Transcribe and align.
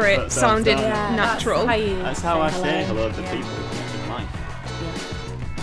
Great, 0.00 0.16
That- 0.16 0.24
that- 0.30 0.32
sounded 0.32 0.78
that- 0.78 1.12
natural. 1.14 1.66
How 1.66 1.74
you 1.74 1.96
That's 2.02 2.20
how 2.20 2.40
I 2.40 2.50
say 2.50 2.62
say 2.62 2.84
hello 2.84 3.10
to 3.12 3.20
Yeah. 3.22 3.32
people 3.32 3.50
in 4.02 4.08
life. 4.10 4.26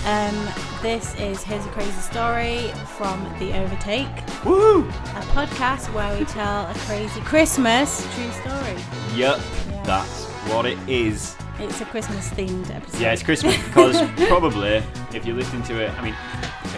Um, 0.05 0.49
this 0.81 1.15
is 1.19 1.43
Here's 1.43 1.65
a 1.65 1.69
Crazy 1.69 1.91
Story 2.01 2.71
from 2.97 3.25
The 3.39 3.51
Overtake, 3.59 4.07
Woo! 4.45 4.87
a 5.15 5.21
podcast 5.35 5.91
where 5.93 6.17
we 6.17 6.23
tell 6.25 6.67
a 6.69 6.73
crazy 6.87 7.19
Christmas 7.21 8.05
true 8.15 8.31
story. 8.31 8.75
Yep, 9.15 9.39
Yeah. 9.71 9.83
that's 9.83 10.25
what 10.49 10.65
it 10.65 10.77
is. 10.87 11.35
It's 11.59 11.81
a 11.81 11.85
Christmas 11.85 12.29
themed 12.29 12.73
episode. 12.73 13.01
Yeah, 13.01 13.11
it's 13.13 13.23
Christmas 13.23 13.57
because 13.57 13.99
probably 14.27 14.83
if 15.13 15.25
you're 15.25 15.35
listening 15.35 15.63
to 15.63 15.81
it, 15.81 15.91
I 15.97 16.01
mean, 16.03 16.15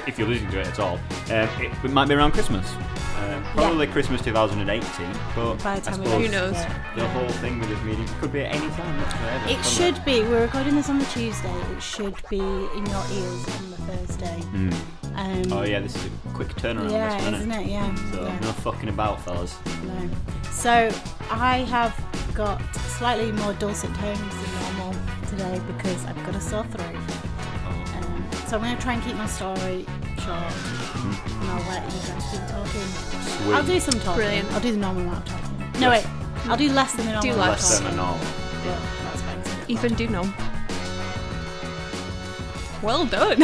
if 0.07 0.17
you're 0.17 0.27
listening 0.27 0.49
to 0.51 0.59
it 0.61 0.67
at 0.67 0.79
all, 0.79 0.95
um, 1.29 1.49
it, 1.61 1.71
it 1.83 1.91
might 1.91 2.07
be 2.07 2.15
around 2.15 2.31
Christmas. 2.31 2.65
Um, 3.19 3.43
probably 3.53 3.87
Christmas 3.87 4.21
2018, 4.21 5.13
but 5.35 5.55
By 5.63 5.79
the 5.79 5.91
time 5.91 6.01
Who 6.03 6.27
knows? 6.29 6.53
Yeah. 6.53 6.83
the 6.95 7.07
whole 7.09 7.27
thing 7.29 7.59
with 7.59 7.69
this 7.69 7.81
meeting 7.83 8.07
could 8.21 8.31
be 8.31 8.41
at 8.41 8.55
any 8.55 8.69
time 8.69 8.97
whatsoever. 9.01 9.45
It 9.49 9.63
should 9.65 10.03
be. 10.05 10.21
We're 10.23 10.43
recording 10.43 10.75
this 10.75 10.89
on 10.89 10.99
the 10.99 11.05
Tuesday. 11.05 11.53
It 11.75 11.83
should 11.83 12.15
be 12.29 12.39
in 12.39 12.85
your 12.85 13.03
ears 13.11 13.45
on 13.57 13.69
the 13.71 13.77
Thursday. 13.87 14.39
Mm. 14.53 14.73
Um, 15.15 15.53
Oh 15.53 15.63
yeah, 15.63 15.79
this 15.81 15.95
is 15.97 16.05
a 16.05 16.09
quick 16.33 16.49
turnaround. 16.55 16.91
yeah, 16.91 17.17
this, 17.31 17.39
isn't 17.41 17.51
it? 17.51 17.65
Yeah. 17.67 17.95
So 18.11 18.23
yeah. 18.23 18.39
no 18.39 18.51
fucking 18.53 18.89
about, 18.89 19.21
fellas. 19.21 19.57
No. 19.83 20.09
So 20.51 20.89
I 21.29 21.57
have 21.69 21.93
got 22.33 22.61
slightly 22.75 23.31
more 23.33 23.53
dulcet 23.53 23.93
tones 23.95 24.19
than 24.19 24.77
normal 24.77 25.01
today 25.27 25.59
because 25.67 26.05
I've 26.05 26.23
got 26.25 26.35
a 26.35 26.41
sore 26.41 26.63
throat. 26.65 26.95
Oh. 26.95 27.97
Um, 27.97 28.29
so 28.47 28.55
I'm 28.57 28.63
going 28.63 28.77
to 28.77 28.81
try 28.81 28.93
and 28.93 29.03
keep 29.03 29.15
my 29.15 29.25
story 29.27 29.85
short, 30.23 30.53
and 31.11 31.49
I'll 31.49 31.69
let 31.69 31.83
you 31.85 31.99
guys 32.07 32.23
keep 32.31 32.47
talking. 32.47 32.81
Sweet. 32.81 33.53
I'll 33.53 33.65
do 33.65 33.79
some 33.79 33.99
talking. 33.99 34.15
Brilliant. 34.15 34.51
I'll 34.51 34.59
do 34.59 34.71
the 34.71 34.77
normal 34.77 35.03
amount 35.03 35.29
of 35.29 35.33
talking. 35.35 35.81
No 35.81 35.89
wait, 35.89 36.05
I'll 36.45 36.57
do 36.57 36.69
less 36.71 36.93
than 36.93 37.05
the 37.05 37.11
normal. 37.13 37.21
Do 37.31 37.33
amount 37.33 37.49
of 37.51 37.59
Less 37.59 37.79
than 37.79 37.87
a 37.87 37.95
talking. 37.95 37.97
normal. 37.97 38.25
But 38.63 38.79
that's 39.03 39.21
fine. 39.21 39.65
Even 39.69 39.93
do 39.95 40.07
know. 40.07 40.33
Well 42.81 43.05
done. 43.05 43.37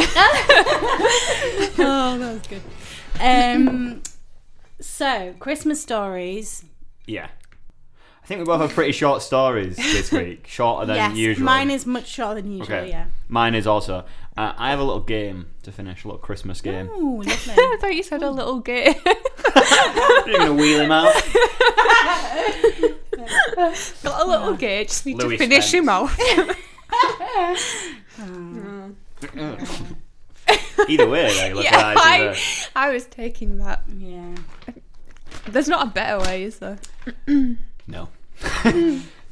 oh, 1.78 2.16
that 2.18 2.32
was 2.32 2.46
good. 2.48 2.62
Um, 3.20 4.02
so 4.80 5.34
Christmas 5.38 5.80
stories. 5.82 6.64
Yeah. 7.06 7.28
I 8.22 8.26
think 8.26 8.40
we 8.40 8.44
both 8.44 8.60
have 8.60 8.72
pretty 8.72 8.92
short 8.92 9.22
stories 9.22 9.76
this 9.76 10.10
week, 10.12 10.46
shorter 10.48 10.86
than 10.86 10.96
yes, 10.96 11.16
usual. 11.16 11.44
mine 11.44 11.70
is 11.70 11.86
much 11.86 12.08
shorter 12.08 12.40
than 12.42 12.50
usual. 12.50 12.76
Okay. 12.76 12.88
Yeah. 12.88 13.06
Mine 13.28 13.54
is 13.54 13.66
also. 13.66 14.04
Uh, 14.36 14.52
I 14.58 14.68
have 14.70 14.80
a 14.80 14.84
little 14.84 15.00
game 15.00 15.46
to 15.62 15.72
finish, 15.72 16.04
a 16.04 16.08
little 16.08 16.18
Christmas 16.20 16.60
game. 16.60 16.88
Ooh, 16.90 17.22
lovely. 17.22 17.54
I 17.56 17.76
thought 17.80 17.94
you 17.94 18.02
said 18.02 18.22
a 18.22 18.30
little 18.30 18.60
game. 18.60 18.94
You're 20.26 20.38
gonna 20.38 20.54
wheel 20.54 20.80
him 20.82 20.92
out. 20.92 21.14
Got 24.02 24.26
a 24.26 24.28
little 24.28 24.54
gay, 24.54 24.84
just 24.84 25.06
need 25.06 25.16
Louis 25.16 25.38
to 25.38 25.38
finish 25.38 25.68
Spence. 25.68 25.72
him 25.72 25.88
off. 25.88 26.18
Either 30.88 31.08
way, 31.08 31.36
like, 31.38 31.54
look 31.54 31.64
yeah, 31.64 31.76
at 31.76 31.96
I, 31.96 32.28
either. 32.28 32.36
I 32.76 32.90
was 32.92 33.06
taking 33.06 33.58
that. 33.58 33.84
yeah. 33.96 34.34
There's 35.48 35.68
not 35.68 35.86
a 35.86 35.90
better 35.90 36.22
way, 36.24 36.42
is 36.42 36.58
there? 36.58 36.78
No. 37.86 38.08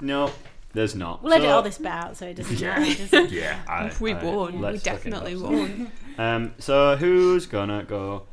no, 0.01 0.31
there's 0.75 0.95
not. 0.95 1.23
We'll 1.23 1.33
edit 1.35 1.47
So- 1.49 1.55
all 1.57 1.63
this 1.63 1.79
bit 1.79 1.87
out 1.89 2.17
so 2.17 2.27
it 2.27 2.35
doesn't 2.35 2.59
Yeah. 2.61 2.79
matter. 2.79 2.95
Does 2.95 3.13
it? 3.13 3.31
Yeah, 3.43 3.61
I, 3.69 3.93
We 4.01 4.13
I- 4.13 4.23
won't. 4.25 4.59
We 4.59 4.79
definitely 4.79 5.35
fucking 5.35 5.59
won't. 5.59 5.91
Um, 6.19 6.55
so 6.59 6.95
who's 6.97 7.47
gonna 7.47 7.83
go 7.83 8.27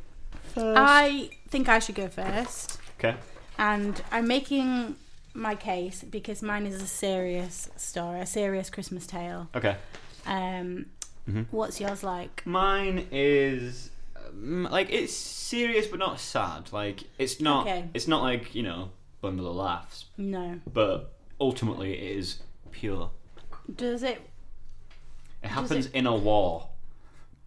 first? 0.54 0.78
I 0.78 1.30
think 1.48 1.68
I 1.68 1.80
should 1.80 1.96
go 1.96 2.06
first, 2.08 2.78
okay. 2.98 3.16
and 3.58 4.00
I'm 4.12 4.28
making 4.28 4.94
my 5.34 5.56
case 5.56 6.04
because 6.04 6.42
mine 6.42 6.64
is 6.66 6.80
a 6.80 6.86
serious 6.86 7.68
story, 7.76 8.20
a 8.20 8.26
serious 8.26 8.70
Christmas 8.70 9.04
tale. 9.06 9.48
Okay. 9.56 9.76
Um, 10.26 10.86
Mhm. 11.28 11.46
what's 11.50 11.80
yours 11.80 12.04
like? 12.04 12.46
Mine 12.46 13.06
is 13.10 13.90
um, 14.28 14.68
like 14.70 14.88
it's 14.92 15.12
serious 15.12 15.88
but 15.88 15.98
not 15.98 16.20
sad. 16.20 16.72
Like 16.72 17.02
it's 17.18 17.40
not. 17.40 17.66
Okay. 17.66 17.88
It's 17.94 18.06
not 18.06 18.22
like 18.22 18.54
you 18.54 18.62
know 18.62 18.90
bundle 19.20 19.48
of 19.50 19.56
laughs, 19.56 20.04
No. 20.16 20.60
but 20.72 21.11
ultimately 21.42 21.92
it 21.94 22.16
is 22.18 22.38
pure. 22.70 23.10
Does 23.76 24.02
it? 24.02 24.20
It 25.42 25.48
happens 25.48 25.86
it- 25.86 25.94
in 25.94 26.06
a 26.06 26.14
war. 26.16 26.68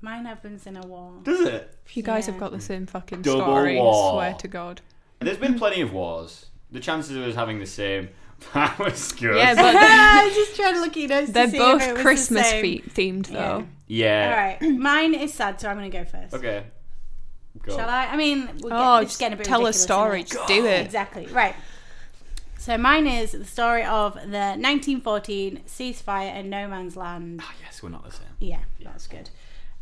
Mine 0.02 0.26
happens 0.26 0.68
in 0.68 0.78
a 0.78 0.86
war. 0.86 1.14
Does 1.24 1.42
it? 1.42 1.76
If 1.86 1.98
you 1.98 2.04
guys 2.04 2.26
Yeah. 2.28 2.34
have 2.34 2.40
got 2.40 2.52
the 2.52 2.60
same 2.62 2.86
fucking 2.86 3.22
Double 3.24 3.42
story, 3.42 3.76
war. 3.78 4.14
swear 4.14 4.34
to 4.34 4.48
God. 4.48 4.82
There's 5.20 5.38
been 5.38 5.58
plenty 5.58 5.82
of 5.82 5.94
wars. 5.94 6.48
The 6.72 6.80
chances 6.80 7.16
of 7.16 7.24
us 7.24 7.34
having 7.36 7.60
the 7.60 7.66
same. 7.66 8.10
That 8.54 8.78
was 8.78 9.14
good. 9.14 9.38
Yeah, 9.38 9.56
but 9.56 9.76
I 9.80 10.26
was 10.26 10.36
just 10.36 10.56
trying 10.58 10.74
to 10.74 10.82
look 10.82 10.90
at 10.92 10.98
your 10.98 11.08
notes. 11.10 11.28
to 11.28 11.32
they're 11.34 11.50
see 11.50 11.58
both 11.58 11.82
if 11.82 11.88
it 11.92 11.96
the 11.96 12.02
Christmas 12.02 12.52
fe- 12.52 12.82
themed, 12.82 13.28
though. 13.28 13.66
Yeah. 13.88 14.30
All 14.62 14.68
right, 14.68 14.78
mine 14.78 15.14
is 15.16 15.34
sad, 15.34 15.60
so 15.62 15.70
I'm 15.70 15.78
going 15.78 15.90
to 15.90 15.98
go 15.98 16.04
first. 16.04 16.34
Okay. 16.34 16.66
Go. 17.64 17.78
Shall 17.78 17.90
I? 17.90 18.08
I 18.08 18.18
mean, 18.18 18.50
we're 18.62 18.72
Oh, 18.74 18.98
get, 18.98 19.04
it's 19.04 19.12
just 19.12 19.20
getting 19.22 19.34
a 19.36 19.38
bit 19.38 19.46
tell 19.46 19.62
a 19.62 19.72
ridiculous, 19.72 19.82
story. 19.82 20.22
isn't 20.24 20.32
it? 20.34 20.38
Just 20.38 20.48
do 20.50 20.66
it. 20.66 20.86
Exactly. 20.86 21.26
Right. 21.28 21.56
So 22.66 22.80
mine 22.80 23.06
is 23.06 23.34
the 23.34 23.46
story 23.46 23.84
of 23.84 24.16
the 24.16 24.56
1914 24.58 25.62
ceasefire 25.68 26.36
in 26.36 26.50
no 26.50 26.68
man's 26.68 26.98
land. 26.98 27.42
Ah, 27.44 27.54
yes, 27.64 27.84
we're 27.84 27.90
not 27.90 28.04
the 28.04 28.10
same. 28.10 28.26
Yeah, 28.40 28.62
that's 28.84 29.06
good. 29.06 29.30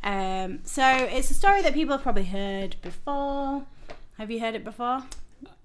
Um, 0.03 0.59
so 0.65 0.85
it's 0.85 1.31
a 1.31 1.33
story 1.33 1.61
that 1.61 1.73
people 1.73 1.93
have 1.95 2.03
probably 2.03 2.25
heard 2.25 2.75
before. 2.81 3.63
Have 4.17 4.29
you 4.29 4.41
heard 4.41 4.55
it 4.55 4.65
before? 4.65 5.01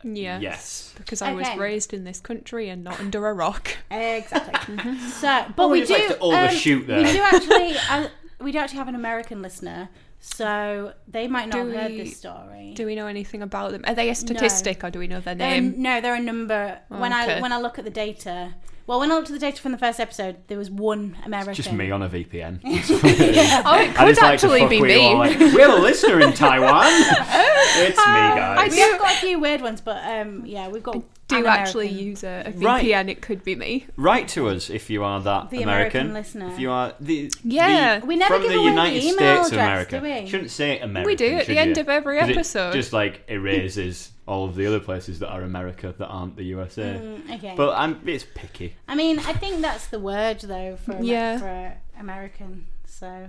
Yes. 0.05 0.43
Yes. 0.43 0.94
Because 0.97 1.20
I 1.20 1.32
was 1.32 1.49
Okay. 1.49 1.59
raised 1.59 1.93
in 1.93 2.05
this 2.05 2.20
country 2.20 2.69
and 2.69 2.85
not 2.85 3.00
under 3.00 3.26
a 3.26 3.35
rock. 3.35 3.76
Exactly. 3.91 4.76
so, 5.11 5.44
but 5.56 5.64
Oh, 5.64 5.69
we 5.71 5.81
we 5.81 5.87
do. 5.87 5.94
like 5.94 6.06
to 6.06 6.19
overshoot 6.21 6.82
um, 6.82 6.87
there. 6.87 7.03
We 7.03 7.12
do 7.14 7.21
actually. 7.21 7.76
I, 7.79 8.11
we 8.40 8.52
do 8.52 8.58
actually 8.58 8.79
have 8.79 8.88
an 8.88 8.94
American 8.94 9.43
listener, 9.43 9.88
so 10.20 10.93
they 11.06 11.26
might 11.29 11.49
not 11.49 11.52
Do 11.64 11.67
have 11.70 11.82
heard 11.82 11.90
we- 11.93 11.99
this 12.05 12.17
story. 12.17 12.73
Do 12.75 12.87
we 12.87 12.94
know 12.94 13.06
anything 13.06 13.43
about 13.43 13.73
them? 13.73 13.85
Are 13.87 13.94
they 13.94 14.11
a 14.11 14.14
statistic 14.14 14.85
or 14.85 14.90
do 14.90 14.99
we 14.99 15.06
know 15.06 15.20
their 15.20 15.35
They're 15.35 15.61
name? 15.61 15.75
no, 15.82 16.00
they're 16.00 16.14
a 16.14 16.20
number. 16.20 16.79
When 16.88 17.12
I 17.12 17.40
when 17.40 17.52
I 17.52 17.58
look 17.58 17.79
at 17.79 17.85
the 17.85 17.90
data, 17.90 18.55
well, 18.87 19.00
when 19.00 19.11
I 19.11 19.14
looked 19.17 19.29
at 19.29 19.35
the 19.35 19.38
data 19.40 19.61
from 19.61 19.73
the 19.73 19.79
first 19.79 20.00
episode, 20.00 20.37
there 20.49 20.56
was 20.58 20.70
one 20.70 21.17
American. 21.25 21.55
Just 21.55 21.73
me 21.73 21.90
on 21.90 22.02
a 22.02 22.08
VPN. 22.08 22.61
Oh, 22.64 23.75
it 23.75 23.90
I 23.90 23.93
could 23.93 24.08
just 24.08 24.23
like 24.23 24.32
actually 24.35 24.67
be 24.69 24.81
me. 24.81 25.14
like, 25.14 25.38
we 25.38 25.61
have 25.61 25.79
a 25.79 25.82
listener 25.82 26.20
in 26.20 26.32
Taiwan. 26.32 26.87
it's 26.88 27.99
me, 27.99 28.05
guys. 28.05 28.70
We 28.73 28.79
have 28.81 28.99
got 29.00 29.12
a 29.12 29.17
few 29.17 29.38
weird 29.38 29.61
ones, 29.61 29.81
but 29.81 30.02
um, 30.05 30.44
yeah, 30.46 30.69
we've 30.69 30.82
got. 30.82 31.02
Do 31.28 31.36
an 31.38 31.46
actually 31.46 31.88
American. 31.88 32.06
use 32.08 32.25
a, 32.25 32.42
a 32.46 32.52
VPN. 32.52 32.64
Right. 32.64 33.08
It 33.10 33.20
could 33.22 33.44
be 33.44 33.54
me. 33.54 33.86
Write 33.96 34.28
to 34.28 34.48
us 34.48 34.70
if 34.70 34.88
you 34.90 35.04
are 35.04 35.20
that 35.20 35.50
The 35.50 35.62
American. 35.62 36.08
American 36.08 36.14
listener. 36.14 36.48
If 36.48 36.58
you 36.58 36.70
are 36.70 36.94
the 37.00 37.30
Yeah. 37.44 37.98
the- 38.00 38.06
We 38.06 38.16
never 38.16 38.34
from 38.34 38.42
give 38.42 38.52
the 38.52 38.58
away 38.58 38.90
the 38.98 39.06
email 39.06 39.12
States 39.44 39.52
of 39.52 39.58
address, 39.58 39.92
America. 39.92 39.96
do 40.00 40.02
we? 40.25 40.26
Shouldn't 40.30 40.50
say 40.50 40.78
American. 40.80 41.06
We 41.06 41.16
do 41.16 41.34
at 41.36 41.46
the 41.46 41.58
end 41.58 41.76
you? 41.76 41.80
of 41.82 41.88
every 41.88 42.19
'Cause 42.19 42.28
it 42.30 42.36
episode. 42.36 42.72
just 42.72 42.92
like 42.92 43.22
erases 43.28 44.12
all 44.26 44.44
of 44.46 44.56
the 44.56 44.66
other 44.66 44.80
places 44.80 45.19
that 45.20 45.28
are 45.28 45.42
America 45.42 45.94
that 45.96 46.06
aren't 46.06 46.36
the 46.36 46.44
USA. 46.44 47.00
Mm, 47.00 47.34
okay. 47.36 47.54
But 47.56 47.75
I'm 47.78 48.00
it's 48.06 48.26
picky. 48.34 48.75
I 48.86 48.94
mean, 48.94 49.19
I 49.20 49.32
think 49.32 49.60
that's 49.62 49.86
the 49.86 49.98
word 50.00 50.40
though 50.40 50.76
for 50.84 50.98
Yeah. 51.02 51.38
for 51.38 51.76
American. 52.00 52.66
So 52.86 53.28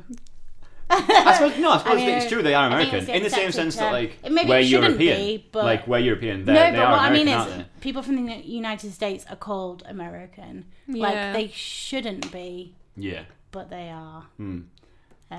I 0.90 1.34
suppose 1.38 1.58
no. 1.60 1.72
I 1.72 1.78
suppose 1.78 1.96
mean, 1.98 2.10
it's 2.10 2.28
true 2.28 2.42
they 2.42 2.54
are 2.56 2.68
American 2.68 3.08
in 3.10 3.24
the 3.24 3.30
same 3.30 3.48
accepted 3.50 3.54
sense 3.54 3.76
that 3.78 3.92
like 3.92 4.18
It- 4.24 4.32
maybe 4.32 4.50
we're 4.50 4.60
European, 4.60 4.98
be, 5.18 5.46
but- 5.52 5.64
like 5.66 5.88
we're 5.88 6.00
European. 6.00 6.46
They're, 6.46 6.56
no, 6.56 6.72
they 6.72 6.78
but 6.78 6.86
are 6.88 6.92
what 6.94 7.02
I 7.02 7.10
mean 7.14 7.28
aren't 7.30 7.52
is, 7.62 7.66
people 7.82 8.02
from 8.02 8.26
the 8.26 8.36
United 8.36 8.92
States 8.94 9.26
are 9.30 9.36
called 9.36 9.84
American. 9.88 10.66
Yeah. 10.88 11.04
Like 11.08 11.34
they 11.34 11.48
shouldn't 11.54 12.32
be, 12.32 12.74
Yeah. 12.98 13.24
but 13.52 13.70
they 13.70 13.90
are. 13.90 14.26
Hmm. 14.38 14.62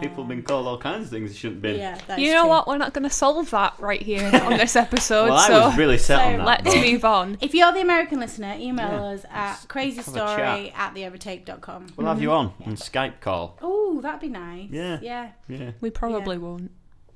People 0.01 0.23
have 0.23 0.29
been 0.29 0.43
called 0.45 0.69
all 0.69 0.79
kinds 0.79 1.07
of 1.07 1.11
things 1.11 1.31
they 1.33 1.37
shouldn't 1.37 1.63
be. 1.63 1.73
Yeah, 1.73 1.99
that's 2.07 2.21
You 2.21 2.33
know 2.33 2.43
true. 2.43 2.51
what? 2.51 2.69
We're 2.69 2.79
not 2.79 2.93
going 2.95 3.03
to 3.03 3.11
solve 3.11 3.51
that 3.51 3.75
right 3.81 4.01
here 4.01 4.25
on 4.45 4.53
this 4.57 4.77
episode. 4.77 5.25
Well, 5.31 5.35
I 5.39 5.49
so 5.49 5.67
was 5.67 5.77
really 5.77 5.99
set 5.99 6.19
so 6.19 6.25
on 6.27 6.37
that. 6.39 6.47
let's 6.47 6.63
but- 6.65 6.77
move 6.77 7.05
on. 7.05 7.39
If 7.41 7.55
you're 7.55 7.73
the 7.73 7.81
American 7.81 8.21
listener, 8.21 8.55
email 8.57 8.89
Yeah. 8.89 9.03
us 9.03 9.25
at 9.31 9.65
crazy 9.69 9.97
have 9.97 10.07
a 10.07 10.11
story 10.11 10.73
at 10.77 10.95
theovertake.com. 10.95 11.87
We'll 11.97 12.07
have 12.07 12.23
you 12.23 12.31
on 12.31 12.53
on 12.67 12.77
Skype 12.77 13.21
call. 13.21 13.59
Oh, 13.61 14.01
that'd 14.01 14.21
be 14.21 14.29
nice. 14.29 14.69
Yeah. 14.71 15.01
Yeah. 15.03 15.31
Yeah. 15.49 15.71
We 15.81 15.91
probably 15.91 16.39
won't. 16.39 16.71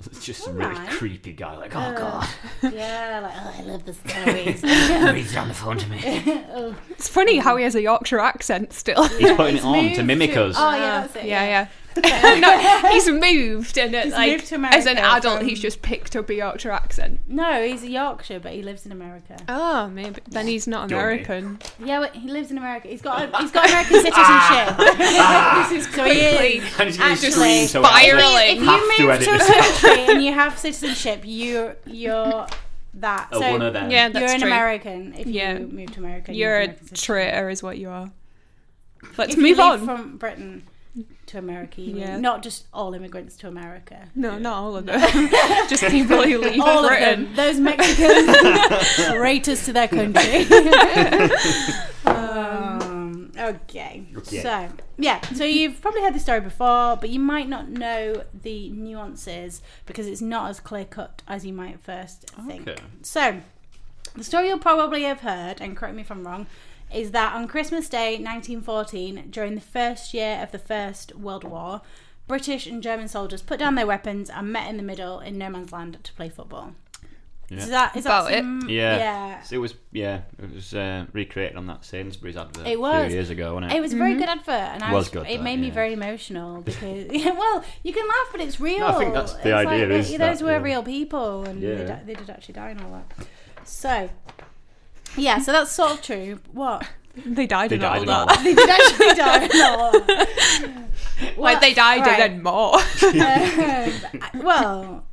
It's 0.06 0.24
just 0.26 0.46
a 0.48 0.50
really 0.52 0.66
Alright. 0.74 0.90
creepy 0.90 1.32
guy. 1.32 1.56
Like, 1.56 1.74
oh 1.74 1.94
god, 1.96 2.28
Yeah, 2.62 3.20
like, 3.22 3.32
oh, 3.36 3.54
I 3.58 3.62
love 3.62 3.84
the 3.86 3.94
stories. 3.94 4.62
reads 5.14 5.34
on 5.36 5.48
the 5.48 5.54
phone 5.54 5.78
to 5.78 5.88
me. 5.88 6.00
Oh. 6.56 6.74
It's 6.90 7.08
funny 7.08 7.38
how 7.38 7.56
he 7.56 7.64
has 7.64 7.74
a 7.74 7.80
Yorkshire 7.80 8.18
accent 8.18 8.72
still. 8.72 9.04
He's 9.04 9.32
putting 9.32 9.56
it 9.58 9.64
on 9.64 9.74
to 9.76 9.82
moved 9.82 10.04
mimic 10.06 10.32
to- 10.32 10.44
us. 10.46 10.56
Oh, 10.58 10.74
yeah, 10.74 11.00
that's 11.02 11.16
it. 11.16 11.24
yeah, 11.26 11.44
yeah. 11.44 11.68
no, 12.40 12.88
he's 12.90 13.08
moved, 13.08 13.78
and 13.78 13.94
it, 13.94 14.10
like 14.10 14.30
moved 14.32 14.46
to 14.46 14.56
as 14.72 14.86
an 14.86 14.98
adult, 14.98 15.38
from- 15.40 15.48
he's 15.48 15.60
just 15.60 15.82
picked 15.82 16.16
up 16.16 16.28
a 16.28 16.34
Yorkshire 16.34 16.70
accent. 16.70 17.20
No, 17.28 17.66
he's 17.66 17.82
a 17.82 17.88
Yorkshire, 17.90 18.40
but 18.40 18.52
he 18.52 18.62
lives 18.62 18.84
in 18.86 18.92
America. 18.92 19.36
Oh, 19.48 19.88
maybe 19.88 20.20
then 20.28 20.46
he's 20.46 20.66
not 20.66 20.90
American. 20.90 21.58
Yeah, 21.78 22.00
well, 22.00 22.10
he 22.12 22.28
lives 22.28 22.50
in 22.50 22.58
America. 22.58 22.88
He's 22.88 23.02
got 23.02 23.34
he's 23.40 23.50
got 23.50 23.68
American 23.68 23.96
citizenship. 23.96 24.74
Ah. 24.78 25.66
this 25.70 25.86
is 25.86 25.94
So 25.94 26.04
is. 26.04 26.64
I'm 26.78 26.86
just 26.88 26.98
gonna 26.98 27.12
Actually, 27.12 27.30
scream 27.30 27.66
so 27.68 27.82
I 27.84 28.02
spiraling. 28.02 28.56
if 28.56 28.62
you 28.98 29.04
move 29.06 29.10
edit 29.14 29.28
to 29.28 29.34
a 29.34 29.38
country 29.62 30.14
and 30.14 30.24
you 30.24 30.32
have 30.32 30.58
citizenship, 30.58 31.20
you're 31.24 31.76
you're 31.86 32.46
that. 32.94 33.28
A 33.32 33.36
so 33.38 33.50
one 33.50 33.62
of 33.62 33.72
them. 33.72 33.90
Yeah, 33.90 34.08
that's 34.08 34.20
you're 34.22 34.32
an 34.34 34.40
true. 34.40 34.48
American 34.48 35.14
if 35.14 35.26
Yeah. 35.26 35.58
you 35.58 35.66
move 35.68 35.92
to 35.92 36.00
America. 36.00 36.24
and 36.28 36.36
you 36.36 36.44
You're 36.44 36.58
a 36.60 36.68
traitor, 36.94 37.48
is 37.50 37.62
what 37.62 37.78
you 37.78 37.88
are. 37.90 38.10
Let's 39.18 39.32
If 39.32 39.36
you 39.36 39.42
move 39.42 39.58
leave 39.58 39.60
on. 39.60 39.84
from 39.84 40.16
Britain 40.16 40.62
to 41.34 41.38
America. 41.38 41.80
You 41.80 41.96
Yeah. 41.96 42.12
mean. 42.14 42.22
Not 42.22 42.42
just 42.42 42.66
all 42.72 42.94
immigrants 42.94 43.36
to 43.38 43.48
America. 43.48 44.08
No, 44.14 44.38
not 44.38 44.54
all 44.56 44.76
of 44.76 44.86
them. 44.86 45.00
just 45.68 45.84
people 45.84 46.22
who 46.22 46.38
leave 46.42 46.60
All 46.60 46.86
Britain. 46.88 47.22
of 47.24 47.26
them. 47.26 47.36
Those 47.36 47.60
Mexicans 47.60 48.94
traitors 49.12 49.64
to 49.66 49.72
their 49.72 49.88
country. 49.88 50.46
um, 52.06 53.32
okay. 53.38 54.06
Okay. 54.16 54.40
So, 54.42 54.68
yeah. 54.98 55.20
So 55.34 55.44
you've 55.44 55.80
probably 55.80 56.02
heard 56.02 56.14
the 56.14 56.20
story 56.20 56.40
before, 56.40 56.96
but 56.96 57.10
you 57.10 57.20
might 57.20 57.48
not 57.48 57.68
know 57.68 58.22
the 58.42 58.70
nuances 58.70 59.62
because 59.86 60.06
it's 60.06 60.20
not 60.20 60.50
as 60.50 60.60
clear 60.60 60.84
cut 60.84 61.22
as 61.28 61.44
you 61.44 61.52
might 61.52 61.80
first 61.80 62.30
think. 62.46 62.68
Okay. 62.68 62.80
So, 63.02 63.40
the 64.16 64.24
story 64.24 64.48
you'll 64.48 64.58
probably 64.58 65.02
have 65.04 65.20
heard, 65.20 65.60
and 65.60 65.76
correct 65.76 65.94
me 65.96 66.02
if 66.02 66.10
I'm 66.10 66.26
wrong, 66.26 66.46
is 66.94 67.10
that 67.12 67.34
on 67.34 67.48
Christmas 67.48 67.88
Day 67.88 68.12
1914, 68.18 69.28
during 69.30 69.54
the 69.54 69.60
first 69.60 70.14
year 70.14 70.40
of 70.42 70.52
the 70.52 70.58
First 70.58 71.14
World 71.16 71.44
War, 71.44 71.82
British 72.26 72.66
and 72.66 72.82
German 72.82 73.08
soldiers 73.08 73.42
put 73.42 73.58
down 73.58 73.74
their 73.74 73.86
weapons 73.86 74.30
and 74.30 74.52
met 74.52 74.68
in 74.70 74.76
the 74.76 74.82
middle 74.82 75.20
in 75.20 75.36
no 75.36 75.50
man's 75.50 75.72
land 75.72 75.98
to 76.02 76.12
play 76.14 76.28
football. 76.28 76.74
Is 77.50 77.68
that 77.68 77.94
is 77.94 78.06
About 78.06 78.28
that 78.30 78.38
it. 78.38 78.70
Yeah. 78.70 78.96
yeah. 78.96 79.42
So 79.42 79.56
it 79.56 79.58
was 79.58 79.74
yeah, 79.92 80.22
it 80.42 80.54
was 80.54 80.72
uh, 80.74 81.04
recreated 81.12 81.56
on 81.58 81.66
that 81.66 81.84
Sainsbury's 81.84 82.38
advert 82.38 82.66
It 82.66 82.76
a 82.76 82.80
was. 82.80 83.06
few 83.06 83.14
years 83.16 83.28
ago, 83.28 83.54
wasn't 83.54 83.70
it? 83.72 83.76
It 83.76 83.80
was 83.82 83.92
a 83.92 83.96
very 83.96 84.14
good 84.14 84.30
advert, 84.30 84.48
and 84.72 84.82
I 84.82 84.90
Was 84.92 85.04
was, 85.04 85.08
good, 85.10 85.26
it 85.30 85.36
that, 85.36 85.42
made 85.42 85.60
me 85.60 85.68
yeah. 85.68 85.74
very 85.74 85.92
emotional 85.92 86.62
because 86.62 87.06
yeah, 87.12 87.32
well, 87.32 87.62
you 87.82 87.92
can 87.92 88.06
laugh, 88.08 88.28
but 88.32 88.40
it's 88.40 88.58
real. 88.60 88.78
No, 88.80 88.86
I 88.88 88.98
think 88.98 89.12
that's 89.12 89.34
the 89.34 89.38
It's 89.40 89.46
like 89.46 89.68
idea 89.68 89.86
they- 89.88 89.98
is 89.98 90.08
those 90.16 90.38
that, 90.38 90.42
were 90.42 90.52
yeah. 90.52 90.62
real 90.62 90.82
people, 90.82 91.44
and 91.44 91.62
they, 91.62 91.84
di- 91.84 92.02
they 92.06 92.14
did 92.14 92.30
actually 92.30 92.54
die 92.54 92.70
and 92.70 92.80
all 92.80 92.90
that. 92.92 93.26
So, 93.68 94.08
yeah, 95.16 95.38
so 95.38 95.52
that's 95.52 95.70
sort 95.72 95.92
of 95.92 96.02
true. 96.02 96.38
What 96.52 96.86
They 97.26 97.46
died 97.46 97.70
They 97.70 97.76
and 97.76 97.82
died 97.82 97.96
all 97.96 98.02
and 98.02 98.10
all 98.10 98.26
that. 98.26 98.42
they 98.42 98.54
did 98.54 98.68
actually 98.70 99.14
die 99.14 99.44
and 99.44 99.80
all 99.80 99.92
that. 99.92 100.88
Like 101.36 101.60
they 101.60 101.72
died 101.74 102.00
right. 102.00 102.18
and 102.20 102.34
then 102.34 102.42
more. 102.42 102.74
Um, 104.34 104.42
well, 104.42 105.04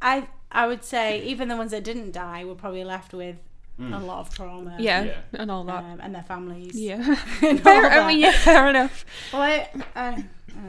I 0.00 0.28
I 0.52 0.66
would 0.66 0.84
say 0.84 1.20
even 1.24 1.48
the 1.48 1.56
ones 1.56 1.72
that 1.72 1.82
didn't 1.84 2.12
die 2.12 2.44
were 2.44 2.54
probably 2.54 2.84
left 2.84 3.12
with 3.12 3.36
a 3.80 3.98
lot 3.98 4.20
of 4.20 4.34
trauma. 4.34 4.76
yeah, 4.78 5.02
Yeah. 5.04 5.14
and 5.34 5.50
all 5.50 5.64
that. 5.64 5.82
Um, 5.82 6.00
and 6.02 6.14
their 6.14 6.22
families. 6.22 6.78
yeah. 6.78 6.96
and 7.42 7.58
all 7.58 7.64
Fair, 7.64 7.86
I 7.86 7.88
that. 8.00 8.06
mean, 8.06 8.20
yeah, 8.20 8.32
fair 8.32 8.68
enough. 8.68 9.04
Well, 9.32 9.42
I, 9.42 9.68
I, 9.96 10.08
uh, 10.12 10.22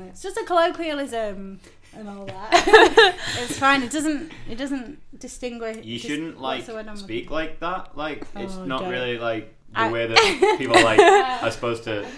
it's 0.09 0.21
just 0.23 0.37
a 0.37 0.43
colloquialism 0.45 1.59
and 1.95 2.07
all 2.09 2.25
that. 2.25 2.49
it's 3.39 3.57
fine. 3.59 3.83
It 3.83 3.91
doesn't. 3.91 4.31
It 4.49 4.55
doesn't 4.55 4.99
distinguish. 5.19 5.85
you 5.85 5.99
shouldn't 5.99 6.39
like 6.41 6.57
what's 6.59 6.67
the 6.67 6.73
word 6.73 6.87
I'm 6.87 6.97
speak 6.97 7.29
like 7.31 7.59
that. 7.59 7.97
Like 7.97 8.25
it's 8.35 8.55
Oh, 8.55 8.65
not 8.65 8.81
don't. 8.81 8.89
really 8.91 9.17
like 9.17 9.53
the 9.73 9.79
I- 9.79 9.91
way 9.91 10.07
that 10.07 10.55
people 10.57 10.81
like 10.81 10.99
are 10.99 11.51
supposed 11.51 11.83
to. 11.85 12.05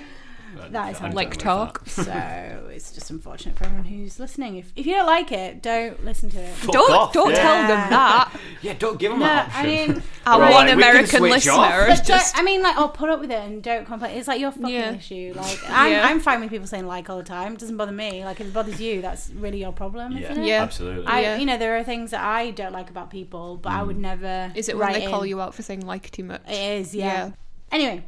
That 0.72 0.92
is 0.92 1.00
I 1.00 1.04
don't 1.04 1.16
Like 1.16 1.38
talk. 1.38 1.88
So 1.88 2.70
it's 2.72 2.92
just 2.92 3.10
unfortunate 3.10 3.56
for 3.58 3.66
everyone 3.66 3.86
who's 3.86 4.20
listening. 4.20 4.58
If 4.58 4.72
if 4.76 4.86
you 4.86 4.94
don't 4.94 5.06
like 5.06 5.32
it, 5.32 5.62
don't 5.62 6.04
listen 6.04 6.30
to 6.32 6.40
it. 6.40 6.54
Fuck 6.56 6.74
Don't 6.74 6.92
off, 6.92 7.14
don't 7.14 7.32
yeah. 7.32 7.42
tell 7.42 7.68
them 7.68 7.90
that. 7.90 8.40
Yeah, 8.62 8.74
don't 8.74 8.98
give 9.00 9.12
them 9.12 9.20
No, 9.20 9.26
that 9.26 9.52
I 9.54 9.66
mean, 9.66 10.02
Our 10.26 10.40
Right, 10.40 10.54
one 10.54 10.70
American 10.70 11.20
switch 11.20 11.46
listener 11.46 11.88
is 11.90 12.02
just 12.02 12.38
I 12.38 12.44
mean, 12.44 12.62
like, 12.62 12.78
oh, 12.78 12.88
put 12.88 13.10
up 13.10 13.20
with 13.20 13.32
it 13.32 13.40
and 13.40 13.62
don't 13.62 13.86
complain. 13.86 14.18
It's 14.18 14.28
like 14.28 14.40
your 14.40 14.52
fucking 14.52 14.70
Yeah. 14.70 14.94
issue. 14.94 15.34
Like, 15.36 15.60
I'm, 15.70 15.92
Yeah. 15.92 16.08
I'm 16.08 16.20
fine 16.20 16.42
with 16.42 16.50
people 16.50 16.68
saying 16.68 16.88
like 16.88 17.10
all 17.10 17.18
the 17.18 17.24
time. 17.24 17.54
It 17.54 17.60
doesn't 17.60 17.78
bother 17.78 17.92
me. 17.92 18.24
Like, 18.26 18.40
if 18.40 18.48
it 18.48 18.54
bothers 18.54 18.80
you, 18.80 19.02
that's 19.02 19.30
really 19.32 19.60
your 19.60 19.74
problem, 19.74 20.14
yeah, 20.14 20.32
isn't 20.32 20.44
it? 20.44 20.48
Yeah. 20.48 20.64
absolutely. 20.64 21.06
I, 21.06 21.22
Yeah. 21.22 21.38
you 21.38 21.46
know, 21.46 21.58
there 21.58 21.78
are 21.78 21.84
things 21.84 22.12
that 22.12 22.24
I 22.24 22.52
don't 22.52 22.74
like 22.74 22.90
about 22.90 23.10
people, 23.10 23.58
but 23.58 23.72
I 23.72 23.84
would 23.84 23.98
mm. 23.98 24.02
never. 24.02 24.52
Is 24.56 24.70
it 24.70 24.78
when 24.78 24.88
write 24.88 25.02
they 25.02 25.08
call 25.08 25.26
you 25.26 25.42
out 25.42 25.54
for 25.54 25.62
saying 25.62 25.86
like 25.86 26.10
too 26.12 26.24
much? 26.24 26.42
It 26.48 26.80
is, 26.82 26.96
yeah. 26.96 27.06
Yeah. 27.06 27.32
Anyway, 27.72 28.06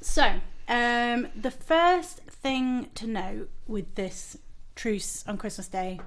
so 0.00 0.32
um, 0.72 1.28
the 1.36 1.50
first 1.50 2.20
thing 2.20 2.88
to 2.94 3.06
note 3.06 3.50
with 3.66 3.94
this 3.94 4.38
truce 4.74 5.22
on 5.28 5.36
Christmas 5.36 5.68
Day 5.68 6.00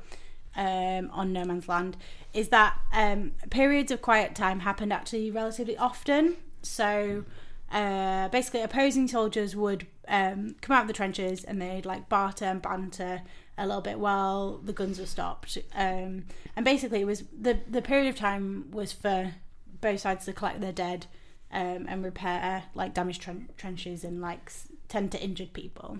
um, 0.55 1.11
on 1.13 1.31
No 1.31 1.45
Man's 1.45 1.67
Land 1.67 1.97
is 2.33 2.49
that 2.49 2.79
um, 2.91 3.33
periods 3.51 3.91
of 3.91 4.01
quiet 4.01 4.33
time 4.33 4.61
happened 4.61 4.91
actually 4.91 5.29
relatively 5.29 5.77
often. 5.77 6.37
So 6.63 7.25
uh, 7.71 8.29
basically, 8.29 8.61
opposing 8.61 9.07
soldiers 9.07 9.55
would 9.55 9.85
um, 10.07 10.55
come 10.61 10.75
out 10.75 10.81
of 10.81 10.87
the 10.87 10.93
trenches 10.93 11.43
and 11.43 11.61
they'd 11.61 11.85
like 11.85 12.09
barter 12.09 12.45
and 12.45 12.59
banter 12.59 13.21
a 13.59 13.67
little 13.67 13.81
bit 13.81 13.99
while 13.99 14.57
the 14.63 14.73
guns 14.73 14.99
were 14.99 15.05
stopped. 15.05 15.59
Um, 15.75 16.25
and 16.55 16.65
basically, 16.65 17.01
it 17.01 17.05
was 17.05 17.23
the 17.39 17.59
the 17.69 17.83
period 17.83 18.07
of 18.07 18.15
time 18.15 18.71
was 18.71 18.91
for 18.91 19.35
both 19.79 19.99
sides 19.99 20.25
to 20.25 20.33
collect 20.33 20.59
their 20.59 20.71
dead 20.71 21.05
um, 21.51 21.85
and 21.87 22.03
repair 22.03 22.63
like 22.73 22.93
damaged 22.93 23.21
tren- 23.23 23.47
trenches 23.57 24.03
and 24.03 24.21
like 24.21 24.41
s- 24.47 24.67
tend 24.87 25.11
to 25.13 25.21
injured 25.23 25.53
people. 25.53 25.99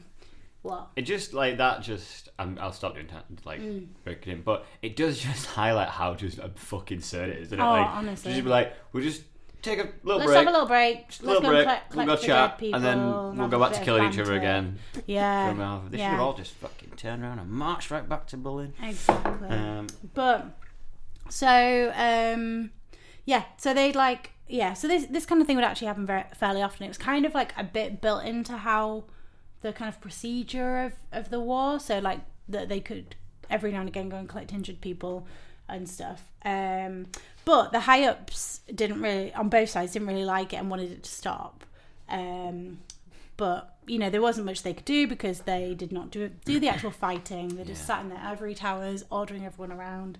What? 0.61 0.87
It 0.95 1.03
just 1.03 1.33
like 1.33 1.57
that. 1.57 1.83
Just 1.83 2.29
I'm, 2.39 2.57
I'll 2.59 2.73
stop 2.73 2.95
doing 2.95 3.07
that. 3.13 3.25
Like 3.45 3.61
Mm. 3.61 3.87
breaking 4.03 4.33
in, 4.33 4.41
but 4.41 4.65
it 4.81 4.95
does 4.95 5.19
just 5.27 5.45
highlight 5.45 5.89
how 5.89 6.15
just 6.15 6.39
a 6.39 6.49
fucking 6.55 6.97
absurd 6.97 7.29
it 7.29 7.37
is. 7.37 7.47
Isn't 7.49 7.59
it? 7.59 7.63
Oh, 7.63 7.69
like, 7.71 7.87
honestly. 7.87 8.31
just 8.31 8.43
be 8.43 8.49
like, 8.49 8.73
we'll 8.91 9.03
just 9.03 9.21
take 9.61 9.79
a 9.79 9.89
little 10.03 10.19
Let's 10.19 10.25
break. 10.31 10.37
have 10.37 10.47
a 10.47 10.51
little 10.51 10.67
break. 10.67 11.07
just 11.09 11.21
a 11.21 11.25
Let's 11.25 11.39
little 11.41 11.51
go 11.51 11.55
break. 11.63 11.65
collect, 11.65 11.95
we'll 11.95 12.05
go 12.05 12.15
chat, 12.17 12.57
people 12.59 12.75
and 12.75 12.83
then 12.85 12.97
and 12.99 13.37
we'll 13.39 13.47
go 13.47 13.59
back 13.59 13.73
to 13.73 13.83
killing 13.83 14.11
each 14.11 14.19
other 14.19 14.33
again. 14.35 14.77
Yeah. 15.07 15.51
They 15.53 15.97
should 15.97 15.99
yeah. 15.99 16.11
have 16.11 16.19
all 16.19 16.33
just 16.33 16.53
fucking 16.53 16.91
turn 16.97 17.23
around 17.23 17.39
and 17.39 17.49
march 17.51 17.89
right 17.91 18.07
back 18.07 18.27
to 18.27 18.37
Berlin. 18.37 18.73
Exactly. 18.81 19.47
Um, 19.49 19.87
But 20.15 20.45
so 21.29 21.91
um 21.95 22.71
yeah, 23.25 23.43
so 23.57 23.73
they'd 23.73 23.95
like 23.95 24.31
yeah, 24.47 24.73
so 24.73 24.87
this 24.87 25.05
this 25.07 25.25
kind 25.25 25.41
of 25.41 25.47
thing 25.47 25.55
would 25.55 25.65
actually 25.65 25.87
happen 25.87 26.05
very 26.05 26.23
fairly 26.35 26.61
often. 26.61 26.85
It 26.85 26.89
was 26.89 26.97
kind 26.97 27.25
of 27.25 27.33
like 27.33 27.53
a 27.57 27.63
bit 27.63 28.01
built 28.01 28.23
into 28.23 28.57
how 28.57 29.05
the 29.61 29.73
kind 29.73 29.89
of 29.89 29.99
procedure 29.99 30.83
of, 30.83 30.93
of 31.11 31.29
the 31.29 31.39
war. 31.39 31.79
So 31.79 31.99
like 31.99 32.21
that 32.49 32.69
they 32.69 32.79
could 32.79 33.15
every 33.49 33.71
now 33.71 33.79
and 33.79 33.89
again 33.89 34.09
go 34.09 34.17
and 34.17 34.29
collect 34.29 34.53
injured 34.53 34.81
people 34.81 35.27
and 35.67 35.89
stuff. 35.89 36.31
Um, 36.43 37.07
but 37.43 37.71
the 37.71 37.81
high 37.81 38.03
ups 38.03 38.61
didn't 38.73 39.01
really, 39.01 39.33
on 39.33 39.49
both 39.49 39.69
sides, 39.69 39.93
didn't 39.93 40.07
really 40.07 40.25
like 40.25 40.53
it 40.53 40.57
and 40.57 40.69
wanted 40.69 40.91
it 40.91 41.03
to 41.03 41.11
stop. 41.11 41.63
Um, 42.09 42.79
but 43.37 43.75
you 43.87 43.99
know 43.99 44.09
there 44.09 44.21
wasn't 44.21 44.45
much 44.45 44.63
they 44.63 44.73
could 44.73 44.85
do 44.85 45.07
because 45.07 45.41
they 45.41 45.73
did 45.73 45.91
not 45.91 46.09
do 46.09 46.29
do 46.45 46.59
the 46.59 46.69
actual 46.69 46.91
fighting. 46.91 47.49
They 47.55 47.63
just 47.63 47.85
sat 47.85 48.01
in 48.01 48.09
their 48.09 48.19
ivory 48.19 48.55
towers, 48.55 49.03
ordering 49.09 49.45
everyone 49.45 49.75
around. 49.75 50.17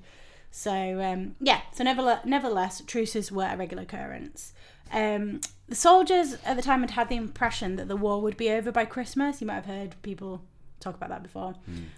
So 0.58 1.02
um, 1.02 1.36
yeah, 1.42 1.60
so 1.74 1.84
nevertheless, 1.84 2.22
nevertheless, 2.24 2.82
truces 2.88 3.30
were 3.30 3.50
a 3.52 3.58
regular 3.58 3.84
occurrence. 3.84 4.54
Um, 4.90 5.42
the 5.68 5.76
soldiers 5.76 6.38
at 6.46 6.56
the 6.56 6.62
time 6.62 6.80
had 6.80 6.92
had 6.92 7.10
the 7.10 7.18
impression 7.18 7.76
that 7.76 7.90
the 7.90 7.98
war 7.98 8.22
would 8.22 8.38
be 8.38 8.50
over 8.50 8.72
by 8.72 8.86
Christmas. 8.86 9.42
You 9.42 9.48
might 9.48 9.56
have 9.56 9.66
heard 9.66 10.02
people 10.02 10.44
talk 10.80 10.96
about 10.96 11.10
that 11.10 11.24
before. 11.24 11.56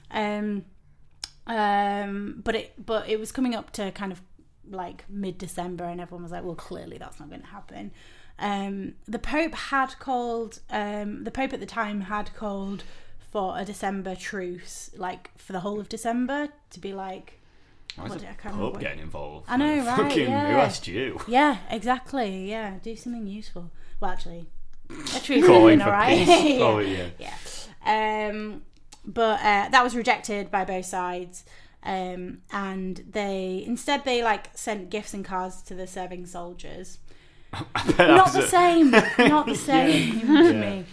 Um, 0.09 0.65
um, 1.45 2.41
but 2.43 2.55
it 2.55 2.73
but 2.83 3.07
it 3.07 3.19
was 3.19 3.31
coming 3.31 3.53
up 3.53 3.69
to 3.73 3.91
kind 3.91 4.11
of 4.11 4.23
like 4.67 5.05
mid 5.07 5.37
December, 5.37 5.83
and 5.83 6.01
everyone 6.01 6.23
was 6.23 6.31
like, 6.31 6.43
"Well, 6.43 6.55
clearly 6.55 6.97
that's 6.97 7.19
not 7.19 7.29
going 7.29 7.41
to 7.41 7.47
happen." 7.47 7.91
Um, 8.39 8.95
the 9.07 9.19
Pope 9.19 9.53
had 9.53 9.99
called. 9.99 10.61
Um, 10.71 11.25
the 11.25 11.31
Pope 11.31 11.53
at 11.53 11.59
the 11.59 11.67
time 11.67 12.01
had 12.01 12.33
called 12.35 12.83
for 13.19 13.53
a 13.55 13.63
December 13.63 14.15
truce, 14.15 14.89
like 14.97 15.29
for 15.37 15.53
the 15.53 15.59
whole 15.59 15.79
of 15.79 15.89
December, 15.89 16.47
to 16.71 16.79
be 16.79 16.91
like, 16.91 17.37
Why 17.97 18.05
is 18.05 18.13
the 18.13 18.19
did- 18.19 18.29
I 18.29 18.33
can't 18.33 18.55
Pope 18.55 18.79
getting 18.79 18.99
involved? 18.99 19.45
I 19.49 19.57
know, 19.57 19.77
right, 19.85 19.97
Fucking, 19.97 20.25
who 20.25 20.31
yeah. 20.31 20.59
asked 20.61 20.87
you? 20.87 21.19
yeah, 21.27 21.57
exactly, 21.69 22.49
yeah, 22.49 22.75
do 22.81 22.95
something 22.95 23.27
useful. 23.27 23.71
Well, 23.99 24.11
actually, 24.11 24.47
a 24.89 24.93
would 24.93 25.45
Calling 25.45 25.79
have 25.79 25.79
been 25.79 25.79
for 25.79 25.85
alright. 25.85 26.17
peace. 26.17 26.27
yeah. 26.59 26.65
Oh, 26.65 26.79
yeah. 26.79 27.07
Yeah. 27.19 28.29
Um, 28.29 28.61
but 29.05 29.39
uh, 29.39 29.69
that 29.69 29.83
was 29.83 29.95
rejected 29.95 30.51
by 30.51 30.65
both 30.65 30.85
sides. 30.85 31.43
Um, 31.83 32.39
and 32.51 33.01
they 33.11 33.63
instead 33.65 34.03
they 34.03 34.21
like 34.21 34.49
sent 34.57 34.89
gifts 34.89 35.13
and 35.13 35.23
cards 35.23 35.61
to 35.63 35.73
the 35.75 35.87
serving 35.87 36.25
soldiers. 36.25 36.97
Not 37.97 38.33
the 38.33 38.45
same. 38.47 38.91
Not 38.91 39.45
the 39.45 39.55
same 39.55 40.19
to 40.19 40.53
me. 40.53 40.85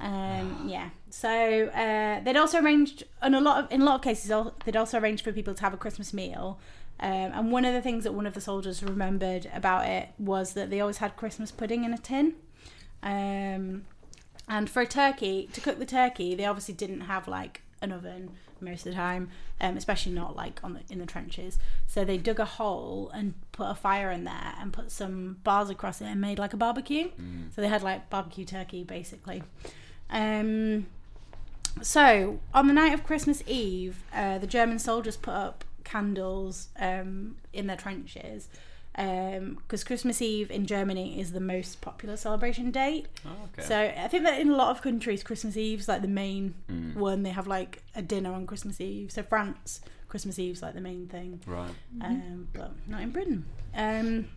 Um, 0.00 0.64
yeah. 0.66 0.90
So 1.12 1.28
uh, 1.28 2.20
they'd 2.20 2.38
also 2.38 2.58
arranged, 2.58 3.04
in 3.22 3.34
a 3.34 3.40
lot 3.40 3.62
of 3.62 3.70
in 3.70 3.82
a 3.82 3.84
lot 3.84 3.96
of 3.96 4.02
cases, 4.02 4.32
they'd 4.64 4.76
also 4.76 4.98
arranged 4.98 5.22
for 5.22 5.30
people 5.30 5.52
to 5.52 5.62
have 5.62 5.74
a 5.74 5.76
Christmas 5.76 6.14
meal. 6.14 6.58
Um, 7.00 7.32
and 7.34 7.52
one 7.52 7.66
of 7.66 7.74
the 7.74 7.82
things 7.82 8.04
that 8.04 8.14
one 8.14 8.26
of 8.26 8.32
the 8.32 8.40
soldiers 8.40 8.82
remembered 8.82 9.50
about 9.52 9.86
it 9.86 10.08
was 10.18 10.54
that 10.54 10.70
they 10.70 10.80
always 10.80 10.98
had 10.98 11.16
Christmas 11.16 11.50
pudding 11.50 11.84
in 11.84 11.92
a 11.92 11.98
tin. 11.98 12.34
Um, 13.02 13.84
and 14.48 14.70
for 14.70 14.80
a 14.80 14.86
turkey, 14.86 15.50
to 15.52 15.60
cook 15.60 15.78
the 15.78 15.84
turkey, 15.86 16.34
they 16.34 16.46
obviously 16.46 16.74
didn't 16.74 17.02
have 17.02 17.28
like 17.28 17.60
an 17.82 17.92
oven 17.92 18.30
most 18.60 18.86
of 18.86 18.92
the 18.92 18.96
time, 18.96 19.28
um, 19.60 19.76
especially 19.76 20.12
not 20.12 20.34
like 20.34 20.60
on 20.64 20.74
the, 20.74 20.80
in 20.88 20.98
the 20.98 21.06
trenches. 21.06 21.58
So 21.86 22.06
they 22.06 22.16
dug 22.16 22.40
a 22.40 22.46
hole 22.46 23.10
and 23.12 23.34
put 23.52 23.68
a 23.68 23.74
fire 23.74 24.10
in 24.10 24.24
there 24.24 24.54
and 24.58 24.72
put 24.72 24.90
some 24.90 25.38
bars 25.44 25.68
across 25.68 26.00
it 26.00 26.06
and 26.06 26.22
made 26.22 26.38
like 26.38 26.54
a 26.54 26.56
barbecue. 26.56 27.10
So 27.54 27.60
they 27.60 27.68
had 27.68 27.82
like 27.82 28.08
barbecue 28.08 28.46
turkey 28.46 28.82
basically. 28.82 29.42
Um, 30.08 30.86
so 31.80 32.40
on 32.52 32.66
the 32.66 32.74
night 32.74 32.92
of 32.92 33.04
Christmas 33.04 33.42
Eve, 33.46 34.02
uh, 34.12 34.38
the 34.38 34.46
German 34.46 34.78
soldiers 34.78 35.16
put 35.16 35.34
up 35.34 35.64
candles 35.84 36.68
um, 36.78 37.36
in 37.52 37.66
their 37.66 37.76
trenches 37.76 38.48
because 38.94 39.84
Christmas 39.84 40.20
Eve 40.20 40.50
in 40.50 40.66
Germany 40.66 41.18
is 41.18 41.32
the 41.32 41.40
most 41.40 41.80
popular 41.80 42.16
celebration 42.16 42.70
date. 42.70 43.06
Oh, 43.24 43.30
okay. 43.58 43.66
So 43.66 43.78
I 43.78 44.08
think 44.08 44.24
that 44.24 44.38
in 44.38 44.50
a 44.50 44.56
lot 44.56 44.70
of 44.70 44.82
countries, 44.82 45.22
Christmas 45.22 45.56
Eve's 45.56 45.88
like 45.88 46.02
the 46.02 46.08
main 46.08 46.54
one. 46.94 47.22
They 47.22 47.30
have 47.30 47.46
like 47.46 47.82
a 47.94 48.02
dinner 48.02 48.32
on 48.32 48.46
Christmas 48.46 48.80
Eve. 48.80 49.10
So 49.10 49.22
France, 49.22 49.80
Christmas 50.08 50.38
Eve's 50.38 50.60
like 50.60 50.74
the 50.74 50.80
main 50.80 51.06
thing, 51.06 51.40
right. 51.46 51.70
um, 52.02 52.48
but 52.52 52.72
not 52.86 53.00
in 53.00 53.10
Britain. 53.10 53.46
Um, 53.74 54.28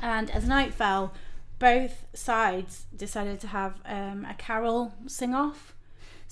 and 0.00 0.30
as 0.30 0.46
night 0.46 0.72
fell, 0.72 1.12
both 1.58 2.06
sides 2.14 2.86
decided 2.96 3.40
to 3.40 3.48
have 3.48 3.80
um, 3.84 4.24
a 4.28 4.34
carol 4.34 4.94
sing 5.06 5.34
off. 5.34 5.74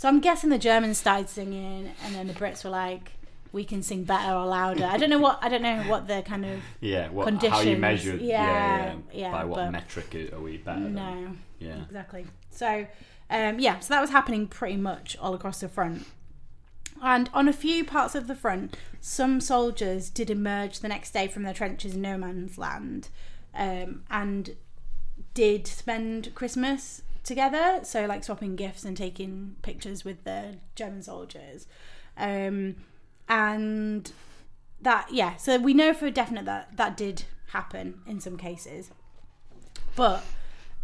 So 0.00 0.09
I'm 0.09 0.21
guessing 0.21 0.49
the 0.49 0.57
Germans 0.57 0.97
started 0.97 1.28
singing, 1.28 1.92
and 2.02 2.14
then 2.14 2.26
the 2.26 2.33
Brits 2.33 2.64
were 2.64 2.71
like, 2.71 3.12
"We 3.52 3.64
can 3.64 3.83
sing 3.83 4.04
better 4.04 4.33
or 4.33 4.47
louder." 4.47 4.87
I 4.87 4.97
don't 4.97 5.11
know 5.11 5.19
what 5.19 5.38
I 5.42 5.50
don't 5.50 5.61
know 5.61 5.83
what 5.83 6.09
the 6.09 6.23
kind 6.23 6.47
of 6.47 6.62
Yeah. 6.80 7.11
What? 7.11 7.25
How 7.25 7.61
you 7.61 7.76
Conditions. 7.76 7.80
measure? 7.80 8.16
Yeah, 8.16 8.25
yeah. 8.25 8.95
yeah, 9.12 9.30
By 9.30 9.45
what 9.45 9.71
metric 9.71 10.33
are 10.33 10.40
we 10.40 10.57
better? 10.57 10.80
than? 10.80 10.95
no. 10.95 11.37
Yeah. 11.59 11.83
exactly. 11.83 12.25
So, 12.49 12.87
um, 13.28 13.59
yeah, 13.61 13.78
so 13.80 13.92
that 13.92 14.00
was 14.00 14.09
happening 14.09 14.47
pretty 14.47 14.78
much 14.78 15.19
all 15.21 15.35
across 15.35 15.61
the 15.61 15.69
front. 15.69 16.07
And 17.02 17.28
on 17.35 17.47
a 17.47 17.52
few 17.52 17.85
parts 17.85 18.14
of 18.14 18.26
the 18.26 18.35
front, 18.35 18.78
some 19.00 19.38
soldiers 19.38 20.09
did 20.09 20.30
emerge 20.30 20.80
the 20.80 20.88
next 20.88 21.11
day 21.11 21.28
from 21.28 21.42
their 21.42 21.52
trenches 21.52 21.95
in 21.95 22.00
no 22.00 22.16
man's 22.16 22.57
land 22.57 23.11
um, 23.54 24.04
and 24.11 24.57
did 25.35 25.66
spend 25.66 26.35
Christmas 26.35 27.02
together. 27.25 27.81
So, 27.83 28.07
like 28.07 28.25
swapping 28.25 28.57
gifts 28.57 28.85
and 28.85 28.97
taking 28.97 29.57
pictures 29.62 30.05
with 30.05 30.25
the 30.25 30.57
German 30.75 31.03
soldiers. 31.03 31.67
Um, 32.17 32.77
and 33.29 34.11
that, 34.81 35.09
yeah, 35.12 35.37
so 35.37 35.59
we 35.59 35.75
know 35.75 35.95
for 35.95 36.11
definite 36.11 36.45
that 36.47 36.77
that 36.77 36.97
did 36.97 37.25
happen 37.53 38.00
in 38.07 38.21
some 38.21 38.37
cases. 38.37 38.91
But 39.97 40.25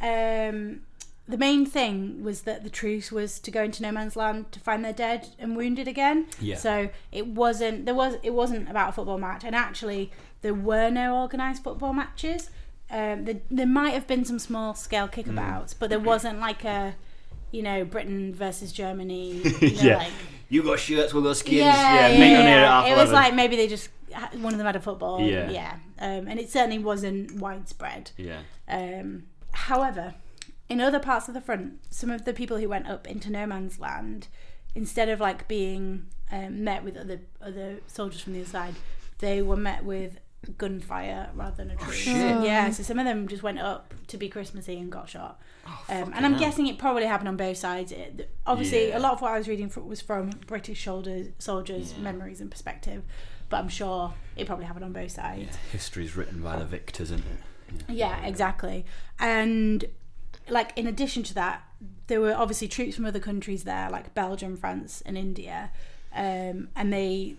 um, 0.00 0.82
the 1.28 1.38
main 1.38 1.66
thing 1.66 2.22
was 2.22 2.42
that 2.42 2.62
the 2.62 2.70
truce 2.70 3.10
was 3.10 3.40
to 3.40 3.50
go 3.50 3.64
into 3.64 3.82
no 3.82 3.90
man's 3.90 4.16
land 4.16 4.52
to 4.52 4.60
find 4.60 4.84
their 4.84 4.92
dead 4.92 5.28
and 5.38 5.56
wounded 5.56 5.88
again. 5.88 6.26
Yeah. 6.40 6.56
So 6.56 6.90
it 7.10 7.26
wasn't 7.26 7.84
there 7.84 7.94
was 7.94 8.16
it 8.22 8.30
wasn't 8.30 8.70
about 8.70 8.90
a 8.90 8.92
football 8.92 9.18
match, 9.18 9.44
and 9.44 9.54
actually 9.54 10.12
there 10.42 10.54
were 10.54 10.90
no 10.90 11.20
organised 11.20 11.64
football 11.64 11.92
matches. 11.92 12.50
Um, 12.90 13.24
there, 13.24 13.40
there 13.50 13.66
might 13.66 13.90
have 13.94 14.06
been 14.06 14.24
some 14.24 14.38
small 14.38 14.74
scale 14.74 15.08
kickabouts, 15.08 15.74
but 15.78 15.90
there 15.90 15.98
wasn't 16.00 16.38
like 16.40 16.64
a 16.64 16.94
you 17.50 17.62
know 17.62 17.84
Britain 17.84 18.34
versus 18.34 18.72
Germany. 18.72 19.42
You 19.44 19.50
know, 19.70 19.82
Yeah. 19.82 19.96
like, 19.98 20.12
You 20.48 20.62
got 20.62 20.78
shirts, 20.78 21.12
we 21.12 21.22
got 21.22 21.36
skins. 21.36 21.58
yeah, 21.58 22.08
Yeah. 22.08 22.18
Meet 22.18 22.36
on 22.36 22.46
here 22.46 22.58
at 22.58 22.68
half 22.68 22.86
It 22.88 22.96
was 22.96 23.10
like 23.12 23.34
maybe 23.34 23.56
they 23.56 23.66
just 23.68 23.88
one 24.38 24.52
of 24.54 24.58
them 24.58 24.66
had 24.66 24.76
a 24.76 24.80
football. 24.80 25.20
Yeah. 25.20 25.50
yeah, 25.50 25.76
um, 25.98 26.26
and 26.28 26.38
it 26.38 26.50
certainly 26.50 26.78
wasn't 26.78 27.32
widespread. 27.40 28.12
Yeah. 28.16 28.40
Um, 28.68 29.24
however, 29.52 30.14
in 30.68 30.80
other 30.80 30.98
parts 31.00 31.28
of 31.28 31.34
the 31.34 31.40
front, 31.40 31.80
some 31.90 32.10
of 32.10 32.24
the 32.24 32.32
people 32.32 32.56
who 32.58 32.68
went 32.68 32.88
up 32.88 33.06
into 33.06 33.30
no 33.30 33.46
man's 33.46 33.78
land, 33.80 34.28
instead 34.74 35.08
of 35.08 35.20
like 35.20 35.48
being 35.48 36.06
um, 36.32 36.62
met 36.64 36.82
with 36.84 36.96
other 36.96 37.20
other 37.42 37.78
soldiers 37.88 38.20
from 38.22 38.32
the 38.34 38.40
other 38.40 38.48
side, 38.48 38.74
they 39.18 39.42
were 39.42 39.56
met 39.56 39.84
with 39.84 40.18
gunfire 40.58 41.30
rather 41.34 41.56
than 41.56 41.70
a 41.72 41.76
truce. 41.76 41.96
shit. 41.96 42.14
Yeah, 42.44 42.70
so 42.70 42.82
some 42.82 42.98
of 42.98 43.04
them 43.04 43.26
just 43.28 43.42
went 43.42 43.58
up 43.58 43.92
to 44.08 44.16
be 44.16 44.28
Christmassy 44.28 44.78
and 44.78 44.90
got 44.90 45.08
shot. 45.08 45.40
um, 45.88 46.12
and 46.14 46.24
I'm 46.24 46.32
hell. 46.34 46.40
guessing 46.40 46.66
it 46.68 46.78
probably 46.78 47.04
happened 47.06 47.28
on 47.28 47.36
both 47.36 47.56
sides. 47.56 47.90
It, 47.92 48.30
obviously, 48.46 48.88
Yeah. 48.88 48.98
a 48.98 49.00
lot 49.00 49.12
of 49.14 49.20
what 49.20 49.32
I 49.32 49.38
was 49.38 49.48
reading 49.48 49.70
was 49.86 50.00
from 50.00 50.30
British 50.46 50.84
soldiers, 50.84 51.28
soldiers' 51.38 51.92
Yeah. 51.94 52.02
memories 52.04 52.40
and 52.40 52.50
perspective, 52.50 53.02
but 53.48 53.56
I'm 53.58 53.68
sure 53.68 54.14
it 54.36 54.46
probably 54.46 54.66
happened 54.66 54.84
on 54.84 54.92
both 54.92 55.10
sides. 55.10 55.56
History's 55.72 56.16
written 56.16 56.42
by 56.42 56.56
the 56.56 56.64
victors, 56.64 57.10
isn't 57.10 57.24
it? 57.26 57.82
Yeah, 57.88 58.24
exactly. 58.24 58.86
And 59.18 59.84
like 60.48 60.72
in 60.76 60.86
addition 60.86 61.24
to 61.24 61.34
that, 61.34 61.64
there 62.06 62.20
were 62.20 62.32
obviously 62.34 62.68
troops 62.68 62.94
from 62.94 63.04
other 63.06 63.18
countries 63.18 63.64
there, 63.64 63.90
like 63.90 64.14
Belgium, 64.14 64.56
France, 64.56 65.02
and 65.04 65.18
India, 65.18 65.72
um, 66.14 66.68
and 66.76 66.92
they 66.92 67.34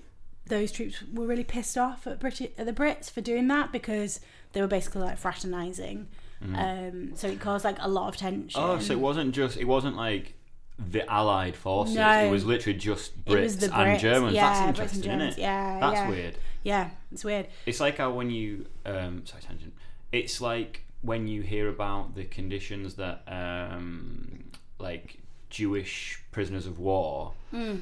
those 0.50 0.72
troops 0.72 1.04
were 1.14 1.26
really 1.26 1.44
pissed 1.44 1.78
off 1.78 2.08
at, 2.08 2.20
Brit- 2.20 2.54
at 2.58 2.66
the 2.66 2.74
Brits 2.74 3.10
for 3.12 3.22
doing 3.22 3.48
that 3.50 3.72
because 3.72 4.20
they 4.54 4.62
were 4.62 4.68
basically 4.68 5.02
like 5.02 5.18
fraternising. 5.18 6.08
Um, 6.54 7.14
so 7.16 7.28
it 7.28 7.40
caused 7.40 7.66
like 7.66 7.78
a 7.80 7.88
lot 7.90 8.10
of 8.10 8.18
tension. 8.18 8.62
Mm-hmm. 8.62 8.72
Oh, 8.72 8.80
so 8.80 8.94
it 8.94 9.00
wasn't 9.00 9.34
just. 9.34 9.58
It 9.58 9.66
wasn't 9.66 9.96
like 9.98 10.34
the 10.78 11.10
Allied 11.12 11.56
forces. 11.56 11.96
No. 11.96 12.26
It 12.26 12.30
was 12.30 12.46
literally 12.46 12.78
just 12.78 13.14
It 13.26 13.32
Brits, 13.32 13.64
and 13.74 14.00
Germans. 14.00 14.34
Yeah, 14.36 14.50
That's 14.54 14.68
interesting, 14.68 15.02
Germans. 15.02 15.24
isn't 15.34 15.40
it? 15.40 15.42
Yeah, 15.42 15.80
That's 15.80 15.94
yeah. 15.96 16.10
weird. 16.10 16.38
yeah, 16.64 16.90
it's 17.12 17.24
weird. 17.24 17.48
It's 17.66 17.80
like 17.80 17.98
how 17.98 18.12
when 18.12 18.30
you 18.30 18.68
um 18.86 19.26
sorry 19.26 19.42
tangent. 19.42 19.74
It's 20.12 20.40
like 20.40 20.84
when 21.02 21.28
you 21.28 21.42
hear 21.42 21.70
about 21.70 22.14
the 22.16 22.26
conditions 22.26 22.94
that 22.96 23.24
um 23.28 24.44
like 24.80 25.18
Jewish 25.50 26.22
prisoners 26.32 26.68
of 26.68 26.78
war 26.78 27.34
Hmm. 27.50 27.78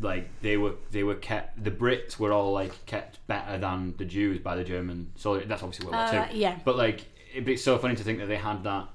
Like 0.00 0.28
they 0.42 0.56
were 0.56 0.74
they 0.90 1.02
were 1.02 1.14
kept 1.14 1.62
the 1.62 1.70
Brits 1.70 2.18
were 2.18 2.32
all 2.32 2.52
like 2.52 2.86
kept 2.86 3.18
better 3.26 3.58
than 3.58 3.94
the 3.98 4.04
Jews 4.04 4.38
by 4.40 4.54
the 4.56 4.64
German 4.64 5.12
so 5.16 5.38
that's 5.40 5.62
obviously 5.62 5.86
World 5.86 5.96
War 6.12 6.20
Uh, 6.22 6.28
Two. 6.28 6.36
yeah. 6.38 6.58
But 6.64 6.76
like 6.76 7.04
it'd 7.32 7.44
be 7.44 7.56
so 7.56 7.78
funny 7.78 7.96
to 7.96 8.02
think 8.04 8.18
that 8.20 8.26
they 8.26 8.36
had 8.36 8.62
that 8.64 8.88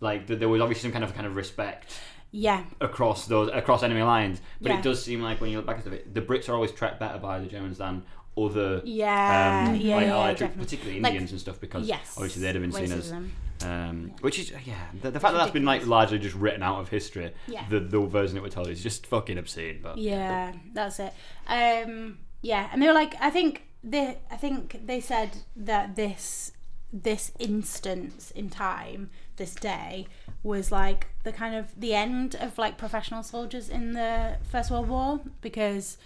like 0.00 0.26
that 0.28 0.38
there 0.40 0.48
was 0.48 0.60
obviously 0.60 0.82
some 0.88 0.92
kind 0.92 1.04
of 1.04 1.14
kind 1.14 1.26
of 1.26 1.36
respect 1.36 1.98
Yeah, 2.30 2.64
across 2.80 3.26
those 3.26 3.50
across 3.52 3.82
enemy 3.82 4.02
lines. 4.02 4.40
But 4.60 4.70
Yeah. 4.72 4.78
it 4.78 4.82
does 4.82 5.02
seem 5.02 5.20
like 5.22 5.40
when 5.40 5.50
you 5.50 5.56
look 5.58 5.66
back 5.66 5.78
at 5.78 5.92
it, 5.92 6.14
the 6.14 6.20
Brits 6.22 6.48
are 6.48 6.54
always 6.54 6.72
treated 6.72 6.98
better 6.98 7.18
by 7.18 7.40
the 7.40 7.46
Germans 7.46 7.78
than 7.78 8.02
other 8.36 8.80
Yeah, 8.84 9.66
um, 9.70 9.74
yeah, 9.76 9.96
like 9.96 10.06
yeah, 10.06 10.24
troops, 10.26 10.40
definitely. 10.40 10.64
particularly 10.64 11.00
Like, 11.00 11.10
Indians 11.12 11.32
and 11.32 11.40
stuff, 11.40 11.60
because 11.60 11.88
yes, 11.88 12.14
obviously 12.16 12.42
they'd 12.42 12.54
have 12.54 12.62
been 12.62 12.72
seen 12.72 12.92
as 12.92 13.10
racism. 13.12 13.28
Um, 13.64 14.12
which 14.20 14.38
is 14.38 14.52
yeah, 14.64 14.74
the, 15.02 15.10
the 15.10 15.20
fact 15.20 15.32
that 15.32 15.38
that's 15.38 15.50
been 15.50 15.64
like 15.64 15.86
largely 15.86 16.18
just 16.18 16.36
written 16.36 16.62
out 16.62 16.80
of 16.80 16.88
history. 16.88 17.32
Yeah. 17.46 17.64
The 17.68 17.80
the 17.80 18.00
version 18.00 18.36
that 18.36 18.42
we're 18.42 18.50
told 18.50 18.68
is 18.68 18.82
just 18.82 19.06
fucking 19.06 19.38
obscene. 19.38 19.80
But 19.82 19.98
Yeah, 19.98 20.52
that's 20.72 21.00
it. 21.00 21.12
Um, 21.46 22.18
yeah, 22.40 22.68
and 22.72 22.80
they 22.80 22.86
were 22.86 22.92
like, 22.92 23.14
I 23.20 23.30
think 23.30 23.64
they, 23.82 24.18
I 24.30 24.36
think 24.36 24.86
they 24.86 25.00
said 25.00 25.30
that 25.56 25.96
this 25.96 26.52
this 26.92 27.32
instance 27.38 28.30
in 28.30 28.48
time, 28.48 29.10
this 29.36 29.54
day, 29.54 30.06
was 30.42 30.72
like 30.72 31.08
the 31.24 31.32
kind 31.32 31.54
of 31.54 31.78
the 31.78 31.94
end 31.94 32.34
of 32.36 32.58
like 32.58 32.78
professional 32.78 33.22
soldiers 33.22 33.68
in 33.68 33.92
the 33.92 34.36
First 34.50 34.70
World 34.70 34.88
War 34.88 35.20
because 35.40 35.98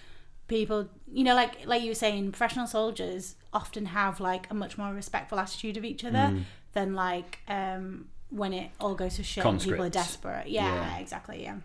people, 0.48 0.88
you 1.10 1.24
know, 1.24 1.34
like 1.34 1.66
like 1.66 1.82
you 1.82 1.90
were 1.90 1.94
saying, 1.94 2.32
professional 2.32 2.66
soldiers 2.66 3.36
often 3.52 3.86
have 3.86 4.20
like 4.20 4.50
a 4.50 4.54
much 4.54 4.78
more 4.78 4.92
respectful 4.94 5.38
attitude 5.38 5.76
of 5.76 5.84
each 5.84 6.04
other 6.04 6.34
than 6.72 6.94
like 6.94 7.38
um, 7.48 8.08
when 8.30 8.52
it 8.52 8.70
all 8.80 8.94
goes 8.94 9.16
to 9.16 9.22
shit. 9.22 9.44
and 9.44 9.60
People 9.60 9.84
are 9.84 9.90
desperate. 9.90 10.48
Yeah, 10.48 10.66
Yeah. 10.74 10.98
exactly. 10.98 11.42
Yeah. 11.42 11.56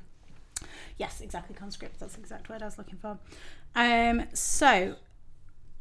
Yes, 0.97 1.21
exactly. 1.21 1.55
Conscript. 1.55 1.99
That's 1.99 2.15
the 2.15 2.19
exact 2.21 2.49
word 2.49 2.61
I 2.61 2.65
was 2.65 2.77
looking 2.77 2.97
for. 2.97 3.17
Um. 3.75 4.23
So, 4.33 4.65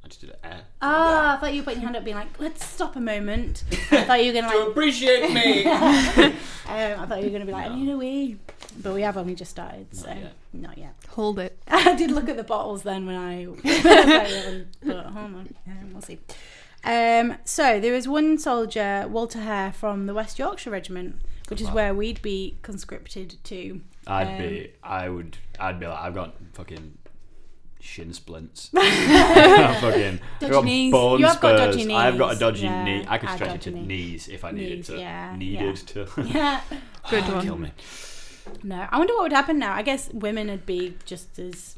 I 0.05 0.09
just 0.09 0.21
did 0.21 0.31
it. 0.31 0.39
Eh. 0.45 0.61
ah, 0.83 1.37
I 1.37 1.41
thought 1.41 1.55
you 1.55 1.63
were 1.63 1.65
putting 1.65 1.81
your 1.81 1.87
hand 1.89 1.97
up, 1.97 2.05
being 2.05 2.17
like, 2.17 2.39
"Let's 2.39 2.65
stop 2.65 2.95
a 2.97 3.01
moment." 3.01 3.65
I 3.91 4.05
thought 4.05 4.23
you 4.23 4.33
were 4.33 4.41
gonna 4.43 4.55
like. 4.59 4.69
appreciate 4.69 5.33
me. 5.33 6.33
Um, 6.69 6.75
I 7.01 7.07
thought 7.07 7.19
you 7.21 7.27
were 7.27 7.31
gonna 7.31 7.47
be 7.47 7.53
like, 7.53 7.71
"I 7.71 7.75
need 7.77 7.89
a 7.89 7.97
wee," 7.97 8.39
but 8.83 8.93
we 8.93 9.03
have 9.03 9.17
only 9.17 9.37
just 9.37 9.53
started, 9.53 9.87
so 9.95 10.09
yet. 10.09 10.33
not 10.53 10.77
yet. 10.77 10.95
Hold 11.11 11.39
it. 11.39 11.57
I 11.69 11.95
did 11.95 12.11
look 12.11 12.29
at 12.29 12.37
the 12.37 12.43
bottles 12.43 12.83
then 12.83 13.07
when 13.07 13.15
I, 13.17 13.47
but 14.85 15.07
hold 15.07 15.15
on, 15.15 15.55
um, 15.69 15.91
we'll 15.93 16.03
see. 16.03 16.19
Um, 16.87 17.37
so 17.45 17.81
there 17.81 17.93
was 17.93 18.07
one 18.09 18.39
soldier, 18.39 19.07
Walter 19.09 19.41
Hare, 19.41 19.73
from 19.73 20.07
the 20.07 20.15
West 20.15 20.39
Yorkshire 20.39 20.71
Regiment, 20.71 21.17
which 21.49 21.61
is 21.61 21.69
where 21.71 21.93
we'd 21.95 22.23
be 22.23 22.57
conscripted 22.63 23.37
to. 23.45 23.81
I'd 24.07 24.29
Um, 24.29 24.39
be. 24.39 24.71
I 24.83 25.09
would. 25.09 25.37
I'd 25.59 25.81
be 25.81 25.87
like. 25.87 25.99
I've 25.99 26.15
got 26.15 26.35
fucking 26.53 26.99
shin 27.81 28.13
splints. 28.13 28.71
I've 28.77 29.81
fucking. 29.81 30.21
I've 30.21 30.41
Dodgy 30.41 30.53
got 30.53 30.65
knees. 30.65 30.93
bone 30.93 31.19
You 31.19 31.27
have 31.27 31.41
got 31.41 31.59
spurs. 31.59 31.77
dodgy 31.77 31.95
I've 31.95 32.19
got 32.19 32.27
a 32.29 32.31
knees. 32.35 32.39
dodgy 32.39 32.63
Yeah, 32.65 32.85
knee. 32.85 33.05
I 33.09 33.19
could 33.19 33.29
I 33.29 33.33
have 33.33 33.39
stretch 33.39 33.55
it 33.57 33.61
to 33.63 33.71
dodgy 33.73 33.87
knees 33.87 34.29
if 34.29 34.45
I 34.45 34.51
needed 34.53 34.77
knees, 34.79 34.87
to. 34.87 34.99
yeah, 34.99 35.37
needed 35.39 35.77
to. 35.77 36.09
Yeah. 36.25 36.61
Good 37.11 37.25
Kill 37.25 37.35
one. 37.55 37.63
me. 37.63 37.73
No, 38.63 38.87
I 38.93 38.99
wonder 38.99 39.13
what 39.15 39.23
would 39.25 39.33
happen 39.33 39.59
now. 39.59 39.75
I 39.75 39.83
guess 39.83 40.09
women 40.13 40.47
would 40.49 40.67
be 40.67 40.95
just 41.05 41.37
as 41.41 41.76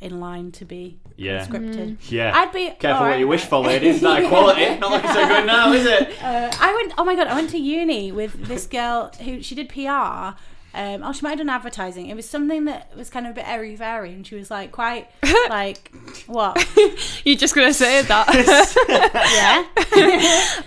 in 0.00 0.18
line 0.20 0.50
to 0.52 0.64
be 0.64 0.98
Yeah. 1.16 1.38
conscripted. 1.38 1.98
Yeah. 2.08 2.32
I'd 2.34 2.52
be 2.52 2.70
Careful 2.70 2.90
alright 3.02 3.10
what 3.12 3.18
you 3.18 3.28
wish 3.28 3.44
for, 3.44 3.60
ladies. 3.60 4.00
Not 4.08 4.22
equality. 4.22 4.78
Not 4.78 4.90
looking 4.90 5.10
so 5.10 5.26
good 5.28 5.46
now, 5.46 5.72
is 5.72 5.86
it? 5.86 6.10
Uh, 6.22 6.50
I 6.60 6.74
went. 6.74 6.94
Oh 6.98 7.04
my 7.04 7.14
god! 7.16 7.26
I 7.26 7.34
went 7.34 7.50
to 7.50 7.58
uni 7.58 8.12
with 8.12 8.46
this 8.46 8.66
girl 8.66 9.10
who 9.24 9.42
she 9.42 9.54
did 9.54 9.68
PR. 9.68 10.36
Um, 10.72 11.02
oh, 11.02 11.12
she 11.12 11.22
might 11.22 11.30
have 11.30 11.38
done 11.38 11.48
advertising. 11.50 12.06
It 12.06 12.14
was 12.14 12.28
something 12.28 12.66
that 12.66 12.96
was 12.96 13.10
kind 13.10 13.26
of 13.26 13.32
a 13.32 13.34
bit 13.34 13.48
airy 13.48 13.74
fairy, 13.74 14.12
and 14.12 14.24
she 14.24 14.36
was 14.36 14.50
like 14.52 14.70
quite 14.70 15.08
like 15.50 15.90
what? 16.26 16.64
You're 17.24 17.36
just 17.36 17.54
gonna 17.56 17.74
say 17.74 18.02
that. 18.02 19.66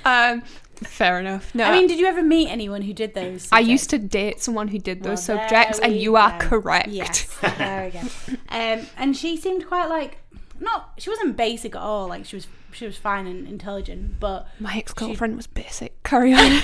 Yeah. 0.06 0.32
um, 0.34 0.44
fair 0.84 1.20
enough. 1.20 1.54
No, 1.56 1.64
I 1.66 1.72
mean, 1.72 1.88
did 1.88 2.00
you 2.00 2.06
ever 2.06 2.22
meet 2.24 2.50
anyone 2.50 2.82
who 2.82 2.94
did 2.94 3.14
those? 3.14 3.50
I 3.52 3.60
used 3.60 3.90
to 3.92 3.98
date 3.98 4.42
someone 4.42 4.68
who 4.70 4.80
did 4.80 5.04
those 5.04 5.28
Well, 5.28 5.38
subjects, 5.40 5.80
and 5.80 5.94
we 5.94 6.00
you 6.00 6.16
are 6.16 6.38
correct. 6.40 6.90
Yes, 6.90 7.26
there 7.42 7.86
we 7.86 8.00
go. 8.00 8.08
Um, 8.50 8.88
and 8.98 9.16
she 9.18 9.38
seemed 9.38 9.68
quite 9.68 9.88
like 9.88 10.18
not. 10.60 10.94
She 10.98 11.10
wasn't 11.10 11.36
basic 11.38 11.76
at 11.76 11.82
all. 11.82 12.08
Like 12.08 12.26
she 12.26 12.36
was. 12.36 12.48
She 12.72 12.88
was 12.88 12.98
fine 12.98 13.28
and 13.28 13.48
intelligent, 13.48 14.20
but 14.20 14.48
My 14.60 14.78
ex 14.78 14.94
girlfriend 14.94 15.36
was 15.36 15.46
basic. 15.46 16.02
Carry 16.02 16.34
on. 16.34 16.42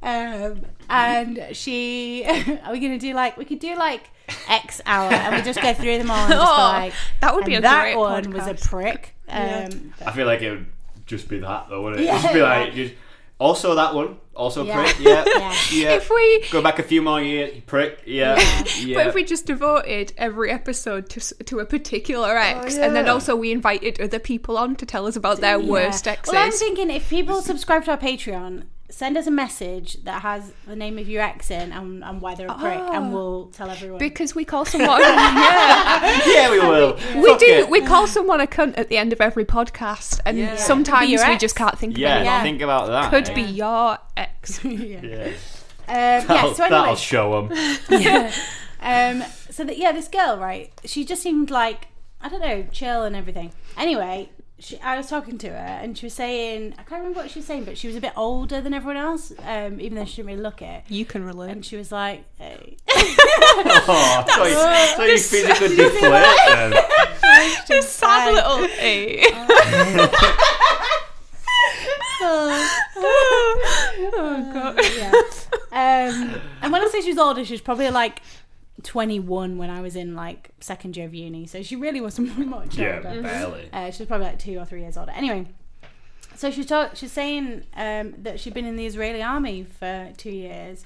um, 0.02 0.60
and 0.88 1.44
she. 1.52 2.24
Are 2.64 2.70
we 2.72 2.78
gonna 2.78 2.98
do 2.98 3.14
like 3.14 3.36
we 3.36 3.44
could 3.44 3.58
do 3.58 3.74
like 3.76 4.10
X 4.48 4.80
hour 4.86 5.12
and 5.12 5.34
we 5.34 5.42
just 5.42 5.60
go 5.60 5.74
through 5.74 5.98
them 5.98 6.08
all 6.10 6.24
and 6.24 6.32
just 6.32 6.40
be 6.40 6.46
Oh, 6.46 6.68
like 6.68 6.92
that 7.20 7.34
would 7.34 7.44
be 7.44 7.54
and 7.54 7.64
a 7.64 7.68
that 7.68 7.82
great 7.82 7.96
one 7.96 8.30
was 8.30 8.46
a 8.46 8.54
prick. 8.54 9.14
Um, 9.28 9.92
I 10.06 10.12
feel 10.12 10.26
like 10.26 10.42
it 10.42 10.50
would 10.50 10.66
just 11.06 11.28
be 11.28 11.38
that, 11.40 11.66
though, 11.68 11.82
wouldn't 11.82 12.02
it? 12.02 12.04
Yeah, 12.06 12.20
just 12.22 12.34
be 12.34 12.42
like, 12.42 12.74
just, 12.74 12.94
also 13.38 13.74
that 13.74 13.94
one, 13.94 14.16
also 14.34 14.64
Yeah. 14.64 14.82
prick, 14.82 15.00
yeah, 15.00 15.24
Yeah. 15.26 15.54
yeah. 15.72 15.94
If 15.96 16.08
we- 16.08 16.44
go 16.50 16.62
back 16.62 16.78
a 16.78 16.82
few 16.82 17.02
more 17.02 17.20
years, 17.20 17.60
prick, 17.66 18.00
yeah, 18.06 18.38
yeah. 18.78 18.94
But 18.98 19.06
if 19.08 19.14
we 19.14 19.24
just 19.24 19.44
devoted 19.46 20.12
every 20.16 20.50
episode 20.50 21.08
to, 21.10 21.20
s- 21.20 21.32
to 21.46 21.58
a 21.58 21.64
particular 21.66 22.30
oh, 22.38 22.40
ex, 22.40 22.76
and 22.76 22.94
then 22.96 23.06
yeah. 23.06 23.12
also 23.12 23.34
we 23.36 23.50
invited 23.52 24.00
other 24.00 24.18
people 24.18 24.56
on 24.56 24.76
to 24.76 24.86
tell 24.86 25.06
us 25.06 25.16
about 25.16 25.40
their 25.40 25.58
Yeah. 25.60 25.68
worst 25.68 26.06
exes. 26.08 26.32
Well, 26.32 26.42
I'm 26.44 26.52
thinking 26.52 26.90
if 26.90 27.10
people 27.10 27.42
subscribe 27.42 27.84
to 27.86 27.92
our 27.92 27.98
Patreon, 27.98 28.64
send 28.96 29.16
us 29.18 29.26
a 29.26 29.30
message 29.30 29.94
that 30.04 30.22
has 30.22 30.52
the 30.68 30.76
name 30.76 30.98
of 30.98 31.08
your 31.08 31.20
ex 31.20 31.50
in 31.50 31.72
and, 31.72 32.04
and 32.04 32.20
why 32.20 32.34
they're 32.36 32.46
a 32.48 32.54
prick, 32.54 32.78
and 32.78 33.12
we'll 33.12 33.46
tell 33.46 33.68
everyone. 33.68 33.98
because 33.98 34.34
we 34.36 34.44
call 34.44 34.64
someone, 34.72 35.00
yeah, 35.00 36.22
yeah, 36.26 36.50
we 36.50 36.60
will. 36.60 36.94
we 37.20 37.28
Fuck 37.28 37.40
do. 37.40 37.46
it. 37.46 37.68
We 37.70 37.80
call 37.82 38.06
someone 38.06 38.40
a 38.40 38.46
cunt 38.46 38.74
at 38.78 38.88
the 38.88 38.96
end 38.96 39.12
of 39.12 39.20
every 39.20 39.44
podcast, 39.44 40.20
and 40.24 40.38
Yeah. 40.38 40.56
sometimes 40.56 41.00
Could 41.00 41.06
be 41.06 41.12
your 41.12 41.26
we 41.26 41.32
ex. 41.34 41.40
just 41.40 41.56
can't 41.56 41.78
think 41.78 41.96
yeah, 41.98 42.14
of 42.16 42.20
anyone. 42.20 42.42
think 42.42 42.62
about 42.62 42.86
that. 42.88 43.10
Could 43.10 43.28
eh? 43.30 43.34
be 43.34 43.42
your 43.42 43.98
ex. 44.16 44.64
yeah. 44.64 45.00
Yeah. 45.02 45.32
Um, 45.86 45.94
yeah. 45.96 46.20
That'll, 46.26 46.54
So 46.54 46.62
that'll 46.62 46.78
anyway, 46.84 46.96
show 46.96 47.48
them. 47.48 48.32
um, 48.80 49.28
so 49.50 49.64
that 49.64 49.76
yeah, 49.76 49.92
this 49.92 50.08
girl, 50.08 50.38
right? 50.38 50.70
She 50.84 51.04
just 51.04 51.22
seemed 51.22 51.50
like 51.50 51.88
I 52.20 52.28
don't 52.28 52.40
know, 52.40 52.64
chill 52.72 53.02
and 53.04 53.14
everything. 53.14 53.52
Anyway, 53.76 54.30
she, 54.64 54.80
I 54.80 54.96
was 54.96 55.08
talking 55.08 55.36
to 55.38 55.48
her 55.50 55.56
and 55.56 55.96
she 55.96 56.06
was 56.06 56.14
saying 56.14 56.72
I 56.78 56.82
can't 56.84 57.00
remember 57.00 57.20
what 57.20 57.30
she 57.30 57.40
was 57.40 57.46
saying, 57.46 57.64
but 57.64 57.76
she 57.76 57.86
was 57.86 57.96
a 57.96 58.00
bit 58.00 58.14
older 58.16 58.62
than 58.62 58.72
everyone 58.72 58.96
else, 58.96 59.30
um, 59.44 59.78
even 59.78 59.96
though 59.98 60.06
she 60.06 60.16
didn't 60.16 60.28
really 60.28 60.40
look 60.42 60.62
it. 60.62 60.84
You 60.88 61.04
can 61.04 61.22
relate. 61.22 61.50
And 61.50 61.64
she 61.64 61.76
was 61.76 61.92
like, 61.92 62.24
hey. 62.38 62.76
Oh, 63.86 64.24
so 64.26 64.44
you, 64.44 64.54
so 64.96 65.04
you 65.04 65.18
physically 65.18 65.76
deflate 65.76 66.36
them. 66.48 66.72
This 67.68 67.88
sad 67.88 68.28
Bye. 68.28 68.32
little 68.32 68.64
A. 68.80 69.22
oh 74.16 74.50
god. 74.52 74.80
yeah. 74.96 75.12
Um, 75.72 76.40
and 76.62 76.72
when 76.72 76.82
I 76.82 76.88
say 76.90 77.00
she 77.02 77.10
was 77.10 77.18
older, 77.18 77.44
she 77.44 77.52
was 77.52 77.60
probably 77.60 77.90
like 77.90 78.22
21 78.84 79.58
when 79.58 79.70
I 79.70 79.80
was 79.80 79.96
in 79.96 80.14
like 80.14 80.50
second 80.60 80.96
year 80.96 81.06
of 81.06 81.14
uni. 81.14 81.46
So 81.46 81.62
she 81.62 81.74
really 81.76 82.00
wasn't 82.00 82.36
much 82.46 82.76
Yeah, 82.78 83.02
older. 83.04 83.22
barely. 83.22 83.68
Uh, 83.72 83.90
she 83.90 84.02
was 84.02 84.08
probably 84.08 84.26
like 84.28 84.38
two 84.38 84.58
or 84.58 84.64
three 84.64 84.82
years 84.82 84.96
older. 84.96 85.12
Anyway, 85.12 85.46
so 86.36 86.50
she 86.50 86.58
was 86.60 86.66
talk- 86.66 86.96
she's 86.96 87.12
saying 87.12 87.64
um, 87.76 88.14
that 88.18 88.40
she'd 88.40 88.54
been 88.54 88.66
in 88.66 88.76
the 88.76 88.86
Israeli 88.86 89.22
army 89.22 89.64
for 89.64 90.12
two 90.16 90.30
years. 90.30 90.84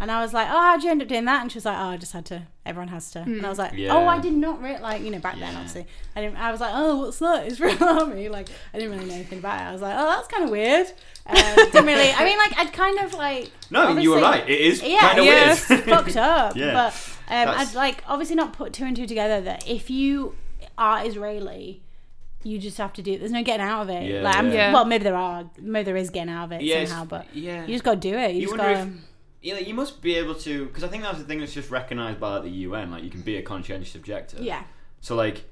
And 0.00 0.12
I 0.12 0.20
was 0.22 0.32
like, 0.32 0.46
oh, 0.48 0.52
how'd 0.60 0.84
you 0.84 0.92
end 0.92 1.02
up 1.02 1.08
doing 1.08 1.24
that? 1.24 1.42
And 1.42 1.50
she 1.50 1.56
was 1.56 1.64
like, 1.64 1.76
oh, 1.76 1.86
I 1.88 1.96
just 1.96 2.12
had 2.12 2.24
to. 2.26 2.44
Everyone 2.64 2.86
has 2.86 3.10
to. 3.12 3.18
And 3.22 3.44
I 3.44 3.48
was 3.48 3.58
like, 3.58 3.72
Yeah. 3.74 3.92
oh, 3.92 4.06
I 4.06 4.20
did 4.20 4.32
not 4.32 4.62
really 4.62 4.78
like, 4.78 5.02
you 5.02 5.10
know, 5.10 5.18
back 5.18 5.40
then, 5.40 5.52
obviously. 5.56 5.86
I 6.14 6.20
didn't. 6.20 6.36
I 6.36 6.52
was 6.52 6.60
like, 6.60 6.70
oh, 6.72 6.98
what's 6.98 7.18
that? 7.18 7.48
Israeli 7.48 7.78
army. 7.80 8.28
Like, 8.28 8.46
I 8.72 8.78
didn't 8.78 8.92
really 8.94 9.08
know 9.08 9.16
anything 9.16 9.40
about 9.40 9.60
it. 9.60 9.64
I 9.64 9.72
was 9.72 9.82
like, 9.82 9.96
oh, 9.98 10.06
that's 10.06 10.28
kind 10.28 10.44
of 10.44 10.50
weird. 10.50 10.86
Um, 11.26 11.36
didn't 11.56 11.84
really. 11.86 12.12
I 12.12 12.24
mean, 12.24 12.38
like, 12.38 12.56
I'd 12.58 12.72
kind 12.72 13.00
of 13.00 13.12
like. 13.14 13.50
No, 13.72 13.96
you 13.98 14.12
were 14.12 14.20
right. 14.20 14.48
It 14.48 14.60
is 14.60 14.80
Yeah, 14.84 15.00
kind 15.00 15.18
of 15.18 15.24
yes. 15.24 15.68
weird. 15.68 15.82
fucked 15.84 16.16
up. 16.16 16.54
Yeah. 16.56 16.74
But 16.74 16.92
um, 17.30 17.48
I'd 17.48 17.74
like 17.74 18.02
obviously 18.06 18.36
not 18.36 18.52
put 18.52 18.72
two 18.72 18.84
and 18.84 18.96
two 18.96 19.06
together 19.06 19.40
that 19.42 19.68
if 19.68 19.90
you 19.90 20.34
are 20.76 21.04
Israeli, 21.04 21.82
you 22.44 22.58
just 22.58 22.78
have 22.78 22.92
to 22.94 23.02
do. 23.02 23.12
It. 23.12 23.18
There's 23.20 23.32
no 23.32 23.42
getting 23.42 23.66
out 23.66 23.82
of 23.82 23.90
it. 23.90 24.08
Yeah, 24.08 24.22
like, 24.22 24.36
I'm- 24.36 24.52
yeah. 24.52 24.72
Well, 24.72 24.84
maybe 24.84 25.04
there 25.04 25.16
are. 25.16 25.50
Maybe 25.58 25.84
there 25.84 25.96
is 25.96 26.10
getting 26.10 26.32
out 26.32 26.44
of 26.44 26.52
it 26.52 26.62
Yes, 26.62 26.88
somehow. 26.88 27.04
But 27.04 27.26
yeah. 27.34 27.62
you 27.66 27.74
just 27.74 27.84
got 27.84 27.94
to 27.94 28.00
do 28.10 28.16
it. 28.16 28.34
You, 28.34 28.40
You 28.42 28.46
just 28.46 28.56
got. 28.56 28.70
if- 28.86 28.88
Yeah, 29.42 29.58
you 29.58 29.74
must 29.74 30.00
be 30.02 30.14
able 30.16 30.34
to, 30.36 30.66
because 30.66 30.82
I 30.84 30.88
think 30.88 31.02
that's 31.02 31.18
the 31.18 31.24
thing 31.24 31.38
that's 31.40 31.52
just 31.54 31.70
recognised 31.70 32.18
by 32.20 32.34
like, 32.34 32.42
the 32.44 32.50
UN. 32.50 32.90
Like, 32.90 33.02
you 33.04 33.10
can 33.10 33.20
be 33.22 33.36
a 33.36 33.42
conscientious 33.42 33.94
objector. 33.94 34.38
Yeah. 34.42 34.62
So 35.00 35.14
like, 35.14 35.44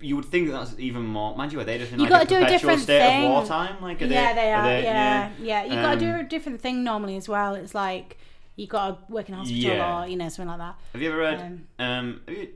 you 0.00 0.14
would 0.16 0.26
think 0.26 0.48
that 0.48 0.52
that's 0.52 0.78
even 0.78 1.04
more. 1.06 1.34
Mind 1.36 1.52
you, 1.52 1.60
are 1.60 1.64
they 1.64 1.78
just 1.78 1.92
in 1.92 2.00
You 2.00 2.06
like 2.08 2.26
a 2.26 2.28
do 2.28 2.34
a 2.36 2.38
perpetual 2.40 2.58
different 2.58 2.80
state 2.82 2.98
thing. 3.00 3.24
of 3.24 3.30
wartime? 3.30 3.82
Like, 3.82 4.02
are 4.02 4.06
yeah, 4.06 4.34
they 4.34 4.52
are. 4.52 4.62
they- 4.64 4.82
yeah, 4.82 5.30
yeah. 5.40 5.64
You 5.64 5.70
got 5.76 5.94
to 5.94 6.00
do 6.00 6.10
Um, 6.10 6.20
a 6.20 6.24
different 6.24 6.60
thing 6.60 6.84
normally 6.84 7.16
as 7.16 7.28
well. 7.28 7.54
It's 7.54 7.74
like 7.74 8.18
you 8.58 8.66
got 8.66 9.06
to 9.08 9.12
work 9.12 9.28
in 9.28 9.34
a 9.34 9.38
hospital 9.38 9.62
Yeah. 9.62 10.02
or 10.02 10.06
you 10.08 10.16
know 10.16 10.28
something 10.28 10.48
like 10.48 10.58
that. 10.58 10.74
Have 10.92 11.00
you 11.02 11.08
ever 11.10 11.18
read? 11.18 11.40
Um, 11.40 11.66
Um, 11.78 12.20
have 12.28 12.36
you, 12.36 12.48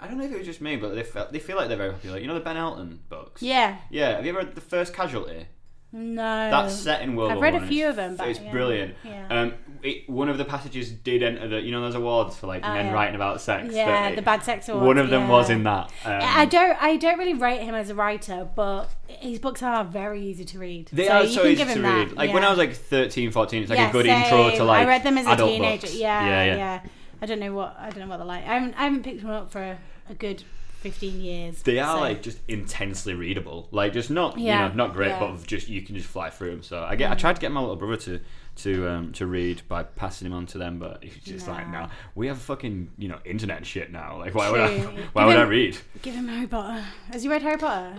I 0.00 0.06
don't 0.08 0.16
know 0.18 0.24
if 0.24 0.32
it 0.32 0.38
was 0.38 0.46
just 0.46 0.60
me, 0.62 0.76
but 0.76 0.94
they 0.94 1.02
felt, 1.02 1.30
they 1.32 1.38
feel 1.38 1.56
like 1.56 1.68
they're 1.68 1.76
very 1.76 1.92
popular. 1.92 2.18
You 2.18 2.26
know 2.26 2.34
the 2.34 2.40
Ben 2.40 2.56
Elton 2.56 3.00
books. 3.10 3.42
Yeah. 3.42 3.76
Yeah. 3.90 4.16
Have 4.16 4.24
you 4.24 4.30
ever 4.30 4.38
read 4.40 4.54
the 4.54 4.60
first 4.62 4.94
Casualty? 4.94 5.46
No. 5.92 6.50
That's 6.50 6.74
set 6.74 7.02
in 7.02 7.16
World 7.16 7.32
I've 7.32 7.36
War 7.38 7.44
read 7.44 7.54
a 7.56 7.66
few 7.66 7.88
of 7.88 7.96
them, 7.96 8.14
but 8.16 8.28
it's 8.28 8.40
yeah. 8.40 8.52
brilliant. 8.52 8.94
Yeah. 9.04 9.26
Um, 9.28 9.54
it, 9.82 10.08
one 10.08 10.28
of 10.28 10.38
the 10.38 10.44
passages 10.44 10.90
did 10.90 11.22
enter 11.22 11.48
the. 11.48 11.60
You 11.60 11.72
know, 11.72 11.80
there's 11.82 11.94
awards 11.96 12.36
for 12.36 12.46
like 12.46 12.62
Oh, 12.64 12.72
men 12.72 12.86
yeah. 12.86 12.92
writing 12.92 13.16
about 13.16 13.40
sex. 13.40 13.74
Yeah, 13.74 13.86
that- 13.86 14.16
the 14.16 14.22
bad 14.22 14.44
sex 14.44 14.68
awards. 14.68 14.86
One 14.86 14.98
of 14.98 15.10
them 15.10 15.28
was 15.28 15.50
in 15.50 15.64
that. 15.64 15.90
Um, 16.04 16.20
I 16.22 16.44
don't. 16.44 16.80
I 16.80 16.96
don't 16.96 17.18
really 17.18 17.34
rate 17.34 17.62
him 17.62 17.74
as 17.74 17.90
a 17.90 17.94
writer, 17.94 18.48
but 18.54 18.88
his 19.08 19.38
books 19.40 19.62
are 19.62 19.84
very 19.84 20.22
easy 20.22 20.44
to 20.44 20.58
read. 20.58 20.88
They 20.92 21.06
so 21.06 21.12
are 21.12 21.22
you 21.24 21.28
so 21.28 21.42
can 21.42 21.50
easy 21.50 21.56
give 21.64 21.68
to 21.68 21.74
him 21.74 21.82
read. 21.84 22.10
that. 22.10 22.16
Like 22.16 22.32
when. 22.32 22.44
I 22.44 22.50
was 22.50 22.58
like 22.58 22.74
13, 22.74 23.32
14, 23.32 23.62
it's 23.62 23.70
like 23.70 23.88
a 23.88 23.92
good 23.92 24.06
intro 24.06 24.50
to 24.50 24.64
like. 24.64 24.86
I 24.86 24.88
read 24.88 25.02
them 25.02 25.18
as 25.18 25.26
a 25.26 25.36
teenager. 25.44 25.88
yeah, 25.88 26.44
yeah, 26.44 26.56
yeah. 26.56 26.80
I 27.22 27.26
don't 27.26 27.40
know 27.40 27.52
what 27.52 27.76
I 27.78 27.90
don't 27.90 28.00
know 28.00 28.06
what 28.08 28.16
they're 28.18 28.26
like. 28.26 28.44
I 28.44 28.54
haven't, 28.54 28.74
I 28.74 28.84
haven't 28.84 29.02
picked 29.02 29.22
one 29.24 29.34
up 29.34 29.50
for 29.50 29.60
a, 29.60 29.78
a 30.08 30.14
good 30.14 30.42
fifteen 30.80 31.20
years. 31.20 31.62
They 31.62 31.78
are 31.78 31.96
so- 31.96 32.00
like 32.00 32.22
just 32.22 32.38
intensely 32.48 33.14
readable, 33.14 33.68
like 33.70 33.92
just 33.92 34.10
not 34.10 34.38
Yeah, 34.38 34.62
you 34.64 34.68
know 34.70 34.74
not 34.86 34.94
great, 34.94 35.08
yeah. 35.08 35.20
but 35.20 35.46
just 35.46 35.68
you 35.68 35.82
can 35.82 35.94
just 35.96 36.08
fly 36.08 36.30
through 36.30 36.50
them. 36.50 36.62
So 36.62 36.82
I 36.82 36.96
get 36.96 37.10
I 37.10 37.14
tried 37.14 37.34
to 37.36 37.40
get 37.40 37.52
my 37.52 37.60
little 37.60 37.76
brother 37.76 37.96
to 37.98 38.20
to 38.56 38.88
um, 38.88 39.12
to 39.12 39.26
read 39.26 39.62
by 39.68 39.82
passing 39.84 40.26
him 40.26 40.32
on 40.34 40.44
to 40.46 40.58
them, 40.58 40.78
but 40.78 41.02
he's 41.02 41.14
just 41.22 41.48
like, 41.48 41.66
Nah. 41.70 41.86
no, 41.86 41.92
we 42.14 42.26
have 42.26 42.38
fucking 42.38 42.90
you 42.98 43.08
know 43.08 43.18
internet 43.24 43.64
shit 43.64 43.90
now. 43.92 44.18
Like 44.18 44.34
why 44.34 44.50
would 44.50 44.60
I 44.60 44.78
why 45.12 45.22
Give 45.22 45.26
would 45.28 45.36
I 45.36 45.42
read? 45.44 45.76
Give 46.02 46.14
him 46.14 46.28
Harry 46.28 46.46
Potter. 46.46 46.84
Has 47.12 47.24
you 47.24 47.30
read 47.30 47.42
Harry 47.42 47.56
Potter? 47.58 47.94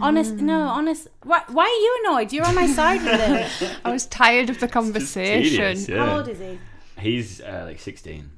honest, 0.00 0.34
no, 0.34 0.60
honest. 0.68 1.08
Why, 1.24 1.42
why 1.48 1.64
are 1.64 1.68
you 1.68 2.04
annoyed? 2.04 2.32
You're 2.32 2.46
on 2.46 2.54
my 2.54 2.66
side 2.66 3.02
with 3.02 3.20
it. 3.62 3.76
I 3.84 3.90
was 3.90 4.06
tired 4.06 4.50
of 4.50 4.60
the 4.60 4.68
conversation. 4.68 5.42
tedious, 5.42 5.88
yeah. 5.88 6.04
How 6.06 6.18
old 6.18 6.28
is 6.28 6.38
he? 6.38 6.58
He's 6.98 7.40
uh, 7.40 7.64
like 7.66 7.80
sixteen. 7.80 8.30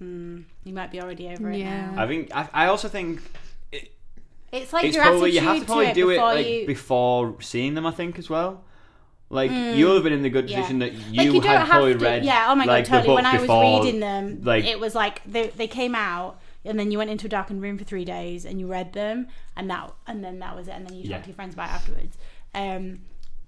He 0.00 0.72
might 0.72 0.90
be 0.90 1.00
already 1.00 1.28
over 1.28 1.50
it 1.50 1.58
Yeah. 1.58 1.90
now. 1.92 2.02
I 2.02 2.06
think 2.06 2.30
I, 2.34 2.48
I 2.52 2.66
also 2.66 2.88
think 2.88 3.20
it, 3.72 3.90
It's 4.52 4.72
like 4.72 4.84
it's 4.84 4.94
your 4.96 5.04
probably 5.04 5.30
attitude 5.38 5.42
you 5.42 5.48
have 5.48 5.58
to 5.60 5.64
probably 5.66 5.86
it 5.86 5.94
do 5.94 6.10
it 6.10 6.14
before 6.14 6.34
like 6.34 6.46
you. 6.46 6.66
before 6.66 7.36
seeing 7.42 7.74
them. 7.74 7.84
I 7.86 7.90
think 7.90 8.18
as 8.18 8.30
well. 8.30 8.64
Like 9.30 9.50
you'll 9.50 9.94
have 9.94 10.04
been 10.04 10.12
in 10.14 10.22
the 10.22 10.30
good 10.30 10.46
Mm. 10.46 10.50
yeah. 10.50 10.56
position 10.60 10.78
that 10.78 10.94
like 10.94 11.02
you, 11.26 11.32
you 11.34 11.40
had 11.42 11.58
have 11.58 11.68
probably 11.68 11.92
to. 11.94 11.98
read. 11.98 12.24
yeah. 12.24 12.46
Oh 12.48 12.54
my 12.54 12.64
god, 12.64 12.84
the 12.84 12.88
totally. 12.88 13.14
When 13.14 13.24
book 13.24 13.32
I 13.32 13.36
was 13.36 13.42
before, 13.42 13.82
reading 13.84 14.00
them, 14.00 14.40
like 14.42 14.64
it 14.64 14.80
was 14.80 14.94
like 14.94 15.20
they 15.24 15.48
they 15.48 15.66
came 15.66 15.94
out. 15.94 16.40
And 16.64 16.78
then 16.78 16.90
you 16.90 16.98
went 16.98 17.08
into 17.08 17.26
a 17.26 17.28
darkened 17.30 17.62
room 17.62 17.78
for 17.78 17.84
three 17.84 18.04
days, 18.04 18.44
and 18.44 18.60
you 18.60 18.66
read 18.66 18.92
them, 18.92 19.28
and 19.56 19.70
that, 19.70 19.90
and 20.06 20.22
then 20.24 20.40
that 20.40 20.54
was 20.56 20.66
it. 20.68 20.72
And 20.72 20.86
then 20.86 20.92
you 20.94 21.02
talked 21.04 21.10
Yeah. 21.10 21.20
to 21.22 21.26
your 21.28 21.34
friends 21.34 21.54
about 21.54 21.70
it 21.70 21.72
afterwards. 21.72 22.18
Um, 22.54 23.00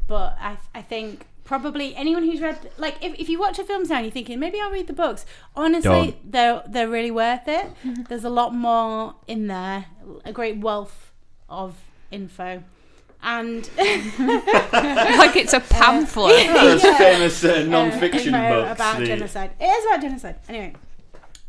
but 0.06 0.36
I, 0.40 0.56
I 0.74 0.80
think 0.80 1.26
probably 1.50 1.96
anyone 1.96 2.22
who's 2.22 2.40
read, 2.40 2.70
like, 2.78 2.96
if, 3.04 3.12
if 3.18 3.28
you 3.28 3.36
watch 3.36 3.58
a 3.58 3.64
film 3.64 3.82
now 3.88 3.96
and 3.96 4.04
you're 4.06 4.12
thinking 4.12 4.38
maybe 4.38 4.60
I'll 4.60 4.70
read 4.70 4.86
the 4.86 4.92
books, 4.92 5.26
honestly, 5.56 5.90
Don't. 6.12 6.30
they're 6.32 6.62
they're 6.68 6.88
really 6.88 7.10
worth 7.10 7.48
it. 7.48 7.66
There's 8.08 8.22
a 8.24 8.30
lot 8.30 8.54
more 8.54 9.16
in 9.26 9.48
there, 9.48 9.86
a 10.24 10.32
great 10.32 10.58
wealth 10.58 11.10
of 11.48 11.74
info, 12.12 12.62
and 13.20 13.68
like 13.78 15.34
it's 15.34 15.52
a 15.52 15.58
pamphlet. 15.78 16.46
those 16.54 16.82
famous 16.82 17.42
uh, 17.44 17.54
uh, 17.54 17.62
non-fiction 17.64 18.32
info 18.32 18.62
books. 18.62 18.78
about 18.78 18.98
the- 19.00 19.06
genocide. 19.06 19.50
It 19.60 19.64
is 19.64 19.84
about 19.86 20.00
genocide. 20.02 20.36
Anyway, 20.48 20.74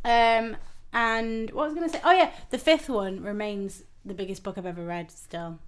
um, 0.03 0.57
and 0.93 1.51
what 1.51 1.65
was 1.67 1.73
I 1.73 1.75
going 1.75 1.89
to 1.91 1.95
say? 1.95 2.01
Oh 2.03 2.11
yeah, 2.11 2.31
the 2.49 2.57
fifth 2.57 2.89
one 2.89 3.21
remains 3.21 3.83
the 4.03 4.15
biggest 4.15 4.41
book 4.43 4.57
I've 4.57 4.65
ever 4.65 4.83
read. 4.83 5.11
Still, 5.11 5.59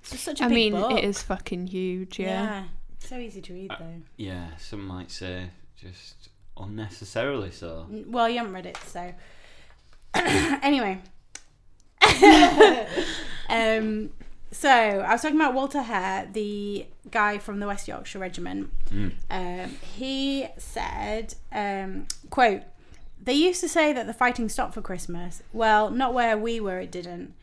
it's 0.00 0.12
just 0.12 0.24
such 0.24 0.40
a 0.40 0.44
I 0.44 0.48
big 0.48 0.54
mean, 0.54 0.72
book. 0.72 0.92
it 0.92 1.04
is 1.04 1.22
fucking 1.22 1.66
huge. 1.66 2.18
Yeah. 2.18 2.28
Yeah, 2.28 2.64
so 3.06 3.16
easy 3.18 3.40
to 3.42 3.52
read 3.52 3.70
though. 3.78 4.02
Yeah, 4.16 4.56
some 4.56 4.86
might 4.86 5.10
say 5.10 5.50
just 5.76 6.28
unnecessarily 6.56 7.50
so. 7.50 7.86
Well, 8.06 8.28
you 8.28 8.38
haven't 8.38 8.52
read 8.52 8.66
it, 8.66 8.78
so 8.86 9.12
anyway. 10.14 11.00
um, 13.48 14.10
so 14.50 14.68
I 14.68 15.12
was 15.12 15.22
talking 15.22 15.36
about 15.36 15.54
Walter 15.54 15.82
Hare, 15.82 16.28
the 16.30 16.86
guy 17.10 17.38
from 17.38 17.60
the 17.60 17.66
West 17.66 17.88
Yorkshire 17.88 18.18
Regiment. 18.18 18.70
Um, 19.30 19.76
he 19.96 20.46
said, 20.58 21.34
um, 21.52 22.06
"quote 22.30 22.62
They 23.22 23.32
used 23.32 23.60
to 23.60 23.68
say 23.68 23.92
that 23.92 24.06
the 24.06 24.12
fighting 24.12 24.48
stopped 24.48 24.74
for 24.74 24.82
Christmas. 24.82 25.42
Well, 25.52 25.90
not 25.90 26.12
where 26.12 26.36
we 26.36 26.60
were. 26.60 26.80
It 26.80 26.90
didn't. 26.90 27.34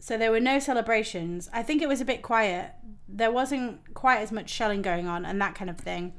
So 0.00 0.16
there 0.16 0.30
were 0.30 0.40
no 0.40 0.58
celebrations. 0.58 1.48
I 1.52 1.62
think 1.62 1.82
it 1.82 1.88
was 1.88 2.00
a 2.00 2.06
bit 2.06 2.22
quiet. 2.22 2.72
There 3.12 3.30
wasn't 3.32 3.94
quite 3.94 4.18
as 4.20 4.30
much 4.32 4.48
shelling 4.50 4.82
going 4.82 5.06
on 5.06 5.24
and 5.24 5.40
that 5.40 5.54
kind 5.54 5.68
of 5.70 5.78
thing. 5.78 6.12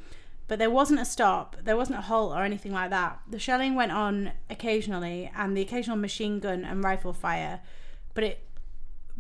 But 0.47 0.59
there 0.59 0.69
wasn't 0.69 0.99
a 0.99 1.05
stop, 1.05 1.55
there 1.63 1.77
wasn't 1.77 1.99
a 1.99 2.01
halt 2.01 2.33
or 2.35 2.43
anything 2.43 2.73
like 2.73 2.89
that. 2.89 3.19
The 3.29 3.39
shelling 3.39 3.73
went 3.75 3.93
on 3.93 4.33
occasionally 4.49 5.31
and 5.35 5.55
the 5.55 5.61
occasional 5.61 5.95
machine 5.95 6.39
gun 6.39 6.65
and 6.65 6.83
rifle 6.83 7.13
fire, 7.13 7.61
but 8.13 8.23
it 8.25 8.43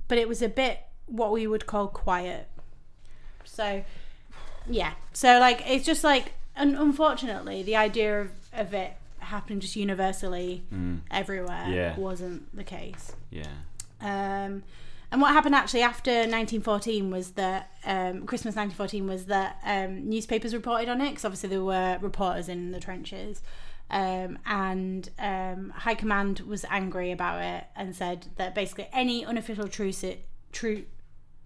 but 0.09 0.17
it 0.17 0.27
was 0.27 0.41
a 0.41 0.49
bit 0.49 0.79
what 1.05 1.31
we 1.31 1.47
would 1.47 1.65
call 1.65 1.87
quiet. 1.87 2.49
So 3.45 3.83
yeah. 4.69 4.93
So 5.13 5.39
like 5.39 5.63
it's 5.65 5.85
just 5.85 6.03
like 6.03 6.33
un- 6.57 6.75
unfortunately 6.75 7.63
the 7.63 7.77
idea 7.77 8.21
of, 8.21 8.31
of 8.51 8.73
it 8.73 8.93
happening 9.19 9.61
just 9.61 9.75
universally 9.77 10.63
everywhere 11.09 11.65
Yeah. 11.69 11.97
wasn't 11.97 12.53
the 12.53 12.63
case. 12.65 13.13
Yeah. 13.29 13.45
Um, 14.01 14.63
and 15.11 15.21
what 15.21 15.33
happened 15.33 15.55
actually 15.55 15.81
after 15.81 16.11
1914 16.11 17.11
was 17.11 17.31
that 17.31 17.71
um, 17.85 18.25
Christmas 18.25 18.55
1914 18.55 19.07
was 19.07 19.25
that 19.25 19.57
um, 19.65 20.09
newspapers 20.09 20.53
reported 20.53 20.87
on 20.87 21.01
it 21.01 21.09
because 21.09 21.25
obviously 21.25 21.49
there 21.49 21.63
were 21.63 21.97
reporters 22.01 22.47
in 22.47 22.71
the 22.71 22.79
trenches. 22.79 23.41
Um, 23.89 24.39
and 24.45 25.09
um, 25.19 25.73
High 25.75 25.95
Command 25.95 26.39
was 26.41 26.63
angry 26.69 27.11
about 27.11 27.41
it 27.41 27.65
and 27.75 27.93
said 27.93 28.27
that 28.37 28.55
basically 28.55 28.87
any 28.93 29.25
unofficial 29.25 29.67
truce, 29.67 30.05
tru- 30.53 30.85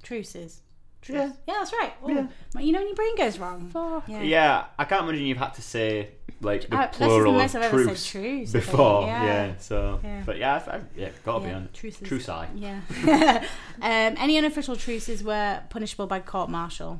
truces. 0.03 0.61
Yeah. 1.07 1.31
yeah, 1.47 1.55
that's 1.59 1.73
right. 1.73 1.93
Ooh. 2.03 2.29
You 2.59 2.71
know 2.71 2.79
when 2.79 2.87
your 2.87 2.95
brain 2.95 3.15
goes 3.15 3.37
wrong. 3.37 3.71
Yeah. 4.07 4.21
Yeah, 4.21 4.65
I 4.77 4.85
can't 4.85 5.03
imagine 5.03 5.25
you've 5.25 5.37
had 5.37 5.53
to 5.55 5.61
say 5.61 6.09
like 6.41 6.67
the 6.69 6.75
Uh, 6.75 6.85
this 6.87 6.93
is 6.93 6.99
the 6.99 7.05
plural 7.05 7.35
of 7.39 7.41
I've 7.41 7.55
ever 7.55 7.77
said 7.77 7.85
truce 7.87 8.05
truce, 8.11 8.51
before. 8.65 9.03
Yeah. 9.07 9.23
Yeah. 9.23 9.53
So, 9.57 9.99
Yeah. 10.03 10.23
but 10.25 10.37
yeah, 10.37 10.63
I, 10.67 10.75
I, 10.75 10.81
yeah, 10.95 11.09
gotta 11.23 11.43
be 11.45 11.49
Yeah, 11.49 11.55
on 11.57 11.69
truces. 11.73 12.07
true 12.07 12.19
side. 12.19 12.49
Yeah. 12.55 12.81
um, 13.81 14.15
any 14.17 14.37
unofficial 14.37 14.75
truces 14.75 15.23
were 15.23 15.61
punishable 15.69 16.07
by 16.07 16.19
court 16.19 16.49
martial. 16.49 16.99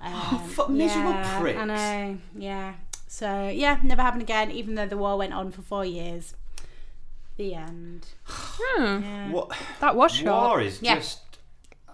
Um, 0.00 0.12
Oh, 0.14 0.38
fuck, 0.50 0.68
miserable 0.70 1.10
yeah, 1.12 1.40
pricks. 1.40 1.58
I 1.60 1.64
know. 1.64 2.18
Yeah. 2.36 2.74
So 3.06 3.48
yeah, 3.48 3.78
never 3.82 4.02
happened 4.02 4.22
again. 4.22 4.50
Even 4.50 4.74
though 4.74 4.86
the 4.86 4.96
war 4.98 5.16
went 5.16 5.32
on 5.32 5.50
for 5.52 5.62
four 5.62 5.84
years. 5.84 6.34
The 7.36 7.54
end. 7.54 8.06
Hmm, 8.26 9.02
Yeah. 9.02 9.30
What 9.30 9.52
that 9.80 9.96
was 9.96 10.12
short. 10.12 10.26
war 10.26 10.60
is 10.60 10.80
Yeah. 10.82 10.96
just 10.96 11.20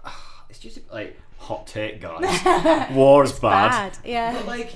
it's 0.51 0.59
just 0.59 0.79
like 0.93 1.19
hot 1.38 1.66
take, 1.66 2.01
guys. 2.01 2.90
War's 2.93 3.38
bad. 3.38 3.71
Bad. 3.93 3.99
Yeah. 4.05 4.33
But 4.35 4.47
like, 4.47 4.73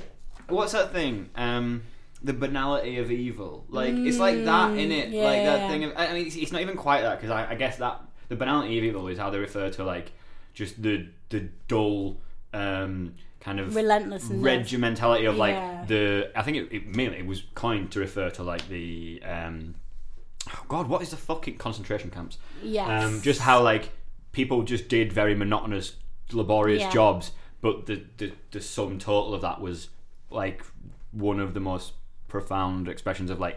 what's 0.49 0.73
that 0.73 0.93
thing? 0.93 1.29
Um, 1.35 1.83
the 2.25 2.33
banality 2.33 2.99
of 2.99 3.11
evil. 3.13 3.65
Like 3.69 3.95
it's 3.95 4.19
like 4.19 4.45
that 4.45 4.77
in 4.77 4.91
it. 4.91 5.07
Like 5.13 5.13
Mm, 5.13 5.45
yeah. 5.45 5.45
that 5.45 5.71
thing 5.71 5.85
of. 5.85 5.93
I 5.97 6.13
mean, 6.15 6.27
it's, 6.27 6.37
it's 6.37 6.51
not 6.53 6.61
even 6.63 6.77
quite 6.77 7.03
that 7.03 7.21
because 7.21 7.31
I, 7.31 7.51
I 7.51 7.55
guess 7.55 7.77
that 7.77 8.01
the 8.29 8.37
banality 8.37 8.79
of 8.79 8.85
evil 8.85 9.07
is 9.09 9.19
how 9.19 9.31
they 9.31 9.39
refer 9.39 9.71
to 9.71 9.85
like 9.85 10.11
just 10.55 10.83
the 10.83 11.07
the 11.29 11.49
dull 11.69 12.21
um, 12.53 13.15
kind 13.41 13.61
of 13.61 13.75
relentless 13.77 14.25
regimentality 14.29 15.29
of 15.29 15.37
like 15.37 15.55
Yeah. 15.55 15.85
the. 15.87 16.31
I 16.35 16.43
think 16.43 16.57
it, 16.57 16.69
it 16.75 16.87
mainly 16.87 17.19
it 17.19 17.27
was 17.27 17.43
coined 17.55 17.93
to 17.93 18.01
refer 18.01 18.31
to 18.31 18.43
like 18.43 18.67
the. 18.69 19.23
Um, 19.25 19.75
oh 20.49 20.65
God, 20.69 20.89
what 20.89 21.03
is 21.03 21.11
the 21.11 21.17
fucking 21.17 21.59
concentration 21.59 22.11
camps? 22.11 22.39
Yes. 22.63 23.05
Um, 23.05 23.21
just 23.23 23.41
how 23.41 23.63
like 23.63 23.91
people 24.33 24.63
just 24.63 24.89
did 24.89 25.13
very 25.13 25.35
monotonous, 25.35 25.97
laborious 26.33 26.81
Yeah. 26.83 26.91
jobs, 26.91 27.33
but 27.61 27.87
the, 27.87 28.03
the 28.17 28.33
the 28.51 28.61
sum 28.63 28.99
total 28.99 29.35
of 29.35 29.43
that 29.43 29.61
was 29.61 29.91
like 30.31 30.65
one 31.13 31.39
of 31.39 31.53
the 31.55 31.61
most 31.61 31.93
profound 32.39 32.89
expressions 32.89 33.31
of 33.31 33.39
like 33.39 33.57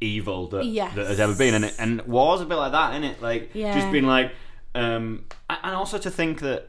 evil 0.00 0.46
that 0.48 0.64
Yes. 0.66 0.94
that 0.96 1.06
has 1.06 1.18
ever 1.18 1.34
been, 1.34 1.54
and 1.54 1.64
it, 1.64 1.74
and 1.78 2.02
war's 2.02 2.40
a 2.42 2.44
bit 2.44 2.56
like 2.56 2.72
that, 2.72 2.90
isn't 2.92 3.04
it? 3.04 3.22
Like 3.22 3.50
Yeah. 3.54 3.74
just 3.78 3.90
being 3.90 4.04
like, 4.06 4.32
um, 4.74 5.24
and 5.48 5.74
also 5.74 5.96
to 5.98 6.10
think 6.10 6.40
that 6.40 6.68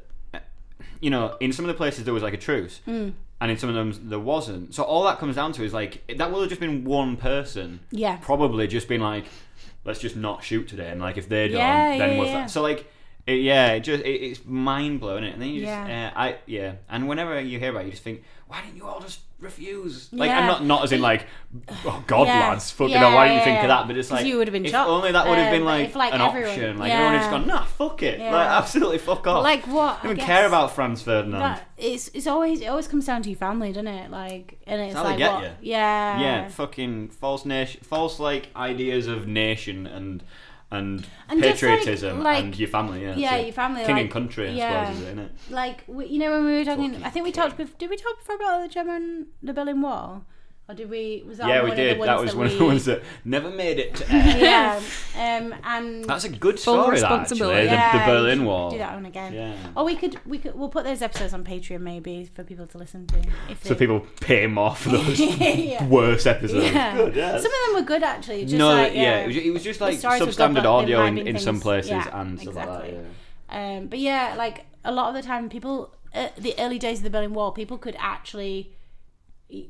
you 1.02 1.10
know, 1.10 1.36
in 1.40 1.52
some 1.54 1.64
of 1.66 1.68
the 1.68 1.76
places 1.84 2.04
there 2.06 2.14
was 2.14 2.24
like 2.24 2.34
a 2.34 2.38
truce, 2.48 2.80
Hmm. 2.86 3.10
and 3.42 3.52
in 3.52 3.58
some 3.58 3.70
of 3.70 3.76
them 3.76 3.90
there 4.10 4.20
wasn't. 4.34 4.74
So 4.74 4.84
all 4.84 5.04
that 5.06 5.18
comes 5.20 5.36
down 5.36 5.52
to 5.54 5.64
is 5.64 5.74
like 5.74 5.94
that 6.18 6.32
would 6.32 6.40
have 6.42 6.50
just 6.50 6.62
been 6.62 6.84
one 6.86 7.18
person, 7.18 7.80
Yeah. 7.92 8.18
probably 8.22 8.68
just 8.68 8.88
been 8.88 9.02
like, 9.02 9.26
let's 9.86 10.00
just 10.00 10.16
not 10.16 10.44
shoot 10.44 10.68
today, 10.68 10.90
and 10.90 11.00
like 11.02 11.18
if 11.18 11.28
they 11.30 11.48
don't, 11.50 11.58
Yeah, 11.58 11.98
then 11.98 12.12
yeah, 12.12 12.18
what's 12.18 12.32
yeah. 12.32 12.40
that? 12.42 12.52
So 12.52 12.62
like, 12.62 12.82
it, 13.28 13.42
yeah, 13.42 13.72
it 13.74 13.82
just 13.82 14.04
it, 14.04 14.10
it's 14.10 14.42
mind 14.46 15.00
blowing, 15.00 15.24
it. 15.24 15.34
And 15.34 15.42
then 15.42 15.50
you 15.50 15.62
just, 15.62 15.70
Yeah. 15.72 16.12
uh, 16.16 16.20
I 16.20 16.36
yeah, 16.46 16.74
and 16.90 17.08
whenever 17.08 17.40
you 17.40 17.60
hear 17.60 17.70
about 17.72 17.84
it, 17.84 17.86
you 17.86 17.92
just 17.92 18.04
think, 18.04 18.24
why 18.48 18.62
didn't 18.62 18.78
you 18.78 18.86
all 18.88 19.00
just 19.00 19.20
refuse? 19.40 20.10
Like, 20.12 20.28
Yeah. 20.30 20.40
and 20.40 20.48
not 20.48 20.66
not 20.66 20.84
as 20.84 20.92
in 20.92 21.02
like, 21.02 21.28
oh 21.86 22.04
God, 22.08 22.28
Yeah. 22.28 22.50
lads, 22.50 22.72
fucking 22.72 22.92
Yeah, 22.94 23.00
hell, 23.00 23.14
why 23.16 23.28
didn't 23.28 23.40
you 23.40 23.44
think 23.46 23.62
of 23.62 23.68
that? 23.70 23.88
But 23.88 23.98
it's 23.98 24.10
like 24.12 24.26
you 24.26 24.38
would 24.38 24.48
have 24.48 24.54
been 24.54 24.66
if 24.66 24.72
shocked. 24.72 24.90
only 24.90 25.12
that 25.12 25.28
would 25.28 25.38
have 25.38 25.48
Uh, 25.48 25.52
been 25.52 25.66
like, 25.66 25.90
if, 25.90 25.96
like, 25.96 26.14
an 26.14 26.22
everyone- 26.22 26.50
option. 26.52 26.78
Like 26.80 26.92
everyone 26.92 27.14
would 27.14 27.20
just 27.20 27.30
gone, 27.32 27.48
nah, 27.48 27.64
fuck 27.64 28.04
it, 28.04 28.20
like 28.20 28.48
absolutely 28.48 28.98
fuck 28.98 29.26
off. 29.28 29.44
like 29.44 29.66
what? 29.68 30.00
I 30.00 30.04
don't 30.08 30.12
I 30.12 30.12
even 30.14 30.26
care 30.26 30.46
about 30.48 30.72
Franz 30.76 31.02
Ferdinand. 31.04 31.60
It's 31.78 32.10
it's 32.10 32.28
always 32.28 32.62
it 32.62 32.66
always 32.68 32.88
comes 32.88 33.06
down 33.06 33.22
to 33.24 33.30
your 33.30 33.38
family, 33.38 33.70
doesn't 33.72 33.88
it? 33.88 34.10
Like 34.12 34.60
and 34.68 34.82
it's 34.82 34.96
they 34.96 35.00
like 35.02 35.20
what? 35.20 35.44
you. 35.44 35.50
Yeah. 35.62 36.20
yeah, 36.20 36.48
fucking 36.50 37.10
false 37.10 37.46
nation, 37.46 37.82
false 37.84 38.20
like 38.20 38.48
ideas 38.56 39.08
of 39.08 39.28
nation 39.28 39.86
and 39.88 40.24
and, 40.72 41.08
And 41.30 41.42
just, 41.42 41.62
like- 41.64 41.80
patriotism 41.80 42.22
like- 42.24 42.44
and 42.44 42.60
your 42.60 42.70
family. 42.70 43.02
Yeah, 43.02 43.16
Yeah, 43.16 43.38
so 43.38 43.44
your 43.44 43.54
family, 43.54 43.84
king 43.86 43.96
like- 43.96 44.02
and 44.04 44.12
country. 44.12 44.50
I 44.50 44.52
yeah. 44.52 44.92
suppose 44.94 45.08
is 45.08 45.18
it, 45.18 45.32
like 45.50 45.84
we, 45.88 46.06
you 46.08 46.20
know 46.20 46.32
when 46.32 46.46
we 46.46 46.54
were 46.58 46.66
talking 46.66 47.04
i 47.04 47.10
think 47.10 47.26
we 47.26 47.32
talked 47.32 47.58
did 47.80 47.90
we 47.90 47.98
talk 47.98 48.20
before 48.20 48.36
about 48.36 48.62
the 48.62 48.68
german 48.68 49.28
the 49.42 49.54
berlin 49.54 49.82
wall 49.82 50.26
Or 50.70 50.76
did 50.76 50.88
we? 50.88 51.24
Was 51.28 51.40
that 51.40 51.48
yeah, 51.48 51.62
one 51.62 51.72
we 51.72 51.76
did. 51.76 51.94
Of 51.94 51.98
the 51.98 52.06
That 52.06 52.18
ones 52.18 52.26
was 52.26 52.32
that 52.34 52.38
one 52.38 52.46
of 52.48 52.58
the 52.60 52.66
ones 52.66 52.86
that 52.86 53.02
never 53.26 53.50
made 53.50 53.80
it 53.80 53.96
to 53.96 54.12
air. 54.14 54.38
yeah. 54.38 54.82
Um, 55.16 55.56
and 55.64 56.06
That's 56.06 56.26
a 56.26 56.30
good 56.30 56.60
Full 56.60 56.76
story, 56.76 57.00
that, 57.00 57.12
actually. 57.12 57.20
responsibility. 57.22 57.68
The, 57.70 57.98
the 57.98 58.04
Berlin 58.06 58.46
Wall. 58.46 58.70
Do 58.70 58.78
that 58.78 58.94
one 58.94 59.08
again. 59.08 59.34
Yeah. 59.34 59.56
Or 59.76 59.84
we 59.84 59.96
could 59.96 60.24
we 60.28 60.38
could 60.38 60.54
we'll 60.54 60.70
put 60.70 60.84
those 60.84 61.02
episodes 61.02 61.34
on 61.34 61.44
Patreon 61.44 61.82
maybe 61.82 62.30
for 62.36 62.44
people 62.44 62.68
to 62.68 62.78
listen 62.78 63.08
to. 63.08 63.18
If 63.50 63.64
So 63.64 63.70
they- 63.74 63.80
people 63.80 64.06
pay 64.22 64.46
more 64.46 64.76
for 64.76 64.90
those 64.98 65.20
yeah. 65.20 65.84
worst 65.88 66.28
episodes. 66.28 66.66
Yeah. 66.66 66.96
Good, 66.96 67.16
yeah. 67.16 67.32
Some 67.40 67.52
of 67.52 67.60
them 67.66 67.74
were 67.82 67.88
good 67.88 68.04
actually. 68.04 68.44
Just 68.44 68.54
no, 68.56 68.72
like, 68.72 68.94
yeah, 68.94 69.22
it 69.22 69.28
was, 69.28 69.38
it 69.38 69.52
was 69.52 69.64
just 69.64 69.82
like 69.82 69.98
stories 69.98 70.20
were 70.20 70.28
good, 70.28 70.36
substandard 70.36 70.54
but 70.54 70.62
they 70.62 70.68
audio 70.68 71.06
in, 71.06 71.18
in 71.18 71.40
some 71.40 71.60
places 71.60 71.90
yeah, 71.90 72.22
and 72.22 72.40
stuff 72.40 72.50
exactly. 72.54 72.92
like 72.92 72.92
that. 72.92 73.06
Yeah. 73.52 73.78
Um, 73.78 73.88
but 73.88 73.98
yeah, 73.98 74.36
like 74.38 74.66
a 74.86 74.92
lot 74.92 75.10
of 75.10 75.16
the 75.16 75.28
time, 75.28 75.50
people 75.50 75.96
uh, 76.14 76.28
the 76.38 76.54
early 76.60 76.78
days 76.78 77.00
of 77.00 77.04
the 77.06 77.10
Berlin 77.10 77.34
Wall, 77.34 77.52
people 77.52 77.80
could 77.80 77.96
actually 78.00 78.76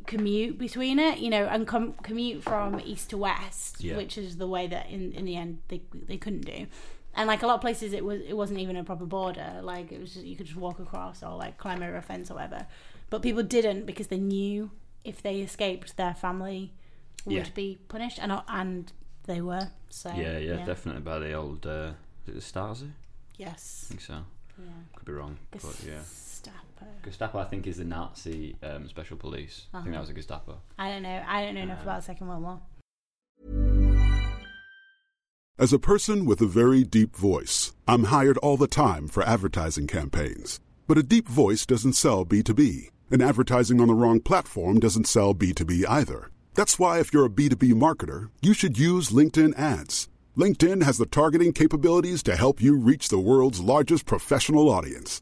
commute 0.06 0.58
between 0.58 1.00
it, 1.00 1.20
you 1.20 1.30
know, 1.30 1.46
and 1.46 1.66
com- 1.68 1.94
commute 2.04 2.44
from 2.44 2.80
east 2.82 3.10
to 3.12 3.18
west, 3.18 3.82
Yeah. 3.82 3.96
which 3.98 4.18
is 4.18 4.38
the 4.38 4.48
way 4.48 4.68
that 4.68 4.90
in 4.90 5.12
in 5.14 5.26
the 5.26 5.36
end 5.36 5.60
they 5.70 5.82
they 5.94 6.18
couldn't 6.18 6.46
do. 6.46 6.68
And 7.16 7.28
like 7.28 7.42
a 7.44 7.48
lot 7.48 7.56
of 7.56 7.62
places, 7.62 7.94
it 7.94 8.04
was 8.04 8.22
it 8.22 8.36
wasn't 8.36 8.60
even 8.60 8.76
a 8.76 8.84
proper 8.84 9.06
border. 9.06 9.60
Like 9.64 9.92
it 9.92 10.00
was 10.00 10.14
just 10.14 10.26
you 10.26 10.36
could 10.36 10.46
just 10.46 10.58
walk 10.60 10.80
across 10.80 11.24
or 11.24 11.36
like 11.38 11.58
climb 11.58 11.82
over 11.82 11.98
a 11.98 12.02
fence 12.02 12.30
or 12.32 12.36
whatever. 12.36 12.68
But 13.10 13.22
people 13.22 13.44
didn't 13.44 13.86
because 13.86 14.08
they 14.08 14.20
knew 14.20 14.70
if 15.04 15.22
they 15.22 15.40
escaped, 15.42 15.96
their 15.98 16.14
family 16.14 16.74
would 17.26 17.36
Yeah. 17.48 17.50
be 17.56 17.80
punished, 17.88 18.20
and 18.20 18.32
and 18.48 18.92
they 19.24 19.42
were. 19.42 19.72
So 19.90 20.10
Yeah, 20.16 20.38
yeah, 20.38 20.66
definitely 20.66 21.02
by 21.02 21.20
the 21.20 21.34
old. 21.34 21.66
Uh, 21.66 21.94
is 22.28 22.30
it 22.30 22.36
the 22.36 22.42
Stasi? 22.42 22.90
I 22.90 22.94
Yes. 23.38 23.86
think 23.88 24.02
so. 24.02 24.26
Yeah. 24.60 24.66
Could 24.96 25.06
be 25.06 25.14
wrong, 25.14 25.38
but 25.52 25.64
yeah. 25.88 26.02
Gestapo. 26.80 27.04
Gestapo, 27.04 27.40
I 27.40 27.46
think, 27.46 27.68
is 27.68 27.78
the 27.78 27.84
Nazi 27.84 28.56
um, 28.64 28.88
special 28.88 29.18
police. 29.18 29.68
I 29.74 29.82
think 29.82 29.94
that 29.94 30.02
was 30.02 30.10
a 30.10 30.14
Gestapo. 30.14 30.62
I 30.78 30.90
don't 30.90 31.04
know. 31.04 31.24
I 31.28 31.44
don't 31.44 31.56
know 31.56 31.62
enough 31.62 31.84
about 31.84 32.00
the 32.02 32.06
Second 32.06 32.28
World 32.28 32.44
War. 32.44 32.62
As 35.58 35.74
a 35.74 35.80
person 35.80 36.26
with 36.26 36.40
a 36.40 36.46
very 36.46 36.84
deep 36.86 37.16
voice, 37.16 37.74
I'm 37.88 38.06
hired 38.06 38.38
all 38.38 38.56
the 38.56 38.68
time 38.68 39.08
for 39.10 39.24
advertising 39.24 39.88
campaigns. 39.88 40.60
But 40.88 40.98
a 40.98 41.04
deep 41.04 41.28
voice 41.28 41.66
doesn't 41.66 41.94
sell 41.94 42.26
B2B, 42.26 42.90
and 43.12 43.22
advertising 43.22 43.82
on 43.82 43.88
the 43.88 43.94
wrong 43.94 44.22
platform 44.22 44.80
doesn't 44.80 45.08
sell 45.08 45.36
B2B 45.36 45.84
either. 45.88 46.32
That's 46.54 46.80
why, 46.80 47.00
if 47.00 47.14
you're 47.14 47.26
a 47.26 47.30
B2B 47.30 47.74
marketer, 47.74 48.30
you 48.42 48.54
should 48.54 48.80
use 48.80 49.10
LinkedIn 49.10 49.58
ads. 49.58 50.08
LinkedIn 50.38 50.84
has 50.84 50.98
the 50.98 51.06
targeting 51.06 51.52
capabilities 51.52 52.24
to 52.24 52.36
help 52.38 52.62
you 52.62 52.78
reach 52.78 53.10
the 53.10 53.20
world's 53.20 53.60
largest 53.60 54.06
professional 54.06 54.70
audience. 54.70 55.22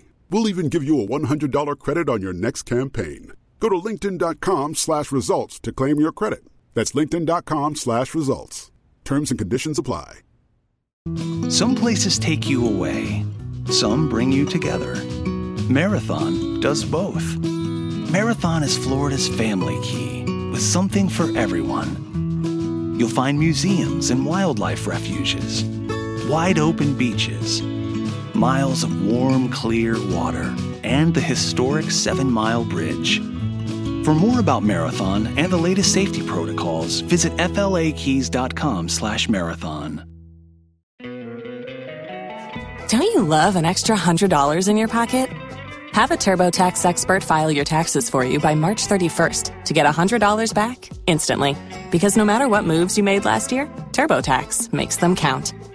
We'll 0.31 0.47
even 0.47 0.69
give 0.69 0.83
you 0.83 1.01
a 1.01 1.07
$100 1.07 1.77
credit 1.77 2.07
on 2.07 2.21
your 2.21 2.31
next 2.31 2.63
campaign. 2.63 3.33
Go 3.59 3.67
to 3.67 3.75
linkedin.com 3.75 4.75
slash 4.75 5.11
results 5.11 5.59
to 5.59 5.73
claim 5.73 5.99
your 5.99 6.13
credit. 6.13 6.45
That's 6.73 6.93
linkedin.com 6.93 7.75
slash 7.75 8.15
results. 8.15 8.71
Terms 9.03 9.29
and 9.29 9.37
conditions 9.37 9.77
apply. 9.77 10.19
Some 11.49 11.75
places 11.75 12.17
take 12.17 12.47
you 12.47 12.65
away, 12.65 13.25
some 13.69 14.07
bring 14.07 14.31
you 14.31 14.45
together. 14.45 14.95
Marathon 15.69 16.61
does 16.61 16.85
both. 16.85 17.37
Marathon 18.11 18.63
is 18.63 18.77
Florida's 18.77 19.27
family 19.27 19.79
key 19.83 20.23
with 20.51 20.61
something 20.61 21.09
for 21.09 21.35
everyone. 21.37 22.95
You'll 22.97 23.09
find 23.09 23.37
museums 23.37 24.11
and 24.11 24.25
wildlife 24.25 24.87
refuges, 24.87 25.63
wide 26.29 26.59
open 26.59 26.95
beaches, 26.97 27.61
miles 28.35 28.83
of 28.83 29.05
warm, 29.05 29.49
clear 29.49 29.95
water, 30.13 30.53
and 30.83 31.13
the 31.13 31.21
historic 31.21 31.91
Seven 31.91 32.29
Mile 32.29 32.65
Bridge. 32.65 33.21
For 34.03 34.15
more 34.15 34.39
about 34.39 34.63
Marathon 34.63 35.27
and 35.37 35.51
the 35.51 35.57
latest 35.57 35.93
safety 35.93 36.25
protocols, 36.25 37.01
visit 37.01 37.37
flakeys.com/marathon. 37.37 40.05
Don't 42.87 43.03
you 43.03 43.23
love 43.23 43.55
an 43.55 43.63
extra 43.63 43.95
$100 43.95 44.67
in 44.67 44.75
your 44.75 44.89
pocket? 44.89 45.29
Have 45.93 46.11
a 46.11 46.17
TurboTax 46.17 46.83
expert 46.83 47.23
file 47.23 47.51
your 47.51 47.63
taxes 47.63 48.09
for 48.09 48.25
you 48.25 48.39
by 48.39 48.55
March 48.55 48.85
31st 48.85 49.65
to 49.65 49.73
get 49.73 49.85
$100 49.85 50.53
back 50.53 50.89
instantly. 51.05 51.55
Because 51.89 52.17
no 52.17 52.25
matter 52.25 52.49
what 52.49 52.65
moves 52.65 52.97
you 52.97 53.03
made 53.03 53.23
last 53.23 53.51
year, 53.51 53.67
TurboTax 53.91 54.73
makes 54.73 54.97
them 54.97 55.15
count. 55.15 55.53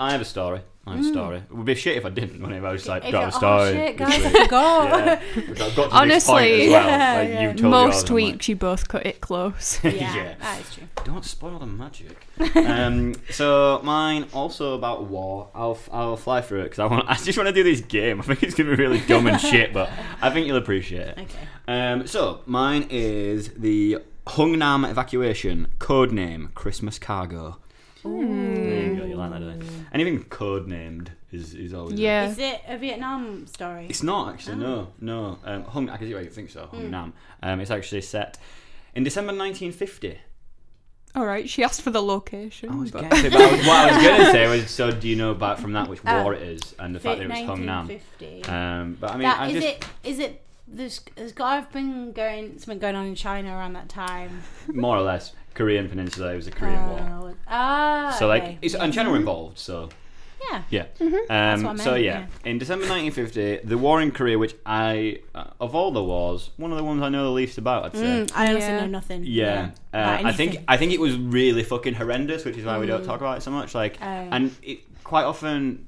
I 0.00 0.10
have 0.12 0.20
a 0.20 0.24
story. 0.24 0.62
I 0.86 0.96
have 0.96 1.04
a 1.04 1.08
story. 1.08 1.36
It 1.36 1.54
would 1.54 1.66
be 1.66 1.74
shit 1.74 1.98
if 1.98 2.06
I 2.06 2.08
didn't. 2.08 2.40
When 2.42 2.52
I 2.54 2.72
was 2.72 2.88
like, 2.88 3.04
If 3.04 3.12
got 3.12 3.18
a 3.18 3.20
you're- 3.26 3.32
story. 3.32 3.68
Oh 3.68 3.72
shit, 3.72 3.98
this 3.98 4.08
guys! 4.08 4.24
I 4.24 4.32
week. 4.32 4.42
forgot. 4.44 4.88
Yeah. 4.90 5.20
Which 5.48 5.48
I've 5.48 5.56
got 5.58 5.68
to 5.68 5.74
this 5.74 5.76
point 5.76 5.92
Honestly, 5.92 6.62
as 6.62 6.70
well. 6.70 6.86
yeah, 6.88 7.14
like, 7.20 7.28
yeah. 7.28 7.52
told 7.52 7.70
Most 7.70 7.92
yours, 7.94 8.10
I'm 8.10 8.14
like, 8.16 8.24
weeks 8.32 8.48
you 8.48 8.56
both 8.56 8.88
cut 8.88 9.06
it 9.06 9.20
close. 9.20 9.78
Yeah, 9.84 9.90
Yeah. 9.92 10.34
that 10.40 10.60
is 10.62 10.74
true. 10.74 10.88
Don't 11.04 11.24
spoil 11.24 11.58
the 11.58 11.66
magic. 11.66 12.26
um, 12.56 13.14
so 13.30 13.80
mine 13.84 14.26
also 14.32 14.74
about 14.74 15.04
war. 15.04 15.50
I'll 15.54 15.78
I'll 15.92 16.16
fly 16.16 16.40
through 16.40 16.60
it 16.60 16.64
because 16.64 16.78
I 16.78 16.86
want. 16.86 17.06
I 17.08 17.14
just 17.16 17.36
want 17.36 17.48
to 17.48 17.52
do 17.54 17.62
this 17.62 17.82
game. 17.82 18.18
I 18.20 18.24
think 18.24 18.42
it's 18.42 18.54
gonna 18.54 18.70
be 18.70 18.76
really 18.82 19.00
dumb 19.00 19.26
and 19.26 19.38
shit, 19.40 19.74
but 19.74 19.90
I 20.22 20.30
think 20.30 20.46
you'll 20.46 20.56
appreciate 20.56 21.08
it. 21.08 21.18
Okay. 21.18 21.48
Um, 21.68 22.06
so 22.06 22.40
mine 22.46 22.86
is 22.90 23.50
the 23.50 23.98
Hungnam 24.26 24.90
evacuation 24.90 25.68
code 25.78 26.10
name 26.10 26.50
Christmas 26.54 26.98
cargo. 26.98 27.58
There 28.02 28.12
you 28.12 28.96
go. 28.96 29.04
You 29.04 29.16
like 29.16 29.30
that, 29.32 29.40
don't 29.40 29.60
you? 29.62 29.79
Anything 29.92 30.22
code 30.24 30.66
named 30.68 31.12
is 31.32 31.54
is 31.54 31.74
always 31.74 31.98
yeah. 31.98 32.28
Is 32.28 32.38
it 32.38 32.60
a 32.68 32.78
Vietnam 32.78 33.46
story? 33.46 33.86
It's 33.88 34.02
not 34.02 34.32
actually. 34.34 34.56
No, 34.56 34.88
no. 35.00 35.38
Um, 35.44 35.64
Hung. 35.64 35.88
I 35.90 35.96
can 35.96 36.06
see 36.06 36.14
why 36.14 36.20
you 36.20 36.30
think 36.30 36.50
so. 36.50 36.68
Hungnam. 36.72 37.12
Um, 37.42 37.60
it's 37.60 37.70
actually 37.70 38.02
set 38.02 38.38
in 38.94 39.02
December 39.04 39.32
1950. 39.32 40.18
All 41.16 41.26
right. 41.26 41.48
She 41.48 41.64
asked 41.64 41.82
for 41.82 41.90
the 41.90 42.00
location. 42.02 42.70
I 42.70 42.76
was 42.76 42.92
but- 42.92 43.10
guessing, 43.10 43.32
but 43.32 43.40
I 43.40 43.50
was, 43.56 43.66
what 43.66 43.76
I 43.90 43.96
was 43.96 44.04
going 44.06 44.20
to 44.26 44.30
say 44.30 44.48
was, 44.48 44.70
so 44.70 44.92
do 44.92 45.08
you 45.08 45.16
know 45.16 45.32
about 45.32 45.58
from 45.58 45.72
that 45.72 45.88
which 45.88 45.98
Oh. 46.06 46.22
war 46.22 46.34
it 46.34 46.42
is 46.42 46.74
and 46.78 46.94
the 46.94 47.00
fact 47.00 47.18
that 47.18 47.24
it 47.24 47.28
was 47.30 47.38
Hungnam? 47.38 47.88
1950. 47.88 48.44
Um, 48.44 48.96
but 49.00 49.10
I 49.10 49.14
mean, 49.14 49.22
that 49.22 49.40
I 49.40 49.46
is 49.48 49.52
just 49.54 49.66
it. 49.66 49.84
Is 50.04 50.18
it? 50.20 50.42
There's, 50.72 51.00
there's 51.16 51.32
got 51.32 51.48
to 51.56 51.60
have 51.62 51.72
been 51.72 52.12
going 52.12 52.60
something 52.60 52.78
going 52.78 52.94
on 52.94 53.06
in 53.06 53.16
China 53.16 53.50
around 53.56 53.72
that 53.72 53.88
time. 53.88 54.42
more 54.68 54.96
or 54.96 55.02
less 55.02 55.32
Korean 55.54 55.88
Peninsula. 55.88 56.32
It 56.32 56.36
was 56.36 56.46
a 56.46 56.50
Korean 56.50 56.88
war. 56.88 57.00
Oh, 57.00 57.34
ah. 57.48 58.16
So 58.18 58.26
like, 58.26 58.42
okay. 58.42 58.58
it's, 58.62 58.74
and 58.74 58.92
China 58.92 59.10
were 59.10 59.16
involved. 59.16 59.58
So 59.58 59.88
yeah. 60.50 60.62
yeah. 60.70 60.84
what 60.98 61.30
I 61.30 61.52
Um, 61.52 61.78
so 61.78 61.92
meant, 61.92 62.04
yeah, 62.04 62.26
in 62.44 62.58
December 62.58 62.86
1950, 62.88 63.68
the 63.68 63.76
war 63.78 64.00
in 64.00 64.10
Korea, 64.10 64.38
which 64.38 64.54
I, 64.64 65.18
uh, 65.34 65.44
of 65.60 65.74
all 65.74 65.90
the 65.90 66.02
wars, 66.02 66.50
one 66.56 66.70
of 66.72 66.78
the 66.78 66.84
ones 66.84 67.02
I 67.02 67.08
know 67.08 67.24
the 67.24 67.30
least 67.30 67.58
about. 67.58 67.84
I'd 67.84 67.92
say. 67.96 68.02
Mm, 68.02 68.32
I 68.34 68.48
honestly 68.48 68.70
Yeah. 68.70 68.80
know 68.80 68.86
nothing. 68.86 69.24
Yeah, 69.24 69.70
About 69.92 70.24
uh, 70.24 70.28
I 70.28 70.32
think 70.32 70.50
anything. 70.50 70.64
I 70.68 70.76
think 70.76 70.92
it 70.92 71.00
was 71.00 71.16
really 71.16 71.62
fucking 71.62 71.94
horrendous, 71.94 72.44
which 72.44 72.56
is 72.56 72.64
why 72.64 72.78
we 72.78 72.86
don't 72.86 73.04
talk 73.04 73.20
about 73.20 73.38
it 73.38 73.42
so 73.42 73.50
much. 73.50 73.74
Like, 73.74 73.98
Oh. 74.00 74.04
and 74.06 74.54
it 74.62 74.80
quite 75.04 75.24
often, 75.24 75.86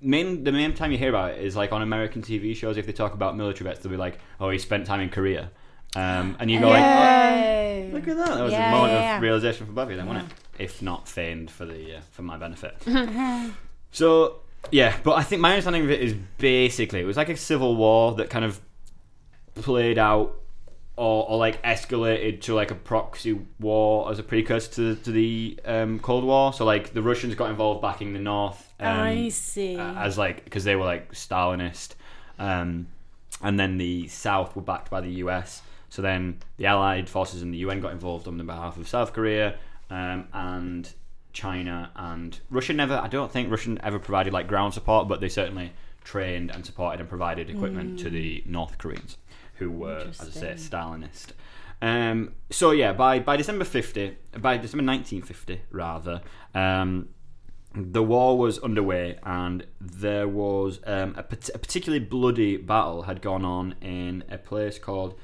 main 0.00 0.44
the 0.44 0.52
main 0.52 0.72
time 0.72 0.92
you 0.92 0.98
hear 0.98 1.10
about 1.10 1.32
it 1.32 1.42
is 1.44 1.54
like 1.56 1.72
on 1.72 1.82
American 1.82 2.22
TV 2.22 2.56
shows. 2.56 2.76
If 2.78 2.86
they 2.86 2.92
talk 2.92 3.12
about 3.14 3.36
military 3.36 3.68
vets, 3.68 3.80
they'll 3.82 3.90
be 3.92 3.98
like, 3.98 4.18
"Oh, 4.40 4.48
he 4.50 4.58
spent 4.58 4.86
time 4.86 5.00
in 5.00 5.10
Korea," 5.10 5.50
um, 5.96 6.36
and 6.38 6.50
you 6.50 6.60
go 6.60 6.68
like, 6.68 6.80
Yeah. 6.80 7.86
oh, 7.88 7.94
"Look 7.94 8.08
at 8.08 8.16
that! 8.16 8.34
That 8.34 8.42
was 8.44 8.52
Yeah, 8.52 8.68
a 8.68 8.70
moment 8.72 8.92
yeah, 8.92 9.00
yeah. 9.00 9.16
of 9.16 9.22
realization 9.22 9.66
for 9.66 9.72
Buffy, 9.72 9.96
then, 9.96 10.06
wasn't 10.06 10.30
it? 10.30 10.62
If 10.62 10.82
not 10.82 11.08
feigned 11.08 11.50
for 11.50 11.64
the 11.64 11.96
uh, 11.96 12.00
for 12.12 12.22
my 12.22 12.36
benefit." 12.36 12.76
so 13.90 14.36
yeah, 14.70 14.96
but 15.02 15.12
I 15.12 15.22
think 15.22 15.40
my 15.42 15.50
understanding 15.52 15.82
of 15.82 15.90
it 15.90 16.00
is 16.00 16.14
basically 16.38 17.00
it 17.00 17.04
was 17.04 17.16
like 17.16 17.28
a 17.28 17.36
civil 17.36 17.76
war 17.76 18.14
that 18.16 18.30
kind 18.30 18.44
of 18.44 18.60
played 19.54 19.98
out 19.98 20.36
or, 20.96 21.28
or 21.30 21.38
like 21.38 21.62
escalated 21.62 22.42
to 22.42 22.54
like 22.54 22.70
a 22.70 22.74
proxy 22.74 23.40
war 23.58 24.10
as 24.10 24.18
a 24.18 24.22
precursor 24.22 24.70
to, 24.72 24.94
to 24.96 25.10
the 25.10 25.58
um, 25.64 25.98
Cold 25.98 26.24
War. 26.24 26.52
So 26.52 26.64
like 26.64 26.92
the 26.92 27.02
Russians 27.02 27.34
got 27.34 27.48
involved 27.50 27.80
backing 27.80 28.12
the 28.12 28.18
North. 28.18 28.72
Um, 28.78 28.98
I 28.98 29.28
see. 29.30 29.76
As 29.76 30.18
like 30.18 30.44
because 30.44 30.64
they 30.64 30.76
were 30.76 30.84
like 30.84 31.12
Stalinist, 31.12 31.94
um, 32.38 32.88
and 33.42 33.58
then 33.58 33.78
the 33.78 34.08
South 34.08 34.54
were 34.54 34.62
backed 34.62 34.90
by 34.90 35.00
the 35.00 35.10
US. 35.24 35.62
So 35.90 36.02
then 36.02 36.38
the 36.56 36.66
Allied 36.66 37.08
forces 37.08 37.42
and 37.42 37.52
the 37.52 37.58
UN 37.58 37.80
got 37.80 37.92
involved 37.92 38.26
on 38.26 38.38
the 38.38 38.44
behalf 38.44 38.78
of 38.78 38.88
South 38.88 39.12
Korea 39.12 39.56
um, 39.90 40.28
and 40.32 40.90
China 41.32 41.90
and 41.96 42.38
Russia. 42.48 42.72
Never, 42.72 42.94
I 42.94 43.08
don't 43.08 43.30
think 43.30 43.50
Russia 43.50 43.76
ever 43.82 43.98
provided 43.98 44.32
like 44.32 44.46
ground 44.46 44.72
support, 44.72 45.08
but 45.08 45.20
they 45.20 45.28
certainly 45.28 45.72
trained 46.04 46.50
and 46.50 46.64
supported 46.64 47.00
and 47.00 47.08
provided 47.08 47.50
equipment 47.50 47.98
to 48.00 48.10
the 48.10 48.42
North 48.46 48.78
Koreans, 48.78 49.16
who 49.54 49.70
were, 49.70 50.06
as 50.08 50.20
I 50.20 50.30
say, 50.30 50.54
Stalinist. 50.56 51.32
Um, 51.82 52.34
so 52.50 52.72
yeah, 52.72 52.92
by 52.92 53.20
by 53.20 53.36
December 53.36 53.64
fifty, 53.64 54.16
by 54.38 54.58
December 54.58 54.84
nineteen 54.84 55.22
fifty 55.22 55.62
rather, 55.70 56.20
um, 56.54 57.08
the 57.74 58.02
war 58.02 58.36
was 58.36 58.58
underway, 58.58 59.18
and 59.22 59.66
there 59.80 60.28
was 60.28 60.80
um, 60.84 61.14
a, 61.16 61.22
pat- 61.22 61.50
a 61.54 61.58
particularly 61.58 62.04
bloody 62.04 62.56
battle 62.56 63.02
had 63.02 63.22
gone 63.22 63.44
on 63.44 63.76
in 63.80 64.24
a 64.28 64.36
place 64.36 64.78
called 64.78 65.14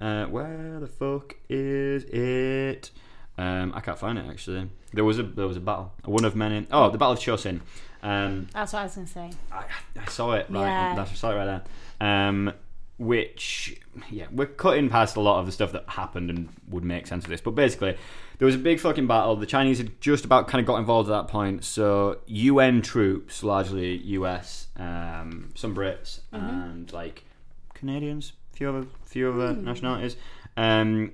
uh, 0.00 0.26
where 0.26 0.78
the 0.80 0.86
fuck 0.86 1.36
is 1.48 2.04
it? 2.04 2.90
Um, 3.38 3.72
I 3.74 3.80
can't 3.80 3.98
find 3.98 4.18
it 4.18 4.26
actually. 4.28 4.68
There 4.92 5.04
was 5.04 5.18
a 5.18 5.22
there 5.22 5.46
was 5.46 5.56
a 5.56 5.60
battle, 5.60 5.92
one 6.04 6.24
of 6.24 6.34
many. 6.34 6.66
Oh, 6.70 6.90
the 6.90 6.98
Battle 6.98 7.12
of 7.12 7.18
Chosin. 7.18 7.60
Um, 8.02 8.48
That's 8.52 8.72
what 8.72 8.80
I 8.80 8.82
was 8.84 8.94
going 8.94 9.06
to 9.06 9.12
say. 9.12 9.30
I, 9.52 9.64
I 10.00 10.04
saw 10.06 10.32
it 10.32 10.46
right. 10.48 10.66
Yeah. 10.66 10.94
That's 10.94 11.10
I 11.10 11.14
saw 11.14 11.32
it 11.32 11.34
right 11.34 11.62
there. 12.00 12.18
Um, 12.26 12.52
which 12.98 13.78
yeah, 14.10 14.26
we're 14.30 14.46
cutting 14.46 14.88
past 14.88 15.16
a 15.16 15.20
lot 15.20 15.38
of 15.40 15.46
the 15.46 15.52
stuff 15.52 15.72
that 15.72 15.84
happened 15.86 16.30
and 16.30 16.48
would 16.68 16.84
make 16.84 17.06
sense 17.06 17.24
of 17.24 17.30
this. 17.30 17.40
But 17.40 17.54
basically, 17.54 17.96
there 18.38 18.46
was 18.46 18.54
a 18.54 18.58
big 18.58 18.80
fucking 18.80 19.06
battle. 19.06 19.36
The 19.36 19.46
Chinese 19.46 19.78
had 19.78 20.00
just 20.00 20.24
about 20.24 20.48
kind 20.48 20.60
of 20.60 20.66
got 20.66 20.78
involved 20.78 21.10
at 21.10 21.12
that 21.12 21.28
point. 21.28 21.64
So 21.64 22.18
UN 22.26 22.80
troops, 22.80 23.42
largely 23.42 23.96
US, 23.98 24.68
um, 24.76 25.52
some 25.54 25.74
Brits, 25.74 26.20
and 26.32 26.90
like 26.92 27.24
Canadians, 27.74 28.32
few 28.56 28.68
other 28.70 28.86
few 29.04 29.30
other 29.32 29.52
nationalities, 29.54 30.16
um, 30.56 31.12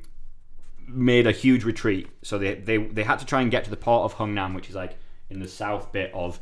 made 0.87 1.27
a 1.27 1.33
huge 1.33 1.65
retreat. 1.65 2.09
So 2.23 2.39
they, 2.39 2.55
they 2.55 2.79
they 2.79 3.03
had 3.03 3.19
to 3.19 3.27
try 3.27 3.41
and 3.43 3.51
get 3.51 3.65
to 3.65 3.71
the 3.71 3.77
port 3.77 4.05
of 4.11 4.19
Hungnam, 4.19 4.55
which 4.55 4.69
is 4.69 4.75
like 4.75 4.97
in 5.31 5.41
the 5.41 5.49
south 5.49 5.93
bit 5.93 6.11
of 6.15 6.39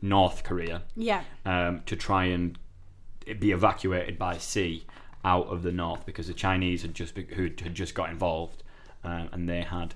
North 0.00 0.42
Korea 0.44 0.82
Yeah. 0.96 1.22
um, 1.46 1.82
to 1.86 1.94
try 1.96 2.24
and 2.26 2.58
be 3.38 3.52
evacuated 3.52 4.18
by 4.18 4.36
sea 4.38 4.84
out 5.24 5.46
of 5.46 5.62
the 5.62 5.70
north 5.70 6.04
because 6.04 6.26
the 6.26 6.34
Chinese 6.34 6.82
had 6.82 6.92
just 6.92 7.14
be- 7.14 7.22
who 7.36 7.44
had 7.44 7.74
just 7.74 7.94
got 7.94 8.10
involved 8.10 8.64
um, 9.04 9.28
and 9.32 9.48
they 9.48 9.62
had 9.62 9.94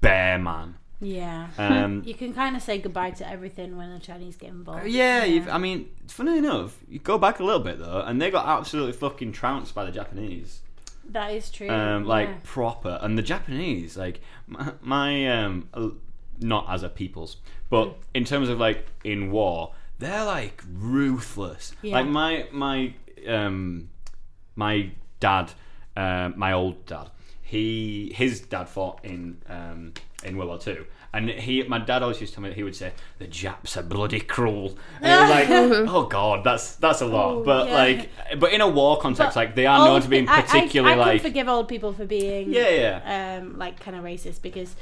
bear 0.00 0.38
man. 0.38 0.74
Yeah. 1.02 1.48
Um, 1.58 2.02
you 2.06 2.14
can 2.14 2.32
kind 2.32 2.56
of 2.56 2.62
say 2.62 2.78
goodbye 2.78 3.10
to 3.10 3.28
everything 3.28 3.76
when 3.76 3.92
the 3.92 3.98
Chinese 3.98 4.36
get 4.36 4.50
involved. 4.50 4.86
yeah, 4.86 5.24
You've, 5.24 5.48
I 5.48 5.58
mean, 5.58 5.90
funny 6.06 6.38
enough, 6.38 6.78
you 6.88 7.00
go 7.00 7.18
back 7.18 7.40
a 7.40 7.44
little 7.44 7.60
bit 7.60 7.80
though, 7.80 8.00
and 8.00 8.22
they 8.22 8.30
got 8.30 8.46
absolutely 8.46 8.92
fucking 8.92 9.32
trounced 9.32 9.74
by 9.74 9.84
the 9.84 9.90
Japanese. 9.90 10.60
That 11.10 11.34
is 11.34 11.50
true. 11.50 11.68
um, 11.68 12.04
like 12.04 12.28
yeah. 12.28 12.36
proper. 12.44 12.98
And 13.02 13.18
the 13.18 13.22
Japanese, 13.22 13.96
like 13.96 14.20
my, 14.46 14.72
my 14.80 15.42
um, 15.42 15.68
not 16.38 16.66
as 16.70 16.84
a 16.84 16.88
peoples, 16.88 17.36
but 17.68 17.96
in 18.14 18.24
terms 18.24 18.48
of 18.48 18.60
like 18.60 18.86
in 19.02 19.32
war, 19.32 19.74
they're 19.98 20.24
like 20.24 20.62
ruthless. 20.72 21.72
Yeah. 21.82 21.94
Like 21.94 22.06
my 22.06 22.46
my 22.52 22.94
um, 23.26 23.90
my 24.54 24.90
dad, 25.18 25.52
uh, 25.96 26.30
my 26.36 26.52
old 26.52 26.86
dad, 26.86 27.10
he 27.42 28.12
his 28.14 28.40
dad 28.40 28.68
fought 28.68 29.00
in 29.04 29.42
um, 29.48 29.94
in 30.24 30.36
World 30.36 30.48
War 30.48 30.58
Two. 30.58 30.86
And 31.14 31.28
he, 31.28 31.62
my 31.64 31.78
dad 31.78 32.02
always 32.02 32.20
used 32.22 32.32
to 32.32 32.36
tell 32.36 32.42
me 32.42 32.48
that 32.48 32.54
he 32.54 32.62
would 32.62 32.74
say, 32.74 32.92
"The 33.18 33.26
Japs 33.26 33.76
are 33.76 33.82
bloody 33.82 34.20
cruel." 34.20 34.78
And 35.02 35.12
I 35.12 35.20
was 35.20 35.30
like, 35.30 35.88
"Oh 35.94 36.06
God, 36.06 36.42
that's 36.42 36.76
that's 36.76 37.02
a 37.02 37.06
lot." 37.06 37.34
Oh, 37.34 37.42
but 37.44 37.68
yeah. 37.68 37.74
like, 37.74 38.08
but 38.38 38.52
in 38.52 38.60
a 38.62 38.68
war 38.68 38.98
context, 38.98 39.34
But 39.34 39.40
like 39.40 39.54
they 39.54 39.66
are 39.66 39.86
known 39.86 40.00
to 40.00 40.08
be 40.08 40.22
pe- 40.22 40.28
I- 40.28 40.38
I- 40.38 40.42
particularly 40.42 40.94
I, 40.94 40.98
like 40.98 41.20
can 41.22 41.30
forgive 41.30 41.48
old 41.48 41.68
people 41.68 41.92
for 41.92 42.06
being 42.06 42.50
Yeah, 42.52 42.68
yeah. 42.70 43.36
um 43.40 43.58
like 43.58 43.78
kind 43.78 43.94
of 43.96 44.02
racist 44.04 44.40
because 44.40 44.74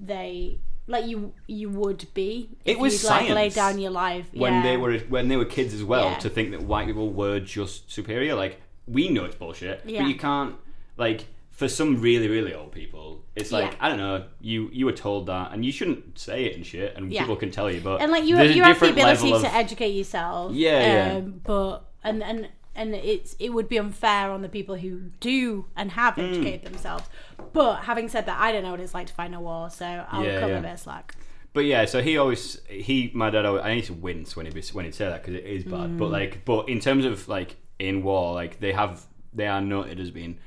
they 0.00 0.58
like 0.86 1.06
you 1.06 1.32
you 1.46 1.68
would 1.70 2.06
be 2.14 2.50
It 2.64 2.78
was 2.78 3.02
you'd, 3.02 3.08
like 3.10 3.28
lay 3.30 3.48
down 3.48 3.78
your 3.80 3.90
life 3.90 4.26
when 4.32 4.52
yeah. 4.54 4.62
they 4.62 4.76
were 4.76 4.98
when 4.98 5.28
they 5.28 5.36
were 5.36 5.44
kids 5.44 5.74
as 5.74 5.82
well 5.84 6.10
Yeah. 6.10 6.18
to 6.18 6.28
think 6.30 6.50
that 6.52 6.62
white 6.62 6.86
people 6.86 7.10
were 7.10 7.40
just 7.40 7.90
superior. 7.90 8.34
Like 8.34 8.60
we 8.86 9.08
know 9.08 9.24
it's 9.24 9.36
bullshit, 9.36 9.82
Yeah. 9.84 10.02
but 10.02 10.08
you 10.08 10.14
can't 10.16 10.54
like 10.96 11.24
for 11.52 11.68
some 11.68 12.00
really 12.00 12.28
really 12.28 12.52
old 12.54 12.72
people. 12.72 13.24
It's 13.36 13.52
like 13.52 13.70
Yeah. 13.72 13.76
I 13.84 13.88
don't 13.88 13.98
know. 13.98 14.24
You 14.40 14.68
you 14.72 14.84
were 14.86 14.92
told 15.06 15.26
that, 15.26 15.52
and 15.52 15.64
you 15.64 15.70
shouldn't 15.72 16.18
say 16.18 16.44
it 16.46 16.56
and 16.56 16.66
shit, 16.66 16.96
and 16.96 17.12
Yeah. 17.12 17.20
people 17.22 17.36
can 17.36 17.50
tell 17.50 17.70
you. 17.70 17.80
But 17.80 18.00
and 18.02 18.10
like 18.10 18.24
you 18.24 18.36
you 18.40 18.62
have 18.62 18.80
the 18.80 18.90
ability 18.90 19.30
level 19.30 19.40
to 19.40 19.46
of- 19.46 19.54
educate 19.54 19.90
yourself 19.90 20.52
Yeah, 20.54 20.80
yeah. 21.12 21.16
um, 21.18 21.40
but 21.44 21.84
and 22.02 22.22
and 22.22 22.48
and 22.74 22.94
it's 22.94 23.36
it 23.38 23.50
would 23.52 23.68
be 23.68 23.78
unfair 23.78 24.30
on 24.30 24.40
the 24.42 24.48
people 24.48 24.76
who 24.76 25.00
do 25.20 25.66
and 25.76 25.92
have 25.92 26.14
Hmm. 26.14 26.22
educated 26.22 26.64
themselves 26.64 27.04
but 27.52 27.80
having 27.82 28.08
said 28.08 28.24
that 28.26 28.40
I 28.40 28.50
don't 28.50 28.62
know 28.64 28.70
what 28.70 28.80
it's 28.80 28.94
like 28.94 29.08
to 29.08 29.12
find 29.12 29.34
a 29.34 29.40
war 29.40 29.68
so 29.68 29.84
I'll 30.10 30.24
Yeah, 30.24 30.40
cut 30.40 30.48
yeah. 30.48 30.58
a 30.58 30.62
bit 30.62 30.78
slack 30.78 31.14
But 31.52 31.66
yeah, 31.66 31.84
so 31.84 32.00
he 32.00 32.16
always 32.16 32.62
he 32.70 33.10
my 33.12 33.28
dad 33.28 33.44
always 33.44 33.62
I 33.62 33.74
need 33.74 33.84
to 33.84 33.92
wince 33.92 34.34
when 34.36 34.46
he 34.46 34.52
when 34.72 34.86
he'd 34.86 34.94
say 34.94 35.04
that 35.06 35.20
because 35.22 35.34
it 35.34 35.44
is 35.44 35.64
bad. 35.64 35.90
Mm. 35.90 35.98
But 35.98 36.10
like, 36.10 36.46
but 36.46 36.70
in 36.70 36.80
terms 36.80 37.04
of 37.04 37.28
like 37.28 37.56
in 37.78 38.02
war, 38.02 38.32
like 38.32 38.58
they 38.58 38.72
have 38.72 39.04
they 39.34 39.46
are 39.46 39.60
noted 39.60 40.00
as 40.00 40.10
being 40.10 40.38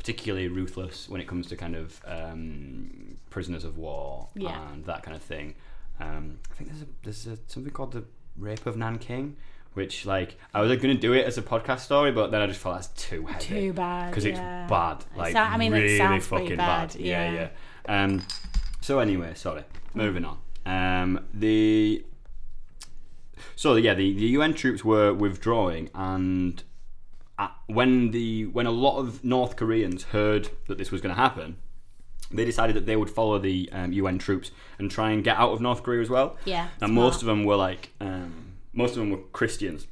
particularly 0.00 0.48
ruthless 0.48 1.10
when 1.10 1.20
it 1.20 1.28
comes 1.28 1.46
to 1.46 1.56
kind 1.56 1.76
of 1.76 2.00
um, 2.06 3.18
prisoners 3.28 3.64
of 3.64 3.76
war 3.76 4.28
Yeah. 4.34 4.72
and 4.72 4.82
that 4.86 5.02
kind 5.02 5.14
of 5.14 5.22
thing. 5.22 5.56
Um, 6.00 6.38
I 6.50 6.54
think 6.54 6.70
there's 6.70 6.82
a, 6.82 6.86
there's 7.02 7.26
a, 7.26 7.38
something 7.48 7.70
called 7.70 7.92
the 7.92 8.04
rape 8.34 8.64
of 8.64 8.78
Nanking. 8.78 9.36
Which 9.74 10.04
like 10.06 10.36
I 10.54 10.60
was 10.62 10.70
like, 10.70 10.80
going 10.80 10.96
to 10.96 11.00
do 11.00 11.12
it 11.12 11.26
as 11.26 11.36
a 11.38 11.42
podcast 11.42 11.80
story, 11.80 12.10
but 12.10 12.30
then 12.32 12.40
I 12.40 12.46
just 12.46 12.58
felt 12.58 12.74
that's 12.76 12.88
too 12.88 13.24
heavy, 13.26 13.44
Too 13.46 13.72
bad, 13.72 14.10
because 14.10 14.24
yeah. 14.24 14.62
it's 14.62 14.70
bad. 14.70 15.04
Like 15.14 15.32
sou- 15.32 15.38
I 15.38 15.56
mean, 15.58 15.72
it 15.72 15.76
really 15.76 15.96
sounds 15.98 16.26
fucking 16.26 16.56
bad, 16.56 16.92
bad. 16.92 16.96
Yeah, 16.96 17.30
yeah. 17.32 17.48
yeah. 17.86 18.04
Um, 18.04 18.22
so 18.80 18.98
anyway, 18.98 19.34
sorry. 19.34 19.62
Moving 19.94 20.24
on. 20.24 20.38
Um, 20.66 21.24
the 21.32 22.04
so 23.54 23.76
yeah, 23.76 23.94
the, 23.94 24.12
the 24.14 24.26
UN 24.38 24.54
troops 24.54 24.84
were 24.84 25.14
withdrawing, 25.14 25.88
and 25.94 26.64
when 27.66 28.10
the 28.10 28.46
when 28.46 28.66
a 28.66 28.70
lot 28.70 28.98
of 28.98 29.24
North 29.24 29.56
Koreans 29.56 30.04
heard 30.04 30.50
that 30.66 30.78
this 30.78 30.90
was 30.90 31.00
going 31.00 31.14
to 31.14 31.20
happen, 31.20 31.56
they 32.30 32.44
decided 32.44 32.76
that 32.76 32.86
they 32.86 32.96
would 32.96 33.10
follow 33.10 33.38
the 33.38 33.68
um, 33.72 33.92
UN 33.92 34.18
troops 34.18 34.50
and 34.78 34.90
try 34.90 35.10
and 35.10 35.24
get 35.24 35.36
out 35.36 35.50
of 35.50 35.60
North 35.60 35.82
Korea 35.82 36.02
as 36.02 36.10
well. 36.10 36.36
Yeah, 36.44 36.68
and 36.80 36.92
most 36.92 37.22
of 37.22 37.26
them 37.26 37.44
were 37.44 37.56
like 37.56 37.90
um, 38.00 38.54
most 38.72 38.90
of 38.90 38.96
them 38.96 39.10
were 39.10 39.18
Christians, 39.32 39.86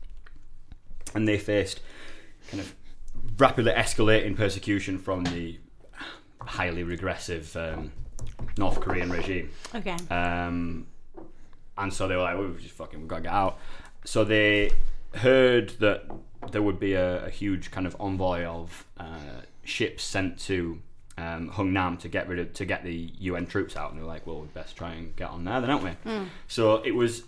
and 1.15 1.27
they 1.27 1.39
faced 1.39 1.81
kind 2.51 2.61
of 2.61 2.75
rapidly 3.39 3.73
escalating 3.73 4.37
persecution 4.37 4.99
from 4.99 5.25
the 5.25 5.59
highly 6.41 6.83
regressive 6.83 7.57
um, 7.57 7.93
North 8.57 8.81
Korean 8.81 9.11
regime. 9.11 9.51
okay 9.75 9.97
Um, 10.11 10.87
and 11.77 11.93
so 11.93 12.09
they 12.09 12.17
were 12.17 12.23
like, 12.23 12.37
well, 12.37 12.49
we 12.49 12.61
just 12.61 12.75
fucking, 12.75 12.99
we've 12.99 13.09
got 13.09 13.17
to 13.17 13.23
get 13.23 13.33
out. 13.33 13.59
So 14.05 14.25
they 14.25 14.73
heard 15.15 15.71
that 15.81 16.11
there 16.51 16.63
would 16.63 16.79
be 16.79 16.95
a, 16.95 17.27
a 17.27 17.31
huge 17.31 17.71
kind 17.71 17.87
of 17.87 17.97
envoy 18.01 18.45
of 18.45 18.87
uh, 18.99 19.43
ships 19.65 20.05
sent 20.05 20.39
to 20.41 20.81
um, 21.17 21.51
Hungnam 21.51 21.99
to 22.01 22.09
get 22.09 22.29
rid 22.29 22.39
of 22.39 22.53
to 22.55 22.65
get 22.65 22.85
the 22.85 23.13
UN 23.19 23.47
troops 23.47 23.77
out, 23.77 23.91
and 23.91 23.99
they 23.99 24.03
were 24.03 24.09
like, 24.09 24.27
well, 24.27 24.41
we'd 24.41 24.55
best 24.55 24.77
try 24.77 24.93
and 24.93 25.15
get 25.17 25.31
on 25.31 25.45
there, 25.45 25.61
then, 25.61 25.69
don't 25.71 25.85
we? 25.85 25.91
So 26.47 26.77
it 26.83 26.95
was 26.95 27.25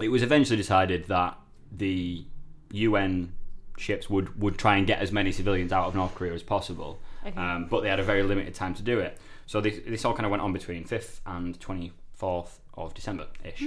it 0.00 0.08
was 0.08 0.22
eventually 0.22 0.56
decided 0.56 1.06
that 1.06 1.38
the 1.70 2.24
UN 2.72 3.32
ships 3.76 4.08
would, 4.10 4.40
would 4.40 4.58
try 4.58 4.76
and 4.76 4.86
get 4.86 5.00
as 5.00 5.12
many 5.12 5.32
civilians 5.32 5.72
out 5.72 5.86
of 5.86 5.94
North 5.94 6.14
Korea 6.14 6.32
as 6.32 6.42
possible, 6.42 6.98
um, 7.36 7.66
but 7.70 7.82
they 7.82 7.88
had 7.88 8.00
a 8.00 8.04
very 8.04 8.22
limited 8.22 8.54
time 8.54 8.74
to 8.74 8.82
do 8.82 8.98
it. 8.98 9.18
So 9.46 9.60
this, 9.60 9.78
this 9.86 10.04
all 10.04 10.14
kind 10.14 10.24
of 10.24 10.30
went 10.30 10.42
on 10.42 10.52
between 10.52 10.84
5th 10.84 11.20
and 11.26 11.58
24th 11.60 12.58
of 12.74 12.94
December 12.94 13.26
ish. 13.44 13.62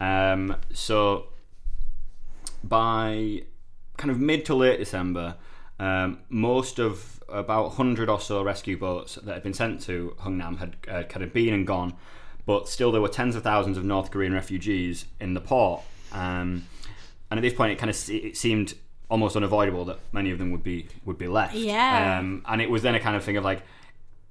Um, 0.00 0.56
so 0.72 1.26
by 2.64 3.42
kind 4.00 4.10
of 4.10 4.18
mid 4.18 4.44
to 4.46 4.54
late 4.54 4.78
December, 4.78 5.36
um, 5.78 6.18
most 6.30 6.78
of 6.78 7.22
about 7.28 7.66
100 7.66 8.08
or 8.08 8.18
so 8.18 8.42
rescue 8.42 8.76
boats 8.76 9.16
that 9.16 9.32
had 9.32 9.42
been 9.42 9.54
sent 9.54 9.80
to 9.82 10.16
Hungnam 10.20 10.58
had 10.58 10.76
uh, 10.88 11.02
kind 11.04 11.22
of 11.22 11.32
been 11.32 11.52
and 11.52 11.66
gone, 11.66 11.94
but 12.46 12.66
still 12.68 12.90
there 12.90 13.00
were 13.00 13.08
tens 13.08 13.36
of 13.36 13.42
thousands 13.42 13.76
of 13.76 13.84
North 13.84 14.10
Korean 14.10 14.32
refugees 14.32 15.04
in 15.20 15.34
the 15.34 15.40
port. 15.40 15.82
Um, 16.12 16.66
and 17.30 17.38
at 17.38 17.42
this 17.42 17.52
point, 17.52 17.72
it 17.72 17.78
kind 17.78 17.90
of 17.90 17.96
se- 17.96 18.16
it 18.16 18.36
seemed 18.36 18.74
almost 19.10 19.36
unavoidable 19.36 19.84
that 19.84 19.98
many 20.12 20.30
of 20.30 20.38
them 20.38 20.50
would 20.50 20.62
be 20.62 20.88
would 21.04 21.18
be 21.18 21.28
left. 21.28 21.54
Yeah. 21.54 22.18
Um, 22.18 22.42
and 22.48 22.60
it 22.62 22.70
was 22.70 22.82
then 22.82 22.94
a 22.94 23.00
kind 23.00 23.16
of 23.16 23.22
thing 23.22 23.36
of 23.36 23.44
like 23.44 23.62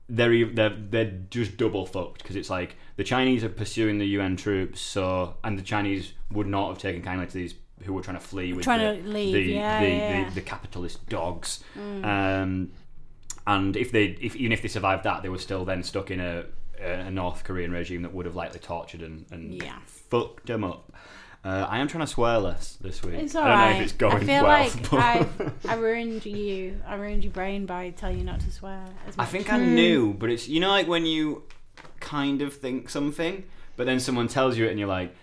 they're 0.09 0.45
they're 0.47 0.75
they're 0.75 1.11
just 1.29 1.57
double 1.57 1.85
fucked 1.85 2.23
because 2.23 2.35
it's 2.35 2.49
like 2.49 2.75
the 2.95 3.03
Chinese 3.03 3.43
are 3.43 3.49
pursuing 3.49 3.99
the 3.99 4.07
UN 4.07 4.35
troops, 4.35 4.81
so 4.81 5.35
and 5.43 5.57
the 5.57 5.63
Chinese 5.63 6.13
would 6.31 6.47
not 6.47 6.69
have 6.69 6.77
taken 6.79 7.01
kindly 7.01 7.27
to 7.27 7.33
these 7.33 7.53
who 7.83 7.93
were 7.93 8.01
trying 8.01 8.17
to 8.17 8.23
flee 8.23 8.53
with 8.53 8.63
Trying 8.63 8.97
the, 8.97 9.01
to 9.03 9.07
leave, 9.09 9.33
the, 9.33 9.41
yeah, 9.41 9.79
the, 9.81 9.87
yeah, 9.89 9.93
Mm. 9.93 10.19
yeah. 10.23 10.29
the 10.29 10.35
the 10.35 10.41
capitalist 10.41 11.07
dogs. 11.09 11.63
Um, 12.03 12.71
and 13.47 13.75
if 13.75 13.91
they 13.91 14.17
if 14.21 14.35
even 14.35 14.51
if 14.51 14.61
they 14.61 14.67
survived 14.67 15.03
that, 15.05 15.23
they 15.23 15.29
were 15.29 15.37
still 15.39 15.65
then 15.65 15.83
stuck 15.83 16.11
in 16.11 16.19
a 16.19 16.45
a 16.81 17.11
North 17.11 17.43
Korean 17.43 17.71
regime 17.71 18.03
that 18.03 18.13
would 18.13 18.25
have 18.25 18.35
likely 18.37 18.59
tortured 18.59 19.01
and, 19.01 19.25
and 19.31 19.53
Yeah. 19.61 19.77
fucked 19.85 20.45
them 20.45 20.63
up. 20.63 20.93
Uh, 21.43 21.65
I 21.69 21.79
am 21.79 21.87
trying 21.87 22.01
to 22.05 22.07
swear 22.07 22.37
less 22.37 22.75
this 22.81 23.01
week. 23.01 23.15
It's 23.15 23.33
I 23.35 23.39
don't 23.47 23.49
right. 23.49 23.69
know 23.71 23.77
if 23.77 23.83
it's 23.83 23.93
going 23.93 24.15
I 24.15 24.19
feel 24.25 24.43
well. 24.43 24.43
like 24.43 24.89
but- 24.89 24.99
I 24.99 25.27
I 25.73 25.75
ruined 25.75 26.25
you. 26.25 26.79
I 26.87 26.95
ruined 26.95 27.23
your 27.23 27.31
brain 27.33 27.65
by 27.65 27.89
telling 27.91 28.19
you 28.19 28.23
not 28.25 28.39
to 28.41 28.51
swear. 28.51 28.83
As 29.07 29.15
I 29.17 29.23
much. 29.23 29.29
think 29.29 29.51
I 29.51 29.57
knew, 29.57 30.13
but 30.13 30.29
it's 30.29 30.47
you 30.47 30.59
know 30.59 30.69
like 30.69 30.87
when 30.87 31.05
you 31.05 31.43
kind 31.99 32.41
of 32.41 32.53
think 32.53 32.89
something, 32.89 33.43
but 33.77 33.85
then 33.85 33.99
someone 33.99 34.27
tells 34.27 34.57
you 34.57 34.65
it 34.65 34.69
and 34.71 34.79
you're 34.79 34.87
like, 34.89 35.09
yeah, 35.09 35.15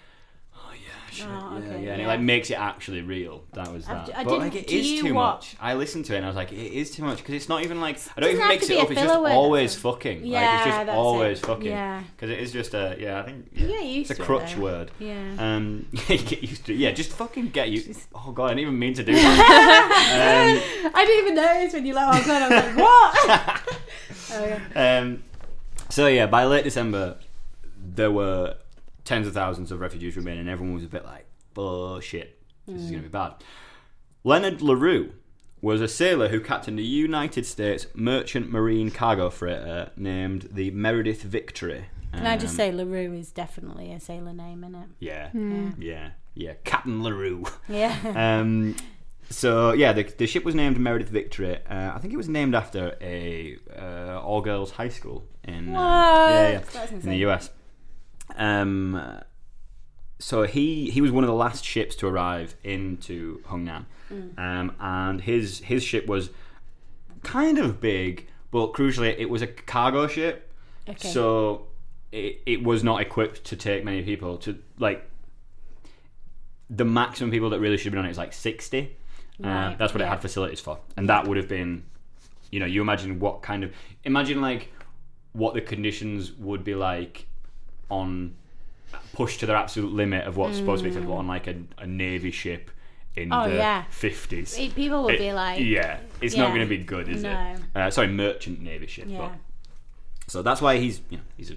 shit, 1.16 1.26
Oh, 1.28 1.58
yeah, 1.58 1.58
okay, 1.74 1.84
yeah, 1.84 1.92
and 1.92 2.02
it 2.02 2.06
like 2.06 2.20
makes 2.20 2.50
it 2.50 2.54
actually 2.58 3.00
real. 3.02 3.44
That 3.54 3.72
was 3.72 3.84
that. 3.86 4.10
I 4.14 4.24
but 4.24 4.30
didn't- 4.30 4.38
like 4.40 4.54
it 4.56 4.70
you 4.70 5.02
too 5.02 5.14
what- 5.14 5.36
much. 5.36 5.56
I 5.60 5.74
listened 5.74 6.04
to 6.06 6.14
it 6.14 6.18
and 6.18 6.26
I 6.26 6.28
was 6.28 6.36
like, 6.36 6.52
it 6.52 6.56
is 6.72 6.90
too 6.90 7.02
much 7.04 7.18
because 7.18 7.34
it's 7.34 7.48
not 7.48 7.62
even 7.64 7.80
like 7.80 7.98
I 8.16 8.20
don't 8.20 8.30
even 8.32 8.48
mix 8.48 8.68
it 8.70 8.78
up. 8.78 8.90
It's 8.90 9.00
just 9.00 9.12
always 9.14 9.74
fucking. 9.74 10.22
like 10.22 10.30
Yeah, 10.30 10.66
it's 10.68 10.76
just 10.76 10.88
always 10.96 11.38
it. 11.42 11.46
fucking. 11.46 11.66
Yeah. 11.66 12.02
Because 12.14 12.30
it 12.30 12.38
is 12.40 12.52
just 12.52 12.74
a 12.74 12.96
yeah. 12.98 13.20
I 13.20 13.22
think 13.24 13.48
yeah, 13.52 13.80
used 13.80 14.10
it's 14.10 14.20
a 14.20 14.22
to 14.22 14.22
it, 14.22 14.26
crutch 14.26 14.56
word. 14.56 14.90
Yeah. 14.98 15.34
Um, 15.38 15.86
you 16.08 16.18
get 16.18 16.42
used 16.42 16.66
to 16.66 16.72
it. 16.72 16.78
Yeah, 16.78 16.92
just 16.92 17.12
fucking 17.12 17.48
get 17.50 17.70
you. 17.70 17.94
Oh 18.14 18.32
god, 18.32 18.44
I 18.44 18.48
didn't 18.50 18.60
even 18.60 18.78
mean 18.78 18.94
to 18.94 19.02
do 19.04 19.12
that. 19.14 20.82
um, 20.84 20.92
I 20.94 21.04
didn't 21.04 21.24
even 21.24 21.34
notice 21.34 21.72
when 21.74 21.86
you 21.86 21.94
let 21.94 22.08
off. 22.08 22.24
Then 22.26 22.42
I 22.42 22.48
was 22.48 22.64
like, 22.64 22.76
what? 22.76 23.78
oh, 24.32 24.60
yeah. 24.74 24.98
Um, 25.00 25.22
so 25.88 26.06
yeah, 26.08 26.26
by 26.26 26.44
late 26.44 26.64
December, 26.64 27.16
there 27.78 28.10
were 28.10 28.56
tens 29.06 29.26
of 29.26 29.32
thousands 29.32 29.72
of 29.72 29.80
refugees 29.80 30.16
remaining, 30.16 30.40
and 30.40 30.48
everyone 30.50 30.74
was 30.74 30.84
a 30.84 30.88
bit 30.88 31.04
like, 31.04 31.24
"Bullshit, 31.54 32.38
this 32.66 32.82
is 32.82 32.90
going 32.90 33.02
to 33.02 33.08
be 33.08 33.12
bad." 33.12 33.34
Leonard 34.24 34.60
Larue 34.60 35.12
was 35.62 35.80
a 35.80 35.88
sailor 35.88 36.28
who 36.28 36.40
captained 36.40 36.78
a 36.78 36.82
United 36.82 37.46
States 37.46 37.86
merchant 37.94 38.50
marine 38.50 38.90
cargo 38.90 39.30
freighter 39.30 39.90
named 39.96 40.48
the 40.52 40.70
Meredith 40.72 41.22
Victory. 41.22 41.86
Can 42.12 42.26
I 42.26 42.36
just 42.36 42.52
Um, 42.52 42.56
say 42.56 42.72
LaRue 42.72 43.12
is 43.14 43.30
definitely 43.32 43.92
a 43.92 44.00
sailor 44.00 44.32
name, 44.32 44.64
isn't 44.64 44.74
it? 44.74 44.88
Yeah, 45.00 45.30
Hmm. 45.30 45.70
yeah, 45.78 46.10
yeah, 46.34 46.54
Captain 46.64 47.02
Larue. 47.02 47.44
Yeah. 47.68 47.94
Um, 48.40 48.76
so 49.28 49.72
yeah, 49.72 49.92
the, 49.92 50.04
the 50.04 50.26
ship 50.26 50.44
was 50.44 50.54
named 50.54 50.78
Meredith 50.78 51.08
Victory. 51.08 51.56
Uh, 51.68 51.92
I 51.94 51.98
think 51.98 52.12
it 52.14 52.16
was 52.16 52.28
named 52.28 52.54
after 52.54 52.96
a 53.00 53.56
uh, 53.76 54.20
all 54.20 54.40
girls 54.40 54.70
high 54.72 54.88
school 54.88 55.24
in 55.44 55.74
uh, 55.74 55.80
yeah, 55.80 56.60
yeah, 56.74 56.86
in 56.90 57.00
the 57.00 57.16
US. 57.26 57.50
Um, 58.34 59.20
so 60.18 60.44
he 60.44 60.90
he 60.90 61.00
was 61.00 61.12
one 61.12 61.22
of 61.24 61.28
the 61.28 61.34
last 61.34 61.64
ships 61.64 61.94
to 61.96 62.06
arrive 62.06 62.54
into 62.64 63.40
Hungnam, 63.48 63.84
Mm. 64.10 64.38
um, 64.38 64.72
and 64.80 65.20
his 65.20 65.60
his 65.60 65.82
ship 65.82 66.06
was 66.06 66.30
kind 67.22 67.58
of 67.58 67.80
big, 67.80 68.28
but 68.50 68.72
crucially, 68.72 69.14
it 69.18 69.28
was 69.28 69.42
a 69.42 69.46
cargo 69.46 70.06
ship. 70.06 70.52
Okay. 70.88 71.08
So 71.08 71.66
it, 72.12 72.40
it 72.46 72.62
was 72.62 72.84
not 72.84 73.00
equipped 73.00 73.44
to 73.44 73.56
take 73.56 73.84
many 73.84 74.02
people. 74.02 74.38
To 74.38 74.58
like 74.78 75.08
the 76.70 76.84
maximum 76.84 77.30
people 77.30 77.50
that 77.50 77.60
really 77.60 77.76
should 77.76 77.86
have 77.86 77.92
been 77.92 77.98
on 78.00 78.06
it 78.06 78.10
is 78.10 78.18
like 78.18 78.32
sixty. 78.32 78.96
Uh, 79.42 79.48
Right, 79.48 79.76
that's 79.78 79.92
what 79.92 80.00
it 80.00 80.08
had 80.08 80.22
facilities 80.22 80.60
for, 80.60 80.78
and 80.96 81.10
that 81.10 81.26
would 81.28 81.36
have 81.36 81.46
been, 81.48 81.82
you 82.50 82.58
know, 82.58 82.64
you 82.64 82.80
imagine 82.80 83.18
what 83.20 83.42
kind 83.42 83.64
of 83.64 83.72
imagine 84.04 84.40
like 84.40 84.72
what 85.32 85.52
the 85.52 85.60
conditions 85.60 86.32
would 86.32 86.64
be 86.64 86.74
like 86.74 87.26
on 87.88 88.34
pushed 89.12 89.40
to 89.40 89.46
their 89.46 89.56
absolute 89.56 89.92
limit 89.92 90.26
of 90.26 90.36
what's 90.36 90.56
supposed 90.56 90.80
to 90.80 90.84
be 90.84 90.88
acceptable 90.90 91.16
on 91.16 91.26
like 91.26 91.46
a, 91.46 91.56
a 91.78 91.86
navy 91.86 92.30
ship 92.30 92.70
in 93.14 93.30
Mm. 93.30 93.46
Oh, 93.46 93.48
the 93.50 93.56
yeah. 93.56 93.84
fifties. 93.88 94.54
Pe- 94.56 94.68
people 94.68 95.02
would 95.04 95.18
be 95.18 95.32
like, 95.32 95.60
yeah, 95.60 96.00
it's 96.20 96.36
not 96.36 96.48
yeah. 96.48 96.54
going 96.54 96.60
to 96.60 96.66
be 96.66 96.78
good, 96.84 97.08
is 97.08 97.22
No. 97.22 97.30
it? 97.30 97.60
Uh, 97.74 97.90
sorry, 97.90 98.08
merchant 98.08 98.60
navy 98.60 98.86
ship. 98.86 99.06
Yeah. 99.08 99.18
But, 99.18 99.32
so 100.28 100.42
that's 100.42 100.60
why 100.60 100.76
he's 100.78 101.00
you 101.08 101.16
know 101.18 101.22
he's 101.36 101.50
a 101.50 101.56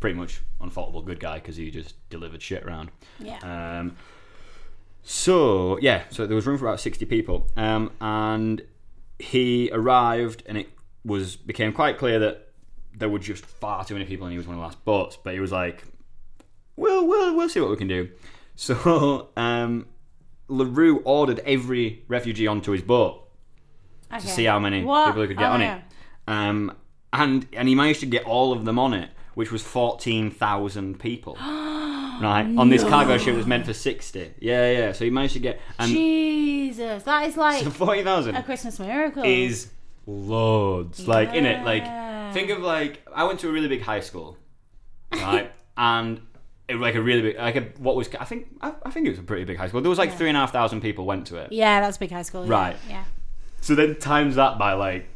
pretty 0.00 0.16
much 0.18 0.42
unfaultable 0.60 1.02
good 1.02 1.20
guy 1.20 1.36
because 1.36 1.56
he 1.56 1.70
just 1.70 1.94
delivered 2.10 2.42
shit 2.42 2.62
around. 2.64 2.90
Yeah. 3.18 3.38
Um, 3.78 3.96
so 5.02 5.78
yeah, 5.80 6.04
so 6.10 6.26
there 6.26 6.34
was 6.36 6.46
room 6.46 6.58
for 6.58 6.66
about 6.66 6.80
sixty 6.80 7.04
people, 7.04 7.46
um, 7.56 7.90
and 8.00 8.62
he 9.18 9.70
arrived, 9.72 10.42
and 10.46 10.58
it 10.58 10.68
was 11.04 11.36
became 11.36 11.72
quite 11.72 11.98
clear 11.98 12.18
that 12.18 12.48
there 12.96 13.08
were 13.08 13.18
just 13.18 13.44
far 13.44 13.84
too 13.84 13.94
many 13.94 14.06
people, 14.06 14.26
and 14.26 14.32
he 14.32 14.38
was 14.38 14.46
one 14.46 14.54
of 14.56 14.60
the 14.60 14.64
last 14.66 14.84
boats. 14.84 15.16
But 15.22 15.34
he 15.34 15.40
was 15.40 15.52
like, 15.52 15.84
"Well, 16.76 17.06
we'll 17.06 17.34
we'll 17.36 17.48
see 17.48 17.60
what 17.60 17.70
we 17.70 17.76
can 17.76 17.88
do." 17.88 18.08
So 18.56 19.30
um, 19.36 19.86
Larue 20.46 21.00
ordered 21.04 21.40
every 21.40 22.04
refugee 22.06 22.46
onto 22.46 22.70
his 22.70 22.82
boat 22.82 23.28
okay. 24.12 24.20
to 24.20 24.26
see 24.28 24.44
how 24.44 24.60
many 24.60 24.84
What? 24.84 25.06
people 25.08 25.22
he 25.22 25.26
could 25.28 25.38
get 25.38 25.48
Oh, 25.50 25.54
on 25.54 25.60
yeah. 25.60 25.76
it. 25.78 25.82
Um, 26.28 26.72
and 27.12 27.48
and 27.52 27.66
he 27.68 27.74
managed 27.74 27.98
to 28.00 28.06
get 28.06 28.24
all 28.24 28.52
of 28.52 28.64
them 28.64 28.78
on 28.78 28.94
it, 28.94 29.10
which 29.34 29.50
was 29.50 29.60
fourteen 29.62 30.30
thousand 30.30 31.00
people. 31.00 31.34
right 31.40 32.46
on 32.56 32.68
this 32.68 32.84
cargo 32.84 33.18
ship 33.18 33.34
was 33.34 33.44
meant 33.46 33.66
for 33.66 33.72
sixty. 33.74 34.32
Yeah, 34.38 34.70
yeah. 34.70 34.92
So 34.92 35.04
he 35.04 35.10
managed 35.10 35.32
to 35.34 35.40
get 35.40 35.60
and 35.80 35.90
Jesus, 35.90 37.02
that 37.02 37.26
is 37.26 37.36
like 37.36 37.64
so 37.64 37.70
forty 37.70 38.04
thousand 38.04 38.36
a 38.36 38.42
Christmas 38.44 38.78
miracle. 38.78 39.24
is 39.24 39.68
loads. 40.06 41.08
Like 41.08 41.34
in 41.34 41.44
it, 41.44 41.64
like 41.64 41.82
Yeah. 41.82 42.23
Think 42.34 42.50
of 42.50 42.58
like 42.60 43.06
I 43.14 43.24
went 43.24 43.40
to 43.40 43.48
a 43.48 43.52
really 43.52 43.68
big 43.68 43.82
high 43.82 44.00
school, 44.00 44.36
right, 45.12 45.50
and. 45.76 46.20
It 46.66 46.76
was 46.76 46.80
like 46.80 46.94
a 46.94 47.02
really 47.02 47.20
big, 47.20 47.36
like 47.36 47.56
a 47.56 47.60
what 47.76 47.94
was 47.94 48.08
I 48.18 48.24
think 48.24 48.46
I, 48.62 48.72
I 48.86 48.90
think 48.90 49.06
it 49.06 49.10
was 49.10 49.18
a 49.18 49.22
pretty 49.22 49.44
big 49.44 49.58
high 49.58 49.68
school. 49.68 49.82
There 49.82 49.90
was 49.90 49.98
like 49.98 50.16
three 50.16 50.28
and 50.28 50.36
a 50.36 50.40
half 50.40 50.50
thousand 50.50 50.80
people 50.80 51.04
went 51.04 51.26
to 51.26 51.36
it. 51.36 51.52
yeah, 51.52 51.78
that's 51.82 51.98
big 51.98 52.10
high 52.10 52.22
school. 52.22 52.46
yeah, 52.46 52.50
Right. 52.50 52.76
Yeah. 52.88 53.04
So 53.60 53.74
then 53.74 53.98
times 53.98 54.36
that 54.36 54.56
by 54.58 54.72
like, 54.72 55.06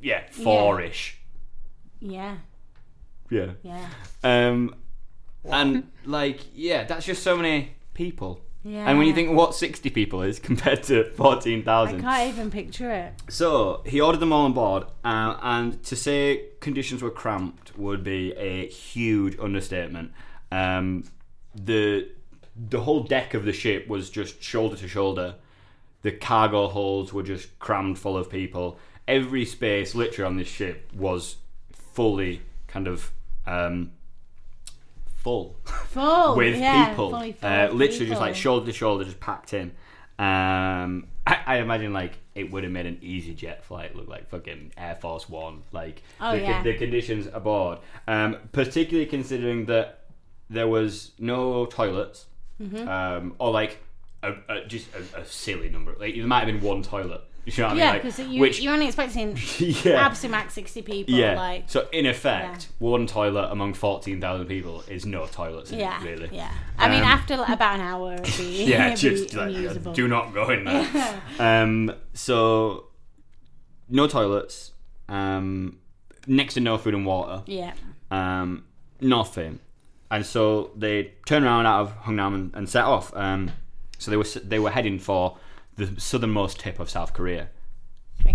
yeah, 0.00 0.22
four 0.30 0.80
ish. 0.80 1.18
Yeah. 1.98 2.36
Yeah. 3.30 3.54
Yeah. 3.64 3.88
Um, 4.22 4.76
and 5.44 5.90
like, 6.04 6.38
yeah, 6.54 6.84
that's 6.84 7.04
just 7.04 7.24
so 7.24 7.36
many 7.36 7.74
people. 7.94 8.40
Yeah. 8.62 8.88
And 8.88 8.98
when 8.98 9.06
you 9.06 9.14
think 9.14 9.36
what 9.36 9.54
sixty 9.54 9.90
people 9.90 10.22
is 10.22 10.38
compared 10.50 10.82
to 10.84 11.04
fourteen 11.12 11.66
I 11.66 11.92
can't 11.92 12.28
even 12.28 12.50
picture 12.50 12.90
it. 12.90 13.14
so 13.28 13.82
he 13.86 14.00
ordered 14.00 14.18
them 14.20 14.32
all 14.32 14.44
on 14.44 14.52
board, 14.52 14.84
uh, 15.04 15.36
and 15.42 15.82
to 15.84 15.96
say 15.96 16.44
conditions 16.60 17.02
were 17.02 17.10
cramped 17.10 17.78
would 17.78 18.04
be 18.04 18.32
a 18.32 18.66
huge 18.66 19.38
understatement. 19.38 20.12
Um, 20.52 21.04
the 21.54 22.08
the 22.56 22.80
whole 22.82 23.02
deck 23.04 23.34
of 23.34 23.44
the 23.44 23.52
ship 23.52 23.88
was 23.88 24.10
just 24.10 24.42
shoulder 24.42 24.76
to 24.76 24.88
shoulder. 24.88 25.36
The 26.02 26.12
cargo 26.12 26.68
holds 26.68 27.12
were 27.12 27.22
just 27.22 27.58
crammed 27.58 27.98
full 27.98 28.16
of 28.16 28.30
people. 28.30 28.78
Every 29.06 29.44
space, 29.44 29.94
literally, 29.94 30.28
on 30.28 30.36
this 30.36 30.48
ship 30.48 30.90
was 30.94 31.36
fully 31.72 32.42
kind 32.68 32.86
of 32.86 33.10
um, 33.46 33.92
full 35.22 35.56
Full. 35.64 36.36
with 36.36 36.58
yeah, 36.58 36.88
people, 36.90 37.14
uh, 37.14 37.68
literally 37.72 38.06
just 38.06 38.20
like 38.20 38.34
shoulder 38.34 38.66
to 38.66 38.72
shoulder, 38.72 39.04
just 39.04 39.20
packed 39.20 39.52
in. 39.54 39.72
Um, 40.18 41.06
I, 41.26 41.38
I 41.46 41.56
imagine 41.58 41.92
like 41.92 42.18
it 42.34 42.50
would 42.50 42.62
have 42.64 42.72
made 42.72 42.86
an 42.86 42.98
easy 43.02 43.34
jet 43.34 43.64
flight 43.64 43.96
look 43.96 44.08
like 44.08 44.28
fucking 44.28 44.72
Air 44.76 44.96
Force 44.96 45.28
One. 45.28 45.62
Like 45.72 46.02
Oh, 46.20 46.32
the, 46.32 46.42
yeah. 46.42 46.62
the 46.62 46.74
conditions 46.74 47.26
aboard, 47.32 47.78
um, 48.06 48.36
particularly 48.52 49.06
considering 49.06 49.66
that 49.66 50.00
there 50.48 50.68
was 50.68 51.12
no 51.18 51.66
toilets, 51.66 52.26
Mm-hmm. 52.60 52.86
um, 52.88 53.34
or 53.38 53.50
like 53.50 53.78
a, 54.22 54.34
a, 54.50 54.64
just 54.66 54.88
a, 54.94 55.20
a 55.20 55.24
silly 55.24 55.70
number. 55.70 55.94
Like 55.98 56.14
there 56.14 56.26
might 56.26 56.40
have 56.40 56.46
been 56.48 56.60
one 56.60 56.82
toilet. 56.82 57.22
You 57.58 57.62
know 57.64 57.68
what 57.70 57.76
Yeah, 57.78 57.88
I 57.88 57.92
mean? 57.92 58.02
because 58.02 58.18
Like, 58.18 58.28
you, 58.28 58.40
which 58.40 58.60
you're 58.60 58.72
only 58.72 58.86
expecting 58.86 59.36
yeah. 59.58 60.06
absolute 60.06 60.30
max 60.30 60.54
60 60.54 60.82
people. 60.82 61.14
Yeah. 61.14 61.34
Like, 61.36 61.64
so 61.68 61.88
in 61.92 62.06
effect, 62.06 62.68
one 62.78 63.06
toilet 63.06 63.48
among 63.50 63.74
fourteen 63.74 64.20
thousand 64.20 64.46
people 64.46 64.82
is 64.88 65.04
no 65.06 65.26
toilets. 65.26 65.70
In 65.72 65.78
yeah. 65.80 66.02
it, 66.02 66.04
really. 66.04 66.28
Yeah. 66.32 66.50
I 66.78 66.88
mean, 66.88 67.00
Um, 67.02 67.04
after 67.08 67.36
like, 67.36 67.48
about 67.48 67.74
an 67.76 67.80
hour, 67.82 68.14
it'd 68.14 68.36
be, 68.38 68.64
yeah, 68.66 68.86
it'd 68.92 68.98
just 68.98 69.30
be 69.32 69.36
like, 69.36 69.48
unusable. 69.54 69.92
do 69.92 70.08
not 70.08 70.32
go 70.34 70.50
in 70.50 70.64
there. 70.64 71.20
um, 71.38 71.92
so 72.14 72.86
no 73.88 74.06
toilets, 74.06 74.72
um, 75.08 75.78
next 76.26 76.54
to 76.54 76.60
no 76.60 76.78
food 76.78 76.94
and 76.94 77.04
water, 77.06 77.42
Yeah. 77.46 77.72
um, 78.10 78.64
nothing, 79.00 79.58
and 80.10 80.24
so 80.26 80.70
they 80.76 81.12
turned 81.26 81.44
around 81.44 81.66
out 81.66 81.80
of 81.82 82.02
Hungnam 82.04 82.34
and, 82.34 82.54
and 82.54 82.68
set 82.68 82.84
off. 82.84 83.14
Um, 83.16 83.50
so 83.98 84.10
they 84.10 84.16
were 84.16 84.24
they 84.44 84.58
were 84.58 84.70
heading 84.70 84.98
for 84.98 85.36
the 85.86 86.00
southernmost 86.00 86.58
tip 86.60 86.78
of 86.78 86.88
South 86.90 87.12
Korea, 87.14 87.48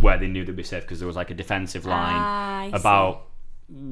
where 0.01 0.17
they 0.17 0.27
knew 0.27 0.43
they'd 0.45 0.55
be 0.55 0.63
safe 0.63 0.83
because 0.83 0.99
there 0.99 1.07
was 1.07 1.15
like 1.15 1.29
a 1.31 1.33
defensive 1.35 1.85
line 1.85 2.15
Ah, 2.15 2.69
about 2.73 3.27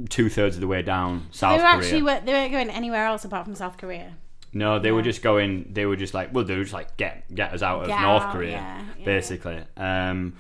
two 0.10 0.30
thirds 0.30 0.56
of 0.56 0.62
the 0.62 0.68
way 0.68 0.82
down 0.82 1.28
They 1.32 1.38
South 1.38 1.52
were 1.54 1.58
Korea. 1.60 1.74
actually 1.78 2.02
were, 2.04 2.20
they 2.26 2.32
weren't 2.34 2.52
going 2.52 2.70
anywhere 2.70 3.06
else 3.06 3.26
apart 3.26 3.46
from 3.46 3.56
South 3.56 3.78
Korea. 3.78 4.16
No, 4.56 4.78
they 4.78 4.92
were 4.92 5.02
just 5.02 5.24
going. 5.24 5.72
They 5.74 5.86
were 5.88 5.96
just 5.96 6.14
like, 6.14 6.32
well, 6.32 6.44
they 6.44 6.56
were 6.56 6.62
just 6.64 6.74
like 6.76 6.96
get 6.96 7.24
get 7.34 7.54
us 7.54 7.64
out 7.64 7.82
of 7.82 7.88
Get 7.88 8.02
North 8.02 8.24
out, 8.24 8.32
Korea, 8.34 8.52
yeah, 8.52 8.84
yeah. 9.00 9.06
basically. 9.06 9.64
Um, 9.78 10.36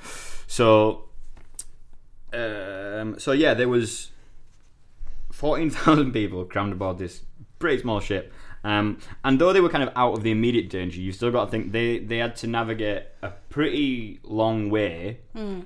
so, 0.45 1.05
um, 2.32 3.18
so 3.20 3.32
yeah, 3.32 3.53
there 3.55 3.70
was 3.70 4.11
fourteen 5.32 5.70
thousand 5.72 6.11
people 6.11 6.45
crammed 6.45 6.74
aboard 6.74 6.97
this 6.99 7.24
pretty 7.59 7.82
small 7.82 7.99
ship. 7.99 8.32
Um, 8.64 8.99
and 9.26 9.39
though 9.39 9.51
they 9.53 9.59
were 9.61 9.70
kind 9.70 9.84
of 9.84 9.91
out 9.95 10.14
of 10.14 10.24
the 10.24 10.32
immediate 10.32 10.70
danger, 10.70 11.01
you 11.01 11.11
still 11.11 11.32
got 11.32 11.45
to 11.45 11.51
think 11.51 11.72
they 11.74 11.99
they 11.99 12.18
had 12.18 12.36
to 12.38 12.47
navigate 12.47 13.03
a 13.22 13.32
pretty 13.49 14.20
long 14.24 14.70
way 14.70 15.20
Hmm. 15.36 15.61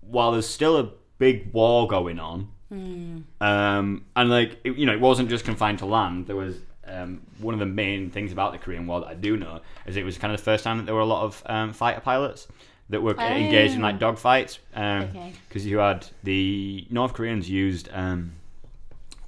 while 0.00 0.32
there's 0.32 0.48
still 0.48 0.76
a 0.78 0.90
big 1.18 1.52
war 1.52 1.86
going 1.86 2.18
on. 2.18 2.48
Hmm. 2.70 3.18
Um, 3.40 4.04
and 4.16 4.30
like 4.30 4.58
it, 4.64 4.76
you 4.76 4.86
know, 4.86 4.92
it 4.92 5.00
wasn't 5.00 5.28
just 5.28 5.44
confined 5.44 5.78
to 5.80 5.86
land. 5.86 6.26
There 6.26 6.36
was 6.36 6.56
um, 6.86 7.20
one 7.38 7.52
of 7.54 7.60
the 7.60 7.66
main 7.66 8.10
things 8.10 8.32
about 8.32 8.52
the 8.52 8.58
Korean 8.58 8.86
War 8.86 9.00
that 9.00 9.06
I 9.08 9.14
do 9.14 9.36
know 9.36 9.60
is 9.86 9.96
it 9.96 10.04
was 10.04 10.16
kind 10.18 10.32
of 10.32 10.38
the 10.40 10.44
first 10.44 10.64
time 10.64 10.78
that 10.78 10.86
there 10.86 10.94
were 10.94 11.00
a 11.00 11.06
lot 11.06 11.24
of 11.24 11.42
um, 11.46 11.72
fighter 11.72 12.00
pilots 12.00 12.48
that 12.88 13.00
were 13.02 13.14
engaged 13.16 13.74
in 13.74 13.82
like 13.82 13.98
dogfights. 14.00 14.58
Because 14.72 15.10
Okay. 15.62 15.68
you 15.68 15.78
had 15.78 16.06
the 16.24 16.86
North 16.90 17.12
Koreans 17.12 17.48
used 17.48 17.88
um, 17.92 18.32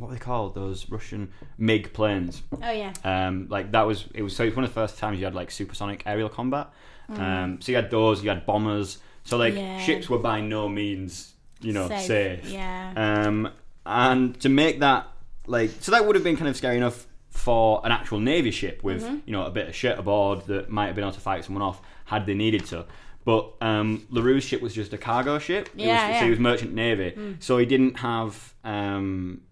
what 0.02 0.08
were 0.08 0.14
they 0.14 0.20
called? 0.20 0.54
Those 0.54 0.90
Russian 0.90 1.30
MiG 1.58 1.92
planes. 1.92 2.42
Oh 2.62 2.70
yeah. 2.70 2.92
Um, 3.04 3.46
like 3.48 3.70
that 3.72 3.82
was 3.86 4.06
it 4.14 4.22
was 4.22 4.34
so 4.34 4.42
it 4.42 4.46
was 4.48 4.56
one 4.56 4.64
of 4.64 4.70
the 4.70 4.74
first 4.74 4.98
times 4.98 5.18
you 5.18 5.24
had 5.24 5.34
like 5.34 5.50
supersonic 5.50 6.02
aerial 6.06 6.28
combat. 6.28 6.68
Um, 7.08 7.60
so 7.60 7.72
you 7.72 7.76
had 7.76 7.90
those, 7.90 8.22
you 8.24 8.30
had 8.30 8.44
bombers. 8.46 8.98
So 9.24 9.36
like 9.36 9.54
Mm. 9.54 9.58
Yeah. 9.58 9.78
ships 9.80 10.08
were 10.10 10.18
by 10.18 10.40
no 10.40 10.68
means 10.68 11.34
you 11.60 11.72
know 11.72 11.86
Safe, 11.88 12.00
safe. 12.42 12.50
yeah. 12.50 12.92
Um, 13.26 13.50
and 13.86 14.38
to 14.40 14.48
make 14.48 14.80
that 14.80 15.06
like 15.46 15.70
so 15.80 15.92
that 15.92 16.04
would 16.06 16.16
have 16.16 16.24
been 16.24 16.36
kind 16.36 16.48
of 16.48 16.56
scary 16.56 16.76
enough 16.76 17.06
for 17.30 17.80
an 17.84 17.92
actual 17.92 18.18
navy 18.18 18.50
ship 18.50 18.82
with 18.82 19.02
Mm-hmm. 19.04 19.16
you 19.26 19.32
know 19.32 19.44
a 19.46 19.50
bit 19.50 19.68
of 19.68 19.74
shit 19.74 19.98
aboard 19.98 20.46
that 20.46 20.68
might 20.70 20.86
have 20.86 20.94
been 20.96 21.04
able 21.04 21.14
to 21.14 21.20
fight 21.20 21.44
someone 21.44 21.62
off 21.62 21.80
had 22.06 22.26
they 22.26 22.34
needed 22.34 22.64
to. 22.66 22.84
But 23.24 23.52
um, 23.60 24.04
Larue's 24.10 24.42
ship 24.42 24.60
was 24.60 24.74
just 24.74 24.92
a 24.92 24.98
cargo 24.98 25.38
ship. 25.38 25.68
It 25.68 25.76
was, 25.76 25.86
Yeah, 25.86 26.18
So 26.18 26.24
he 26.24 26.30
was 26.30 26.40
merchant 26.40 26.74
navy. 26.74 27.36
So 27.38 27.56
he 27.58 27.66
didn't 27.66 27.98
have 27.98 28.52
um, 28.64 29.42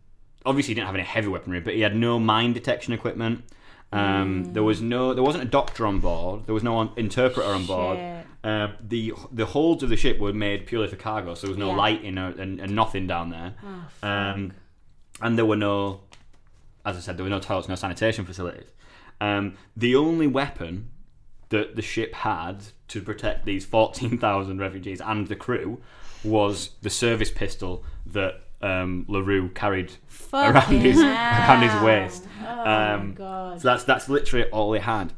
obviously 0.47 0.70
he 0.72 0.74
didn't 0.76 0.86
have 0.86 0.95
any 0.95 1.05
heavy 1.05 1.28
weaponry, 1.28 1.61
but 1.61 1.74
he 1.74 1.80
had 1.80 1.95
no 1.97 2.18
mine 2.18 2.53
detection 2.53 2.93
equipment. 2.93 3.45
Um, 3.93 4.53
There 4.53 4.62
was 4.62 4.80
no, 4.80 5.14
there 5.14 5.24
wasn't 5.24 5.45
a 5.45 5.49
doctor 5.49 5.84
on 5.86 5.99
board. 5.99 6.47
There 6.47 6.55
was 6.55 6.62
no 6.62 6.76
on- 6.76 6.93
interpreter 6.97 7.49
on 7.49 7.66
board. 7.66 7.99
Uh, 8.43 8.68
the 8.80 9.12
the 9.32 9.45
holds 9.47 9.82
of 9.82 9.88
the 9.91 9.97
ship 9.97 10.18
were 10.18 10.32
made 10.32 10.64
purely 10.66 10.88
for 10.88 10.97
cargo, 10.97 11.34
so 11.34 11.47
there 11.47 11.51
was 11.51 11.59
no 11.59 11.70
Yeah. 11.70 11.76
lighting 11.76 12.16
or, 12.16 12.28
and, 12.28 12.61
and 12.61 12.74
nothing 12.74 13.07
down 13.07 13.30
there. 13.30 13.55
Oh, 14.03 14.09
um, 14.09 14.53
and 15.20 15.36
there 15.36 15.45
were 15.45 15.57
no, 15.57 16.01
as 16.86 16.97
I 16.97 17.01
said, 17.01 17.16
there 17.18 17.24
were 17.24 17.30
no 17.30 17.41
toilets, 17.41 17.68
no 17.68 17.74
sanitation 17.74 18.24
facilities. 18.24 18.68
Um, 19.20 19.57
the 19.76 19.95
only 19.97 20.26
weapon 20.26 20.88
that 21.51 21.76
the 21.76 21.82
ship 21.82 22.14
had 22.14 22.62
to 22.88 23.03
protect 23.03 23.45
these 23.45 23.66
14,000 23.66 24.59
refugees 24.59 25.01
and 25.03 25.26
the 25.26 25.36
crew 25.36 25.80
was 26.24 26.70
the 26.80 26.88
service 26.91 27.30
pistol 27.30 27.84
that 28.07 28.41
um, 28.63 29.05
LaRue 29.09 29.49
carried 29.51 29.93
around 30.33 30.55
his, 30.69 30.97
hell. 31.01 31.07
around 31.11 31.63
his 31.63 31.83
waist. 31.83 32.27
Oh 32.47 32.71
Um, 32.71 33.09
my 33.09 33.15
god. 33.15 33.61
So 33.61 33.69
that's 33.69 33.85
that's 33.85 34.09
literally 34.09 34.47
all 34.51 34.73
he 34.73 34.81
had. 34.81 35.13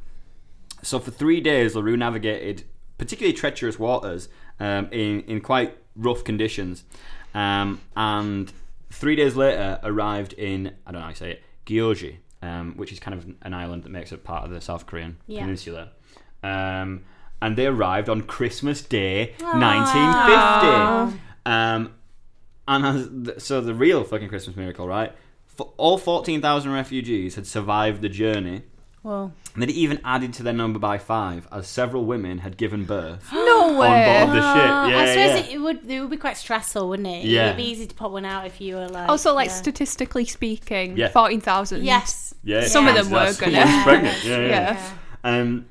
So 0.82 0.98
for 0.98 1.10
three 1.10 1.40
days, 1.40 1.74
Larue 1.76 1.96
navigated 1.96 2.64
particularly 2.98 3.32
treacherous 3.32 3.78
waters 3.78 4.28
um, 4.60 4.88
in 4.92 5.20
in 5.22 5.40
quite 5.40 5.76
rough 5.96 6.24
conditions, 6.24 6.84
um, 7.34 7.80
and 7.96 8.52
three 8.90 9.16
days 9.16 9.36
later 9.36 9.78
arrived 9.82 10.32
in 10.34 10.72
I 10.86 10.92
don't 10.92 11.00
know 11.00 11.04
how 11.04 11.08
you 11.10 11.14
say 11.16 11.30
it 11.32 11.42
Gyeonggi, 11.66 12.16
um, 12.42 12.74
which 12.76 12.92
is 12.92 12.98
kind 13.00 13.14
of 13.16 13.26
an 13.42 13.54
island 13.54 13.84
that 13.84 13.90
makes 13.90 14.12
up 14.12 14.24
part 14.24 14.44
of 14.44 14.50
the 14.50 14.60
South 14.60 14.86
Korean 14.86 15.16
Yeah. 15.26 15.40
peninsula. 15.42 15.90
Um, 16.42 17.04
and 17.40 17.56
they 17.56 17.66
arrived 17.66 18.08
on 18.08 18.22
Christmas 18.22 18.82
Day, 18.82 19.34
Ah. 19.42 19.58
1950. 19.58 21.20
Um, 21.46 21.94
and 22.72 23.28
as, 23.28 23.44
so 23.44 23.60
the 23.60 23.74
real 23.74 24.04
fucking 24.04 24.28
Christmas 24.28 24.56
miracle, 24.56 24.86
right? 24.88 25.12
For 25.46 25.72
all 25.76 25.98
14,000 25.98 26.72
refugees 26.72 27.34
had 27.34 27.46
survived 27.46 28.00
the 28.02 28.08
journey. 28.08 28.62
Well, 29.02 29.32
And 29.54 29.62
they 29.64 29.66
even 29.72 30.00
added 30.04 30.32
to 30.34 30.44
their 30.44 30.52
number 30.52 30.78
by 30.78 30.96
five, 30.98 31.48
as 31.50 31.66
several 31.66 32.04
women 32.04 32.38
had 32.38 32.56
given 32.56 32.84
birth 32.84 33.28
No 33.32 33.70
on 33.70 33.76
way. 33.76 34.24
board 34.24 34.30
the 34.36 34.54
ship. 34.54 34.64
Yeah, 34.64 34.98
I 34.98 35.06
suppose 35.06 35.16
yeah. 35.50 35.54
it 35.54 35.58
would 35.60 35.90
it 35.90 36.00
would 36.00 36.10
be 36.10 36.16
quite 36.16 36.36
stressful, 36.36 36.88
wouldn't 36.88 37.08
it? 37.08 37.24
Yeah. 37.24 37.46
It 37.46 37.48
would 37.48 37.56
be 37.56 37.64
easy 37.64 37.86
to 37.88 37.94
pop 37.96 38.12
one 38.12 38.24
out 38.24 38.46
if 38.46 38.60
you 38.60 38.76
were 38.76 38.88
like. 38.88 39.08
Also, 39.08 39.34
like 39.34 39.48
yeah. 39.48 39.54
statistically 39.54 40.24
speaking, 40.24 40.96
Yeah. 40.96 41.08
fourteen 41.08 41.40
thousand. 41.40 41.82
Yes. 41.84 42.32
yeah, 42.44 42.64
Some 42.66 42.86
of 42.86 42.94
them 42.94 43.10
were 43.10 43.18
That's 43.24 43.40
gonna- 43.40 43.56
someone's 43.66 43.82
pregnant. 43.82 44.18
Yeah, 44.24 44.38
yeah. 44.38 44.48
Yeah. 45.24 45.40
Um, 45.40 45.66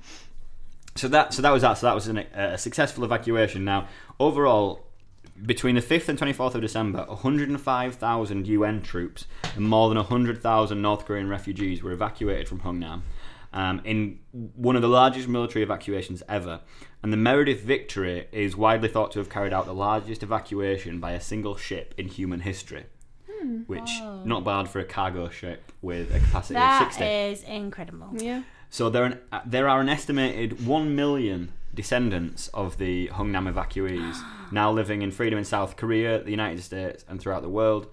so 0.95 1.07
that 1.07 1.33
so 1.33 1.41
that 1.41 1.51
was 1.51 1.61
that. 1.61 1.77
So 1.77 1.87
that 1.87 1.95
was 1.95 2.07
an, 2.09 2.17
a 2.17 2.57
successful 2.57 3.05
evacuation. 3.05 3.63
Now, 3.63 3.87
overall, 4.19 4.85
between 5.45 5.75
the 5.75 5.81
fifth 5.81 6.09
and 6.09 6.17
twenty 6.17 6.33
fourth 6.33 6.55
of 6.55 6.61
December, 6.61 7.05
one 7.07 7.17
hundred 7.17 7.49
and 7.49 7.59
five 7.59 7.95
thousand 7.95 8.47
UN 8.47 8.81
troops 8.81 9.25
and 9.55 9.67
more 9.67 9.89
than 9.89 9.97
hundred 10.03 10.41
thousand 10.41 10.81
North 10.81 11.05
Korean 11.05 11.29
refugees 11.29 11.81
were 11.83 11.91
evacuated 11.91 12.47
from 12.47 12.61
Hungnam. 12.61 13.01
Um, 13.53 13.81
in 13.83 14.19
one 14.31 14.77
of 14.77 14.81
the 14.81 14.87
largest 14.87 15.27
military 15.27 15.61
evacuations 15.63 16.23
ever, 16.29 16.61
and 17.03 17.11
the 17.11 17.17
Meredith 17.17 17.61
Victory 17.61 18.27
is 18.31 18.55
widely 18.55 18.87
thought 18.87 19.11
to 19.11 19.19
have 19.19 19.29
carried 19.29 19.51
out 19.51 19.65
the 19.65 19.73
largest 19.73 20.23
evacuation 20.23 20.99
by 21.01 21.11
a 21.11 21.19
single 21.19 21.57
ship 21.57 21.93
in 21.97 22.07
human 22.07 22.39
history, 22.41 22.85
which 23.67 23.89
not 24.23 24.45
bad 24.45 24.69
for 24.69 24.79
a 24.79 24.85
cargo 24.85 25.27
ship 25.29 25.71
with 25.81 26.15
a 26.15 26.19
capacity 26.19 26.59
of 26.59 26.79
sixty. 26.79 27.03
is 27.03 27.43
incredible. 27.43 28.09
Yeah. 28.17 28.43
So 28.69 28.89
there 28.89 29.03
an, 29.03 29.19
uh, 29.33 29.41
there 29.45 29.67
are 29.67 29.81
an 29.81 29.89
estimated 29.89 30.65
one 30.65 30.95
million 30.95 31.51
descendants 31.73 32.47
of 32.49 32.77
the 32.77 33.07
Hungnam 33.07 33.51
evacuees 33.51 34.23
now 34.51 34.71
living 34.71 35.01
in 35.01 35.11
freedom 35.11 35.39
in 35.39 35.45
South 35.45 35.75
Korea, 35.77 36.23
the 36.23 36.31
United 36.31 36.61
States, 36.63 37.05
and 37.07 37.19
throughout 37.19 37.41
the 37.41 37.49
world. 37.49 37.87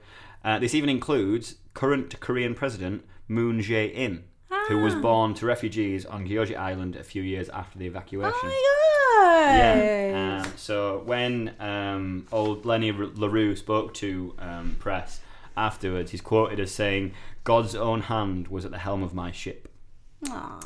Uh, 0.44 0.58
this 0.58 0.74
even 0.74 0.88
includes 0.88 1.56
current 1.74 2.18
Korean 2.20 2.54
President 2.54 3.04
Moon 3.28 3.60
Jae-in, 3.60 4.24
who 4.68 4.78
was 4.78 4.94
born 4.94 5.34
to 5.34 5.46
refugees 5.46 6.06
on 6.06 6.26
Gyeonggi 6.26 6.56
Island 6.56 6.96
a 6.96 7.04
few 7.04 7.22
years 7.22 7.48
after 7.50 7.78
the 7.78 7.86
evacuation. 7.86 8.38
Oh 8.42 8.46
my 8.46 8.50
god. 8.50 9.58
Yeah. 9.58 10.42
Um, 10.44 10.52
so 10.56 11.02
when 11.04 11.54
um, 11.60 12.26
old 12.32 12.64
Lenny 12.64 12.92
Larue 12.92 13.56
spoke 13.56 13.94
to 13.94 14.34
um, 14.38 14.76
press 14.78 15.20
afterwards, 15.56 16.12
he's 16.12 16.20
quoted 16.20 16.60
as 16.60 16.72
saying, 16.72 17.12
"God's 17.44 17.74
own 17.74 18.02
hand 18.02 18.48
was 18.48 18.64
at 18.64 18.70
the 18.70 18.78
helm 18.78 19.02
of 19.02 19.14
my 19.14 19.32
ship." 19.32 19.70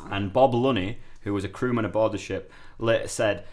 And 0.09 0.33
Bob 0.33 0.53
Lunney, 0.53 0.97
who 1.21 1.33
was 1.33 1.43
a 1.43 1.49
crewman 1.49 1.85
aboard 1.85 2.11
the 2.11 2.17
ship, 2.17 2.51
later 2.79 3.07
said, 3.07 3.45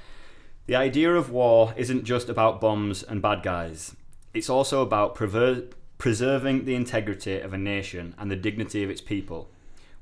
"The 0.67 0.77
idea 0.77 1.15
of 1.15 1.31
war 1.31 1.75
isn't 1.77 2.05
just 2.05 2.29
about 2.29 2.61
bombs 2.61 3.03
and 3.03 3.21
bad 3.23 3.43
guys. 3.43 3.97
It's 4.35 4.49
also 4.51 4.83
about 4.83 5.15
prever- 5.15 5.65
preserving 5.99 6.65
the 6.65 6.75
integrity 6.75 7.41
of 7.41 7.53
a 7.53 7.59
nation 7.59 8.15
and 8.19 8.31
the 8.31 8.37
dignity 8.37 8.83
of 8.85 8.91
its 8.91 9.01
people. 9.01 9.51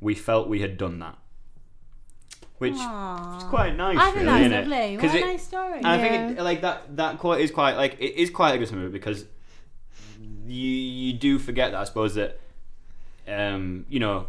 We 0.00 0.14
felt 0.14 0.48
we 0.48 0.60
had 0.60 0.76
done 0.78 0.98
that." 1.00 1.18
Which 2.58 2.72
is 2.74 3.44
quite 3.44 3.74
nice, 3.76 3.96
I 3.98 4.10
think 4.10 4.16
really, 4.16 4.26
that's 4.26 4.40
isn't 4.46 4.52
it? 4.52 4.68
lovely. 4.68 4.96
'Cause 4.96 5.10
What 5.10 5.14
a 5.14 5.18
it- 5.18 5.26
nice 5.32 5.42
story. 5.44 5.78
and 5.78 5.86
I 5.86 5.98
think 6.08 6.38
it, 6.38 6.42
like 6.42 6.60
that 6.62 6.96
that 6.96 7.18
quote 7.18 7.40
is 7.40 7.52
quite 7.52 7.76
like 7.76 7.94
it 8.00 8.20
is 8.20 8.30
quite 8.30 8.54
a 8.54 8.58
good 8.58 8.72
movie 8.72 8.90
because 8.92 9.26
you 10.46 10.66
you 10.68 11.12
do 11.12 11.38
forget 11.38 11.70
that 11.70 11.80
I 11.80 11.84
suppose 11.84 12.16
that 12.16 12.40
um 13.28 13.86
you 13.88 14.00
know 14.00 14.26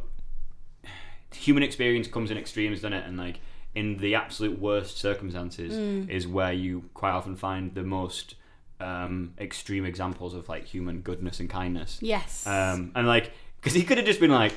human 1.34 1.64
experience 1.64 2.08
comes 2.08 2.30
in 2.30 2.38
extremes, 2.38 2.80
doesn't 2.82 2.94
it? 2.94 3.06
And 3.08 3.18
like 3.18 3.40
in 3.76 3.97
the 3.97 4.15
absolute 4.15 4.59
worst 4.59 4.97
circumstances 4.97 5.74
Mm. 5.74 6.09
is 6.09 6.28
where 6.28 6.51
you 6.53 6.89
quite 6.93 7.11
often 7.11 7.36
find 7.36 7.74
the 7.76 7.84
most 7.84 8.36
um 8.82 9.34
extreme 9.39 9.86
examples 9.86 10.34
of 10.34 10.47
like 10.49 10.65
human 10.65 11.01
goodness 11.01 11.39
and 11.39 11.49
kindness. 11.49 11.99
Yes. 12.01 12.45
Um 12.47 12.91
and 12.95 13.07
like 13.07 13.32
because 13.59 13.74
he 13.74 13.84
could 13.84 13.97
have 13.97 14.05
just 14.05 14.20
been 14.20 14.32
like. 14.32 14.53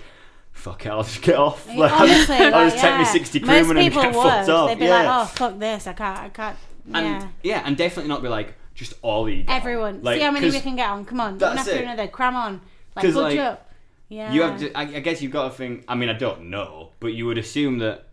Fuck 0.55 0.85
it, 0.85 0.91
I'll 0.91 1.03
just 1.03 1.23
get 1.23 1.37
off. 1.37 1.67
Like, 1.75 1.91
Honestly, 1.91 2.37
I'll 2.37 2.51
like, 2.51 2.73
just 2.73 2.85
take 2.85 2.99
me 2.99 3.07
60 3.07 3.41
crewmen 3.41 3.77
and 3.79 3.91
get 3.95 4.15
would. 4.15 4.23
fucked 4.23 4.51
off. 4.51 4.69
They'd 4.69 4.79
be 4.79 4.85
yeah. 4.85 5.03
like, 5.03 5.23
"Oh 5.23 5.25
fuck 5.25 5.59
this! 5.59 5.87
I 5.87 5.95
can't. 5.95 6.19
I 6.19 6.29
can't." 6.29 6.57
and 6.93 7.07
Yeah. 7.07 7.29
yeah, 7.43 7.63
and 7.65 7.75
definitely 7.75 8.11
not 8.11 8.21
be 8.23 8.29
like 8.29 8.55
just 8.75 8.93
all 9.01 9.25
on. 9.25 9.45
Everyone, 9.49 10.03
Like, 10.03 10.19
see 10.19 10.25
how 10.25 10.31
many 10.31 10.51
we 10.51 10.61
can 10.61 10.77
get 10.77 10.91
on. 10.91 11.07
Come 11.07 11.21
on, 11.21 11.39
one 11.39 11.57
after 11.57 11.71
it. 11.71 11.85
another. 11.85 12.07
Cram 12.07 12.37
on. 12.37 12.61
Like 12.95 13.05
budge 13.07 13.15
like, 13.15 13.39
up. 13.39 13.71
Yeah. 14.11 14.31
You 14.31 14.43
have 14.43 14.61
to. 14.61 14.71
I, 14.77 14.83
I 14.83 15.01
guess 15.01 15.23
you've 15.23 15.33
got 15.33 15.45
to 15.45 15.51
think. 15.55 15.87
I 15.89 15.95
mean, 15.95 16.11
I 16.11 16.13
don't 16.13 16.51
know, 16.51 16.91
but 17.01 17.15
you 17.15 17.25
would 17.25 17.39
assume 17.39 17.79
that 17.79 18.09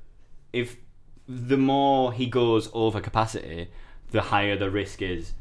if 0.53 0.77
the 1.29 1.57
more 1.57 2.11
he 2.11 2.25
goes 2.25 2.69
over 2.73 2.99
capacity, 2.99 3.67
the 4.11 4.21
higher 4.21 4.57
the 4.57 4.69
risk 4.71 5.01
is 5.03 5.33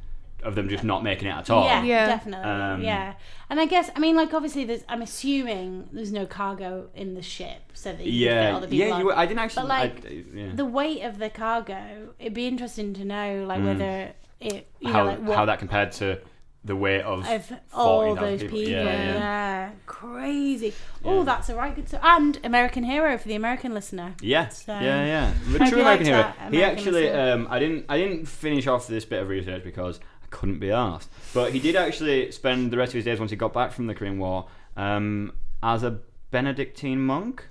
of 0.44 0.54
them 0.54 0.68
just 0.68 0.84
not 0.84 1.02
making 1.02 1.26
it 1.26 1.32
at 1.32 1.50
all. 1.50 1.64
Yeah, 1.64 1.82
Yeah. 1.82 2.06
definitely. 2.06 2.48
Um, 2.48 2.82
yeah, 2.82 3.14
and 3.50 3.58
I 3.58 3.66
guess 3.66 3.90
I 3.96 3.98
mean, 3.98 4.14
like, 4.14 4.32
obviously, 4.34 4.64
there's. 4.64 4.84
I'm 4.88 5.02
assuming 5.02 5.88
there's 5.92 6.12
no 6.12 6.26
cargo 6.26 6.90
in 6.94 7.14
the 7.14 7.22
ship, 7.22 7.62
so 7.74 7.92
that 7.92 8.04
you 8.06 8.28
can 8.28 8.36
fit 8.36 8.42
Yeah, 8.44 8.54
all 8.54 8.60
the 8.60 8.68
people 8.68 8.86
yeah. 8.86 8.92
on. 8.94 9.00
You, 9.00 9.12
I 9.12 9.26
didn't 9.26 9.40
actually. 9.40 9.62
But 9.62 9.68
like 9.68 10.06
I, 10.06 10.24
yeah. 10.34 10.50
the 10.54 10.64
weight 10.66 11.02
of 11.02 11.18
the 11.18 11.30
cargo, 11.30 12.10
it'd 12.20 12.34
be 12.34 12.46
interesting 12.46 12.92
to 12.94 13.04
know, 13.04 13.44
like 13.48 13.64
whether 13.64 14.12
it, 14.40 14.68
you 14.80 14.88
Mm. 14.88 14.92
how 14.92 14.98
know, 15.04 15.10
like 15.10 15.20
what 15.22 15.36
how 15.36 15.44
that 15.46 15.58
compared 15.58 15.90
to 15.92 16.20
the 16.64 16.76
weight 16.76 17.02
of 17.02 17.24
all 17.72 18.14
those 18.14 18.40
people. 18.42 18.58
Yeah, 18.58 18.84
Yeah, 18.84 19.14
yeah. 19.14 19.70
crazy. 19.86 20.74
Oh, 21.04 21.24
that's 21.24 21.48
a 21.48 21.54
right 21.54 21.74
good. 21.74 21.88
So, 21.88 21.98
and 22.02 22.38
American 22.44 22.84
hero 22.84 23.16
for 23.16 23.28
the 23.28 23.34
American 23.36 23.72
listener. 23.74 24.14
Yeah, 24.20 24.48
So- 24.48 24.72
yeah, 24.72 25.04
yeah. 25.06 25.32
The 25.52 25.58
true 25.70 25.80
American 25.80 26.06
hero. 26.06 26.18
that, 26.22 26.52
he 26.52 26.62
actually, 26.62 27.10
um, 27.10 27.46
I 27.50 27.58
didn't, 27.58 27.86
I 27.88 27.96
didn't 27.98 28.26
finish 28.26 28.66
off 28.66 28.86
this 28.86 29.04
bit 29.04 29.22
of 29.22 29.28
research 29.28 29.62
because 29.64 30.00
I 30.22 30.26
couldn't 30.30 30.58
be 30.58 30.70
asked. 30.70 31.08
But 31.32 31.52
he 31.52 31.58
did 31.60 31.76
actually 31.76 32.30
spend 32.32 32.70
the 32.70 32.76
rest 32.76 32.90
of 32.90 32.96
his 32.96 33.04
days 33.04 33.18
once 33.18 33.30
he 33.30 33.36
got 33.36 33.52
back 33.52 33.72
from 33.72 33.86
the 33.86 33.94
Korean 33.94 34.18
War 34.18 34.46
um, 34.76 35.32
as 35.62 35.82
a 35.84 36.00
Benedictine 36.30 37.00
monk. 37.00 37.46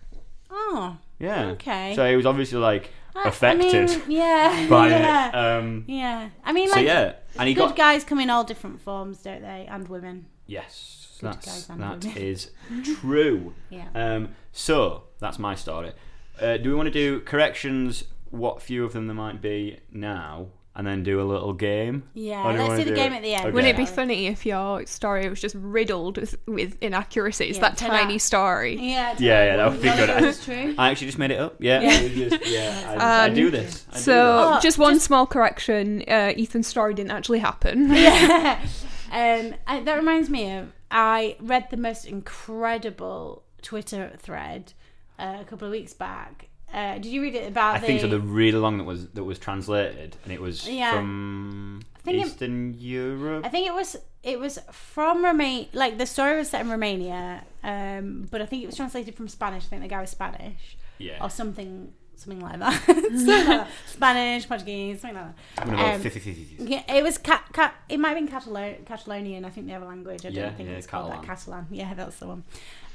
Oh, 0.52 0.98
Yeah. 1.20 1.46
Okay. 1.52 1.94
So 1.96 2.10
he 2.10 2.16
was 2.16 2.26
obviously 2.26 2.60
like 2.60 2.92
I- 3.16 3.28
affected 3.30 3.90
I 3.90 3.96
mean, 3.98 4.02
yeah, 4.12 4.68
by 4.70 4.90
yeah. 4.90 5.30
it. 5.30 5.36
Um, 5.64 5.86
yeah. 5.88 6.30
I 6.44 6.54
mean, 6.54 6.70
so 6.70 6.76
like, 6.76 6.86
yeah, 6.86 7.14
and 7.40 7.48
he 7.48 7.54
good 7.56 7.70
got 7.70 7.76
guys 7.76 8.04
come 8.04 8.20
in 8.20 8.30
all 8.30 8.44
different 8.44 8.82
forms, 8.82 9.20
don't 9.24 9.42
they? 9.42 9.68
And 9.70 9.88
women. 9.88 10.28
Yes, 10.46 11.18
Good 11.20 11.34
that's 11.34 11.46
guys 11.46 11.70
and 11.70 11.82
that 11.82 12.04
women. 12.06 12.18
is 12.18 12.52
true. 12.84 13.54
Yeah. 13.70 13.88
Um, 13.96 14.30
so 14.52 15.04
that's 15.20 15.40
my 15.40 15.56
story. 15.56 15.92
Uh, 16.40 16.58
do 16.58 16.70
we 16.70 16.76
want 16.76 16.88
to 16.88 16.92
do 16.92 17.20
corrections? 17.22 18.04
What 18.30 18.62
few 18.62 18.84
of 18.86 18.94
them 18.94 19.08
there 19.08 19.16
might 19.16 19.42
be 19.42 19.80
now, 19.92 20.48
and 20.78 20.88
then 20.88 21.04
do 21.04 21.20
a 21.20 21.24
little 21.26 21.52
game? 21.54 22.04
Yeah, 22.14 22.44
Or 22.48 22.52
do 22.54 22.54
you 22.54 22.60
let's 22.60 22.70
wanna 22.70 22.84
do 22.84 22.90
the 22.92 22.96
do 22.96 23.02
game 23.02 23.14
it? 23.14 23.16
at 23.18 23.22
the 23.24 23.34
end. 23.34 23.42
Okay. 23.48 23.52
Wouldn't 23.52 23.74
it 23.74 23.78
be 23.78 23.86
funny 23.86 24.28
if 24.28 24.46
your 24.46 24.86
story 24.86 25.28
was 25.28 25.42
just 25.42 25.56
riddled 25.56 26.18
with, 26.18 26.38
with 26.48 26.78
inaccuracies? 26.82 27.56
Yeah, 27.58 27.62
that 27.64 27.78
turn 27.78 27.90
tiny 27.90 28.14
out- 28.16 28.22
story. 28.22 28.76
Yeah, 28.76 29.16
Yeah, 29.18 29.44
yeah, 29.46 29.58
that 29.58 29.72
would 29.72 29.82
be 29.82 29.88
None 29.88 30.00
of 30.00 30.08
good. 30.08 30.24
it 30.24 30.26
was 30.28 30.46
true. 30.46 30.76
I 30.78 30.92
actually 30.92 31.08
just 31.08 31.18
made 31.18 31.32
it 31.32 31.40
up. 31.40 31.56
Yeah, 31.60 31.82
Yeah. 31.82 31.92
it 32.00 32.04
was 32.32 32.32
just- 32.40 32.52
yeah. 32.52 32.96
I, 33.00 33.24
I 33.24 33.28
Um, 33.28 33.34
do 33.34 33.50
this. 33.52 33.86
I 33.92 33.96
do 33.96 34.00
So, 34.02 34.54
Oh, 34.56 34.60
just 34.62 34.78
one 34.78 34.94
just- 34.94 35.06
small 35.08 35.26
correction: 35.26 36.04
uh, 36.08 36.34
Ethan's 36.38 36.68
story 36.68 36.94
didn't 36.94 37.12
actually 37.12 37.40
happen. 37.40 37.90
yeah. 37.94 38.60
Um, 39.10 39.56
I, 39.66 39.80
that 39.80 39.96
reminds 39.96 40.30
me 40.30 40.52
of 40.58 40.68
I 40.92 41.38
read 41.40 41.68
the 41.72 41.78
most 41.78 42.06
incredible 42.06 43.44
Twitter 43.62 44.12
thread 44.18 44.74
uh, 45.18 45.38
a 45.42 45.46
couple 45.46 45.66
of 45.66 45.72
weeks 45.72 45.94
back. 45.94 46.50
Uh, 46.74 46.96
did 46.96 47.06
you 47.06 47.22
read 47.22 47.34
it 47.36 47.48
about 47.48 47.76
I 47.76 47.80
the? 47.80 47.88
think 47.88 48.02
so. 48.02 48.08
The 48.08 48.20
really 48.20 48.58
long 48.60 48.78
that 48.78 48.84
was 48.84 49.08
that 49.10 49.24
was 49.24 49.40
translated, 49.40 50.16
and 50.24 50.34
it 50.34 50.42
was 50.42 50.68
Yeah. 50.68 50.92
from 50.94 51.82
think 52.04 52.18
it- 52.22 52.28
Eastern 52.28 52.76
Europe. 52.78 53.46
I 53.46 53.50
think 53.50 53.68
it 53.68 53.74
was 53.74 53.96
it 54.24 54.40
was 54.40 54.60
from 54.72 55.24
Romania. 55.24 55.68
Like 55.74 55.98
the 55.98 56.06
story 56.06 56.38
was 56.38 56.50
set 56.50 56.62
in 56.62 56.70
Romania, 56.70 57.44
um, 57.64 58.28
but 58.30 58.42
I 58.42 58.46
think 58.46 58.64
it 58.64 58.66
was 58.66 58.76
translated 58.76 59.16
from 59.16 59.28
Spanish. 59.30 59.64
I 59.66 59.68
think 59.70 59.82
the 59.82 59.88
guy 59.88 60.02
was 60.02 60.10
Spanish 60.10 60.76
yeah, 60.98 61.24
or 61.24 61.30
something, 61.30 61.94
something 62.18 62.42
like 62.42 62.60
that. 62.60 62.84
Something 62.86 63.28
like 63.28 63.46
that. 63.48 63.68
Spanish, 63.88 64.48
Portuguese, 64.48 65.00
something 65.02 65.18
like 65.18 65.36
that. 65.56 65.70
Um, 65.70 66.68
Yeah, 66.68 66.84
it 66.98 67.04
was 67.04 67.18
cat. 67.18 67.44
Cat. 67.54 67.76
It 67.88 67.98
might 68.00 68.10
have 68.10 68.18
been 68.18 68.28
Catalo- 68.28 68.84
Catalonian. 68.86 69.46
I 69.46 69.50
think 69.52 69.68
the 69.68 69.74
other 69.76 69.86
language. 69.86 70.26
I 70.26 70.30
don't 70.30 70.36
Yeah, 70.36 70.52
think 70.52 70.68
yeah, 70.70 70.76
it's 70.76 70.88
called 70.88 71.12
that 71.12 71.24
Catalan. 71.24 71.66
Catalan. 71.66 71.68
Yeah, 71.72 71.94
that's 71.94 72.18
the 72.18 72.28
one. 72.28 72.44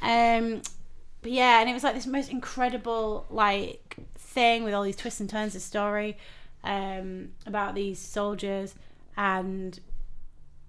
Um, 0.03 0.61
but 1.23 1.33
yeah, 1.33 1.61
and 1.61 1.71
it 1.71 1.73
was 1.73 1.85
like 1.85 1.95
this 1.95 2.07
most 2.07 2.31
incredible 2.31 3.27
like 3.31 3.97
thing 4.17 4.65
with 4.65 4.75
all 4.75 4.83
these 4.83 4.97
twists 4.97 5.21
and 5.21 5.29
turns 5.31 5.55
of 5.55 5.63
story 5.63 6.17
um, 6.65 7.31
about 7.47 7.75
these 7.75 7.99
soldiers, 7.99 8.75
and 9.17 9.79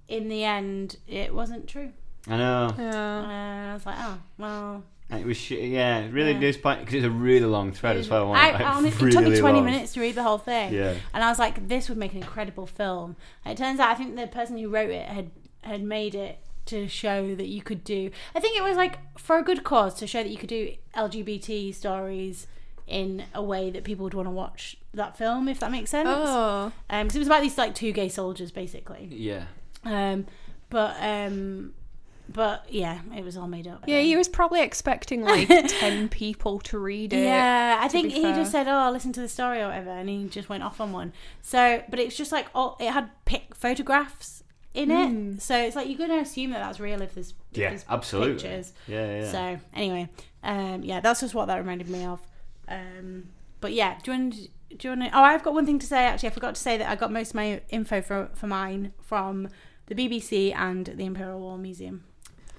in 0.08 0.28
the 0.30 0.44
end, 0.44 0.98
it 1.08 1.34
wasn't 1.34 1.68
true. 1.68 1.92
I 2.28 2.38
know. 2.38 2.74
Yeah. 2.78 3.24
And 3.24 3.72
I 3.72 3.74
was 3.74 3.86
like, 3.86 3.96
oh 4.00 4.20
well. 4.38 4.84
It 5.10 5.26
was 5.26 5.38
sh- 5.38 5.52
yeah, 5.52 6.08
really 6.10 6.32
Yeah. 6.32 6.40
disappointing 6.40 6.86
because 6.86 6.96
it's 6.96 7.06
a 7.06 7.10
really 7.12 7.46
long 7.46 7.72
thread 7.72 7.98
as 7.98 8.10
well. 8.10 8.32
I, 8.34 8.48
it? 8.48 8.56
I 8.56 8.64
Like, 8.64 8.76
only, 8.78 8.90
it 8.90 8.98
took 9.12 9.24
me 9.26 9.38
20 9.38 9.42
long. 9.42 9.66
minutes 9.66 9.94
to 9.94 10.02
read 10.02 10.16
the 10.16 10.24
whole 10.24 10.38
thing. 10.40 10.74
Yeah. 10.74 10.96
And 11.14 11.24
I 11.24 11.30
was 11.30 11.38
like, 11.38 11.68
this 11.68 11.88
would 11.90 11.98
make 12.00 12.14
an 12.14 12.18
incredible 12.20 12.66
film. 12.66 13.16
And 13.46 13.58
it 13.58 13.62
turns 13.62 13.80
out 13.80 13.90
I 13.90 13.96
think 13.96 14.16
the 14.16 14.26
person 14.28 14.58
who 14.58 14.70
wrote 14.70 14.90
it 14.90 15.08
had 15.08 15.30
had 15.62 15.84
made 15.84 16.16
it 16.16 16.40
to 16.66 16.88
show 16.88 17.36
that 17.36 17.48
you 17.48 17.62
could 17.62 17.84
do 17.84 18.10
I 18.36 18.40
think 18.40 18.58
it 18.58 18.64
was 18.64 18.78
like 18.78 18.98
for 19.20 19.38
a 19.38 19.44
good 19.44 19.64
cause 19.64 19.94
to 19.96 20.08
show 20.08 20.24
that 20.24 20.30
you 20.30 20.38
could 20.38 20.50
do 20.50 20.74
LGBT 20.96 21.74
stories 21.76 22.48
in 22.88 23.24
a 23.34 23.42
way 23.42 23.70
that 23.72 23.84
people 23.84 24.04
would 24.04 24.14
want 24.14 24.28
to 24.28 24.32
watch 24.32 24.78
that 24.94 25.18
film 25.18 25.48
if 25.48 25.60
that 25.60 25.72
makes 25.72 25.90
sense. 25.90 26.10
Oh. 26.12 26.72
Um, 26.90 27.08
'cause 27.08 27.16
it 27.16 27.20
was 27.20 27.28
about 27.28 27.42
these 27.42 27.58
like 27.58 27.74
two 27.76 27.92
gay 27.92 28.10
soldiers 28.10 28.52
basically. 28.52 29.08
Yeah. 29.12 29.46
Um, 29.86 30.26
but 30.70 30.96
um, 31.02 31.74
but 32.30 32.66
yeah, 32.70 33.00
it 33.16 33.24
was 33.24 33.36
all 33.38 33.48
made 33.48 33.68
up. 33.68 33.84
Yeah, 33.88 34.00
he 34.00 34.16
was 34.16 34.28
probably 34.30 34.62
expecting 34.62 35.24
like 35.24 35.48
10 35.68 36.10
people 36.10 36.60
to 36.60 36.78
read 36.80 37.14
it. 37.14 37.24
Yeah, 37.24 37.78
I 37.82 37.88
think 37.90 38.12
he 38.14 38.22
fair. 38.24 38.34
just 38.36 38.52
said, 38.52 38.68
"Oh, 38.68 38.90
listen 38.92 39.12
to 39.14 39.20
the 39.22 39.28
story 39.30 39.60
or 39.62 39.68
whatever," 39.68 39.90
and 39.92 40.08
he 40.10 40.28
just 40.30 40.48
went 40.50 40.64
off 40.64 40.80
on 40.80 40.92
one. 40.94 41.12
So, 41.42 41.84
but 41.90 42.00
it's 42.00 42.16
just 42.16 42.32
like, 42.32 42.48
oh, 42.56 42.76
it 42.80 42.92
had 42.92 43.10
pic- 43.26 43.54
photographs 43.56 44.43
in 44.74 44.90
it, 44.92 45.42
so 45.42 45.56
it's 45.58 45.76
like 45.76 45.88
you're 45.88 45.98
gonna 45.98 46.22
assume 46.22 46.52
that 46.52 46.60
that's 46.60 46.80
real 46.80 47.02
if 47.02 47.14
there's, 47.14 47.34
if 47.52 47.58
Yeah, 47.58 47.70
there's 47.70 47.86
absolutely. 47.90 48.34
pictures. 48.42 48.74
Yeah, 48.88 49.20
yeah. 49.22 49.32
So 49.32 49.60
anyway, 49.74 50.10
um, 50.44 50.84
yeah, 50.84 51.00
that's 51.00 51.20
just 51.22 51.34
what 51.36 51.46
that 51.48 51.58
reminded 51.58 51.90
me 51.90 52.06
of. 52.06 52.20
Um, 52.68 53.30
but 53.62 53.74
yeah, 53.74 53.98
do 54.04 54.12
you 54.12 54.18
want? 54.18 54.36
Do 54.36 54.78
you 54.82 54.90
want? 54.98 55.02
To, 55.12 55.18
oh, 55.18 55.22
I've 55.22 55.44
got 55.44 55.54
one 55.54 55.66
thing 55.66 55.80
to 55.80 55.86
say. 55.86 56.06
Actually, 56.06 56.30
I 56.30 56.32
forgot 56.34 56.56
to 56.56 56.62
say 56.62 56.78
that 56.78 56.90
I 56.90 56.96
got 56.96 57.12
most 57.12 57.30
of 57.30 57.36
my 57.36 57.62
info 57.70 58.02
for 58.02 58.30
for 58.34 58.48
mine 58.48 58.94
from 59.02 59.48
the 59.88 59.96
BBC 59.96 60.56
and 60.56 60.86
the 60.88 61.06
Imperial 61.06 61.40
War 61.40 61.58
Museum. 61.58 62.04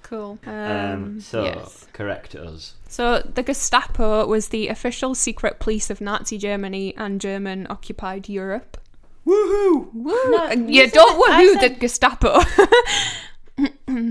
Cool. 0.03 0.37
Um, 0.45 0.53
Um, 0.53 1.19
so 1.19 1.43
yes. 1.43 1.87
correct 1.91 2.35
us. 2.35 2.75
So 2.87 3.19
the 3.21 3.41
Gestapo 3.41 4.25
was 4.27 4.49
the 4.49 4.67
official 4.67 5.15
secret 5.15 5.59
police 5.59 5.89
of 5.89 5.99
Nazi 5.99 6.37
Germany 6.37 6.95
and 6.95 7.19
German 7.19 7.65
occupied 7.71 8.29
Europe. 8.29 8.77
Woohoo! 9.25 9.89
Woo! 9.93 10.31
No, 10.31 10.45
And 10.45 10.69
you 10.73 10.83
you 10.83 10.89
don't 10.91 11.17
that- 11.17 11.31
I 11.31 11.41
woohoo 11.43 11.59
the 11.61 11.69
Gestapo. 11.79 12.39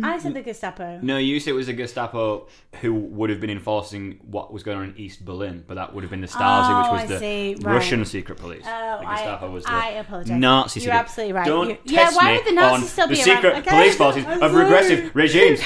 I 0.05 0.19
said 0.23 0.35
the 0.35 0.43
Gestapo. 0.43 0.99
No, 1.03 1.17
you 1.19 1.41
said 1.41 1.51
it 1.51 1.55
was 1.55 1.67
the 1.67 1.73
Gestapo 1.73 2.47
who 2.81 2.95
would 2.95 3.31
have 3.31 3.41
been 3.41 3.51
enforcing 3.51 4.19
what 4.23 4.53
was 4.53 4.63
going 4.63 4.79
on 4.79 4.85
in 4.85 4.97
East 4.97 5.25
Berlin, 5.25 5.65
but 5.67 5.75
that 5.75 5.95
would 5.95 6.03
have 6.05 6.11
been 6.11 6.21
the 6.21 6.27
Stasi, 6.27 6.41
Oh, 6.71 6.79
which 6.79 6.87
I 6.87 6.93
was 7.03 7.09
the 7.09 7.19
see, 7.19 7.55
right. 7.61 7.75
Russian 7.75 8.05
secret 8.05 8.39
police. 8.39 8.65
Oh, 8.67 8.99
the 9.01 9.07
Gestapo 9.07 9.47
I, 9.47 9.49
was 9.51 9.65
the 9.65 9.73
I 9.73 9.89
apologize. 9.91 10.39
Nazi 10.39 10.81
You're 10.81 10.85
secret. 10.85 10.99
absolutely 10.99 11.33
right. 11.35 11.47
Don't 11.47 11.69
You- 11.71 11.75
test 11.77 11.91
yeah, 11.93 12.11
why 12.17 12.31
me 12.33 12.37
would 12.39 12.47
the 12.47 12.53
Nazis 12.53 12.83
on 12.83 12.89
still 12.89 13.07
the 13.09 13.15
be 13.15 13.21
secret 13.21 13.45
around? 13.53 13.63
Okay. 13.63 13.71
police 13.71 13.97
forces 13.97 14.25
I'm 14.27 14.43
of 14.43 14.51
sorry. 14.53 14.65
regressive 14.65 15.15
regimes. 15.15 15.61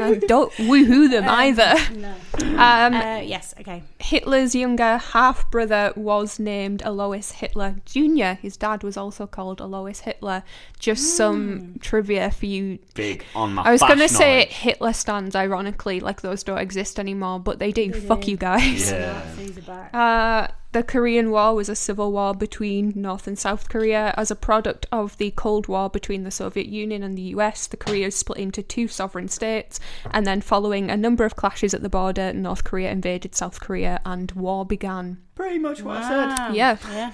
and 0.00 0.20
don't 0.28 0.52
woohoo 0.54 1.10
them 1.10 1.28
either. 1.28 1.74
No. 1.96 2.14
Um, 2.58 2.94
Uh, 2.94 3.20
yes. 3.22 3.54
Okay. 3.60 3.82
Hitler's 3.98 4.54
younger 4.54 4.98
half 4.98 5.50
brother 5.50 5.92
was 5.96 6.38
named 6.38 6.82
Alois 6.84 7.32
Hitler 7.32 7.76
Jr. 7.84 8.34
His 8.40 8.56
dad 8.56 8.82
was 8.82 8.96
also 8.96 9.26
called 9.26 9.60
Alois 9.60 10.00
Hitler. 10.00 10.42
Just 10.78 11.16
some 11.16 11.76
trivia 11.80 12.30
for 12.30 12.46
you. 12.46 12.78
Big 13.18 13.24
on 13.34 13.54
my. 13.54 13.62
I 13.62 13.72
was 13.72 13.80
going 13.80 13.92
gonna 13.92 14.08
say 14.08 14.46
Hitler 14.46 14.92
stands, 14.92 15.34
ironically, 15.34 16.00
like 16.00 16.20
those 16.20 16.42
don't 16.42 16.58
exist 16.58 16.98
anymore, 16.98 17.40
but 17.40 17.58
they 17.58 17.72
do. 17.72 17.92
Fuck 17.92 18.22
do. 18.22 18.32
you 18.32 18.36
guys. 18.36 18.90
Yeah. 18.90 19.22
Nazis 19.36 19.58
are 19.58 19.62
back. 19.62 19.94
Uh, 19.94 20.48
the 20.72 20.82
Korean 20.84 21.32
War 21.32 21.54
was 21.54 21.68
a 21.68 21.74
civil 21.74 22.12
war 22.12 22.32
between 22.32 22.92
North 22.94 23.26
and 23.26 23.36
South 23.36 23.68
Korea. 23.68 24.14
As 24.16 24.30
a 24.30 24.36
product 24.36 24.86
of 24.92 25.16
the 25.18 25.32
Cold 25.32 25.66
War 25.66 25.90
between 25.90 26.22
the 26.22 26.30
Soviet 26.30 26.66
Union 26.66 27.02
and 27.02 27.18
the 27.18 27.34
US, 27.34 27.66
the 27.66 27.76
Koreas 27.76 28.16
split 28.16 28.38
into 28.38 28.62
two 28.62 28.86
sovereign 28.86 29.28
states, 29.28 29.80
and 30.12 30.24
then 30.26 30.40
following 30.40 30.88
a 30.88 30.96
number 30.96 31.24
of 31.24 31.34
clashes 31.34 31.74
at 31.74 31.82
the 31.82 31.88
border, 31.88 32.32
North 32.32 32.62
Korea 32.62 32.90
invaded 32.92 33.34
South 33.34 33.58
Korea 33.60 34.00
and 34.04 34.30
war 34.32 34.64
began. 34.64 35.18
Pretty 35.34 35.58
much 35.58 35.82
what 35.82 35.96
I 35.96 36.08
said. 36.08 36.26
Wow. 36.26 36.52
Yeah. 36.52 36.76
Yeah. 36.88 37.12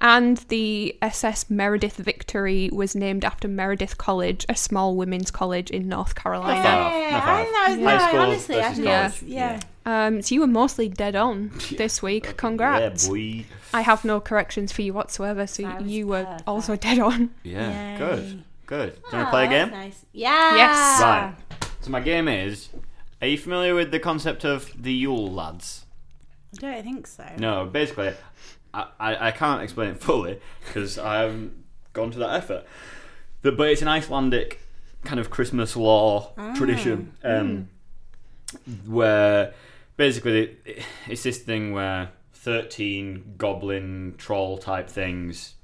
And 0.00 0.38
the 0.48 0.96
SS 1.02 1.50
Meredith 1.50 1.98
Victory 2.32 2.68
was 2.70 2.94
named 2.94 3.24
after 3.24 3.48
Meredith 3.48 3.96
College, 3.96 4.44
a 4.50 4.54
small 4.54 4.94
women's 4.96 5.30
college 5.30 5.70
in 5.70 5.88
North 5.88 6.14
Carolina. 6.14 6.62
Five. 6.62 6.92
Yeah, 6.92 7.10
Not 7.12 7.22
I 7.22 7.44
five. 7.44 7.78
know. 7.78 7.84
No, 7.84 7.88
High 7.98 8.08
school 8.08 8.20
honestly, 8.20 8.56
I 8.56 8.60
versus 8.60 8.76
think 8.76 8.86
college. 8.88 9.06
it's- 9.06 9.22
yeah. 9.22 9.60
Um, 9.86 10.20
so 10.20 10.34
you 10.34 10.40
were 10.42 10.46
mostly 10.46 10.90
dead 10.90 11.16
on 11.16 11.50
this 11.78 12.02
week. 12.02 12.36
Congrats. 12.36 13.04
Yeah, 13.06 13.10
boy. 13.10 13.44
I 13.72 13.80
have 13.80 14.04
no 14.04 14.20
corrections 14.20 14.72
for 14.72 14.82
you 14.82 14.92
whatsoever, 14.92 15.46
so 15.46 15.78
you 15.80 16.06
were 16.06 16.24
perfect. 16.24 16.42
also 16.46 16.76
dead 16.76 16.98
on. 16.98 17.30
Yeah, 17.44 17.92
Yay. 17.94 17.98
good, 17.98 18.44
good. 18.66 18.90
Do 18.96 19.00
you 19.00 19.06
Oh, 19.10 19.16
want 19.16 19.26
to 19.26 19.30
play 19.30 19.46
a 19.46 19.48
game? 19.48 19.70
Nice. 19.70 20.04
Yeah. 20.12 20.56
Yes. 20.56 21.00
Right. 21.00 21.34
So 21.80 21.90
my 21.90 22.00
game 22.00 22.28
is. 22.28 22.68
Are 23.22 23.26
you 23.26 23.38
familiar 23.38 23.74
with 23.74 23.90
the 23.90 23.98
concept 23.98 24.44
of 24.44 24.70
the 24.80 24.92
Yule 24.92 25.32
lads? 25.32 25.86
I 26.58 26.60
don't 26.60 26.82
think 26.84 27.06
so. 27.06 27.24
No, 27.38 27.64
basically, 27.64 28.12
I, 28.74 28.86
I, 29.00 29.28
I 29.28 29.30
can't 29.30 29.62
explain 29.62 29.88
it 29.92 30.00
fully 30.02 30.38
because 30.66 30.98
I 30.98 31.20
haven't 31.22 31.54
gone 31.98 32.10
to 32.12 32.18
that 32.18 32.34
effort. 32.34 32.64
But, 33.42 33.56
but 33.56 33.68
it's 33.68 33.82
an 33.82 33.88
Icelandic 33.88 34.60
kind 35.04 35.20
of 35.20 35.30
Christmas 35.30 35.76
law 35.76 36.32
ah. 36.36 36.54
tradition 36.56 37.12
um, 37.22 37.68
hmm. 38.50 38.92
where 38.92 39.54
basically 39.96 40.58
it- 40.64 40.82
it's 41.08 41.22
this 41.22 41.38
thing 41.38 41.72
where 41.72 42.10
13 42.32 43.34
goblin 43.36 44.14
troll 44.16 44.58
type 44.58 44.88
things 44.88 45.54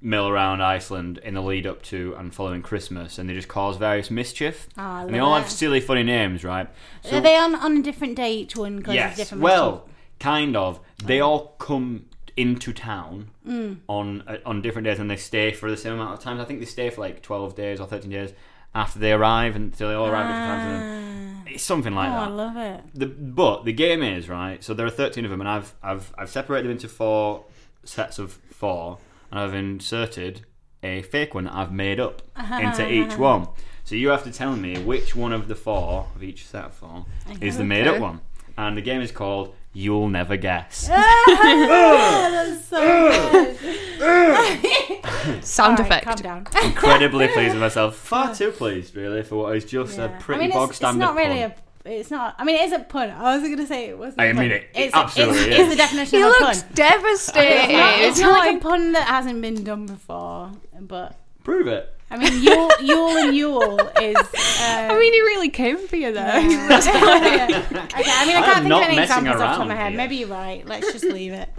mill 0.00 0.28
around 0.28 0.60
Iceland 0.60 1.18
in 1.18 1.34
the 1.34 1.40
lead 1.40 1.66
up 1.66 1.82
to 1.84 2.14
and 2.18 2.32
following 2.34 2.60
Christmas 2.60 3.18
and 3.18 3.28
they 3.28 3.34
just 3.34 3.48
cause 3.48 3.78
various 3.78 4.10
mischief. 4.10 4.68
Oh, 4.76 5.06
and 5.06 5.14
they 5.14 5.18
all 5.18 5.34
have 5.34 5.50
silly, 5.50 5.80
funny 5.80 6.02
names, 6.02 6.44
right? 6.44 6.68
Are 7.10 7.20
they 7.20 7.36
on, 7.36 7.54
on 7.54 7.78
a 7.78 7.82
different 7.82 8.16
day 8.16 8.34
each 8.34 8.54
one? 8.54 8.84
Yes. 8.86 9.16
Different 9.16 9.42
Well, 9.42 9.72
mischief? 9.72 10.18
kind 10.20 10.56
of. 10.56 10.80
They 11.02 11.20
ah. 11.20 11.26
all 11.26 11.46
come 11.58 12.06
into 12.36 12.72
town 12.72 13.30
Mm. 13.46 13.78
on 13.88 14.22
uh, 14.26 14.38
on 14.46 14.62
different 14.62 14.86
days, 14.86 14.98
and 14.98 15.10
they 15.10 15.16
stay 15.16 15.52
for 15.52 15.70
the 15.70 15.76
same 15.76 15.92
amount 15.94 16.14
of 16.14 16.20
times. 16.20 16.40
I 16.40 16.44
think 16.44 16.60
they 16.60 16.66
stay 16.66 16.90
for 16.90 17.00
like 17.00 17.22
twelve 17.22 17.54
days 17.54 17.78
or 17.80 17.86
thirteen 17.86 18.10
days 18.10 18.32
after 18.74 18.98
they 18.98 19.12
arrive, 19.12 19.54
and 19.56 19.74
so 19.76 19.88
they 19.88 19.94
all 19.94 20.06
arrive 20.08 20.26
at 20.26 20.58
different 20.58 20.80
times. 20.82 21.54
It's 21.54 21.62
something 21.62 21.94
like 21.94 22.08
that. 22.10 22.18
oh, 22.18 22.22
I 22.24 22.28
love 22.28 22.56
it. 22.56 22.80
The, 22.94 23.06
but 23.06 23.64
the 23.64 23.72
game 23.72 24.02
is 24.02 24.28
right. 24.28 24.64
So 24.64 24.74
there 24.74 24.86
are 24.86 24.90
thirteen 24.90 25.24
of 25.24 25.30
them, 25.30 25.40
and 25.40 25.48
I've 25.48 25.74
I've 25.82 26.12
I've 26.18 26.30
separated 26.30 26.64
them 26.64 26.72
into 26.72 26.88
four 26.88 27.44
sets 27.84 28.18
of 28.18 28.32
four, 28.50 28.98
and 29.30 29.38
I've 29.40 29.54
inserted 29.54 30.46
a 30.82 31.02
fake 31.02 31.34
one 31.34 31.44
that 31.44 31.54
I've 31.54 31.72
made 31.72 32.00
up 32.00 32.22
into 32.60 32.90
each 32.90 33.16
one. 33.16 33.48
So 33.84 33.94
you 33.94 34.08
have 34.08 34.24
to 34.24 34.32
tell 34.32 34.56
me 34.56 34.78
which 34.82 35.14
one 35.14 35.32
of 35.32 35.46
the 35.48 35.54
four 35.54 36.08
of 36.16 36.22
each 36.22 36.46
set 36.46 36.64
of 36.64 36.74
four 36.74 37.04
is 37.40 37.58
the 37.58 37.64
made 37.64 37.86
up 37.86 38.00
one. 38.00 38.20
and 38.56 38.76
the 38.76 38.80
game 38.82 39.00
is 39.02 39.12
called 39.12 39.54
You'll 39.76 40.08
Never 40.08 40.36
Guess. 40.36 40.86
That's 40.88 42.64
so 42.66 43.56
good. 43.98 45.44
Sound 45.44 45.78
All 45.80 45.86
right, 45.86 46.02
effect. 46.02 46.04
Calm 46.06 46.16
down. 46.16 46.46
Incredibly 46.64 47.28
pleased 47.34 47.52
with 47.54 47.60
myself. 47.60 47.96
Far 47.96 48.34
too 48.34 48.50
pleased, 48.52 48.94
really, 48.96 49.22
for 49.22 49.36
what 49.36 49.56
is 49.56 49.64
just 49.64 49.98
Yeah. 49.98 50.04
a 50.16 50.20
pretty 50.20 50.42
I 50.42 50.44
mean, 50.46 50.52
bog 50.54 50.68
it's, 50.70 50.76
standard 50.76 51.02
It's 51.02 51.06
not 51.08 51.16
really 51.16 51.40
pun. 51.40 51.50
a. 51.50 51.54
It's 51.86 52.10
not. 52.10 52.34
I 52.38 52.44
mean, 52.44 52.56
it 52.56 52.62
is 52.66 52.72
a 52.72 52.78
pun. 52.78 53.10
I 53.10 53.34
was 53.36 53.42
going 53.42 53.58
to 53.58 53.66
say 53.66 53.88
it 53.88 53.98
wasn't. 53.98 54.20
I 54.20 54.26
a 54.26 54.34
mean, 54.34 54.36
pun. 54.36 54.44
it- 54.52 54.52
it 54.52 54.70
it's, 54.74 54.94
absolutely 54.94 55.38
it's, 55.40 55.48
is. 55.48 55.58
It's 55.58 55.70
the 55.70 55.76
definition 55.76 56.18
He 56.18 56.22
of 56.24 56.28
a 56.28 56.30
looks 56.44 56.62
pun. 56.62 56.72
devastated. 56.74 57.64
It's 57.64 57.72
not, 57.72 57.98
it's 58.00 58.18
not 58.20 58.38
like 58.38 58.56
a 58.56 58.60
pun 58.60 58.92
that 58.92 59.06
hasn't 59.08 59.42
been 59.42 59.64
done 59.64 59.86
before, 59.86 60.52
but 60.80 61.16
Prove 61.42 61.66
it. 61.66 61.93
I 62.14 62.16
mean, 62.16 62.42
Yule, 62.42 62.70
Yule 62.80 63.16
and 63.18 63.36
Yule 63.36 63.80
is. 64.00 64.16
Uh, 64.16 64.22
I 64.92 64.98
mean, 65.00 65.12
he 65.12 65.20
really 65.20 65.50
came 65.50 65.78
for 65.88 65.96
you 65.96 66.12
there. 66.12 66.40
yeah. 66.40 66.78
okay, 67.98 68.10
I 68.10 68.26
mean, 68.26 68.36
I 68.36 68.40
I 68.40 68.42
can't 68.44 68.56
am 68.58 68.62
think 68.62 68.74
of 68.74 68.82
any 68.82 68.96
messing 68.96 69.16
examples 69.26 69.34
off 69.34 69.38
the 69.38 69.44
top 69.46 69.60
of 69.62 69.68
my 69.68 69.74
around 69.74 69.76
head. 69.82 69.88
here. 69.92 69.96
Maybe 69.98 70.16
you're 70.16 70.28
right. 70.28 70.66
Let's 70.66 70.92
just 70.92 71.04
leave 71.04 71.32
it. 71.32 71.50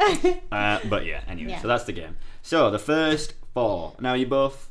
Uh, 0.52 0.80
but 0.90 1.06
yeah, 1.06 1.22
anyway, 1.28 1.52
Yeah. 1.52 1.62
so 1.62 1.68
that's 1.68 1.84
the 1.84 1.92
game. 1.94 2.16
So 2.42 2.72
the 2.72 2.80
first 2.80 3.34
four. 3.54 3.96
Now 4.00 4.14
you 4.14 4.26
both. 4.28 4.70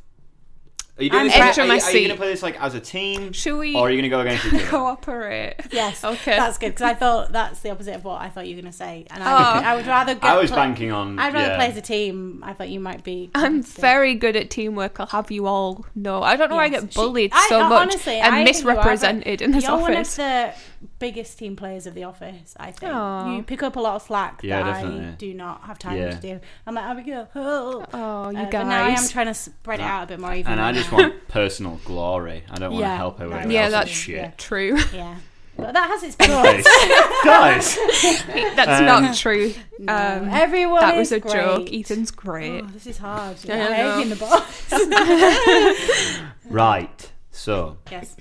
Are 0.97 1.03
you 1.03 1.09
doing 1.09 1.21
I'm 1.23 1.27
this? 1.27 1.35
Like, 1.37 1.57
are, 1.57 1.61
of 1.61 1.67
you, 1.67 1.73
are 1.73 1.91
you 1.99 2.07
gonna 2.07 2.17
play 2.17 2.29
this 2.29 2.41
like 2.41 2.61
as 2.61 2.73
a 2.73 2.79
team, 2.79 3.33
Should 3.33 3.57
we 3.57 3.75
or 3.75 3.87
are 3.87 3.91
you 3.91 3.97
gonna 3.97 4.07
go 4.07 4.21
against 4.21 4.45
each 4.45 4.53
other? 4.53 4.65
cooperate? 4.67 5.55
yes. 5.71 6.03
Okay. 6.05 6.37
That's 6.37 6.57
good 6.57 6.69
because 6.69 6.83
I 6.83 6.93
thought 6.93 7.33
that's 7.33 7.59
the 7.59 7.71
opposite 7.71 7.95
of 7.95 8.05
what 8.05 8.21
I 8.21 8.29
thought 8.29 8.47
you 8.47 8.55
were 8.55 8.61
going 8.61 8.71
to 8.71 8.77
say, 8.77 9.05
and 9.11 9.21
I, 9.21 9.27
Oh. 9.27 9.61
I 9.63 9.75
would 9.75 9.87
rather. 9.87 10.15
Go 10.25 10.25
I 10.25 10.37
was 10.37 10.51
play- 10.51 10.57
banking 10.57 10.91
on. 10.93 11.19
I'd 11.19 11.33
rather 11.33 11.49
yeah. 11.49 11.55
play 11.57 11.67
as 11.67 11.75
a 11.77 11.81
team. 11.81 12.41
I 12.45 12.53
thought 12.53 12.69
you 12.69 12.79
might 12.79 13.03
be. 13.03 13.29
I'm 13.35 13.61
very 13.61 14.15
good 14.15 14.37
at 14.37 14.49
teamwork. 14.49 14.97
I'll 15.01 15.07
have 15.07 15.31
you 15.31 15.47
all 15.47 15.85
know. 15.95 16.23
I 16.23 16.37
don't 16.37 16.49
know 16.49 16.55
why 16.55 16.65
I 16.65 16.69
get 16.69 16.93
bullied 16.93 17.31
I- 17.33 17.47
so 17.49 17.59
uh, 17.61 17.67
much 17.69 17.81
honestly, 17.81 18.15
and 18.15 18.33
I 18.33 18.45
think 18.45 18.55
you 18.63 18.69
are, 18.69 18.73
misrepresented 18.75 19.41
in 19.41 19.51
this 19.51 19.65
You're 19.65 19.73
one 19.77 19.91
of 19.91 19.97
office. 19.97 20.15
the 20.15 20.53
biggest 20.99 21.37
team 21.39 21.55
players 21.55 21.85
of 21.87 21.93
the 21.93 22.03
office. 22.03 22.55
I 22.59 22.71
think 22.71 22.93
Aw. 22.93 23.35
you 23.35 23.43
pick 23.43 23.63
up 23.63 23.75
a 23.75 23.79
lot 23.79 23.95
of 23.95 24.01
slack 24.03 24.41
Yeah, 24.43 24.63
that 24.63 24.73
definitely. 24.81 25.05
I 25.07 25.11
do 25.11 25.33
not 25.33 25.63
have 25.63 25.77
time 25.79 25.97
Yeah. 25.97 26.11
to 26.11 26.17
do. 26.21 26.39
I'm 26.65 26.75
like 26.75 26.85
Abigail. 26.85 27.29
Oh, 27.35 27.85
Oh, 27.93 28.29
you 28.31 28.37
Uh, 28.37 28.43
guys. 28.45 28.51
But 28.51 28.63
now 28.65 28.85
I 28.85 28.89
am 28.89 29.07
trying 29.09 29.27
to 29.27 29.33
spread 29.33 29.79
it 29.79 29.83
out 29.83 30.03
a 30.03 30.07
bit 30.07 30.19
more 30.19 30.33
evenly. 30.33 30.51
And 30.53 30.61
I 30.61 30.71
just 30.71 30.91
now. 30.91 30.97
want 30.99 31.27
personal 31.27 31.79
glory. 31.85 32.43
I 32.49 32.55
don't 32.57 32.71
want 32.73 32.83
to 32.85 32.89
help 32.89 33.19
her 33.19 33.29
with 33.29 33.45
no, 33.45 33.49
yeah, 33.51 33.69
that's 33.69 33.89
shit. 33.89 34.37
true. 34.37 34.77
Yeah, 34.93 35.15
but 35.57 35.73
that 35.73 35.87
has 35.89 36.03
its 36.03 36.15
Guys, 36.17 36.63
benefits. 36.63 37.23
guys. 37.23 38.55
That's 38.55 38.79
Um, 38.79 38.85
not 38.85 39.15
true. 39.15 39.53
No, 39.79 39.93
Um, 39.93 40.29
everyone. 40.29 40.81
that 40.81 40.95
is 40.95 40.99
was 40.99 41.11
a 41.13 41.19
great. 41.19 41.33
joke. 41.33 41.73
Ethan's 41.73 42.11
great. 42.11 42.61
Oh, 42.63 42.67
this 42.67 42.87
is 42.87 42.97
hard. 42.97 43.37
I 43.45 43.47
Yeah, 43.47 43.95
know. 43.95 44.01
in 44.01 44.09
the 44.09 44.15
box. 44.15 44.73
Right. 46.49 47.11
So 47.31 47.77
yes. 47.91 48.15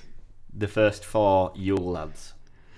the 0.53 0.69
first 0.69 1.05
four 1.05 1.53
Yule 1.55 1.91
lads. 1.93 2.34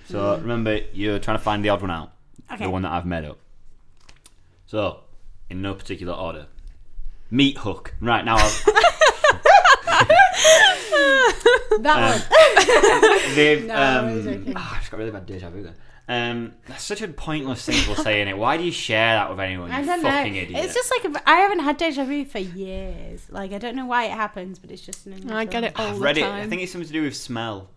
So 0.08 0.36
remember, 0.38 0.80
you're 0.92 1.18
trying 1.18 1.36
to 1.38 1.42
find 1.42 1.64
the 1.64 1.68
odd 1.70 1.80
one 1.82 1.90
out. 1.90 2.12
Okay. 2.52 2.64
The 2.64 2.70
one 2.70 2.82
that 2.82 2.92
I've 2.92 3.06
made 3.06 3.24
up. 3.24 3.38
So, 4.66 5.00
in 5.50 5.62
no 5.62 5.74
particular 5.74 6.12
order. 6.12 6.46
Meat 7.30 7.58
hook. 7.58 7.94
Right 8.00 8.24
now, 8.24 8.36
I've, 8.36 8.64
That 11.80 12.26
one. 13.28 13.34
they've. 13.34 13.64
No, 13.66 13.74
I 13.74 13.96
um, 13.98 14.14
was 14.16 14.24
joking. 14.24 14.52
ah, 14.56 14.74
I've 14.74 14.80
just 14.80 14.90
got 14.90 14.98
really 14.98 15.10
bad 15.10 15.26
deja 15.26 15.50
vu 15.50 15.62
there. 15.62 15.74
Um, 16.08 16.52
that's 16.66 16.84
such 16.84 17.02
a 17.02 17.08
pointless 17.08 17.64
thing 17.66 17.82
for 17.82 18.00
saying 18.00 18.28
it. 18.28 18.38
Why 18.38 18.56
do 18.56 18.62
you 18.64 18.70
share 18.72 19.16
that 19.16 19.28
with 19.28 19.40
anyone? 19.40 19.70
I 19.72 19.84
don't 19.84 20.02
know. 20.02 20.10
fucking 20.10 20.36
idiot. 20.36 20.64
It's 20.64 20.74
just 20.74 20.90
like 20.90 21.22
I 21.26 21.36
haven't 21.36 21.60
had 21.60 21.76
deja 21.76 22.04
vu 22.04 22.24
for 22.24 22.38
years. 22.38 23.28
Like 23.30 23.52
I 23.52 23.58
don't 23.58 23.74
know 23.76 23.86
why 23.86 24.04
it 24.04 24.12
happens, 24.12 24.58
but 24.58 24.70
it's 24.70 24.82
just 24.82 25.06
an. 25.06 25.30
I 25.30 25.44
get 25.44 25.64
it 25.64 25.72
all 25.78 25.88
I've 25.88 25.94
the 25.96 26.00
read 26.00 26.18
it. 26.18 26.22
time. 26.22 26.46
I 26.46 26.46
think 26.46 26.62
it's 26.62 26.72
something 26.72 26.86
to 26.86 26.92
do 26.92 27.02
with 27.02 27.16
smell. 27.16 27.70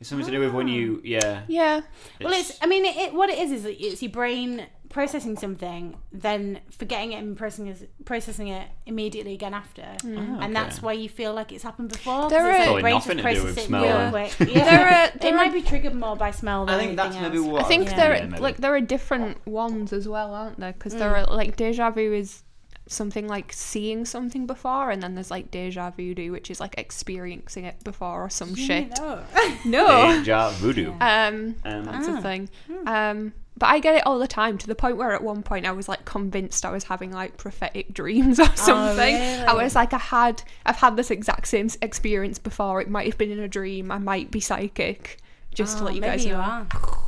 It's 0.00 0.10
something 0.10 0.26
to 0.26 0.32
do 0.32 0.40
with 0.40 0.52
when 0.52 0.68
you. 0.68 1.00
Yeah. 1.04 1.42
yeah. 1.48 1.80
Well, 2.20 2.32
it's. 2.34 2.58
I 2.60 2.66
mean, 2.66 2.84
it, 2.84 2.96
it, 2.96 3.14
what 3.14 3.30
it 3.30 3.38
is 3.38 3.50
is 3.50 3.64
it's 3.64 4.02
your 4.02 4.10
brain 4.12 4.66
processing 4.90 5.36
something, 5.36 5.96
then 6.12 6.60
forgetting 6.70 7.12
it 7.12 7.16
and 7.16 7.36
processing 7.36 7.66
it, 7.68 7.90
processing 8.04 8.48
it 8.48 8.68
immediately 8.86 9.32
again 9.34 9.52
after, 9.54 9.82
Mm. 10.02 10.42
and 10.42 10.54
that's 10.54 10.80
why 10.80 10.92
you 10.92 11.08
feel 11.08 11.32
like 11.34 11.50
it's 11.50 11.64
happened 11.64 11.88
before. 11.88 12.28
There 12.30 12.40
'cause 12.40 12.60
it's 12.60 12.68
are- 12.68 12.72
like 12.74 12.82
Probably 12.82 12.90
your 12.92 13.00
brain 13.00 13.16
nothing 13.16 13.16
to 13.16 13.34
do 13.34 13.44
with 13.44 13.60
smell, 13.66 13.82
real 13.82 13.90
yeah. 13.96 14.10
quick. 14.10 14.48
Yeah. 14.54 14.64
There 14.64 14.86
are- 14.88 15.18
there 15.18 15.32
it 15.32 15.36
might 15.36 15.52
be 15.52 15.62
triggered 15.62 15.94
more 15.94 16.14
by 16.16 16.30
smell. 16.30 16.66
Than 16.66 16.74
I 16.74 16.78
think 16.78 16.96
that's 16.96 17.16
anything 17.16 17.32
maybe 17.32 17.38
else. 17.44 17.52
what. 17.52 17.64
I 17.64 17.68
think 17.68 17.88
Yeah. 17.90 17.96
there 17.96 18.14
yeah, 18.16 18.22
are 18.24 18.28
maybe. 18.28 18.42
like 18.42 18.56
there 18.58 18.74
are 18.74 18.80
different 18.80 19.46
ones 19.46 19.92
as 19.92 20.06
well, 20.06 20.32
aren't 20.34 20.60
there? 20.60 20.72
Because 20.72 20.94
Mm. 20.94 20.98
there 20.98 21.16
are 21.16 21.24
like 21.26 21.56
deja 21.56 21.90
vu 21.90 22.12
is 22.12 22.42
something 22.88 23.26
like 23.26 23.52
seeing 23.52 24.04
something 24.04 24.46
before, 24.46 24.90
and 24.90 25.02
then 25.02 25.14
there's 25.14 25.30
like 25.30 25.50
deja 25.50 25.90
voodoo, 25.90 26.30
which 26.32 26.50
is 26.50 26.60
like 26.60 26.74
experiencing 26.78 27.64
it 27.64 27.82
before 27.84 28.24
or 28.24 28.30
some 28.30 28.54
shit. 28.54 28.90
No. 28.98 29.22
No, 29.64 29.86
Deja 30.18 30.50
voodoo. 30.50 30.92
um, 31.00 31.56
Um, 31.64 31.84
that's 31.84 32.08
Ah. 32.08 32.18
a 32.18 32.22
thing. 32.22 32.48
Hmm. 32.70 32.88
Um, 32.88 33.32
but 33.58 33.66
I 33.70 33.78
get 33.78 33.94
it 33.96 34.06
all 34.06 34.18
the 34.18 34.26
time 34.28 34.58
to 34.58 34.66
the 34.66 34.74
point 34.74 34.98
where 34.98 35.12
at 35.12 35.22
one 35.24 35.42
point 35.42 35.64
I 35.66 35.72
was 35.72 35.88
like 35.88 36.04
convinced 36.04 36.64
I 36.66 36.70
was 36.70 36.84
having 36.84 37.10
like 37.10 37.38
prophetic 37.38 37.92
dreams 37.94 38.38
or 38.44 38.54
something. 38.54 39.14
I 39.16 39.44
Oh, 39.46 39.52
really? 39.54 39.64
was 39.64 39.74
like, 39.74 39.92
I 39.94 39.98
had, 39.98 40.42
I've 40.66 40.76
had 40.76 40.96
this 40.96 41.10
exact 41.10 41.48
same 41.48 41.68
experience 41.80 42.38
before. 42.38 42.80
It 42.82 42.90
might 42.90 43.06
have 43.06 43.16
been 43.18 43.30
in 43.30 43.40
a 43.40 43.48
dream. 43.48 43.90
I 43.90 43.98
might 43.98 44.30
be 44.30 44.40
psychic. 44.40 45.18
Just 45.54 45.78
to 45.78 45.84
Oh, 45.84 45.86
let 45.86 45.94
you 45.94 46.02
maybe 46.02 46.10
guys 46.18 46.26
you 46.26 46.32
know. 46.32 46.38
are. 46.40 46.66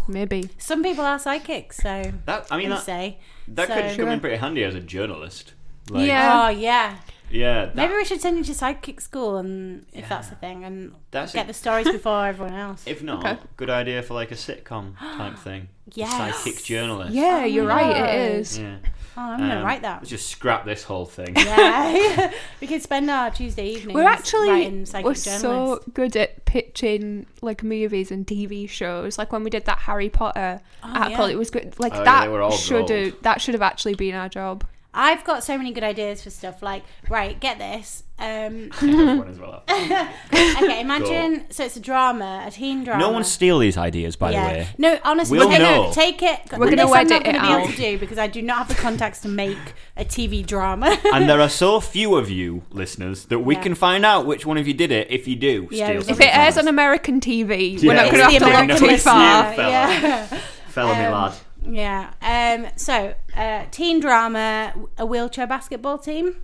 Maybe. 0.09 0.49
Some 0.57 0.83
people 0.83 1.05
are 1.05 1.19
psychics, 1.19 1.77
so 1.77 2.11
that. 2.25 2.47
I 2.51 2.57
mean, 2.57 2.69
you 2.69 2.75
that, 2.77 2.83
say. 2.83 3.19
that 3.49 3.69
So- 3.69 3.75
could 3.75 3.99
come 4.01 4.09
in 4.09 4.21
pretty 4.21 4.37
handy 4.37 4.65
as 4.65 4.75
a 4.75 4.81
journalist. 4.81 5.53
Like, 5.91 6.07
Yeah. 6.07 6.47
Oh 6.47 6.49
yeah. 6.51 6.97
Yeah. 7.31 7.67
that- 7.67 7.77
Maybe 7.77 7.93
we 7.95 8.05
should 8.07 8.21
send 8.23 8.39
you 8.39 8.45
to 8.45 8.55
psychic 8.55 9.01
school, 9.03 9.37
and 9.37 9.85
if 9.93 10.09
that's 10.09 10.29
the 10.29 10.35
thing, 10.37 10.65
and 10.65 10.95
That's 11.11 11.33
get 11.35 11.45
a- 11.45 11.49
the 11.49 11.55
stories 11.55 11.87
before 11.91 12.27
everyone 12.27 12.55
else. 12.55 12.85
If 12.87 13.03
not, 13.03 13.25
Okay. 13.25 13.39
good 13.57 13.69
idea 13.71 14.03
for 14.03 14.15
like 14.15 14.31
a 14.31 14.35
sitcom 14.35 14.99
type 14.99 15.37
thing. 15.45 15.69
Yes. 15.95 16.13
Psychic 16.43 16.63
journalist. 16.65 17.13
Yeah, 17.13 17.45
you're 17.45 17.67
right. 17.67 17.97
no. 17.97 18.05
It 18.05 18.15
is. 18.41 18.59
Yeah. 18.59 18.77
oh, 19.17 19.21
I'm 19.23 19.41
gonna 19.41 19.57
Um, 19.57 19.65
write 19.65 19.83
that. 19.83 20.05
Just 20.05 20.29
scrap 20.31 20.65
this 20.65 20.85
whole 20.85 21.05
thing. 21.05 21.35
Yeah, 21.37 22.31
we 22.63 22.67
could 22.67 22.83
spend 22.83 23.11
our 23.11 23.31
Tuesday 23.31 23.69
evening. 23.71 23.95
We're 23.95 24.05
actually 24.05 24.49
writing 24.51 24.87
psychic 24.87 25.05
we're 25.07 25.15
so 25.15 25.81
good 25.93 26.17
at 26.17 26.45
pitching 26.47 27.27
like 27.43 27.63
movies 27.63 28.11
and 28.11 28.27
TV 28.27 28.67
shows. 28.69 29.19
Like 29.19 29.33
when 29.33 29.45
we 29.45 29.51
did 29.51 29.65
that 29.67 29.79
Harry 29.81 30.09
Potter 30.09 30.61
article, 30.83 31.27
yeah. 31.27 31.33
it 31.33 31.39
was 31.39 31.51
good. 31.51 31.75
Like 31.79 31.95
Oh, 31.95 32.05
that 32.05 32.23
they 32.25 32.29
were 32.29 32.41
all 32.43 32.53
should 32.53 32.89
have 32.89 33.15
that 33.23 33.41
should 33.43 33.53
have 33.55 33.63
actually 33.63 33.95
been 33.95 34.15
our 34.15 34.29
job. 34.31 34.65
I've 34.95 35.23
got 35.23 35.45
so 35.45 35.57
many 35.59 35.71
good 35.73 35.85
ideas 35.85 36.23
for 36.23 36.31
stuff. 36.31 36.63
Like, 36.63 36.83
right, 37.11 37.39
get 37.39 37.59
this. 37.59 38.05
Um, 38.19 38.71
One 38.81 39.29
as 39.29 39.39
well. 39.39 39.63
okay, 39.69 40.81
imagine. 40.81 41.45
So 41.51 41.65
it's 41.65 41.77
a 41.77 41.81
drama, 41.81 42.45
a 42.47 42.51
teen 42.51 42.83
drama. 42.85 43.01
No 43.01 43.11
one 43.11 43.23
steal 43.23 43.59
these 43.61 43.77
ideas, 43.77 44.17
by 44.17 44.33
yeah. 44.33 44.43
the 44.43 44.59
way. 44.61 44.69
No, 44.79 44.99
honestly, 45.05 45.39
We'll 45.39 45.49
take, 45.51 45.59
know. 45.61 45.91
take 45.93 46.23
it. 46.23 46.41
We're 46.53 46.71
gonna 46.71 46.83
I'm 46.85 46.91
not 46.91 47.13
edit 47.13 47.25
gonna 47.25 47.39
it 47.39 47.43
be 47.43 47.47
able 47.47 47.65
out. 47.69 47.71
to 47.71 47.77
do 47.77 47.99
because 47.99 48.19
I 48.19 48.27
do 48.27 48.43
not 48.43 48.59
have 48.59 48.69
the 48.69 48.75
contacts 48.75 49.21
to 49.21 49.29
make 49.29 49.59
a 49.97 50.05
TV 50.05 50.45
drama. 50.45 50.97
And 51.15 51.29
there 51.29 51.41
are 51.41 51.49
so 51.51 51.81
few 51.81 52.17
of 52.17 52.29
you, 52.31 52.63
listeners, 52.71 53.27
that 53.27 53.41
we 53.41 53.55
Yeah. 53.55 53.63
can 53.63 53.75
find 53.77 54.05
out 54.07 54.27
which 54.27 54.47
one 54.47 54.57
of 54.59 54.67
you 54.67 54.75
did 54.75 54.91
it 54.91 55.09
if 55.11 55.29
you 55.29 55.37
do 55.37 55.69
Yeah, 55.71 55.85
steal 55.87 55.91
it 55.91 55.99
was 55.99 56.09
If 56.09 56.21
it 56.21 56.31
from 56.31 56.41
airs 56.41 56.57
us. 56.57 56.63
on 56.65 56.69
American 56.69 57.21
TV, 57.21 57.77
Yeah. 57.81 57.89
we're 57.89 57.95
not 57.95 58.11
going 58.11 58.13
to 58.15 58.19
the 58.19 58.23
have 58.25 58.33
to 58.39 58.45
American 58.47 58.69
look 58.69 58.79
too 58.79 58.87
listener, 58.87 59.13
far. 59.13 59.53
fella. 59.55 59.71
Yeah. 59.71 60.27
Fella 60.69 60.95
me 60.99 61.05
Um, 61.05 61.13
lad. 61.13 61.33
Yeah. 61.69 62.13
Um, 62.23 62.69
so, 62.77 63.15
uh, 63.37 63.67
teen 63.71 64.01
drama, 64.01 64.73
a 64.97 65.05
wheelchair 65.05 65.47
basketball 65.47 65.99
team. 65.99 66.43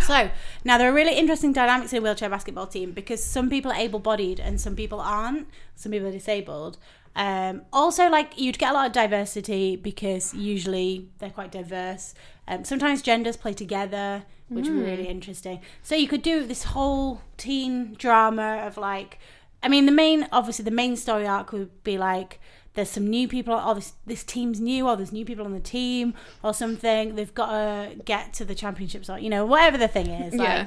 So, 0.00 0.30
now 0.64 0.78
there 0.78 0.90
are 0.90 0.94
really 0.94 1.16
interesting 1.16 1.52
dynamics 1.52 1.92
in 1.92 1.98
a 1.98 2.02
wheelchair 2.02 2.28
basketball 2.28 2.66
team 2.66 2.92
because 2.92 3.22
some 3.24 3.48
people 3.48 3.70
are 3.70 3.78
able 3.78 3.98
bodied 3.98 4.40
and 4.40 4.60
some 4.60 4.76
people 4.76 5.00
aren't. 5.00 5.48
Some 5.74 5.92
people 5.92 6.08
are 6.08 6.12
disabled. 6.12 6.76
Um, 7.14 7.62
also, 7.72 8.08
like, 8.08 8.38
you'd 8.38 8.58
get 8.58 8.70
a 8.70 8.74
lot 8.74 8.86
of 8.86 8.92
diversity 8.92 9.76
because 9.76 10.34
usually 10.34 11.08
they're 11.18 11.30
quite 11.30 11.52
diverse. 11.52 12.14
Um, 12.48 12.64
sometimes 12.64 13.00
genders 13.00 13.36
play 13.36 13.52
together, 13.54 14.24
which 14.48 14.66
would 14.68 14.76
be 14.76 14.82
really 14.82 15.08
interesting. 15.08 15.60
So, 15.82 15.94
you 15.94 16.08
could 16.08 16.22
do 16.22 16.44
this 16.46 16.64
whole 16.64 17.22
teen 17.36 17.94
drama 17.94 18.62
of 18.66 18.76
like, 18.76 19.18
I 19.62 19.68
mean, 19.68 19.86
the 19.86 19.92
main, 19.92 20.26
obviously, 20.32 20.64
the 20.64 20.70
main 20.70 20.96
story 20.96 21.26
arc 21.26 21.52
would 21.52 21.84
be 21.84 21.96
like, 21.96 22.40
there's 22.74 22.88
some 22.90 23.06
new 23.06 23.28
people, 23.28 23.54
or 23.54 23.74
this, 23.74 23.92
this 24.06 24.24
team's 24.24 24.60
new, 24.60 24.88
or 24.88 24.96
there's 24.96 25.12
new 25.12 25.24
people 25.24 25.44
on 25.44 25.52
the 25.52 25.60
team, 25.60 26.14
or 26.42 26.54
something. 26.54 27.14
They've 27.16 27.34
got 27.34 27.50
to 27.50 27.96
get 28.04 28.32
to 28.34 28.44
the 28.44 28.54
championships, 28.54 29.10
or, 29.10 29.18
you 29.18 29.28
know, 29.30 29.44
whatever 29.44 29.76
the 29.78 29.88
thing 29.88 30.08
is. 30.08 30.34
Like, 30.34 30.48
Yeah. 30.48 30.66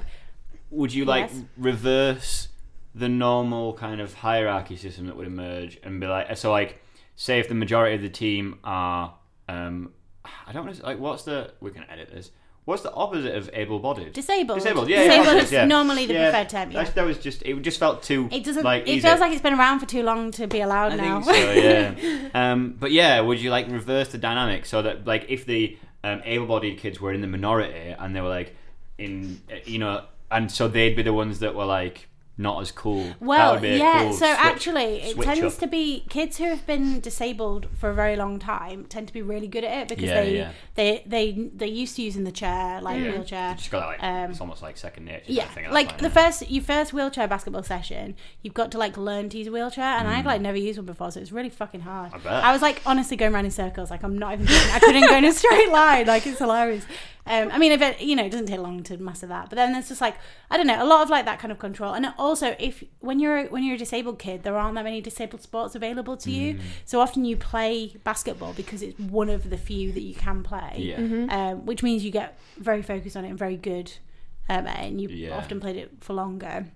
Would 0.72 0.94
you 0.94 1.06
like 1.06 1.30
Yes. 1.32 1.42
reverse 1.58 2.48
the 2.94 3.08
normal 3.10 3.74
kind 3.74 4.02
of 4.02 4.14
hierarchy 4.16 4.76
system 4.76 5.08
that 5.08 5.16
would 5.16 5.28
emerge 5.28 5.80
and 5.84 6.00
be 6.00 6.08
like, 6.08 6.36
so 6.38 6.52
like, 6.52 6.82
say 7.16 7.40
if 7.40 7.48
the 7.48 7.56
majority 7.56 7.96
of 7.96 8.02
the 8.02 8.10
team 8.10 8.60
are, 8.64 9.14
um, 9.48 9.92
I 10.48 10.52
don't 10.52 10.66
know, 10.66 10.74
like, 10.84 11.00
what's 11.00 11.24
the, 11.24 11.54
we 11.60 11.72
can 11.72 11.84
edit 11.90 12.10
this. 12.12 12.32
What's 12.66 12.82
the 12.82 12.92
opposite 12.94 13.36
of 13.36 13.50
able-bodied? 13.54 14.14
Disabled. 14.14 14.58
Disabled, 14.58 14.90
yeah. 14.90 15.04
Disabled 15.04 15.28
yeah, 15.38 15.44
is 15.44 15.52
yeah. 15.52 15.66
normally 15.66 16.08
the 16.08 16.14
Yeah, 16.16 16.32
preferred 16.32 16.50
term, 16.50 16.72
yeah. 16.72 16.84
That, 16.84 16.96
that 16.96 17.06
was 17.06 17.20
just, 17.20 17.44
it 17.44 17.62
just 17.62 17.80
felt 17.80 18.02
too, 18.02 18.28
It 18.32 18.44
doesn't. 18.44 18.64
like, 18.64 18.84
it 18.84 18.90
easy. 18.90 19.02
feels 19.08 19.20
like 19.20 19.32
it's 19.32 19.42
been 19.42 19.54
around 19.54 19.80
for 19.82 19.86
too 19.86 20.02
long 20.02 20.32
to 20.32 20.48
be 20.48 20.62
allowed 20.62 20.94
I 20.94 20.96
now. 20.96 21.22
think 21.22 21.38
so, 21.38 21.52
yeah. 21.54 22.30
um, 22.34 22.76
but 22.80 22.92
yeah, 22.92 23.22
would 23.22 23.40
you 23.40 23.52
like 23.52 23.70
reverse 23.70 24.10
the 24.12 24.18
dynamic 24.18 24.66
so 24.66 24.82
that 24.82 25.06
like 25.06 25.26
if 25.30 25.46
the 25.46 25.78
um, 26.04 26.22
able-bodied 26.26 26.80
kids 26.80 27.00
were 27.00 27.14
in 27.14 27.22
the 27.22 27.28
minority 27.28 27.96
and 28.00 28.16
they 28.16 28.22
were 28.22 28.30
like 28.30 28.56
in 28.98 29.42
you 29.66 29.78
know, 29.78 30.04
and 30.32 30.52
so 30.52 30.68
they'd 30.68 30.96
be 30.96 31.04
the 31.04 31.14
ones 31.14 31.40
that 31.40 31.54
were 31.54 31.66
like 31.66 32.08
not 32.38 32.62
as 32.62 32.72
cool. 32.72 33.04
That 33.04 33.22
Well, 33.22 33.54
would 33.54 33.62
be 33.62 33.70
a 33.70 33.78
yeah. 33.78 34.04
cool 34.04 34.12
so 34.14 34.26
switch- 34.26 34.38
actually, 34.40 35.02
it 35.02 35.22
tends 35.22 35.42
up. 35.56 35.60
to 35.60 35.68
be 35.68 36.06
kids 36.10 36.38
who 36.38 36.44
have 36.46 36.68
been 36.68 37.00
disabled 37.00 37.68
for 37.80 37.90
a 37.90 37.94
very 37.94 38.16
long 38.18 38.40
time 38.40 38.86
tend 38.86 39.08
to 39.08 39.14
be 39.14 39.22
really 39.22 39.48
good 39.48 39.64
at 39.64 39.84
it 39.84 39.88
because 39.88 40.04
Yeah, 40.10 40.22
they 40.22 40.36
yeah. 40.38 40.52
they 40.76 41.04
they 41.06 41.50
they're 41.54 41.68
used 41.68 41.96
to 41.96 42.02
using 42.02 42.26
the 42.26 42.32
chair, 42.34 42.82
like 42.82 43.00
Yeah. 43.02 43.12
wheelchair. 43.12 43.50
You 43.52 43.56
just 43.56 43.72
got 43.72 43.88
like 43.88 44.04
Um, 44.04 44.32
it's 44.32 44.42
almost 44.42 44.62
like 44.62 44.76
second 44.78 45.06
nature. 45.06 45.24
yeah, 45.28 45.44
I 45.44 45.46
think, 45.48 45.68
at 45.68 45.70
that 45.70 45.74
like 45.74 45.88
point, 45.90 46.00
the 46.02 46.08
yeah. 46.10 46.26
first 46.26 46.50
your 46.52 46.64
first 46.64 46.92
wheelchair 46.94 47.28
basketball 47.28 47.64
session, 47.64 48.16
you've 48.42 48.54
got 48.54 48.70
to 48.72 48.78
like 48.78 48.98
learn 48.98 49.30
to 49.30 49.38
use 49.38 49.48
a 49.48 49.52
wheelchair, 49.52 49.86
and 49.98 50.08
I'd 50.08 50.26
like 50.26 50.42
never 50.42 50.58
used 50.58 50.78
one 50.78 50.86
before, 50.86 51.12
so 51.12 51.22
it's 51.22 51.32
really 51.32 51.50
fucking 51.50 51.82
hard. 51.82 52.12
Mm. 52.12 52.16
I 52.16 52.18
bet. 52.20 52.44
I 52.44 52.52
was 52.52 52.62
like 52.62 52.82
honestly 52.86 53.16
going 53.16 53.34
around 53.34 53.46
in 53.46 53.52
circles, 53.52 53.90
like 53.90 54.04
I'm 54.04 54.18
not 54.18 54.34
even. 54.34 54.46
Kidding. 54.46 54.72
I 54.74 54.80
couldn't 54.80 55.08
go 55.08 55.16
in 55.18 55.26
a 55.26 55.32
straight 55.42 55.70
line, 55.72 56.08
like 56.08 56.28
it's 56.28 56.40
hilarious. 56.40 56.86
Um, 57.28 57.50
I 57.52 57.58
mean, 57.58 57.72
if 57.72 57.82
it, 57.82 58.02
you 58.02 58.16
know, 58.16 58.24
it 58.26 58.30
doesn't 58.32 58.46
take 58.46 58.60
long 58.60 58.84
to 58.84 58.98
master 58.98 59.26
that, 59.28 59.50
but 59.50 59.56
then 59.56 59.74
there's 59.74 59.88
just 59.88 60.00
like 60.02 60.16
I 60.52 60.58
don't 60.58 60.68
know, 60.68 60.82
a 60.82 60.86
lot 60.86 61.02
of 61.02 61.10
like 61.10 61.26
that 61.26 61.40
kind 61.40 61.52
of 61.52 61.58
control, 61.60 61.94
and 61.94 62.14
also 62.20 62.56
if 62.60 62.84
when 63.00 63.20
you're 63.20 63.46
when 63.48 63.64
you're 63.64 63.76
a 63.76 63.80
disabled 63.80 64.20
kid, 64.20 64.44
there 64.44 64.56
aren't 64.58 64.76
that 64.76 64.84
many 64.84 65.02
disabled 65.02 65.42
sports 65.42 65.74
available 65.76 66.16
to 66.18 66.30
Mm. 66.30 66.34
you, 66.34 66.60
so 66.86 67.00
often 67.02 67.26
you 67.26 67.36
play 67.36 67.96
basketball 68.04 68.54
because 68.54 68.82
it's 68.84 69.00
one 69.00 69.30
of 69.30 69.50
the 69.50 69.58
few 69.58 69.92
that 69.94 70.02
you 70.02 70.14
can 70.14 70.44
play 70.44 70.74
Yeah. 70.78 71.26
um, 71.36 71.66
which 71.66 71.82
means 71.82 72.06
you 72.06 72.12
get 72.12 72.38
very 72.58 72.82
focused 72.84 73.18
on 73.18 73.26
it 73.26 73.30
and 73.30 73.40
very 73.40 73.58
good 73.58 73.92
um, 74.48 74.68
and 74.68 75.02
you 75.02 75.10
Yeah. 75.10 75.36
often 75.36 75.60
played 75.60 75.78
it 75.78 75.92
for 76.02 76.14
longer. 76.14 76.68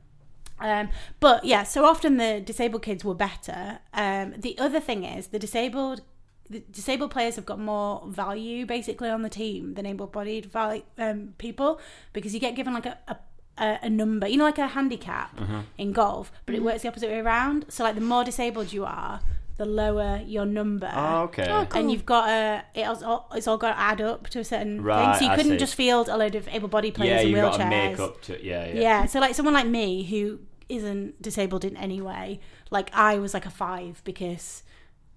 Um, 0.59 0.89
but 1.19 1.45
yeah, 1.45 1.63
so 1.63 1.85
often 1.85 2.17
the 2.17 2.41
disabled 2.41 2.81
kids 2.81 3.05
were 3.05 3.13
better. 3.13 3.79
Um, 3.93 4.33
the 4.37 4.57
other 4.57 4.79
thing 4.79 5.03
is 5.05 5.27
the 5.27 5.39
disabled 5.39 6.01
the 6.49 6.59
disabled 6.71 7.11
players 7.11 7.35
have 7.35 7.45
got 7.45 7.59
more 7.59 8.03
value 8.07 8.65
basically 8.65 9.09
on 9.09 9.21
the 9.21 9.29
team 9.29 9.73
than 9.75 9.85
able-bodied 9.85 10.49
um, 10.97 11.33
people 11.37 11.79
because 12.13 12.33
you 12.33 12.39
get 12.39 12.55
given 12.55 12.73
like 12.73 12.85
a, 12.87 12.97
a 13.07 13.17
a 13.57 13.79
a 13.83 13.89
number, 13.89 14.25
you 14.27 14.37
know, 14.37 14.45
like 14.45 14.57
a 14.57 14.67
handicap 14.67 15.39
Uh-huh. 15.39 15.61
in 15.77 15.91
golf, 15.91 16.31
but 16.45 16.55
it 16.55 16.63
works 16.63 16.81
the 16.83 16.87
opposite 16.87 17.09
way 17.09 17.19
around. 17.19 17.65
So, 17.69 17.83
like, 17.83 17.95
the 17.95 18.01
more 18.01 18.23
disabled 18.23 18.71
you 18.71 18.85
are, 18.85 19.19
the 19.57 19.65
lower 19.65 20.21
your 20.25 20.45
number 20.45 20.89
Oh, 20.95 21.23
okay. 21.23 21.67
and 21.77 21.91
you've 21.91 22.05
got 22.05 22.29
a 22.29 22.63
it's 22.73 23.03
all, 23.03 23.27
it's 23.35 23.45
all 23.49 23.57
got 23.57 23.73
to 23.73 23.79
add 23.79 23.99
up 24.01 24.29
to 24.29 24.39
a 24.39 24.43
certain 24.45 24.81
Right, 24.81 25.03
thing. 25.11 25.19
So 25.19 25.25
you 25.25 25.31
I 25.31 25.35
couldn't 25.35 25.51
see. 25.51 25.57
just 25.65 25.75
field 25.75 26.07
a 26.07 26.15
load 26.15 26.35
of 26.35 26.47
able-bodied 26.47 26.93
players 26.95 27.09
yeah, 27.21 27.21
in 27.27 27.29
you've 27.29 27.39
wheelchairs. 27.39 27.57
got 27.57 27.57
to 27.57 27.65
make 27.69 27.99
up 27.99 28.21
to 28.27 28.33
yeah, 28.45 28.65
yeah. 28.67 28.81
Yeah, 28.81 29.05
so 29.07 29.19
like 29.19 29.35
someone 29.35 29.53
like 29.53 29.67
me 29.67 30.03
who 30.05 30.39
isn't 30.69 31.21
disabled 31.21 31.65
in 31.65 31.75
any 31.75 31.99
way, 31.99 32.39
like 32.71 32.89
I 32.93 33.19
was 33.19 33.33
like 33.33 33.45
a 33.45 33.49
five 33.49 34.01
because 34.05 34.63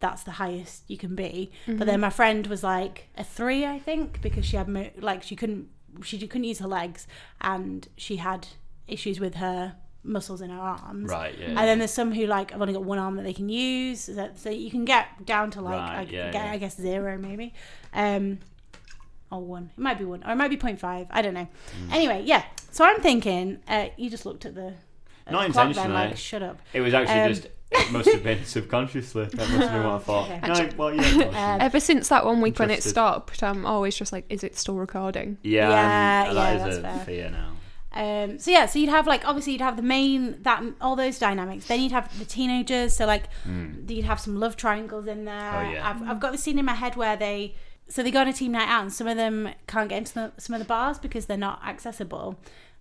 that's 0.02 0.22
the 0.24 0.32
highest 0.32 0.82
you 0.88 0.98
can 0.98 1.14
be. 1.14 1.50
But 1.66 1.86
then 1.86 2.00
my 2.00 2.10
friend 2.10 2.46
was 2.48 2.62
like 2.62 3.08
a 3.16 3.24
three, 3.24 3.64
I 3.64 3.78
think, 3.78 4.20
because 4.20 4.44
she 4.44 4.56
had 4.56 4.68
mo- 4.68 4.90
like 5.00 5.22
she 5.22 5.34
couldn't 5.34 5.68
she 6.02 6.18
couldn't 6.26 6.44
use 6.44 6.58
her 6.58 6.68
legs 6.68 7.06
and 7.40 7.86
she 7.96 8.16
had 8.16 8.48
issues 8.88 9.18
with 9.20 9.36
her 9.36 9.76
muscles 10.02 10.40
in 10.40 10.50
her 10.50 10.58
arms. 10.60 11.10
Right, 11.10 11.38
yeah, 11.38 11.46
And 11.46 11.58
then 11.58 11.78
there's 11.78 11.92
some 11.92 12.12
who 12.12 12.26
like 12.26 12.52
I've 12.52 12.60
only 12.60 12.74
got 12.74 12.84
one 12.84 12.98
arm 12.98 13.16
that 13.16 13.22
they 13.22 13.32
can 13.32 13.48
use, 13.48 14.00
so, 14.00 14.30
so 14.34 14.50
you 14.50 14.70
can 14.70 14.84
get 14.84 15.24
down 15.24 15.50
to 15.52 15.60
like 15.62 15.78
Right, 15.78 15.98
I, 15.98 16.02
yeah, 16.02 16.30
get, 16.30 16.44
yeah. 16.44 16.52
I 16.52 16.58
guess 16.58 16.76
zero 16.76 17.16
maybe. 17.18 17.54
Um, 17.94 18.38
or 19.30 19.40
one. 19.40 19.70
It 19.76 19.80
might 19.80 19.98
be 19.98 20.04
one, 20.04 20.22
or 20.26 20.32
it 20.32 20.36
might 20.36 20.48
be 20.48 20.56
0.5. 20.58 21.06
I 21.10 21.22
don't 21.22 21.32
know. 21.34 21.48
Mm. 21.86 21.92
Anyway, 21.92 22.22
yeah. 22.26 22.44
So 22.70 22.84
I'm 22.84 23.00
thinking. 23.00 23.60
Uh, 23.66 23.86
you 23.96 24.10
just 24.10 24.26
looked 24.26 24.44
at 24.44 24.54
the. 24.54 24.74
at 25.26 25.32
Not 25.32 25.46
the 25.46 25.52
clock 25.54 25.74
then, 25.74 25.92
like, 25.94 26.16
shut 26.18 26.42
up. 26.42 26.58
It 26.74 26.80
was 26.82 26.92
actually 26.92 27.20
Um, 27.20 27.28
just. 27.34 27.46
It 27.74 27.90
must 27.92 28.10
have 28.10 28.22
been 28.30 28.44
subconsciously. 28.44 29.24
That 29.26 29.36
must 29.36 29.50
have 29.50 29.72
been 29.72 29.84
what 29.84 29.94
I 29.94 29.98
thought. 29.98 30.30
Okay. 30.30 30.46
No, 30.68 30.70
well, 30.76 30.94
yeah. 30.94 31.02
of 31.02 31.12
course. 31.14 31.36
Um, 31.36 31.60
Ever 31.60 31.80
since 31.80 32.08
that 32.08 32.24
one 32.24 32.40
week 32.40 32.58
when 32.58 32.70
it 32.70 32.74
Interested. 32.74 32.90
stopped, 32.90 33.42
I'm 33.42 33.64
always 33.66 33.96
just 33.96 34.12
like, 34.12 34.24
is 34.28 34.44
it 34.44 34.56
still 34.56 34.74
recording? 34.76 35.38
yeah, 35.42 35.68
Yeah, 35.68 36.24
and 36.24 36.34
yeah, 36.36 36.42
that 36.42 36.56
is 36.56 36.62
that's 36.62 36.76
a 36.76 36.82
fair. 36.98 37.04
fear 37.06 37.30
now. 37.30 37.48
Um, 37.94 38.38
so 38.38 38.50
yeah, 38.50 38.64
so 38.66 38.78
you'd 38.78 38.88
have 38.88 39.06
like 39.06 39.26
obviously 39.28 39.52
you'd 39.52 39.60
have 39.60 39.76
the 39.76 39.82
main 39.82 40.42
that 40.44 40.62
all 40.80 40.96
those 40.96 41.18
dynamics. 41.18 41.66
Then 41.66 41.80
you'd 41.80 41.92
have 41.92 42.18
the 42.18 42.24
teenagers. 42.24 42.94
So 42.96 43.04
like 43.04 43.24
you'd 43.86 44.04
have 44.06 44.18
some 44.18 44.40
love 44.40 44.56
triangles 44.56 45.06
in 45.06 45.26
there. 45.26 45.50
Hmm. 45.52 45.56
Oh, 45.66 45.70
yeah. 45.72 45.88
I've, 45.90 46.02
I've 46.08 46.20
got 46.20 46.32
the 46.32 46.38
scene 46.38 46.58
in 46.58 46.64
my 46.64 46.72
head 46.74 46.96
where 46.96 47.16
they 47.18 47.54
so 47.88 48.02
they 48.02 48.10
go 48.10 48.20
on 48.20 48.28
a 48.28 48.32
team 48.32 48.52
night 48.52 48.68
out 48.68 48.80
and 48.82 48.90
some 48.92 49.06
of 49.06 49.18
them 49.18 49.50
can't 49.66 49.90
get 49.90 49.98
into 49.98 50.14
the, 50.14 50.32
some 50.38 50.54
of 50.54 50.60
the 50.60 50.64
bars 50.64 50.98
because 50.98 51.26
they're 51.26 51.36
not 51.36 51.60
accessible. 51.66 52.38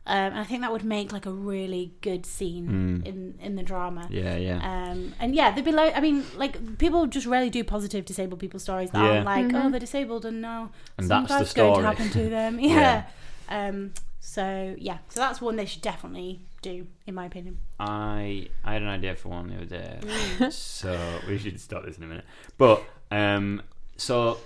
Um, 0.08 0.16
and 0.34 0.40
I 0.40 0.44
think 0.46 0.62
that 0.62 0.72
would 0.72 0.84
make 0.84 1.12
like 1.14 1.28
a 1.28 1.32
really 1.32 1.94
good 2.02 2.26
scene 2.26 3.04
in 3.06 3.36
in 3.40 3.56
the 3.56 3.62
drama. 3.62 4.08
Yeah, 4.10 4.36
yeah. 4.36 4.58
Um, 4.92 5.14
and 5.20 5.36
yeah, 5.36 5.52
they'd 5.52 5.64
be 5.64 5.72
like, 5.72 5.96
I 5.96 6.00
mean, 6.02 6.26
like 6.36 6.80
people 6.80 7.06
just 7.06 7.28
rarely 7.28 7.52
do 7.52 7.64
positive 7.64 8.04
disabled 8.06 8.40
people 8.40 8.60
stories 8.60 8.90
that 8.92 8.98
Yeah. 9.04 9.10
aren't 9.24 9.26
like, 9.26 9.64
oh, 9.64 9.70
they're 9.70 9.80
disabled 9.80 10.26
and 10.26 10.42
now 10.42 10.72
And 10.98 11.08
something 11.08 11.28
that's 11.38 11.54
the 11.54 11.62
bad's 11.62 11.76
going 11.76 11.82
to 11.82 11.88
happen 11.88 12.10
to 12.10 12.30
them. 12.30 12.60
Yeah. 12.60 13.04
Um, 13.50 13.94
so 14.20 14.76
yeah, 14.80 15.00
so 15.10 15.20
that's 15.20 15.40
one 15.40 15.56
they 15.56 15.66
should 15.66 15.82
definitely 15.84 16.42
do, 16.64 16.88
in 17.06 17.14
my 17.14 17.26
opinion. 17.26 17.58
I 17.80 18.48
I 18.64 18.74
had 18.74 18.82
an 18.82 18.88
idea 18.88 19.16
for 19.16 19.30
one 19.30 19.50
the 19.50 19.56
other 19.58 19.66
day, 19.66 20.50
so 20.50 20.98
we 21.28 21.38
should 21.38 21.60
start 21.60 21.86
this 21.86 21.98
in 21.98 22.04
a 22.04 22.08
minute. 22.08 22.26
But 22.58 22.84
um, 23.12 23.62
so 23.98 24.40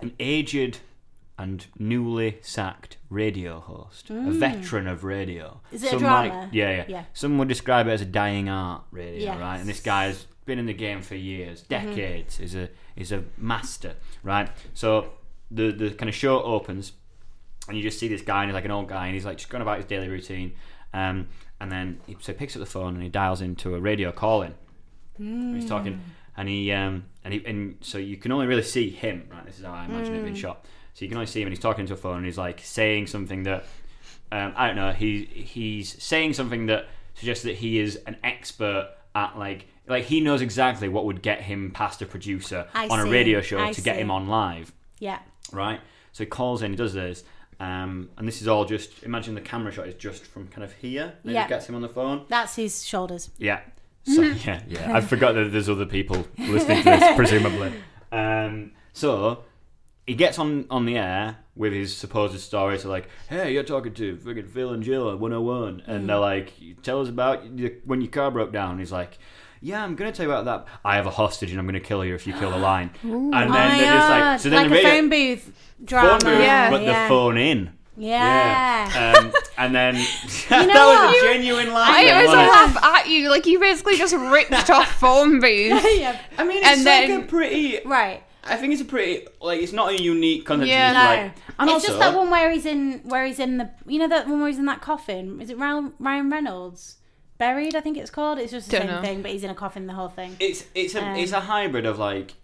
an 0.00 0.12
aged 0.18 0.78
and 1.38 1.66
newly 1.78 2.38
sacked 2.42 2.96
radio 3.14 3.60
host, 3.60 4.10
a 4.10 4.30
veteran 4.32 4.86
of 4.86 5.04
radio. 5.04 5.60
Mm. 5.70 5.74
Is 5.74 5.82
it 5.84 5.92
a 5.94 5.98
drama? 5.98 6.28
might- 6.28 6.52
yeah, 6.52 6.70
yeah, 6.76 6.84
Yeah. 6.88 7.04
Some 7.14 7.38
would 7.38 7.48
describe 7.48 7.86
it 7.86 7.92
as 7.92 8.00
a 8.02 8.06
dying 8.06 8.48
art 8.48 8.82
radio, 8.90 9.20
Yes. 9.20 9.30
Mm-hmm. 9.32 9.40
right? 9.40 9.60
And 9.60 9.68
this 9.68 9.80
guy's 9.80 10.26
been 10.44 10.58
in 10.58 10.66
the 10.66 10.74
game 10.74 11.00
for 11.00 11.14
years, 11.14 11.62
decades. 11.62 12.40
Is 12.40 12.54
a 12.54 12.68
is 12.96 13.12
a 13.12 13.24
master, 13.38 13.94
right? 14.22 14.50
So 14.74 15.12
the 15.50 15.70
the 15.72 15.90
kind 15.90 16.08
of 16.08 16.14
show 16.14 16.42
opens 16.42 16.92
and 17.68 17.76
you 17.76 17.82
just 17.82 17.98
see 17.98 18.08
this 18.08 18.22
guy 18.22 18.42
and 18.42 18.50
he's 18.50 18.54
like 18.54 18.64
an 18.66 18.70
old 18.70 18.88
guy 18.88 19.06
and 19.06 19.14
he's 19.14 19.24
like 19.24 19.38
just 19.38 19.48
going 19.48 19.62
about 19.62 19.78
his 19.78 19.86
daily 19.86 20.08
routine 20.08 20.52
um, 20.92 21.28
and 21.60 21.72
then 21.72 21.98
he, 22.06 22.14
so 22.20 22.32
he 22.32 22.38
picks 22.38 22.54
up 22.56 22.60
the 22.60 22.66
phone 22.66 22.92
and 22.94 23.02
he 23.02 23.08
dials 23.08 23.40
into 23.40 23.74
a 23.74 23.80
radio 23.80 24.12
calling 24.12 24.54
and 25.18 25.56
he's 25.56 25.66
talking 25.68 26.00
and 26.36 26.48
he 26.48 26.70
um, 26.72 27.04
and 27.24 27.32
he 27.34 27.44
and 27.46 27.76
so 27.80 27.96
you 27.98 28.16
can 28.16 28.32
only 28.32 28.46
really 28.46 28.62
see 28.62 28.90
him 28.90 29.26
right 29.30 29.46
this 29.46 29.58
is 29.58 29.64
how 29.64 29.72
I 29.72 29.84
imagine 29.86 30.14
it 30.14 30.22
being 30.22 30.34
shot 30.34 30.64
so 30.94 31.04
you 31.04 31.08
can 31.08 31.16
only 31.18 31.26
see 31.26 31.40
him 31.42 31.46
and 31.48 31.52
he's 31.54 31.62
talking 31.62 31.84
to 31.86 31.92
a 31.92 31.96
phone 31.96 32.16
and 32.18 32.24
he's 32.26 32.38
like 32.38 32.60
saying 32.60 33.06
something 33.08 33.42
that 33.44 33.64
um, 34.32 34.52
I 34.56 34.66
don't 34.68 34.76
know 34.76 34.92
he 34.92 35.24
he's 35.24 36.02
saying 36.02 36.32
something 36.32 36.66
that 36.66 36.86
suggests 37.14 37.44
that 37.44 37.56
he 37.56 37.78
is 37.78 37.96
an 38.06 38.16
expert 38.24 38.90
at 39.14 39.38
like 39.38 39.66
like 39.86 40.04
he 40.04 40.20
knows 40.20 40.40
exactly 40.40 40.88
what 40.88 41.04
would 41.04 41.20
get 41.22 41.42
him 41.42 41.70
past 41.70 42.00
a 42.02 42.06
producer 42.06 42.66
I 42.74 42.88
on 42.88 43.00
a 43.00 43.04
radio 43.06 43.40
show 43.42 43.62
I 43.62 43.72
to 43.72 43.82
get 43.82 43.96
him 43.96 44.10
on 44.10 44.28
live 44.28 44.72
Yeah. 44.98 45.18
right? 45.52 45.80
So 46.12 46.24
he 46.24 46.30
calls 46.30 46.62
in, 46.62 46.70
he 46.70 46.76
does 46.76 46.94
this, 46.94 47.24
um, 47.60 48.08
and 48.16 48.26
this 48.26 48.40
is 48.40 48.46
all 48.48 48.64
just 48.64 49.02
imagine 49.02 49.34
the 49.34 49.40
camera 49.40 49.72
shot 49.72 49.88
is 49.88 49.94
just 49.94 50.24
from 50.24 50.46
kind 50.48 50.62
of 50.64 50.72
here, 50.74 51.12
and 51.22 51.30
it 51.32 51.34
Yeah. 51.34 51.48
gets 51.48 51.68
him 51.68 51.74
on 51.74 51.82
the 51.82 51.88
phone. 51.88 52.24
That's 52.28 52.54
his 52.56 52.84
shoulders. 52.86 53.30
Yeah. 53.38 53.60
So 54.06 54.20
yeah, 54.20 54.60
yeah. 54.68 54.94
I 54.94 55.00
forgot 55.00 55.32
that 55.34 55.50
there's 55.50 55.68
other 55.70 55.86
people 55.86 56.26
listening 56.38 56.82
to 56.82 56.90
this, 56.90 57.16
presumably. 57.16 57.72
Um, 58.12 58.72
so 58.92 59.44
he 60.06 60.14
gets 60.14 60.38
on 60.38 60.66
on 60.70 60.84
the 60.86 60.96
air 60.98 61.38
with 61.56 61.72
his 61.72 61.96
supposed 61.96 62.38
story. 62.40 62.78
to 62.78 62.88
like, 62.88 63.08
hey, 63.28 63.52
you're 63.52 63.62
talking 63.62 63.94
to 63.94 64.16
friggin' 64.16 64.48
Phil 64.50 64.70
and 64.72 64.82
Jill 64.82 65.10
at 65.10 65.18
101, 65.18 65.82
and 65.86 66.08
they're 66.08 66.16
like, 66.18 66.52
tell 66.82 67.00
us 67.00 67.08
about 67.08 67.58
your, 67.58 67.70
when 67.84 68.00
your 68.00 68.10
car 68.10 68.30
broke 68.30 68.52
down. 68.52 68.78
He's 68.78 68.92
like. 68.92 69.18
Yeah, 69.60 69.82
I'm 69.82 69.94
gonna 69.96 70.12
tell 70.12 70.26
you 70.26 70.30
about 70.30 70.44
that. 70.44 70.66
I 70.84 70.96
have 70.96 71.06
a 71.06 71.10
hostage, 71.10 71.50
and 71.50 71.58
I'm 71.58 71.64
gonna 71.64 71.80
kill 71.80 72.04
you 72.04 72.14
if 72.14 72.26
you 72.26 72.34
kill 72.34 72.50
the 72.50 72.58
line. 72.58 72.90
and 73.02 73.32
then 73.32 73.50
oh 73.50 73.78
they're 73.78 73.94
just 73.94 74.10
like, 74.10 74.40
so 74.40 74.50
then 74.50 74.60
like 74.60 74.68
the 74.68 74.74
a 74.74 74.76
radio, 74.76 74.90
phone 75.00 75.08
booth 75.08 75.52
drama. 75.86 76.08
phone 76.10 76.18
booth, 76.20 76.40
Yeah. 76.42 76.70
but 76.70 76.82
yeah. 76.82 77.02
the 77.04 77.08
phone 77.08 77.36
in. 77.38 77.72
Yeah. 77.96 79.14
Um, 79.24 79.32
and 79.56 79.74
then 79.74 79.94
that 80.50 80.66
know 80.66 80.88
was 80.88 80.98
what? 80.98 81.16
a 81.16 81.32
genuine 81.32 81.72
line. 81.72 81.90
I, 81.94 82.04
then, 82.04 82.20
it 82.20 82.26
was 82.26 82.34
laugh 82.34 82.84
at 82.84 83.08
you. 83.08 83.30
Like, 83.30 83.46
you 83.46 83.58
basically 83.58 83.96
just 83.96 84.14
ripped 84.14 84.52
off 84.70 85.00
phone 85.00 85.40
booth. 85.40 85.82
yeah. 85.98 86.20
I 86.36 86.44
mean, 86.44 86.58
it's 86.58 86.66
And 86.66 86.84
like 86.84 87.08
then- 87.08 87.20
a 87.22 87.26
pretty. 87.26 87.80
Right. 87.86 88.22
I 88.46 88.56
think 88.56 88.72
it's 88.72 88.82
a 88.82 88.84
pretty 88.84 89.26
like 89.40 89.60
it's 89.62 89.72
not 89.72 89.92
a 89.92 90.02
unique 90.02 90.44
concept. 90.46 90.68
Yeah. 90.68 90.90
it's 90.90 90.94
No. 90.98 91.04
like, 91.04 91.34
and 91.58 91.70
it's 91.70 91.72
also, 91.74 91.86
just 91.88 91.98
that 92.00 92.14
one 92.16 92.30
where 92.30 92.50
he's 92.50 92.66
in 92.66 93.00
where 93.04 93.24
he's 93.26 93.38
in 93.38 93.58
the 93.58 93.70
you 93.86 93.98
know 93.98 94.08
that 94.08 94.28
one 94.28 94.40
where 94.40 94.48
he's 94.48 94.58
in 94.58 94.66
that 94.66 94.80
coffin. 94.80 95.40
Is 95.40 95.50
it 95.50 95.58
Ryan, 95.58 95.92
Ryan 95.98 96.30
Reynolds? 96.30 96.96
Buried, 97.36 97.74
I 97.74 97.80
think 97.80 97.96
it's 97.96 98.10
called. 98.10 98.38
It's 98.38 98.52
just 98.52 98.70
the 98.70 98.76
same 98.78 98.86
know. 98.86 99.00
thing, 99.02 99.20
but 99.22 99.30
he's 99.32 99.42
in 99.42 99.50
a 99.50 99.54
coffin 99.54 99.86
the 99.88 99.92
whole 99.94 100.08
thing. 100.08 100.36
It's 100.38 100.64
it's 100.74 100.94
a 100.94 101.04
Um, 101.04 101.16
it's 101.16 101.32
a 101.32 101.40
hybrid 101.40 101.84
of 101.84 101.98
like 101.98 102.34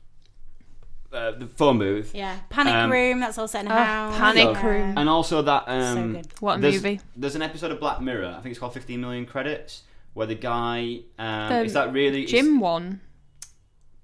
uh, 1.13 1.33
the 1.33 1.47
phone 1.47 1.79
booth. 1.79 2.15
Yeah. 2.15 2.37
Panic 2.51 2.73
Um, 2.75 2.91
Room, 2.91 3.21
that's 3.21 3.37
all 3.39 3.49
set 3.49 3.65
in 3.65 3.71
a 3.71 3.75
Oh, 3.75 3.79
house. 3.79 4.17
Panic 4.17 4.45
Yeah. 4.55 4.67
Room. 4.67 4.99
And 4.99 5.09
also 5.09 5.43
that 5.43 5.65
um, 5.69 6.13
good. 6.15 6.27
What 6.41 6.59
a 6.59 6.61
there's, 6.61 6.75
movie. 6.77 7.01
There's 7.17 7.35
an 7.37 7.43
episode 7.43 7.71
of 7.73 7.81
Black 7.81 8.01
Mirror. 8.01 8.35
I 8.39 8.41
think 8.41 8.53
it's 8.53 8.59
called 8.59 8.75
15 8.75 9.01
Million 9.01 9.27
Credits, 9.27 9.83
where 10.15 10.27
the 10.27 10.35
guy 10.37 11.01
um, 11.19 11.49
The 11.49 11.63
is 11.65 11.73
that 11.75 11.93
really 11.93 12.25
Jim 12.27 12.47
Gym 12.47 12.61
one. 12.61 13.01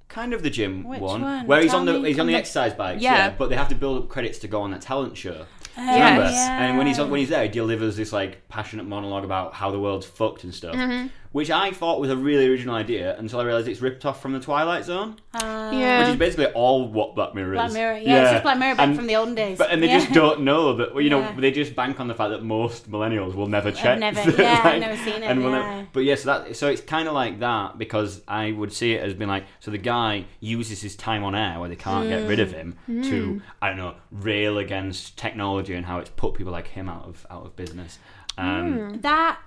Kind 0.09 0.33
of 0.33 0.43
the 0.43 0.51
gym 0.51 0.85
Which 0.85 1.01
one, 1.01 1.23
one? 1.23 1.47
where 1.47 1.61
he's 1.63 1.71
Tell 1.73 1.81
on 1.81 1.87
the 1.87 1.99
me. 2.01 2.09
he's 2.09 2.19
on 2.19 2.27
the 2.27 2.33
the- 2.33 2.39
exercise 2.39 2.73
bikes. 2.75 3.03
Yeah. 3.03 3.15
Yeah. 3.15 3.35
but 3.37 3.51
they 3.51 3.57
have 3.57 3.69
to 3.69 3.75
build 3.75 4.03
up 4.05 4.09
credits 4.09 4.39
to 4.41 4.49
go 4.49 4.63
on 4.63 4.71
that 4.71 4.81
talent 4.83 5.17
show. 5.17 5.47
Oh, 5.79 5.83
Remember? 5.83 6.23
Yes. 6.23 6.49
And 6.49 6.79
when 6.79 6.87
he's 6.87 6.99
on, 6.99 7.11
when 7.11 7.21
he's 7.21 7.29
there, 7.29 7.43
he 7.43 7.49
delivers 7.51 7.97
this 7.97 8.13
like 8.13 8.49
passionate 8.49 8.87
monologue 8.87 9.25
about 9.25 9.53
how 9.55 9.71
the 9.71 9.79
world's 9.79 10.07
fucked 10.07 10.45
and 10.45 10.55
stuff. 10.55 10.75
Mm-hmm. 10.75 11.09
Which 11.37 11.51
I 11.51 11.71
thought 11.71 12.01
was 12.01 12.09
a 12.09 12.17
really 12.17 12.47
original 12.47 12.75
idea 12.75 13.15
until 13.19 13.41
I 13.41 13.45
realised 13.45 13.69
it's 13.69 13.83
ripped 13.83 14.07
off 14.07 14.23
from 14.23 14.33
the 14.33 14.41
Twilight 14.41 14.87
Zone, 14.87 15.17
ah. 15.35 15.71
yeah. 15.71 15.99
which 15.99 16.09
is 16.15 16.17
basically 16.17 16.47
all 16.47 16.89
what 16.89 17.15
Black 17.15 17.35
Mirror 17.35 17.53
is. 17.53 17.57
Black 17.59 17.73
Mirror. 17.73 17.99
Yeah, 17.99 18.23
it's 18.23 18.31
just 18.31 18.43
Black 18.43 18.59
Mirror 18.59 18.77
back 18.77 18.87
And- 18.87 18.97
from 18.97 19.07
the 19.07 19.17
olden 19.17 19.35
days. 19.35 19.59
But 19.59 19.71
and 19.71 19.83
they 19.83 19.89
Yeah. 19.89 19.99
just 19.99 20.15
don't 20.15 20.41
know 20.45 20.73
that. 20.77 20.95
Well, 20.95 21.03
you 21.03 21.11
know, 21.11 21.21
Yeah. 21.21 21.35
they 21.39 21.51
just 21.51 21.77
bank 21.77 22.01
on 22.01 22.09
the 22.09 22.15
fact 22.15 22.31
that 22.31 22.43
most 22.43 22.91
millennials 22.91 23.35
will 23.35 23.49
never 23.49 23.71
check. 23.71 23.99
never- 23.99 24.31
the, 24.31 24.43
yeah, 24.43 24.63
I've 24.65 24.81
never 24.81 24.97
seen 24.97 25.23
it, 25.23 25.25
and 25.25 25.43
yeah. 25.43 25.51
never- 25.51 25.87
but 25.93 26.05
yes, 26.05 26.23
that 26.23 26.57
so 26.57 26.69
it's 26.69 26.81
kind 26.81 27.07
of 27.07 27.13
like 27.13 27.41
that 27.41 27.77
because 27.77 28.23
I 28.27 28.53
would 28.53 28.73
see 28.73 28.95
it 28.95 29.03
as 29.03 29.13
being 29.13 29.29
like 29.29 29.45
so 29.61 29.71
the 29.71 29.77
guy 29.77 30.25
uses 30.41 30.81
his 30.81 30.97
time 30.97 31.23
on 31.23 31.35
air 31.35 31.61
where 31.61 31.69
they 31.69 31.77
can't 31.77 32.09
get 32.09 32.27
rid 32.27 32.41
of 32.41 32.53
hmm. 32.53 32.57
him 32.57 32.79
hmm. 32.87 33.03
to 33.03 33.43
I 33.61 33.69
don't 33.69 33.77
know 33.77 33.97
rail 34.11 34.57
against 34.57 35.19
technology 35.19 35.75
and 35.75 35.85
how 35.85 35.99
it's 35.99 36.09
put 36.09 36.33
people 36.33 36.55
like 36.55 36.69
him 36.69 36.89
out 36.89 37.05
of 37.05 37.27
out 37.31 37.45
of 37.45 37.57
business. 37.57 37.99
Um, 38.39 38.73
hmm. 38.73 39.01
that 39.03 39.39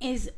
is 0.00 0.30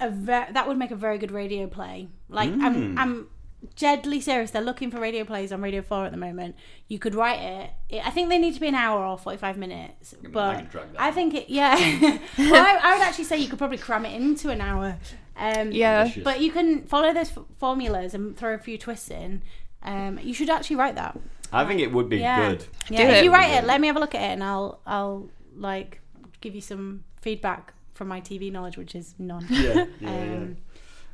a 0.00 0.10
ver- 0.10 0.48
that 0.52 0.68
would 0.68 0.76
make 0.78 0.90
a 0.90 0.96
very 0.96 1.18
good 1.18 1.30
radio 1.32 1.66
play. 1.66 2.08
Like 2.28 2.50
I'm 2.50 2.98
I'm 2.98 3.28
deadly 3.76 4.20
serious. 4.20 4.50
They're 4.50 4.62
looking 4.62 4.90
for 4.90 5.00
radio 5.00 5.24
plays 5.24 5.52
on 5.52 5.62
Radio 5.62 5.82
Four 5.82 6.04
at 6.06 6.12
the 6.12 6.18
moment. 6.18 6.54
You 6.88 6.98
could 6.98 7.14
write 7.14 7.40
it. 7.40 7.70
it 7.88 8.06
I 8.06 8.10
think 8.10 8.28
they 8.28 8.38
need 8.38 8.54
to 8.54 8.60
be 8.60 8.68
an 8.68 8.74
hour 8.74 9.04
or 9.04 9.18
forty 9.18 9.38
five 9.38 9.56
minutes. 9.56 10.14
But 10.30 10.56
can 10.56 10.66
drag 10.66 10.92
that 10.92 11.00
I 11.00 11.10
think 11.10 11.34
it. 11.34 11.48
Yeah. 11.48 11.74
well, 12.38 12.54
I, 12.66 12.78
I 12.82 12.92
would 12.98 13.02
actually 13.02 13.24
say 13.24 13.38
you 13.38 13.48
could 13.48 13.58
probably 13.58 13.78
cram 13.78 14.04
it 14.04 14.14
into 14.14 14.50
an 14.50 14.60
hour. 14.60 14.98
Um, 15.36 15.72
Yeah. 15.72 16.02
Delicious. 16.04 16.24
But 16.24 16.40
you 16.40 16.50
can 16.50 16.82
follow 16.84 17.12
those 17.12 17.30
f- 17.36 17.44
formulas 17.58 18.14
and 18.14 18.36
throw 18.36 18.54
a 18.54 18.58
few 18.58 18.78
twists 18.78 19.10
in. 19.10 19.42
Um, 19.82 20.18
you 20.22 20.34
should 20.34 20.50
actually 20.50 20.76
write 20.76 20.94
that. 20.96 21.18
I 21.52 21.64
think 21.64 21.80
it 21.80 21.92
would 21.92 22.08
be 22.08 22.18
Yeah. 22.18 22.50
good. 22.50 22.64
Yeah. 22.90 22.98
Do 22.98 23.08
if 23.08 23.14
it. 23.18 23.24
you 23.24 23.32
write 23.32 23.50
it, 23.52 23.64
let 23.64 23.80
me 23.80 23.86
have 23.86 23.96
a 23.96 24.00
look 24.00 24.14
at 24.14 24.20
it, 24.22 24.32
and 24.32 24.42
I'll 24.44 24.80
I'll 24.86 25.28
like 25.56 26.00
give 26.40 26.54
you 26.54 26.60
some 26.60 27.04
feedback 27.20 27.72
from 27.96 28.08
my 28.08 28.20
TV 28.20 28.52
knowledge, 28.52 28.76
which 28.76 28.94
is 28.94 29.14
none. 29.18 29.44
Yeah, 29.50 29.86
yeah, 30.00 30.08
Um, 30.10 30.56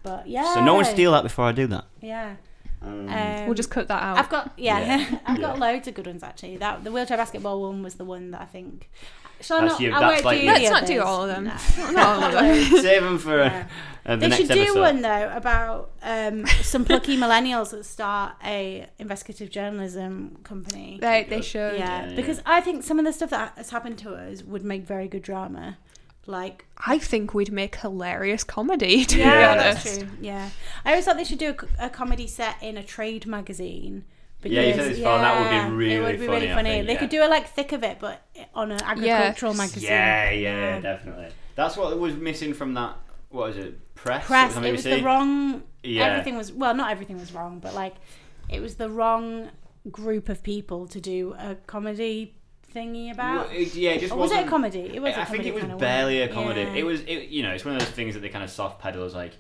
But 0.03 0.27
yeah. 0.29 0.53
So 0.55 0.65
no 0.65 0.75
one 0.75 0.85
steal 0.85 1.13
that 1.13 1.23
before 1.23 1.45
I 1.47 1.53
do 1.53 1.67
that. 1.69 1.85
Yeah. 2.01 2.37
Um, 2.83 3.07
We'll 3.47 3.55
just 3.55 3.71
cut 3.71 3.87
that 3.89 4.03
out. 4.03 4.19
I've 4.19 4.29
got 4.29 4.53
yeah, 4.57 4.79
Yeah. 4.81 5.19
I've 5.27 5.41
got 5.41 5.57
Yeah. 5.59 5.65
loads 5.67 5.87
of 5.89 5.95
good 5.95 6.07
ones 6.09 6.23
actually. 6.23 6.57
That 6.57 6.83
the 6.85 6.91
wheelchair 6.91 7.17
basketball 7.17 7.63
one 7.63 7.83
was 7.83 7.95
the 7.95 8.05
one 8.05 8.33
that 8.33 8.41
I 8.41 8.47
think. 8.47 8.91
Shall 9.41 9.59
I 9.59 9.67
not? 9.67 9.81
you- 9.81 9.93
I 9.93 10.01
won't 10.09 10.25
like 10.25 10.39
do 10.41 10.45
you. 10.47 10.53
Let's 10.53 10.71
not 10.71 10.87
do 10.87 11.01
all 11.03 11.23
of 11.23 11.29
them. 11.29 11.45
No. 11.45 11.91
Not 11.93 12.07
all 12.07 12.25
of 12.25 12.33
them. 12.33 12.81
Save 12.83 13.03
them 13.03 13.19
for 13.19 13.41
uh, 13.41 13.45
Yeah. 13.47 13.67
uh, 14.07 14.15
the 14.17 14.21
They 14.21 14.29
next 14.29 14.41
should 14.43 14.49
do 14.55 14.61
episode. 14.63 14.81
one 14.81 15.03
though 15.03 15.33
about 15.37 15.91
um, 16.03 16.47
some 16.63 16.85
plucky 16.85 17.17
millennials 17.17 17.71
that 17.71 17.85
start 17.85 18.35
a 18.45 18.87
investigative 19.01 19.51
journalism 19.51 20.39
company. 20.45 20.99
They, 21.01 21.27
they 21.29 21.41
should. 21.41 21.77
yeah, 21.79 22.09
yeah. 22.09 22.15
because 22.15 22.41
I 22.47 22.61
think 22.61 22.85
some 22.85 22.99
of 23.01 23.05
the 23.05 23.13
stuff 23.13 23.31
that 23.31 23.53
has 23.57 23.71
happened 23.71 23.99
to 23.99 24.15
us 24.15 24.43
would 24.45 24.65
make 24.65 24.83
very 24.87 25.09
good 25.09 25.23
drama. 25.23 25.77
Like, 26.27 26.67
I 26.79 26.99
think 26.99 27.35
we'd 27.35 27.53
make 27.53 27.77
hilarious 27.77 28.45
comedy, 28.45 29.05
to 29.07 29.19
yeah, 29.19 29.55
be 29.55 29.59
that's 29.59 29.87
honest. 29.87 30.01
true. 30.01 30.09
Yeah, 30.21 30.51
I 30.85 30.91
always 30.91 31.05
thought 31.05 31.17
they 31.17 31.25
should 31.25 31.39
do 31.39 31.55
a, 31.79 31.87
a 31.87 31.91
comedy 31.91 32.27
set 32.27 32.63
in 32.63 32.77
a 32.77 32.83
trade 32.83 33.27
magazine. 33.27 34.05
Yeah, 34.45 34.63
you 34.63 34.75
said 34.75 34.91
this 34.91 34.99
before, 34.99 35.19
that 35.19 35.41
would 35.41 35.51
be 35.51 35.55
yeah, 35.55 35.71
really 35.71 35.95
It 35.95 36.01
would 36.01 36.21
be 36.21 36.27
funny, 36.27 36.41
really 36.41 36.55
funny. 36.55 36.71
think, 36.71 36.87
they 36.87 36.93
yeah. 36.95 36.99
could 36.99 37.11
do 37.11 37.25
a 37.25 37.29
like 37.29 37.49
thick 37.49 37.73
of 37.73 37.85
it, 37.85 37.99
but 38.01 38.23
on 38.55 38.73
an 38.73 38.83
agricultural 38.83 39.55
magazine. 39.55 39.91
Yeah, 39.91 40.31
yeah, 40.31 40.81
definitely. 40.81 41.29
That's 41.55 41.77
what 41.77 41.97
was 41.99 42.17
missing 42.17 42.55
from 42.55 42.75
that. 42.75 42.97
What 43.29 43.51
is 43.51 43.57
it? 43.59 43.95
Press. 43.95 44.27
Press. 44.27 44.57
It 44.57 44.73
was 44.73 44.85
the 44.85 45.03
wrong. 45.03 45.63
Yeah. 45.83 46.07
Everything 46.07 46.37
was 46.37 46.53
well, 46.53 46.75
not 46.75 46.91
everything 46.91 47.19
was 47.19 47.33
wrong, 47.33 47.61
but 47.61 47.75
like 47.75 47.95
it 48.49 48.61
was 48.61 48.77
the 48.77 48.91
wrong 48.91 49.51
group 49.91 50.29
of 50.29 50.43
people 50.43 50.87
to 50.89 51.01
do 51.01 51.35
a 51.39 51.57
comedy 51.67 52.35
thingy 52.75 53.13
about. 53.13 53.49
Well, 53.49 53.57
it- 53.57 53.75
yeah, 53.75 53.91
it 53.93 54.01
just 54.01 54.13
Or 54.13 54.19
was 54.19 54.33
it 54.33 54.47
a 54.47 54.49
comedy? 54.49 54.91
It 54.95 55.01
was. 55.03 55.15
a 55.15 55.21
I 55.21 55.25
think 55.25 55.45
comedy 55.45 55.49
it 55.49 55.55
was 55.73 55.81
barely 55.81 56.23
a 56.23 56.29
comedy. 56.29 56.63
Yeah. 56.63 56.75
It 56.75 56.83
was, 56.85 57.01
it, 57.03 57.29
you 57.29 57.43
know, 57.43 57.51
it's 57.51 57.65
one 57.65 57.75
of 57.75 57.81
those 57.81 57.91
things 57.91 58.15
that 58.15 58.21
they 58.21 58.29
kind 58.29 58.45
of 58.45 58.51
soft 58.51 58.81
pedal 58.81 59.05
as 59.05 59.15
like, 59.15 59.33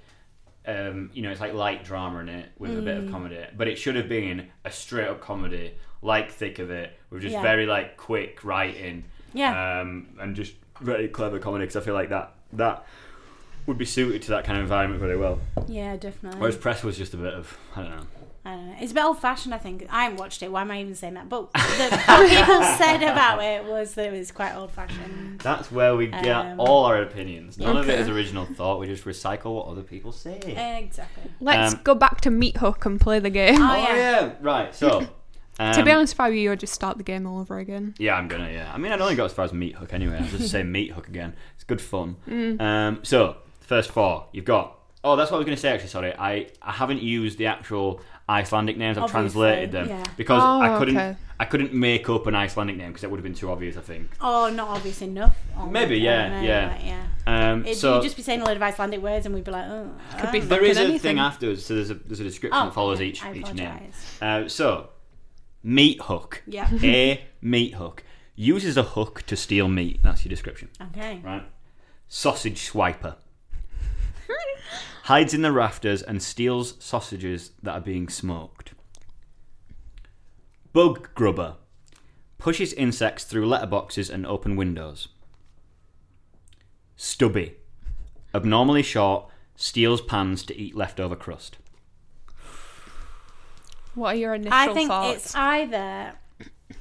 um, 0.66 1.10
you 1.12 1.22
know, 1.22 1.30
it's 1.30 1.40
like 1.40 1.54
light 1.54 1.84
drama 1.84 2.20
in 2.20 2.28
it 2.28 2.50
with 2.58 2.78
a 2.78 2.82
bit 2.82 2.96
Mm. 2.98 3.06
of 3.06 3.10
comedy, 3.12 3.44
but 3.56 3.66
it 3.68 3.76
should 3.78 3.96
have 3.96 4.08
been 4.08 4.48
a 4.64 4.70
straight 4.70 5.08
up 5.08 5.20
comedy, 5.20 5.74
like 6.02 6.30
Thick 6.30 6.58
of 6.58 6.70
It, 6.70 6.96
with 7.10 7.22
just 7.22 7.32
Yeah. 7.32 7.42
very 7.42 7.66
like 7.66 7.96
quick 7.96 8.44
writing, 8.44 9.04
Yeah. 9.34 9.80
um, 9.80 10.08
and 10.20 10.36
just 10.36 10.54
very 10.80 11.08
clever 11.08 11.38
comedy. 11.38 11.64
Because 11.64 11.76
I 11.76 11.80
feel 11.84 11.94
like 11.94 12.10
that 12.10 12.34
that 12.54 12.86
would 13.66 13.78
be 13.78 13.84
suited 13.84 14.20
to 14.22 14.30
that 14.30 14.44
kind 14.44 14.58
of 14.58 14.62
environment 14.64 15.00
very 15.00 15.16
well. 15.16 15.40
Yeah, 15.68 15.96
definitely. 15.96 16.40
Whereas 16.40 16.56
Press 16.56 16.82
was 16.84 16.98
just 16.98 17.14
a 17.14 17.16
bit 17.16 17.32
of, 17.32 17.56
I 17.76 17.82
don't 17.82 17.90
know. 17.96 18.06
I 18.44 18.56
don't 18.56 18.66
know. 18.70 18.74
It's 18.80 18.90
a 18.90 18.94
bit 18.96 19.04
old 19.04 19.20
fashioned, 19.20 19.54
I 19.54 19.58
think. 19.58 19.86
I 19.88 20.04
haven't 20.04 20.18
watched 20.18 20.42
it. 20.42 20.50
Why 20.50 20.62
am 20.62 20.70
I 20.72 20.80
even 20.80 20.96
saying 20.96 21.14
that? 21.14 21.28
But 21.28 21.52
the, 21.52 21.58
what 22.06 22.28
people 22.28 22.62
said 22.76 22.96
about 23.04 23.40
it 23.40 23.64
was 23.64 23.94
that 23.94 24.12
it 24.12 24.18
was 24.18 24.32
quite 24.32 24.54
old 24.56 24.72
fashioned. 24.72 25.38
That's 25.40 25.70
where 25.70 25.94
we 25.94 26.08
get 26.08 26.26
Um, 26.26 26.58
all 26.58 26.84
our 26.86 27.00
opinions. 27.02 27.56
None 27.56 27.76
of 27.76 27.88
it 27.88 28.00
is 28.00 28.08
original 28.08 28.44
thought. 28.46 28.80
We 28.80 28.86
just 28.88 29.04
recycle 29.04 29.54
what 29.54 29.66
other 29.68 29.82
people 29.82 30.10
say. 30.10 30.38
Exactly. 30.82 31.30
Let's 31.40 31.74
Um, 31.74 31.80
go 31.84 31.94
back 31.94 32.20
to 32.22 32.30
Meat 32.32 32.56
Hook 32.56 32.84
and 32.84 33.00
play 33.00 33.20
the 33.20 33.30
game. 33.30 33.62
Oh, 33.62 33.70
Oh 33.70 33.76
yeah. 33.76 33.96
yeah, 33.96 34.32
right. 34.40 34.74
So, 34.74 35.06
um, 35.60 35.74
to 35.74 35.84
be 35.84 35.92
honest, 35.92 36.14
if 36.14 36.18
I 36.20 36.28
were 36.28 36.34
you, 36.34 36.50
I'd 36.50 36.58
just 36.58 36.72
start 36.74 36.96
the 36.98 37.04
game 37.04 37.26
all 37.28 37.38
over 37.38 37.58
again. 37.58 37.94
yeah, 37.98 38.16
I'm 38.16 38.26
gonna. 38.26 38.50
Yeah, 38.50 38.72
I 38.74 38.78
mean, 38.78 38.90
I'd 38.90 39.00
only 39.00 39.14
got 39.14 39.26
as 39.26 39.32
far 39.32 39.44
as 39.44 39.52
meat 39.52 39.76
hook 39.76 39.94
anyway. 39.94 40.18
I'll 40.20 40.26
just 40.26 40.50
say 40.50 40.64
meat 40.64 40.90
hook 40.90 41.06
again. 41.06 41.34
It's 41.54 41.62
good 41.64 41.80
fun. 41.80 42.16
Um, 42.58 43.00
so, 43.04 43.36
first 43.60 43.92
four, 43.92 44.26
you've 44.32 44.44
got. 44.46 44.78
Oh, 45.04 45.16
that's 45.16 45.32
what 45.32 45.36
I 45.36 45.38
was 45.38 45.46
gonna 45.46 45.56
say. 45.56 45.70
Actually, 45.70 45.88
sorry, 45.88 46.14
I 46.16 46.46
I 46.62 46.70
haven't 46.72 47.02
used 47.02 47.36
the 47.36 47.46
actual 47.46 48.00
Icelandic 48.28 48.76
names. 48.76 48.96
I've 48.98 49.04
Obviously, 49.04 49.40
translated 49.42 49.72
them 49.72 49.88
yeah. 49.88 50.04
because 50.16 50.42
Oh, 50.42 50.60
I 50.60 50.78
couldn't. 50.78 50.96
okay. 50.96 51.16
I 51.40 51.44
couldn't 51.44 51.72
make 51.74 52.08
up 52.08 52.26
an 52.28 52.34
Icelandic 52.36 52.76
name 52.76 52.88
because 52.92 53.02
it 53.04 53.10
would 53.10 53.16
have 53.18 53.24
been 53.24 53.34
too 53.34 53.50
obvious. 53.50 53.76
I 53.76 53.80
think. 53.80 54.10
Oh, 54.20 54.48
not 54.50 54.68
obvious 54.68 55.02
enough. 55.02 55.36
Oh, 55.56 55.66
Maybe, 55.66 55.98
my 55.98 56.04
yeah, 56.04 56.28
God, 56.30 56.44
yeah. 56.44 56.68
like, 56.68 56.84
yeah. 56.84 57.06
Um, 57.52 57.66
It, 57.66 57.76
so 57.76 57.94
you'd 57.96 58.02
just 58.04 58.16
be 58.16 58.22
saying 58.22 58.40
a 58.42 58.44
load 58.44 58.56
of 58.56 58.62
Icelandic 58.62 59.00
words, 59.02 59.26
and 59.26 59.34
we'd 59.34 59.44
be 59.44 59.50
like, 59.50 59.66
oh, 59.66 59.90
Could 60.20 60.32
be. 60.32 60.40
There 60.40 60.62
is 60.64 60.76
a 60.76 60.80
Fucking 60.82 60.98
thing 61.00 61.10
anything. 61.10 61.18
afterwards, 61.18 61.66
so 61.66 61.74
there's 61.74 61.90
a 61.90 61.94
there's 61.94 62.20
a 62.20 62.24
description 62.24 62.60
Oh, 62.60 62.66
that 62.66 62.74
follows 62.74 62.98
okay. 62.98 63.06
each 63.08 63.24
I 63.24 63.32
each 63.34 63.52
name. 63.54 63.66
apologise. 63.66 64.18
Uh, 64.22 64.48
so, 64.48 64.90
meat 65.64 66.00
hook. 66.02 66.42
Yeah. 66.46 66.68
A 66.82 67.24
meat 67.40 67.74
hook 67.74 68.04
uses 68.36 68.76
a 68.76 68.82
hook 68.82 69.22
to 69.26 69.36
steal 69.36 69.68
meat. 69.68 70.00
That's 70.02 70.24
your 70.24 70.30
description, 70.30 70.68
Okay. 70.80 71.20
right? 71.24 71.44
Sausage 72.08 72.70
swiper 72.70 73.16
hides 75.02 75.34
in 75.34 75.42
the 75.42 75.52
rafters 75.52 76.02
and 76.02 76.22
steals 76.22 76.74
sausages 76.78 77.52
that 77.62 77.72
are 77.72 77.80
being 77.80 78.08
smoked. 78.08 78.72
Bug 80.72 81.08
grubber 81.14 81.56
pushes 82.38 82.72
insects 82.72 83.24
through 83.24 83.46
letterboxes 83.46 84.10
and 84.10 84.26
open 84.26 84.56
windows. 84.56 85.08
Stubby 86.96 87.54
abnormally 88.34 88.82
short 88.82 89.26
steals 89.56 90.00
pans 90.00 90.42
to 90.44 90.56
eat 90.58 90.74
leftover 90.74 91.16
crust. 91.16 91.58
What 93.94 94.14
are 94.14 94.18
your 94.18 94.34
initial 94.34 94.52
thoughts? 94.52 94.70
I 94.70 94.74
think 94.74 94.88
thoughts? 94.88 95.16
it's 95.16 95.34
either. 95.34 96.12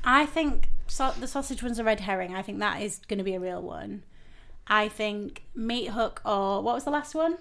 I 0.04 0.26
think 0.26 0.70
so, 0.88 1.12
the 1.20 1.28
sausage 1.28 1.62
one's 1.62 1.80
a 1.80 1.84
red 1.84 2.00
herring. 2.02 2.34
I 2.36 2.42
think 2.42 2.60
that 2.60 2.82
is 2.82 3.00
going 3.08 3.18
to 3.18 3.24
be 3.24 3.36
a 3.36 3.40
real 3.40 3.62
one. 3.62 4.04
I 4.68 4.88
think 4.88 5.44
meat 5.54 5.90
hook 5.90 6.22
or 6.24 6.62
what 6.62 6.76
was 6.76 6.86
the 6.86 6.92
last 6.92 7.14
one? 7.14 7.38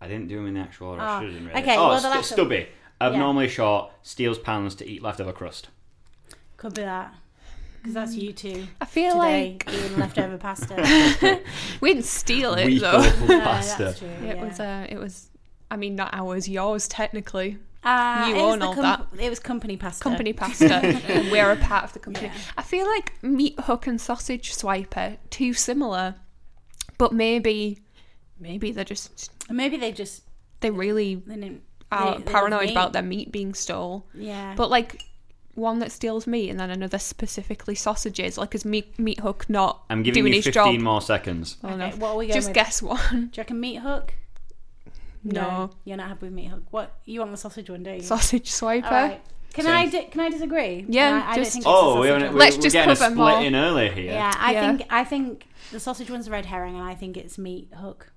I 0.00 0.08
didn't 0.08 0.28
do 0.28 0.36
them 0.36 0.48
in 0.48 0.54
the 0.54 0.60
actual 0.60 0.88
order. 0.88 1.02
Oh, 1.02 1.04
I 1.06 1.20
should 1.20 1.28
have 1.32 1.38
done 1.38 1.46
really. 1.48 1.62
okay, 1.62 1.76
Oh, 1.76 1.88
well, 1.88 1.94
the 1.94 2.00
st- 2.00 2.14
last 2.14 2.30
one- 2.32 2.38
stubby. 2.38 2.68
Abnormally 3.00 3.48
short, 3.48 3.90
steals 4.02 4.38
pans 4.38 4.74
to 4.76 4.86
eat 4.88 5.02
leftover 5.02 5.32
crust. 5.32 5.68
Could 6.56 6.74
be 6.74 6.82
that 6.82 7.14
because 7.78 7.94
that's 7.94 8.14
you 8.14 8.32
two. 8.32 8.66
I 8.80 8.84
feel 8.86 9.14
today 9.14 9.52
like 9.66 9.68
eating 9.74 9.98
leftover 9.98 10.38
pasta. 10.38 11.40
we 11.80 11.92
didn't 11.94 12.04
steal 12.06 12.54
it 12.54 12.66
Week 12.66 12.80
though. 12.80 12.98
awful 12.98 13.26
No, 13.28 13.40
pasta. 13.40 13.84
that's 13.84 13.98
true. 13.98 14.08
It 14.08 14.36
yeah. 14.36 14.44
was. 14.44 14.60
Uh, 14.60 14.86
it 14.88 14.96
was. 14.98 15.28
I 15.70 15.76
mean, 15.76 15.94
not 15.96 16.14
ours, 16.14 16.48
yours 16.48 16.86
technically. 16.88 17.58
Uh, 17.82 18.26
you 18.28 18.34
it 18.36 18.42
was 18.42 18.52
own 18.54 18.58
the 18.60 18.66
all 18.66 18.74
com- 18.74 18.82
that. 18.82 19.06
It 19.22 19.28
was 19.28 19.40
company 19.40 19.76
pasta. 19.76 20.02
Company 20.02 20.32
pasta. 20.32 20.74
and 20.74 21.30
we're 21.30 21.50
a 21.50 21.56
part 21.56 21.84
of 21.84 21.92
the 21.94 21.98
company. 21.98 22.28
Yeah. 22.28 22.34
I 22.56 22.62
feel 22.62 22.86
like 22.86 23.22
meat 23.22 23.58
hook 23.60 23.86
and 23.86 24.00
sausage 24.00 24.54
swiper 24.54 25.18
too 25.30 25.52
similar, 25.52 26.14
but 26.96 27.12
maybe, 27.12 27.80
maybe 28.38 28.72
they're 28.72 28.84
just 28.84 29.33
Maybe 29.50 29.76
they 29.76 29.92
just 29.92 30.22
they 30.60 30.70
really 30.70 31.16
they 31.16 31.34
didn't. 31.34 31.62
are 31.92 32.12
they- 32.12 32.18
they 32.24 32.32
paranoid 32.32 32.70
about 32.70 32.92
their 32.92 33.02
meat 33.02 33.30
being 33.32 33.54
stole. 33.54 34.06
Yeah. 34.14 34.54
But 34.56 34.70
like 34.70 35.02
one 35.54 35.78
that 35.78 35.92
steals 35.92 36.26
meat 36.26 36.50
and 36.50 36.58
then 36.58 36.70
another 36.70 36.98
specifically 36.98 37.74
sausages. 37.76 38.36
Like 38.38 38.54
is 38.54 38.64
meat 38.64 38.98
meat 38.98 39.20
hook 39.20 39.48
not 39.48 39.84
I'm 39.90 40.02
giving 40.02 40.22
doing 40.24 40.32
you 40.32 40.38
his 40.38 40.46
15 40.46 40.74
job? 40.76 40.80
more 40.82 41.00
seconds. 41.00 41.58
Oh, 41.62 41.76
no. 41.76 41.86
Okay, 41.86 41.96
what 41.98 42.10
are 42.10 42.16
we 42.16 42.26
going 42.26 42.34
Just 42.34 42.48
with? 42.48 42.54
guess 42.54 42.82
one. 42.82 42.98
Do 43.10 43.16
you 43.18 43.30
reckon 43.38 43.60
meat 43.60 43.76
hook? 43.76 44.14
No. 45.22 45.70
you're 45.84 45.96
not 45.96 46.08
happy 46.08 46.26
with 46.26 46.32
meat 46.34 46.48
hook. 46.48 46.64
What 46.70 46.98
you 47.04 47.20
want 47.20 47.30
the 47.32 47.36
sausage 47.38 47.70
one, 47.70 47.82
do 47.82 47.90
you? 47.92 48.00
Sausage 48.02 48.50
swiper. 48.50 48.84
All 48.84 48.90
right. 48.90 49.22
Can 49.54 49.64
Same. 49.66 49.74
I 49.74 49.86
di- 49.88 50.04
can 50.06 50.20
I 50.20 50.30
disagree? 50.30 50.84
Yeah, 50.88 51.10
No, 51.10 51.16
I, 51.16 51.20
I 51.30 51.34
don't 51.36 51.44
just- 51.44 51.52
think 51.52 51.64
oh, 51.66 51.70
it's 51.70 51.78
Oh, 51.96 52.00
we 52.00 52.08
sausage 52.08 52.22
haven't, 52.22 52.38
Let's 52.38 52.56
we're 52.56 52.62
just 52.62 52.72
getting 52.72 52.90
a 52.90 52.96
cover 52.96 53.04
split 53.14 53.16
more. 53.16 53.40
in 53.42 53.54
earlier 53.54 53.92
here. 53.92 54.12
Yeah, 54.12 54.32
I 54.36 54.52
Yeah. 54.52 54.60
think 54.76 54.92
I 54.92 55.04
think 55.04 55.46
the 55.70 55.78
sausage 55.80 56.10
one's 56.10 56.26
a 56.26 56.30
red 56.32 56.46
herring, 56.46 56.74
and 56.74 56.82
I 56.84 56.94
think 56.96 57.16
it's 57.16 57.38
meat 57.38 57.68
hook. 57.72 58.10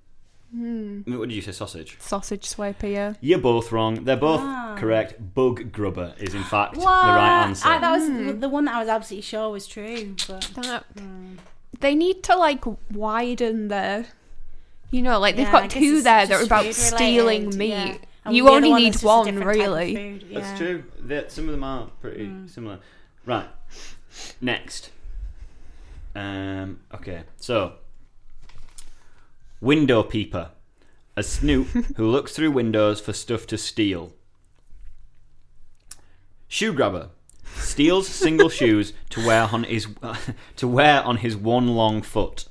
What 0.50 1.28
did 1.28 1.34
you 1.34 1.42
say, 1.42 1.52
sausage? 1.52 1.96
Sausage 2.00 2.46
swiper, 2.48 2.90
yeah. 2.90 3.14
You're 3.20 3.38
both 3.38 3.70
wrong. 3.70 4.04
They're 4.04 4.16
both 4.16 4.40
Ah. 4.42 4.76
correct. 4.78 5.34
Bug 5.34 5.70
grubber 5.72 6.14
is 6.18 6.34
in 6.34 6.42
fact 6.44 6.76
What? 6.76 6.84
the 7.06 7.12
right 7.12 7.44
answer. 7.46 7.68
I, 7.68 7.78
that 7.78 7.90
was 7.92 8.08
Hmm. 8.08 8.26
the- 8.28 8.32
the 8.32 8.48
one 8.48 8.64
that 8.64 8.74
I 8.76 8.80
was 8.80 8.88
absolutely 8.88 9.22
sure 9.22 9.50
was 9.50 9.66
true. 9.66 10.14
But 10.26 10.50
That, 10.54 10.84
They 11.80 11.94
need 11.94 12.22
to 12.24 12.34
like 12.36 12.64
widen 12.92 13.68
their 13.68 14.06
You 14.90 15.02
know, 15.02 15.18
like 15.18 15.36
they've 15.36 15.44
Yeah, 15.46 15.50
I 15.56 15.60
got 15.60 15.70
guess 15.70 15.82
two 15.82 15.94
it's 15.96 16.04
there 16.04 16.26
that 16.26 16.28
just 16.28 16.42
are 16.42 16.46
about 16.46 16.64
food 16.64 16.74
stealing 16.74 17.40
related, 17.50 17.58
meat. 17.58 17.68
yeah. 17.68 17.96
And 18.24 18.34
You 18.36 18.44
the 18.44 18.48
other 18.48 18.56
only 18.56 18.70
one 18.70 18.82
need 18.82 18.92
just 18.94 19.04
a 19.04 19.06
one, 19.06 19.24
different 19.26 19.44
type 19.44 19.66
of 19.66 19.72
really. 19.76 19.94
food, 19.94 20.24
That's 20.32 20.46
yeah. 20.48 20.56
true. 20.56 20.84
That 21.00 21.30
some 21.30 21.44
of 21.44 21.50
them 21.50 21.62
are 21.64 21.88
pretty 22.00 22.24
Mm. 22.26 22.48
similar. 22.50 22.78
Right. 23.26 23.46
Next. 24.40 24.90
Um. 26.14 26.80
Okay. 26.94 27.24
So. 27.36 27.74
Window 29.60 30.02
peeper, 30.02 30.50
a 31.16 31.22
snoop 31.22 31.66
who 31.96 32.06
looks 32.06 32.32
through 32.32 32.50
windows 32.52 33.00
for 33.00 33.12
stuff 33.12 33.46
to 33.48 33.58
steal. 33.58 34.12
Shoe 36.46 36.72
grabber, 36.72 37.10
steals 37.56 38.08
single 38.08 38.48
shoes 38.48 38.92
to 39.10 39.26
wear 39.26 39.48
on 39.52 39.64
his 39.64 39.86
to 40.56 40.68
wear 40.68 41.02
on 41.02 41.18
his 41.18 41.36
one 41.36 41.68
long 41.68 42.02
foot. 42.02 42.46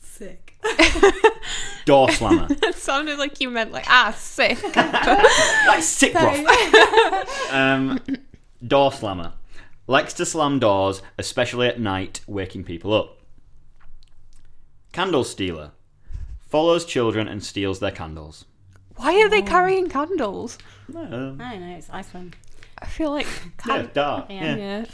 Sick. 0.00 0.56
Door 1.84 2.10
slammer, 2.12 2.48
It 2.50 2.74
sounded 2.74 3.18
like 3.18 3.40
you 3.40 3.48
meant 3.48 3.72
like 3.72 3.84
ah 3.88 4.12
sick. 4.16 4.58
like 4.76 5.82
sick 5.82 6.12
broth. 6.12 7.52
um, 7.52 8.00
door 8.66 8.92
slammer 8.92 9.32
likes 9.86 10.12
to 10.14 10.26
slam 10.26 10.58
doors, 10.58 11.00
especially 11.16 11.66
at 11.68 11.80
night, 11.80 12.20
waking 12.26 12.64
people 12.64 12.92
up. 12.92 13.17
Candle 14.98 15.22
stealer 15.22 15.70
follows 16.40 16.84
children 16.84 17.28
and 17.28 17.44
steals 17.44 17.78
their 17.78 17.92
candles. 17.92 18.46
Why 18.96 19.14
are 19.22 19.28
they 19.28 19.42
carrying 19.42 19.88
candles? 19.88 20.58
Um, 20.92 21.40
I 21.40 21.52
don't 21.52 21.60
know. 21.60 21.76
It's 21.76 21.88
Iceland. 21.88 22.34
I 22.82 22.86
feel 22.86 23.12
like 23.12 23.28
yeah, 23.64 23.86
dark. 23.94 24.26
Yeah. 24.28 24.56
Yeah. 24.56 24.84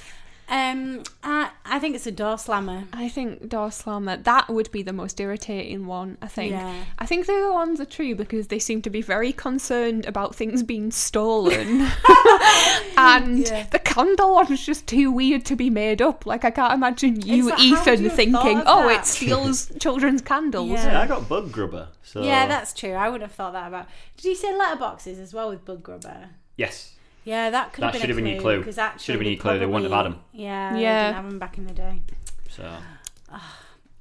Yeah. 0.48 0.70
Um, 0.72 1.02
I, 1.22 1.50
I 1.64 1.78
think 1.78 1.94
it's 1.94 2.06
a 2.06 2.12
door 2.12 2.38
slammer. 2.38 2.84
I 2.92 3.08
think 3.08 3.48
door 3.48 3.70
slammer 3.70 4.16
that 4.18 4.48
would 4.48 4.70
be 4.70 4.82
the 4.82 4.92
most 4.92 5.20
irritating 5.20 5.86
one. 5.86 6.18
I 6.20 6.28
think. 6.28 6.52
Yeah. 6.52 6.84
I 6.98 7.06
think 7.06 7.26
the 7.26 7.34
other 7.34 7.52
ones 7.52 7.80
are 7.80 7.84
true 7.84 8.14
because 8.14 8.48
they 8.48 8.58
seem 8.58 8.82
to 8.82 8.90
be 8.90 9.02
very 9.02 9.32
concerned 9.32 10.06
about 10.06 10.34
things 10.34 10.62
being 10.62 10.90
stolen, 10.90 11.80
and 12.96 13.46
the 13.70 13.80
candle 13.84 14.34
one 14.34 14.52
is 14.52 14.64
just 14.64 14.86
too 14.86 15.10
weird 15.10 15.44
to 15.46 15.56
be 15.56 15.70
made 15.70 16.02
up. 16.02 16.26
Like 16.26 16.44
I 16.44 16.50
can't 16.50 16.72
imagine 16.74 17.20
you, 17.20 17.50
like, 17.50 17.60
Ethan, 17.60 18.02
you 18.02 18.10
thinking, 18.10 18.62
"Oh, 18.66 18.88
it 18.88 19.04
steals 19.06 19.70
children's 19.80 20.22
candles." 20.22 20.70
Yeah. 20.70 20.92
Yeah, 20.92 21.00
I 21.00 21.06
got 21.06 21.28
bug 21.28 21.52
grubber. 21.52 21.88
So 22.02 22.22
Yeah, 22.22 22.46
that's 22.46 22.72
true. 22.72 22.92
I 22.92 23.08
would 23.08 23.22
have 23.22 23.32
thought 23.32 23.52
that 23.54 23.68
about. 23.68 23.88
Did 24.16 24.26
you 24.26 24.34
say 24.34 24.52
letterboxes 24.52 25.18
as 25.20 25.32
well 25.34 25.50
with 25.50 25.64
bug 25.64 25.82
grubber? 25.82 26.30
yes. 26.56 26.93
Yeah, 27.24 27.50
that 27.50 27.72
could 27.72 27.82
That 27.82 27.86
have 27.86 27.92
been 27.94 28.00
should 28.02 28.10
a 28.10 28.12
have 28.14 28.16
been 28.16 28.26
your 28.32 28.40
clue. 28.40 28.54
clue. 28.56 28.64
'cause 28.64 28.78
actually 28.78 29.04
Should 29.04 29.12
have 29.14 29.18
been 29.20 29.24
they 29.26 29.30
your 29.32 29.40
clue, 29.40 29.58
they 29.58 29.66
wouldn't 29.66 29.84
have 29.90 29.92
had 29.92 30.10
probably- 30.12 30.18
Yeah, 30.44 30.74
Yeah. 30.74 30.78
yeah. 30.80 31.02
didn't 31.04 31.14
have 31.16 31.30
them 31.30 31.38
back 31.38 31.58
in 31.58 31.66
the 31.66 31.72
day. 31.74 32.02
So 32.50 32.70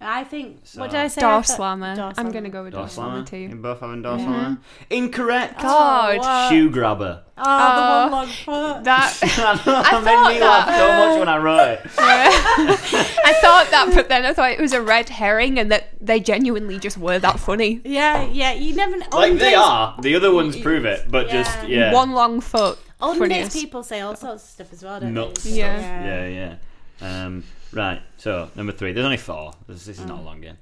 I 0.05 0.25
think. 0.25 0.59
So- 0.65 0.81
what 0.81 0.89
did 0.91 0.99
I 0.99 1.07
say? 1.07 1.21
Door 1.21 1.43
slammer. 1.45 2.11
I'm 2.17 2.31
gonna 2.31 2.49
go 2.49 2.63
with 2.63 2.73
door, 2.73 2.81
door 2.81 2.89
slammer 2.89 3.25
slammer. 3.25 3.43
You 3.43 3.49
too. 3.51 3.55
both 3.55 3.79
having 3.79 4.01
door 4.01 4.17
slammer. 4.19 4.57
Incorrect. 4.89 5.55
Oh, 5.59 5.63
God, 5.63 6.17
what? 6.17 6.49
Shoe 6.49 6.69
grabber. 6.69 7.21
Oh, 7.37 7.41
Oh, 7.45 7.75
the 7.75 7.81
one 7.81 8.11
oh, 8.11 8.15
long 8.17 8.27
foot. 8.27 8.83
that 8.83 9.17
I 9.23 9.99
made 10.01 10.03
thought 10.03 10.33
me 10.33 10.39
laugh 10.41 10.67
so 10.77 10.87
much 11.09 11.19
when 11.19 11.29
I 11.29 11.37
wrote 11.37 11.69
it. 11.69 11.81
I 11.97 13.33
thought 13.41 13.71
that, 13.71 13.91
but 13.95 14.09
then 14.09 14.25
I 14.25 14.33
thought 14.33 14.51
it 14.51 14.59
was 14.59 14.73
a 14.73 14.81
red 14.81 15.07
herring, 15.07 15.57
and 15.57 15.71
that 15.71 15.89
they 16.01 16.19
genuinely 16.19 16.79
just 16.79 16.97
were 16.97 17.17
that 17.19 17.39
funny. 17.39 17.79
Yeah, 17.85 18.23
yeah. 18.25 18.51
You 18.51 18.75
never. 18.75 18.97
Like 19.13 19.33
they 19.33 19.51
days- 19.51 19.57
are. 19.57 19.95
The 20.01 20.15
other 20.15 20.33
ones 20.33 20.57
prove 20.57 20.83
it, 20.85 21.09
but 21.09 21.27
Yeah. 21.27 21.43
just 21.43 21.67
yeah. 21.69 21.93
One 21.93 22.11
long 22.11 22.41
foot. 22.41 22.77
Olden 23.03 23.19
funniest. 23.19 23.51
days 23.53 23.61
people 23.61 23.83
say 23.83 24.01
all 24.01 24.15
sorts 24.15 24.43
of 24.43 24.49
stuff 24.49 24.73
as 24.73 24.83
well, 24.83 24.99
don't 24.99 25.13
Nuts. 25.13 25.43
they? 25.43 25.51
Yeah. 25.51 26.27
Yeah, 26.27 26.55
yeah. 27.01 27.25
Um, 27.25 27.43
right. 27.71 28.01
So 28.17 28.49
number 28.55 28.71
three. 28.71 28.93
There's 28.93 29.05
only 29.05 29.17
four. 29.17 29.53
This, 29.67 29.85
this 29.85 29.99
is 29.99 30.05
not 30.05 30.19
a 30.19 30.23
long 30.23 30.41
game. 30.41 30.57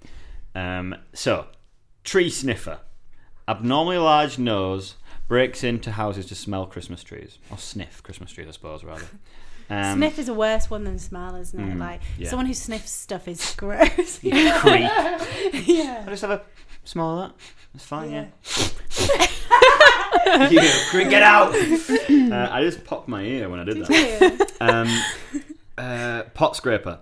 Um, 0.55 0.95
so 1.13 1.47
tree 2.03 2.29
sniffer, 2.29 2.79
abnormally 3.47 3.97
large 3.97 4.37
nose, 4.39 4.95
breaks 5.27 5.63
into 5.63 5.91
houses 5.91 6.25
to 6.27 6.35
smell 6.35 6.65
Christmas 6.65 7.03
trees 7.03 7.37
or 7.49 7.57
sniff 7.57 8.03
Christmas 8.03 8.31
trees, 8.31 8.47
I 8.47 8.51
suppose 8.51 8.83
rather. 8.83 9.05
Um, 9.69 9.99
Sniff 9.99 10.19
is 10.19 10.27
a 10.27 10.33
worse 10.33 10.69
one 10.69 10.83
than 10.83 10.99
smell, 10.99 11.37
isn't 11.37 11.57
it? 11.57 11.75
Mm, 11.75 11.79
like 11.79 12.01
yeah. 12.17 12.27
someone 12.27 12.45
who 12.45 12.53
sniffs 12.53 12.91
stuff 12.91 13.25
is 13.29 13.55
gross. 13.57 14.21
you 14.21 14.31
creep. 14.55 14.81
yeah. 15.65 16.03
I 16.05 16.09
just 16.09 16.23
have 16.23 16.31
a 16.31 16.41
smell 16.83 17.19
of 17.19 17.29
that. 17.29 17.35
It's 17.73 17.85
fine. 17.85 18.11
Yeah. 18.11 18.27
you 20.49 20.61
creep, 20.89 21.09
get 21.09 21.23
out. 21.23 21.55
Uh, 22.31 22.47
I 22.49 22.63
just 22.63 22.85
popped 22.85 23.09
my 23.09 23.23
ear 23.23 23.49
when 23.49 23.59
I 23.59 23.65
did 23.65 23.85
that. 23.85 24.51
Um, 24.61 24.87
uh, 25.77 26.23
pot 26.33 26.55
scraper. 26.55 26.99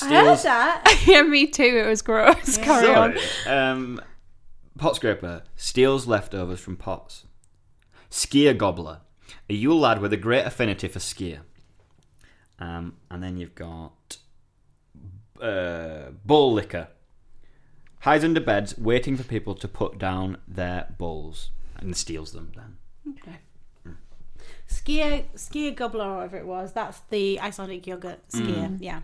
I 0.00 0.06
heard 0.08 0.38
that. 0.38 1.02
yeah, 1.06 1.22
me 1.22 1.46
too. 1.46 1.62
It 1.84 1.86
was 1.86 2.00
gross. 2.00 2.56
Carry 2.56 2.88
on. 2.94 3.16
Um, 3.46 4.00
pot 4.78 4.96
scraper 4.96 5.42
steals 5.56 6.06
leftovers 6.06 6.60
from 6.60 6.76
pots. 6.76 7.24
Skyr 8.10 8.56
gobbler, 8.56 9.00
a 9.50 9.54
Yule 9.54 9.78
lad 9.78 10.00
with 10.00 10.12
a 10.12 10.16
great 10.16 10.46
affinity 10.46 10.88
for 10.88 11.00
skyr. 11.00 11.40
Um, 12.58 12.96
and 13.10 13.22
then 13.22 13.36
you've 13.36 13.54
got 13.54 14.18
uh, 15.40 16.10
bowl 16.24 16.52
licker. 16.52 16.88
Hides 18.04 18.22
under 18.22 18.40
beds, 18.40 18.76
waiting 18.76 19.16
for 19.16 19.24
people 19.24 19.54
to 19.54 19.66
put 19.66 19.98
down 19.98 20.36
their 20.46 20.88
bulls, 20.98 21.48
and 21.78 21.96
steals 21.96 22.32
them. 22.32 22.52
Then 22.54 22.76
okay. 23.18 23.38
Skyr, 24.68 25.24
skyr 25.34 25.74
gobbler, 25.74 26.04
or 26.04 26.16
whatever 26.16 26.36
it 26.36 26.46
was. 26.46 26.72
That's 26.72 27.00
the 27.08 27.40
Icelandic 27.40 27.86
yogurt 27.86 28.20
skyr. 28.28 28.76
Mm. 28.76 28.78
Yeah. 28.80 28.96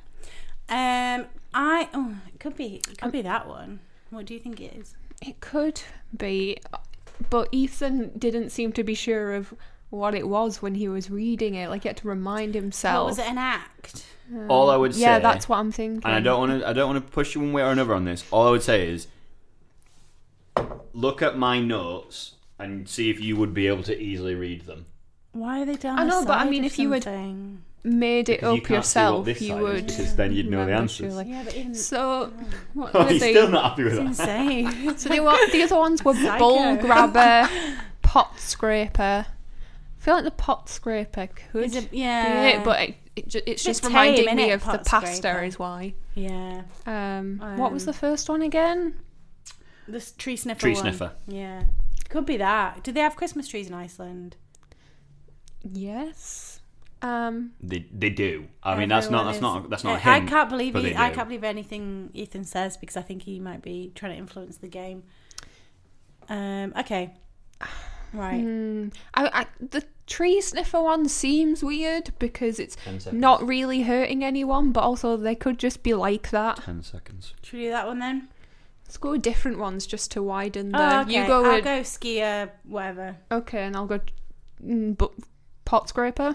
Um, 0.69 1.29
I 1.55 1.89
oh, 1.95 2.17
it 2.29 2.41
could 2.41 2.57
be 2.57 2.83
it 2.91 3.01
could 3.01 3.13
be 3.13 3.23
that 3.23 3.49
one. 3.49 3.81
What 4.11 4.27
do 4.27 4.35
you 4.35 4.41
think 4.41 4.61
it 4.61 4.75
is? 4.77 4.95
It 5.23 5.41
could 5.41 5.81
be, 6.15 6.59
but 7.31 7.49
Ethan 7.53 8.19
didn't 8.19 8.51
seem 8.51 8.71
to 8.73 8.85
be 8.85 8.95
sure 8.95 9.33
of 9.33 9.55
what 9.91 10.15
it 10.15 10.27
was 10.29 10.63
when 10.63 10.75
he 10.77 10.89
was 10.89 11.11
reading 11.11 11.55
it. 11.55 11.69
Like 11.69 11.83
he 11.83 11.89
had 11.89 11.97
to 11.99 12.09
remind 12.09 12.55
himself. 12.55 13.05
What 13.05 13.11
was 13.11 13.19
it? 13.19 13.27
An 13.27 13.39
act? 13.39 14.07
Uh, 14.35 14.47
all 14.49 14.71
I 14.71 14.77
would 14.77 14.95
say, 14.95 15.01
Yeah, 15.03 15.19
that's 15.19 15.49
what 15.49 15.59
I'm 15.59 15.73
thinking. 15.73 16.03
and 16.05 16.15
I 16.15 16.21
don't 16.21 16.39
want 16.49 16.61
to. 16.63 16.69
I 16.69 16.73
don't 16.73 16.93
want 16.95 17.05
to 17.05 17.13
push 17.13 17.35
you 17.35 17.41
one 17.41 17.53
way 17.53 17.63
or 17.63 17.71
another 17.73 17.95
on 17.95 18.05
this. 18.05 18.25
All 18.31 18.47
I 18.47 18.51
would 18.51 18.63
say 18.63 18.89
is, 18.89 19.09
look 20.93 21.23
at 21.23 21.37
my 21.37 21.61
notes 21.61 22.35
and 22.59 22.89
see 22.89 23.11
if 23.11 23.21
you 23.21 23.37
would 23.37 23.55
be 23.55 23.67
able 23.67 23.83
to 23.85 23.99
easily 24.01 24.35
read 24.35 24.67
them. 24.67 24.87
Why 25.33 25.63
are 25.63 25.65
they 25.65 25.77
down? 25.77 25.99
I 25.99 26.05
the 26.05 26.11
know, 26.11 26.25
but 26.25 26.39
I 26.39 26.49
mean, 26.49 26.65
of 26.65 26.73
if 26.73 26.79
you 26.79 26.91
had- 26.93 27.05
something? 27.05 27.63
Made 27.83 28.29
it 28.29 28.41
Because 28.41 28.59
up 28.59 28.65
can't 28.67 28.67
see 28.67 28.73
what 28.75 28.77
yourself. 28.77 29.29
You 29.29 29.35
side 29.35 29.43
is, 29.57 29.63
would. 29.63 29.87
because 29.87 30.17
then 30.17 30.33
you'd 30.35 30.51
know 30.51 30.59
the 30.59 30.65
remember, 30.67 30.83
answers. 30.83 31.15
surely. 31.15 31.31
Yeah, 31.31 31.45
but 31.45 31.55
even 31.57 31.75
So, 31.75 32.31
what 32.75 32.91
Oh, 32.95 33.05
were 33.05 33.11
he's 33.11 33.21
they? 33.23 33.33
still 33.33 33.49
not 33.49 33.71
happy 33.71 33.85
with 33.85 33.95
it's 33.99 34.19
that. 34.19 34.39
insane. 34.39 34.99
So 34.99 35.09
they 35.09 35.19
were, 35.19 35.35
the 35.51 35.63
other 35.63 35.77
ones 35.79 36.05
were 36.05 36.13
Psycho. 36.15 36.39
bowl 36.39 36.77
grabber, 36.77 37.49
pot 38.03 38.39
scraper. 38.39 39.25
I 40.01 40.03
feel 40.03 40.15
like 40.15 40.25
the 40.25 40.31
pot 40.31 40.69
scraper 40.71 41.29
could 41.53 41.65
Is 41.65 41.77
it- 41.77 41.91
be 41.91 41.99
yeah. 41.99 42.45
it, 42.61 42.65
but 42.65 42.81
it, 42.81 42.95
it, 43.17 43.29
ju- 43.29 43.43
it's 43.47 43.63
Bit 43.63 43.69
just 43.69 43.83
tame, 43.83 43.91
reminding 43.93 44.35
me 44.35 44.49
innit, 44.49 44.55
of 44.55 44.61
the 44.63 44.67
pot 44.79 44.87
pasta 44.87 45.17
scraper. 45.17 45.43
is 45.45 45.59
why. 45.59 45.93
yeah, 46.15 46.63
Um, 46.87 47.39
what 47.57 47.71
was 47.73 47.83
Um, 47.83 47.87
the 47.87 47.93
first 47.93 48.29
one 48.29 48.41
again? 48.43 48.95
the 49.87 50.01
tree 50.19 50.37
sniffer. 50.37 50.61
Tree 50.61 50.73
one. 50.75 50.83
sniffer. 50.83 51.13
Yeah, 51.27 51.65
could 52.09 52.25
be 52.25 52.37
that. 52.39 52.83
Do 52.85 52.93
they 52.93 53.01
have 53.01 53.17
Christmas 53.17 53.47
trees 53.49 53.67
in 53.69 53.75
Iceland? 53.75 54.37
Yes. 55.63 56.61
Um, 57.03 57.53
They, 57.61 57.87
they 57.93 58.11
do. 58.11 58.47
I 58.63 58.77
mean, 58.79 58.89
that's 58.89 59.11
not. 59.11 59.21
Everyone 59.21 59.27
That's 59.27 59.37
is- 59.37 59.43
not. 59.43 59.71
That's 59.71 59.85
not. 59.85 60.01
a 60.05 60.09
I 60.09 60.15
hint, 60.19 60.29
can't 60.31 60.49
believe 60.51 60.73
but 60.75 60.83
he, 60.85 60.91
they 60.91 60.97
I 60.97 61.09
do. 61.11 61.15
can't 61.15 61.29
believe 61.29 61.45
anything 61.45 62.11
Ethan 62.15 62.45
says 62.45 62.77
because 62.77 62.97
I 62.97 63.03
think 63.03 63.23
he 63.23 63.39
might 63.41 63.63
be 63.63 63.93
trying 63.95 64.13
to 64.13 64.19
influence 64.19 64.59
the 64.59 64.69
game. 64.69 65.03
Um. 66.29 66.73
Okay. 66.79 67.15
Right. 68.13 68.41
hmm, 68.41 68.89
I, 69.15 69.31
I, 69.43 69.47
the 69.61 69.85
tree 70.07 70.41
sniffer 70.41 70.81
one 70.81 71.09
seems 71.09 71.63
weird 71.63 72.11
because 72.19 72.59
it's 72.59 72.77
10 72.77 73.01
seconds. 73.01 73.21
not 73.21 73.47
really 73.47 73.83
hurting 73.83 74.25
anyone, 74.25 74.73
but 74.73 74.81
also 74.81 75.17
they 75.17 75.35
could 75.35 75.59
just 75.59 75.83
be 75.83 75.95
like 75.95 76.31
that. 76.31 76.57
Ten 76.65 76.83
seconds. 76.83 77.35
Should 77.43 77.59
we 77.59 77.65
do 77.67 77.71
that 77.71 77.87
one 77.87 77.99
then? 78.01 78.29
Let's 78.85 78.97
go 78.97 79.13
with 79.13 79.23
different 79.23 79.59
ones 79.59 79.87
just 79.87 80.11
to 80.13 80.23
widen 80.23 80.73
the. 80.73 80.79
Oh, 80.81 81.01
okay. 81.03 81.21
You 81.21 81.27
go 81.29 81.45
I'll 81.45 81.55
with 81.55 81.65
go 81.65 81.81
skyr, 81.83 82.51
whatever. 82.65 83.17
okay, 83.31 83.63
and 83.63 83.77
I'll 83.77 83.87
go 83.87 84.01
mm, 84.65 84.99
but 84.99 85.13
pot 85.65 85.89
scraper. 85.89 86.35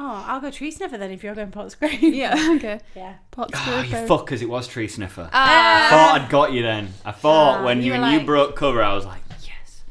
Oh, 0.00 0.24
I'll 0.28 0.40
go 0.40 0.52
tree 0.52 0.70
sniffer 0.70 0.96
then 0.96 1.10
if 1.10 1.24
you're 1.24 1.34
going 1.34 1.50
pot 1.50 1.72
scraper. 1.72 2.06
Yeah, 2.06 2.52
okay. 2.56 2.78
Yeah. 2.94 3.14
Pot 3.32 3.50
Oh, 3.52 3.58
scraper. 3.58 4.02
you 4.02 4.06
fuck, 4.06 4.24
because 4.26 4.40
it 4.42 4.48
was 4.48 4.68
tree 4.68 4.86
sniffer. 4.86 5.28
Ah. 5.32 5.86
I 5.86 5.90
thought 5.90 6.20
I'd 6.20 6.30
got 6.30 6.52
you 6.52 6.62
then. 6.62 6.94
I 7.04 7.10
thought 7.10 7.62
Ah, 7.62 7.64
when 7.64 7.78
you 7.78 7.86
you, 7.86 7.92
were 7.94 8.00
when 8.02 8.12
you 8.12 8.18
like- 8.18 8.26
broke 8.26 8.54
cover, 8.54 8.80
I 8.80 8.94
was 8.94 9.04
like, 9.04 9.20
yes. 9.27 9.27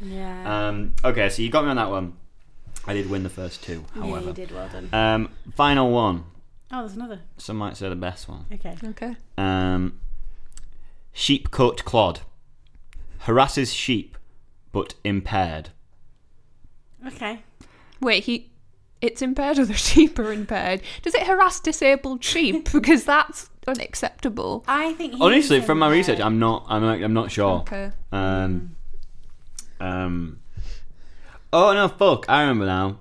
Yeah. 0.01 0.67
Um, 0.69 0.93
okay, 1.03 1.29
so 1.29 1.41
you 1.41 1.49
got 1.49 1.63
me 1.63 1.69
on 1.71 1.75
that 1.77 1.89
one. 1.89 2.13
I 2.85 2.93
did 2.93 3.09
win 3.09 3.23
the 3.23 3.29
first 3.29 3.63
two, 3.63 3.83
yeah, 3.95 4.01
however. 4.01 4.27
you 4.27 4.33
did 4.33 4.51
well 4.51 4.69
done. 4.69 4.89
Um, 4.93 5.29
final 5.55 5.91
one. 5.91 6.23
Oh, 6.71 6.79
there's 6.79 6.93
another. 6.95 7.21
Some 7.37 7.57
might 7.57 7.75
say 7.77 7.89
the 7.89 7.95
best 7.95 8.29
one. 8.29 8.45
Okay. 8.53 8.75
Okay. 8.83 9.15
Um, 9.37 9.99
sheep 11.13 11.51
coat 11.51 11.83
clod 11.85 12.21
harasses 13.19 13.73
sheep, 13.73 14.17
but 14.71 14.93
impaired. 15.03 15.69
Okay. 17.05 17.39
Wait, 17.99 18.23
he 18.23 18.51
it's 19.01 19.21
impaired 19.21 19.59
or 19.59 19.65
the 19.65 19.73
sheep 19.89 20.17
are 20.19 20.31
impaired. 20.31 20.81
Does 21.01 21.13
it 21.13 21.23
harass 21.23 21.59
disabled 21.59 22.23
sheep? 22.23 22.69
Because 22.71 23.03
that's 23.03 23.49
unacceptable. 23.67 24.63
I 24.67 24.93
think 24.93 25.13
he's 25.13 25.21
Honestly, 25.21 25.61
from 25.61 25.79
my 25.79 25.89
research, 25.91 26.19
I'm 26.19 26.39
not. 26.39 26.65
I'm. 26.69 26.81
not- 26.81 27.01
I'm 27.03 27.13
not 27.13 27.31
sure. 27.31 27.59
Okay. 27.61 27.91
Um. 28.11 28.75
Um. 29.79 30.39
Oh 31.53 31.73
no! 31.73 31.87
Fuck! 31.87 32.25
I 32.29 32.41
remember 32.41 32.65
now. 32.65 32.99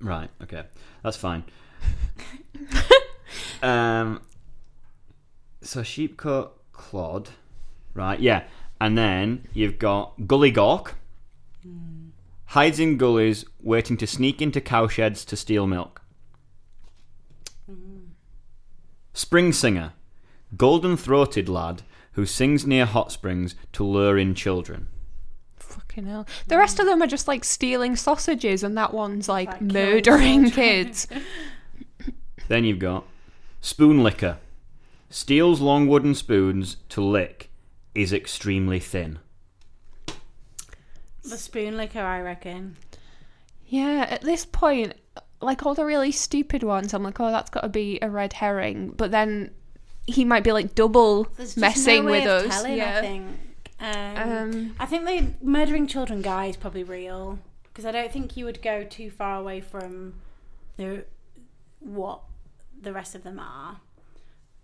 Right. 0.00 0.30
Okay. 0.42 0.62
That's 1.02 1.16
fine. 1.16 1.44
um. 3.62 4.22
So 5.60 5.82
sheepcoat 5.82 6.50
clod, 6.72 7.30
right? 7.94 8.20
Yeah, 8.20 8.44
and 8.80 8.96
then 8.96 9.48
you've 9.52 9.78
got 9.78 10.26
gully 10.26 10.50
gawk. 10.50 10.94
Hides 12.52 12.80
in 12.80 12.96
gullies, 12.96 13.44
waiting 13.60 13.98
to 13.98 14.06
sneak 14.06 14.40
into 14.40 14.60
cowsheds 14.60 15.26
to 15.26 15.36
steal 15.36 15.66
milk. 15.66 16.00
Spring 19.12 19.52
singer, 19.52 19.92
golden 20.56 20.96
throated 20.96 21.48
lad 21.48 21.82
who 22.12 22.24
sings 22.24 22.64
near 22.64 22.86
hot 22.86 23.12
springs 23.12 23.54
to 23.72 23.84
lure 23.84 24.16
in 24.16 24.34
children. 24.34 24.88
Fucking 25.98 26.10
hell. 26.10 26.26
The 26.46 26.54
mm. 26.54 26.58
rest 26.58 26.78
of 26.78 26.86
them 26.86 27.02
are 27.02 27.06
just 27.06 27.26
like 27.26 27.44
stealing 27.44 27.96
sausages, 27.96 28.62
and 28.62 28.76
that 28.78 28.94
one's 28.94 29.28
like, 29.28 29.48
Like 29.48 29.58
killing 29.58 29.72
murdering 29.72 30.50
kids. 30.50 31.06
Then 32.48 32.64
you've 32.64 32.78
got 32.78 33.04
spoon 33.60 34.02
licker, 34.02 34.38
steals 35.10 35.60
long 35.60 35.86
wooden 35.86 36.14
spoons 36.14 36.78
to 36.88 37.02
lick, 37.02 37.50
is 37.94 38.10
extremely 38.10 38.80
thin. 38.80 39.18
The 41.22 41.36
spoon 41.36 41.76
licker, 41.76 42.00
I 42.00 42.22
reckon. 42.22 42.78
Yeah, 43.66 44.06
at 44.08 44.22
this 44.22 44.46
point, 44.46 44.94
like 45.42 45.66
all 45.66 45.74
the 45.74 45.84
really 45.84 46.10
stupid 46.10 46.62
ones, 46.62 46.94
I'm 46.94 47.02
like, 47.02 47.20
oh, 47.20 47.30
that's 47.30 47.50
got 47.50 47.60
to 47.60 47.68
be 47.68 47.98
a 48.00 48.08
red 48.08 48.32
herring. 48.32 48.94
But 48.96 49.10
then 49.10 49.50
he 50.06 50.24
might 50.24 50.42
be 50.42 50.52
like 50.52 50.74
double 50.74 51.24
There's 51.36 51.50
just 51.50 51.58
messing 51.58 52.06
no 52.06 52.12
way 52.12 52.20
with 52.20 52.30
of 52.30 52.50
us. 52.50 52.62
Telling, 52.62 52.78
yeah. 52.78 52.96
I 52.96 53.00
think. 53.02 53.26
Um, 53.80 54.16
Um, 54.16 54.76
I 54.80 54.86
think 54.86 55.04
the 55.06 55.34
murdering 55.46 55.86
children 55.86 56.20
guy 56.22 56.46
is 56.46 56.56
probably 56.56 56.82
real 56.84 57.38
because 57.64 57.84
I 57.84 57.92
don't 57.92 58.10
think 58.12 58.36
you 58.36 58.44
would 58.44 58.60
go 58.62 58.82
too 58.84 59.10
far 59.10 59.38
away 59.38 59.60
from 59.60 60.14
the 60.76 61.04
what 61.80 62.20
the 62.80 62.92
rest 62.92 63.14
of 63.14 63.22
them 63.22 63.38
are. 63.38 63.80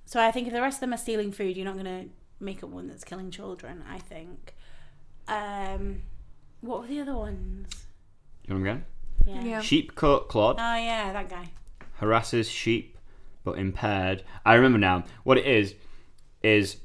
So 0.05 0.21
I 0.21 0.31
think 0.31 0.47
if 0.49 0.53
the 0.53 0.61
rest 0.61 0.77
of 0.77 0.81
them 0.81 0.93
are 0.95 0.99
stealing 0.99 1.31
food, 1.33 1.57
you're 1.57 1.65
not 1.65 1.75
going 1.75 1.85
to 2.07 2.11
make 2.41 2.63
up 2.65 2.71
one 2.71 2.89
that's 2.89 3.05
killing 3.05 3.31
children. 3.31 3.83
I 3.89 3.99
think. 3.99 4.55
Um, 5.29 6.03
what 6.61 6.81
were 6.83 6.87
the 6.87 7.01
other 7.01 7.15
ones? 7.15 7.69
You 8.47 8.55
want 8.55 8.67
again? 8.67 8.85
Yeah. 9.27 9.43
Yeah. 9.45 9.61
Sheepcoat 9.61 10.29
clod 10.29 10.57
Oh 10.59 10.75
yeah, 10.77 11.13
that 11.13 11.31
guy. 11.31 11.49
harasses 12.01 12.51
sheep 12.51 12.99
but 13.45 13.59
impaired. 13.59 14.23
I 14.45 14.55
remember 14.55 14.79
now. 14.79 15.05
What 15.23 15.39
it 15.39 15.47
is 15.47 15.75
is 16.43 16.79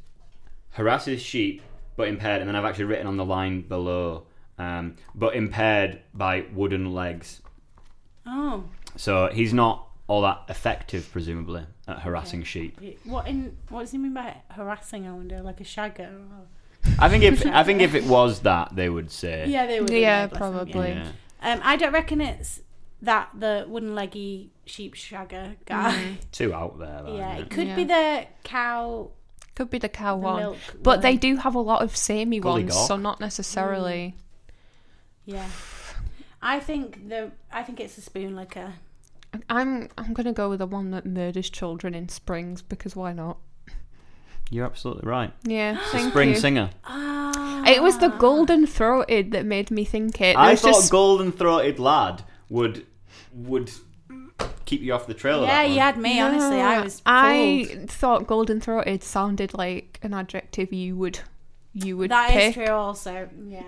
harasses 0.78 1.22
sheep 1.22 1.62
but 2.00 2.08
impaired, 2.08 2.40
and 2.40 2.48
then 2.48 2.56
I've 2.56 2.64
actually 2.64 2.86
written 2.86 3.08
on 3.08 3.18
the 3.18 3.26
line 3.26 3.60
below, 3.60 4.24
um, 4.58 4.96
but 5.14 5.36
impaired 5.36 6.00
by 6.14 6.46
wooden 6.54 6.94
legs. 6.94 7.42
Oh, 8.26 8.64
So 8.96 9.28
he's 9.28 9.54
not 9.54 9.86
all 10.08 10.22
that 10.22 10.44
effective, 10.48 11.10
presumably, 11.12 11.66
at 11.90 12.00
harassing 12.00 12.44
sheep. 12.44 12.80
what 13.04 13.28
in 13.28 13.58
what 13.68 13.82
does 13.82 13.92
he 13.92 13.98
mean 13.98 14.14
by 14.14 14.38
harassing? 14.52 15.10
I 15.10 15.12
wonder, 15.12 15.42
like 15.42 15.60
a 15.60 15.66
shagger. 15.66 16.10
Or... 16.14 16.48
I 17.00 17.10
think 17.10 17.26
if 17.26 17.46
I 17.46 17.66
think 17.66 17.82
if 17.82 17.94
it 18.02 18.06
was 18.06 18.40
that, 18.44 18.74
they 18.74 18.88
would 18.88 19.12
say 19.12 19.50
Yeah, 19.50 19.68
they 19.68 19.82
would. 19.82 19.90
Yeah, 19.90 20.28
wouldn't 20.28 20.32
they? 20.32 20.40
Bless 20.40 20.52
them, 20.54 20.68
yeah. 20.68 20.74
probably. 20.74 20.90
Yeah. 20.92 21.52
Um, 21.52 21.60
I 21.66 21.76
don't 21.76 21.92
reckon 21.92 22.22
it's 22.22 22.62
that 23.02 23.30
the 23.38 23.66
wooden 23.68 23.94
leggy 23.94 24.52
sheep 24.66 24.96
shagger 24.96 25.58
guy. 25.66 26.18
Too 26.32 26.54
out 26.54 26.80
there. 26.80 27.02
Though, 27.04 27.18
yeah, 27.18 27.34
isn't 27.34 27.48
it 27.48 27.50
could 27.50 27.68
Yeah. 27.68 27.76
be 27.76 27.84
the 27.84 28.28
cow. 28.46 29.12
Could 29.60 29.70
be 29.70 29.78
the 29.78 29.90
cow 29.90 30.16
The 30.16 30.22
one. 30.24 30.40
milk 30.42 30.58
But 30.82 31.02
they 31.02 31.18
do 31.18 31.36
have 31.36 31.54
a 31.54 31.60
lot 31.60 31.82
of 31.82 31.94
samey 31.94 32.40
Gully 32.40 32.64
ones, 32.64 32.74
gawk. 32.74 32.88
so 32.88 32.96
not 32.96 33.20
necessarily. 33.20 34.16
Yeah, 35.26 35.46
I 36.42 36.62
think 36.62 37.10
the 37.10 37.32
I 37.52 37.64
think 37.64 37.82
it's 37.82 37.98
a 37.98 38.02
spoon 38.02 38.38
licker. 38.38 38.76
I'm 39.50 39.90
I'm 39.98 40.14
gonna 40.14 40.32
go 40.32 40.48
with 40.50 40.60
the 40.60 40.66
one 40.66 40.92
that 40.92 41.06
murders 41.06 41.50
children 41.50 41.94
in 41.94 42.08
springs 42.08 42.62
because 42.62 42.96
why 42.96 43.12
not? 43.12 43.38
You're 44.50 44.66
absolutely 44.66 45.10
right. 45.10 45.34
Yeah, 45.44 45.78
thank 45.92 46.12
Spring 46.12 46.30
you. 46.30 46.36
singer. 46.38 46.70
Ah, 46.86 47.64
It 47.68 47.84
was 47.84 47.98
the 47.98 48.08
golden 48.08 48.66
throated 48.66 49.32
that 49.34 49.46
made 49.46 49.70
me 49.72 49.84
think 49.84 50.16
it. 50.22 50.36
There 50.36 50.38
I 50.38 50.56
thought 50.56 50.76
just- 50.76 50.90
golden 50.90 51.34
throated 51.34 51.80
lad 51.80 52.24
would 52.50 52.86
would 53.34 53.72
keep 54.66 54.82
you 54.82 54.94
off 54.94 55.08
the 55.08 55.14
trail. 55.14 55.42
yeah, 55.44 55.64
that 55.64 55.70
you 55.70 55.80
had 55.80 55.98
me. 55.98 56.20
Honestly, 56.20 56.62
I 56.62 56.78
No, 56.78 56.84
was. 56.84 57.02
I 57.06 57.66
fooled. 57.70 57.90
thought 57.92 58.28
golden 58.28 58.62
throated 58.62 59.04
sounded 59.04 59.54
like 59.54 60.00
an 60.04 60.14
adjective 60.14 60.72
you 60.74 60.96
would 60.96 61.20
you 61.74 61.98
would 61.98 62.12
That 62.12 62.30
is 62.36 62.54
pick. 62.56 62.66
true. 62.66 62.74
Also, 62.74 63.30
yeah, 63.48 63.62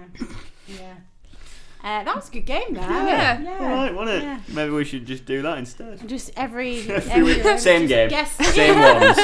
yeah. 0.67 0.93
Uh, 1.83 2.03
that 2.03 2.15
was 2.15 2.29
a 2.29 2.31
good 2.31 2.45
game. 2.45 2.75
That 2.75 2.89
Yeah. 3.07 3.41
yeah. 3.41 3.57
All 3.59 3.69
right, 3.75 3.93
wasn't 3.95 4.17
it? 4.17 4.23
Yeah. 4.23 4.39
Maybe 4.49 4.71
we 4.71 4.83
should 4.85 5.03
just 5.07 5.25
do 5.25 5.41
that 5.41 5.57
instead. 5.57 6.07
Just 6.07 6.29
every, 6.37 6.81
Every 6.91 7.23
week. 7.23 7.37
every 7.39 7.57
Same 7.59 7.87
just 7.87 7.89
game, 7.89 8.09
Guess, 8.09 8.53
same 8.53 8.79
ones. 8.79 9.17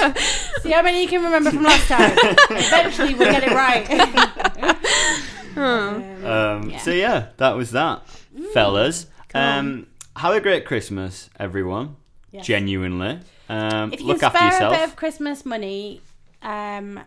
See 0.64 0.72
how 0.72 0.82
many 0.82 1.04
you 1.04 1.08
can 1.08 1.24
remember 1.24 1.52
from 1.52 1.62
last 1.62 1.88
time. 1.88 2.18
Eventually, 2.50 3.14
we'll 3.14 3.32
get 3.32 3.44
it 3.44 3.52
right. 3.52 4.78
Um, 5.56 6.26
Um, 6.26 6.70
Yeah. 6.72 6.78
So 6.80 6.92
yeah, 6.92 7.28
that 7.38 7.56
was 7.56 7.72
that, 7.72 8.08
fellas. 8.54 9.06
Um, 9.36 9.86
have 10.18 10.34
a 10.34 10.42
great 10.42 10.66
Christmas, 10.66 11.30
everyone. 11.40 11.96
Yes. 12.32 12.46
Genuinely, 12.46 13.20
um, 13.50 13.94
if 13.94 14.02
you 14.02 14.06
look 14.08 14.20
can 14.20 14.26
after 14.28 14.38
spare 14.38 14.52
yourself. 14.52 14.74
a 14.74 14.78
bit 14.78 14.90
of 14.90 14.96
Christmas 14.98 15.46
money, 15.46 16.02
um, 16.42 17.00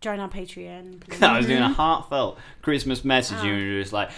join 0.00 0.18
our 0.18 0.28
Patreon. 0.30 1.00
please. 1.00 1.22
I 1.22 1.36
was 1.36 1.46
doing 1.46 1.62
a 1.62 1.68
heartfelt 1.82 2.38
Christmas 2.62 3.04
message, 3.04 3.38
and 3.40 3.48
you 3.48 3.74
were 3.76 3.80
just 3.82 3.92
like, 3.92 4.10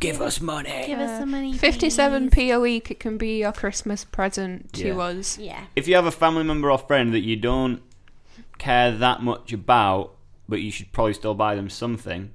"Give 0.00 0.20
us 0.20 0.40
money." 0.40 0.84
Give 0.86 0.98
us 0.98 1.20
some 1.20 1.30
money. 1.30 1.52
Fifty-seven 1.56 2.30
please. 2.30 2.34
p 2.34 2.50
a 2.50 2.58
week. 2.60 2.90
It 2.90 2.98
can 3.00 3.18
be 3.18 3.38
your 3.38 3.52
Christmas 3.52 4.04
present 4.04 4.72
to 4.74 4.88
Yeah. 4.88 4.98
us. 4.98 5.38
Yeah. 5.38 5.64
If 5.76 5.86
you 5.86 5.94
have 5.94 6.06
a 6.06 6.10
family 6.10 6.42
member 6.42 6.70
or 6.70 6.78
friend 6.78 7.14
that 7.14 7.20
you 7.20 7.36
don't 7.36 7.80
care 8.58 8.90
that 8.90 9.22
much 9.22 9.52
about, 9.52 10.16
but 10.48 10.60
you 10.60 10.70
should 10.72 10.90
probably 10.92 11.14
still 11.14 11.34
buy 11.34 11.54
them 11.54 11.70
something, 11.70 12.32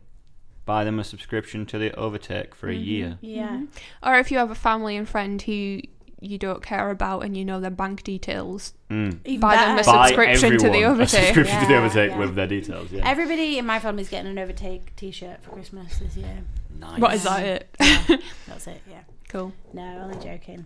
buy 0.66 0.84
them 0.84 1.00
a 1.00 1.04
subscription 1.04 1.66
to 1.68 1.78
the 1.78 1.94
Overtake 1.96 2.56
for 2.56 2.68
a 2.70 2.76
year. 2.76 3.18
Yeah. 3.22 3.64
Or 4.04 4.16
if 4.20 4.32
you 4.32 4.38
have 4.38 4.52
a 4.52 4.56
family 4.56 4.96
and 4.98 5.08
friend 5.08 5.42
who 5.42 5.82
you 6.22 6.38
don't 6.40 6.64
care 6.64 6.90
about 6.90 7.20
and 7.20 7.38
you 7.38 7.46
know 7.46 7.60
their 7.60 7.70
bank 7.72 8.04
details, 8.04 8.74
Mm. 8.90 9.40
Buy 9.40 9.56
them 9.56 9.80
a. 9.80 9.84
Buy 9.84 10.08
subscription 10.08 10.52
to 10.52 10.58
the 10.58 10.66
everyone 10.68 10.84
a 10.84 10.94
Overtake. 10.94 11.26
subscription 11.26 11.60
to 11.62 11.66
the 11.68 11.76
Overtake 11.76 12.12
yeah. 12.12 12.18
with 12.20 12.36
their 12.36 12.48
details. 12.48 12.92
Yeah. 12.92 13.02
Everybody 13.10 13.58
in 13.58 13.66
my 13.66 13.80
family's 13.80 14.10
getting 14.10 14.30
an 14.30 14.38
Overtake 14.38 14.96
T-shirt 14.96 15.42
for 15.44 15.50
Christmas 15.52 15.98
this 15.98 16.16
year. 16.16 16.44
nice. 16.80 17.00
what 17.00 17.14
is 17.16 17.24
that? 17.24 17.44
It 17.44 17.68
That's 18.48 18.68
it. 18.68 18.82
Yeah. 18.90 19.02
cool. 19.30 19.54
No, 19.74 19.82
only 20.04 20.24
joking. 20.24 20.66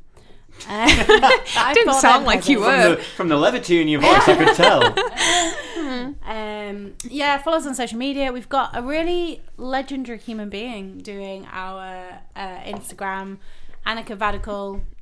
Uh, 0.68 0.88
I 1.58 1.72
Didn't 1.74 1.94
sound 1.96 2.26
like 2.26 2.50
you 2.50 2.60
were. 2.60 2.66
From 2.66 2.96
the, 2.96 3.04
from 3.16 3.28
the 3.30 3.38
levity 3.38 3.82
in 3.82 3.88
your 3.88 4.02
voice, 4.02 4.28
I 4.28 4.36
could 4.36 4.56
tell. 4.56 5.56
Um, 6.30 6.94
yeah, 7.04 7.40
follow 7.40 7.58
us 7.58 7.66
on 7.66 7.74
social 7.74 7.98
media. 7.98 8.32
We've 8.32 8.48
got 8.48 8.78
a 8.78 8.82
really 8.84 9.42
legendary 9.58 10.20
human 10.20 10.50
being 10.50 11.00
doing 11.00 11.48
our 11.52 12.20
uh, 12.36 12.58
Instagram, 12.60 13.40
Annika 13.88 14.16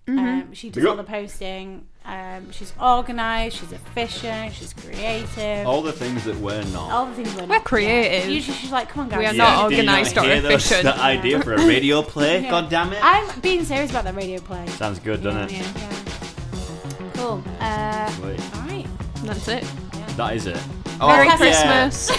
Vadical. 0.07 0.19
Um, 0.19 0.53
she 0.53 0.69
does 0.69 0.83
Yep. 0.83 0.89
all 0.91 0.97
the 0.97 1.03
posting. 1.03 1.85
Um, 2.05 2.51
she's 2.51 2.71
organised. 2.81 3.57
She's 3.57 3.71
efficient. 3.73 4.53
She's 4.53 4.73
creative. 4.73 5.67
All 5.67 5.81
the 5.81 5.91
things 5.91 6.23
that 6.23 6.37
we're 6.37 6.63
not. 6.65 6.89
All 6.91 7.05
the 7.07 7.13
things 7.15 7.33
we're, 7.35 7.41
We're 7.41 7.47
not. 7.57 7.65
creative. 7.65 8.29
Usually 8.29 8.55
she's 8.55 8.71
like, 8.71 8.87
"Come 8.87 9.01
on, 9.03 9.09
guys." 9.09 9.19
We 9.19 9.25
are 9.25 9.31
you 9.33 9.37
not 9.37 9.69
need 9.69 9.75
to 9.75 9.75
did 9.75 9.77
you 9.77 9.83
do 9.83 9.89
organised 9.91 10.17
or 10.17 10.51
efficient. 10.51 10.83
The 10.83 11.01
idea 11.01 11.41
for 11.43 11.53
a 11.55 11.67
radio 11.67 12.01
play. 12.01 12.43
Yeah. 12.43 12.49
God 12.51 12.69
damn 12.69 12.93
it. 12.93 12.99
I'm 13.01 13.39
being 13.41 13.65
serious 13.65 13.89
about 13.89 14.05
that 14.05 14.15
radio 14.15 14.39
play. 14.39 14.65
Sounds 14.67 14.99
good, 14.99 15.21
doesn't 15.21 15.41
it? 15.41 15.51
Yeah, 15.51 15.63
Yeah. 15.75 17.09
Cool. 17.15 17.43
Uh, 17.59 18.11
all 18.55 18.61
right. 18.61 18.85
that's 19.23 19.47
it. 19.49 19.65
That 20.15 20.35
is 20.35 20.45
it. 20.47 20.59
Oh, 20.99 21.07
Merry 21.07 21.27
Oh, 21.27 21.31
yeah. 21.31 21.37
Christmas. 21.37 22.09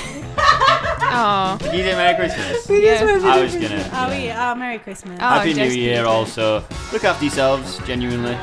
oh, 0.40 1.59
you 1.64 1.82
say 1.82 1.94
Merry 1.94 2.14
Christmas? 2.16 2.70
yeah. 2.70 3.20
I 3.24 3.42
was 3.42 3.55
gonna. 3.55 3.90
Oh, 3.92 4.10
yeah. 4.12 4.18
yeah. 4.18 4.52
oh 4.52 4.55
Merry 4.55 4.78
Christmas. 4.78 5.18
Oh, 5.20 5.28
Happy 5.28 5.55
New 5.55 5.64
Year, 5.64 5.98
keep 6.02 6.06
also. 6.09 6.64
Look 6.92 7.05
after 7.05 7.24
yourselves, 7.24 7.78
genuinely. 7.86 8.36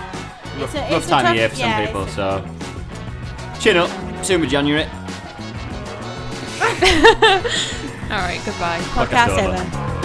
It's 0.58 0.74
a- 0.74 0.78
rough 0.80 0.92
it's 0.92 1.08
a 1.08 1.10
time 1.10 1.24
tough- 1.24 1.32
of 1.32 1.36
year 1.36 1.50
for 1.50 1.56
some 1.56 1.86
people, 1.86 2.08
so. 2.08 3.60
Chin 3.60 3.78
up. 3.78 3.90
Soon 4.26 4.42
with 4.42 4.50
January. 4.56 4.84
All 8.12 8.22
right. 8.22 8.42
Goodbye. 8.46 8.80
Podcast 8.94 9.08
Podcast 9.08 9.38
over. 9.40 9.62
over. 9.62 10.05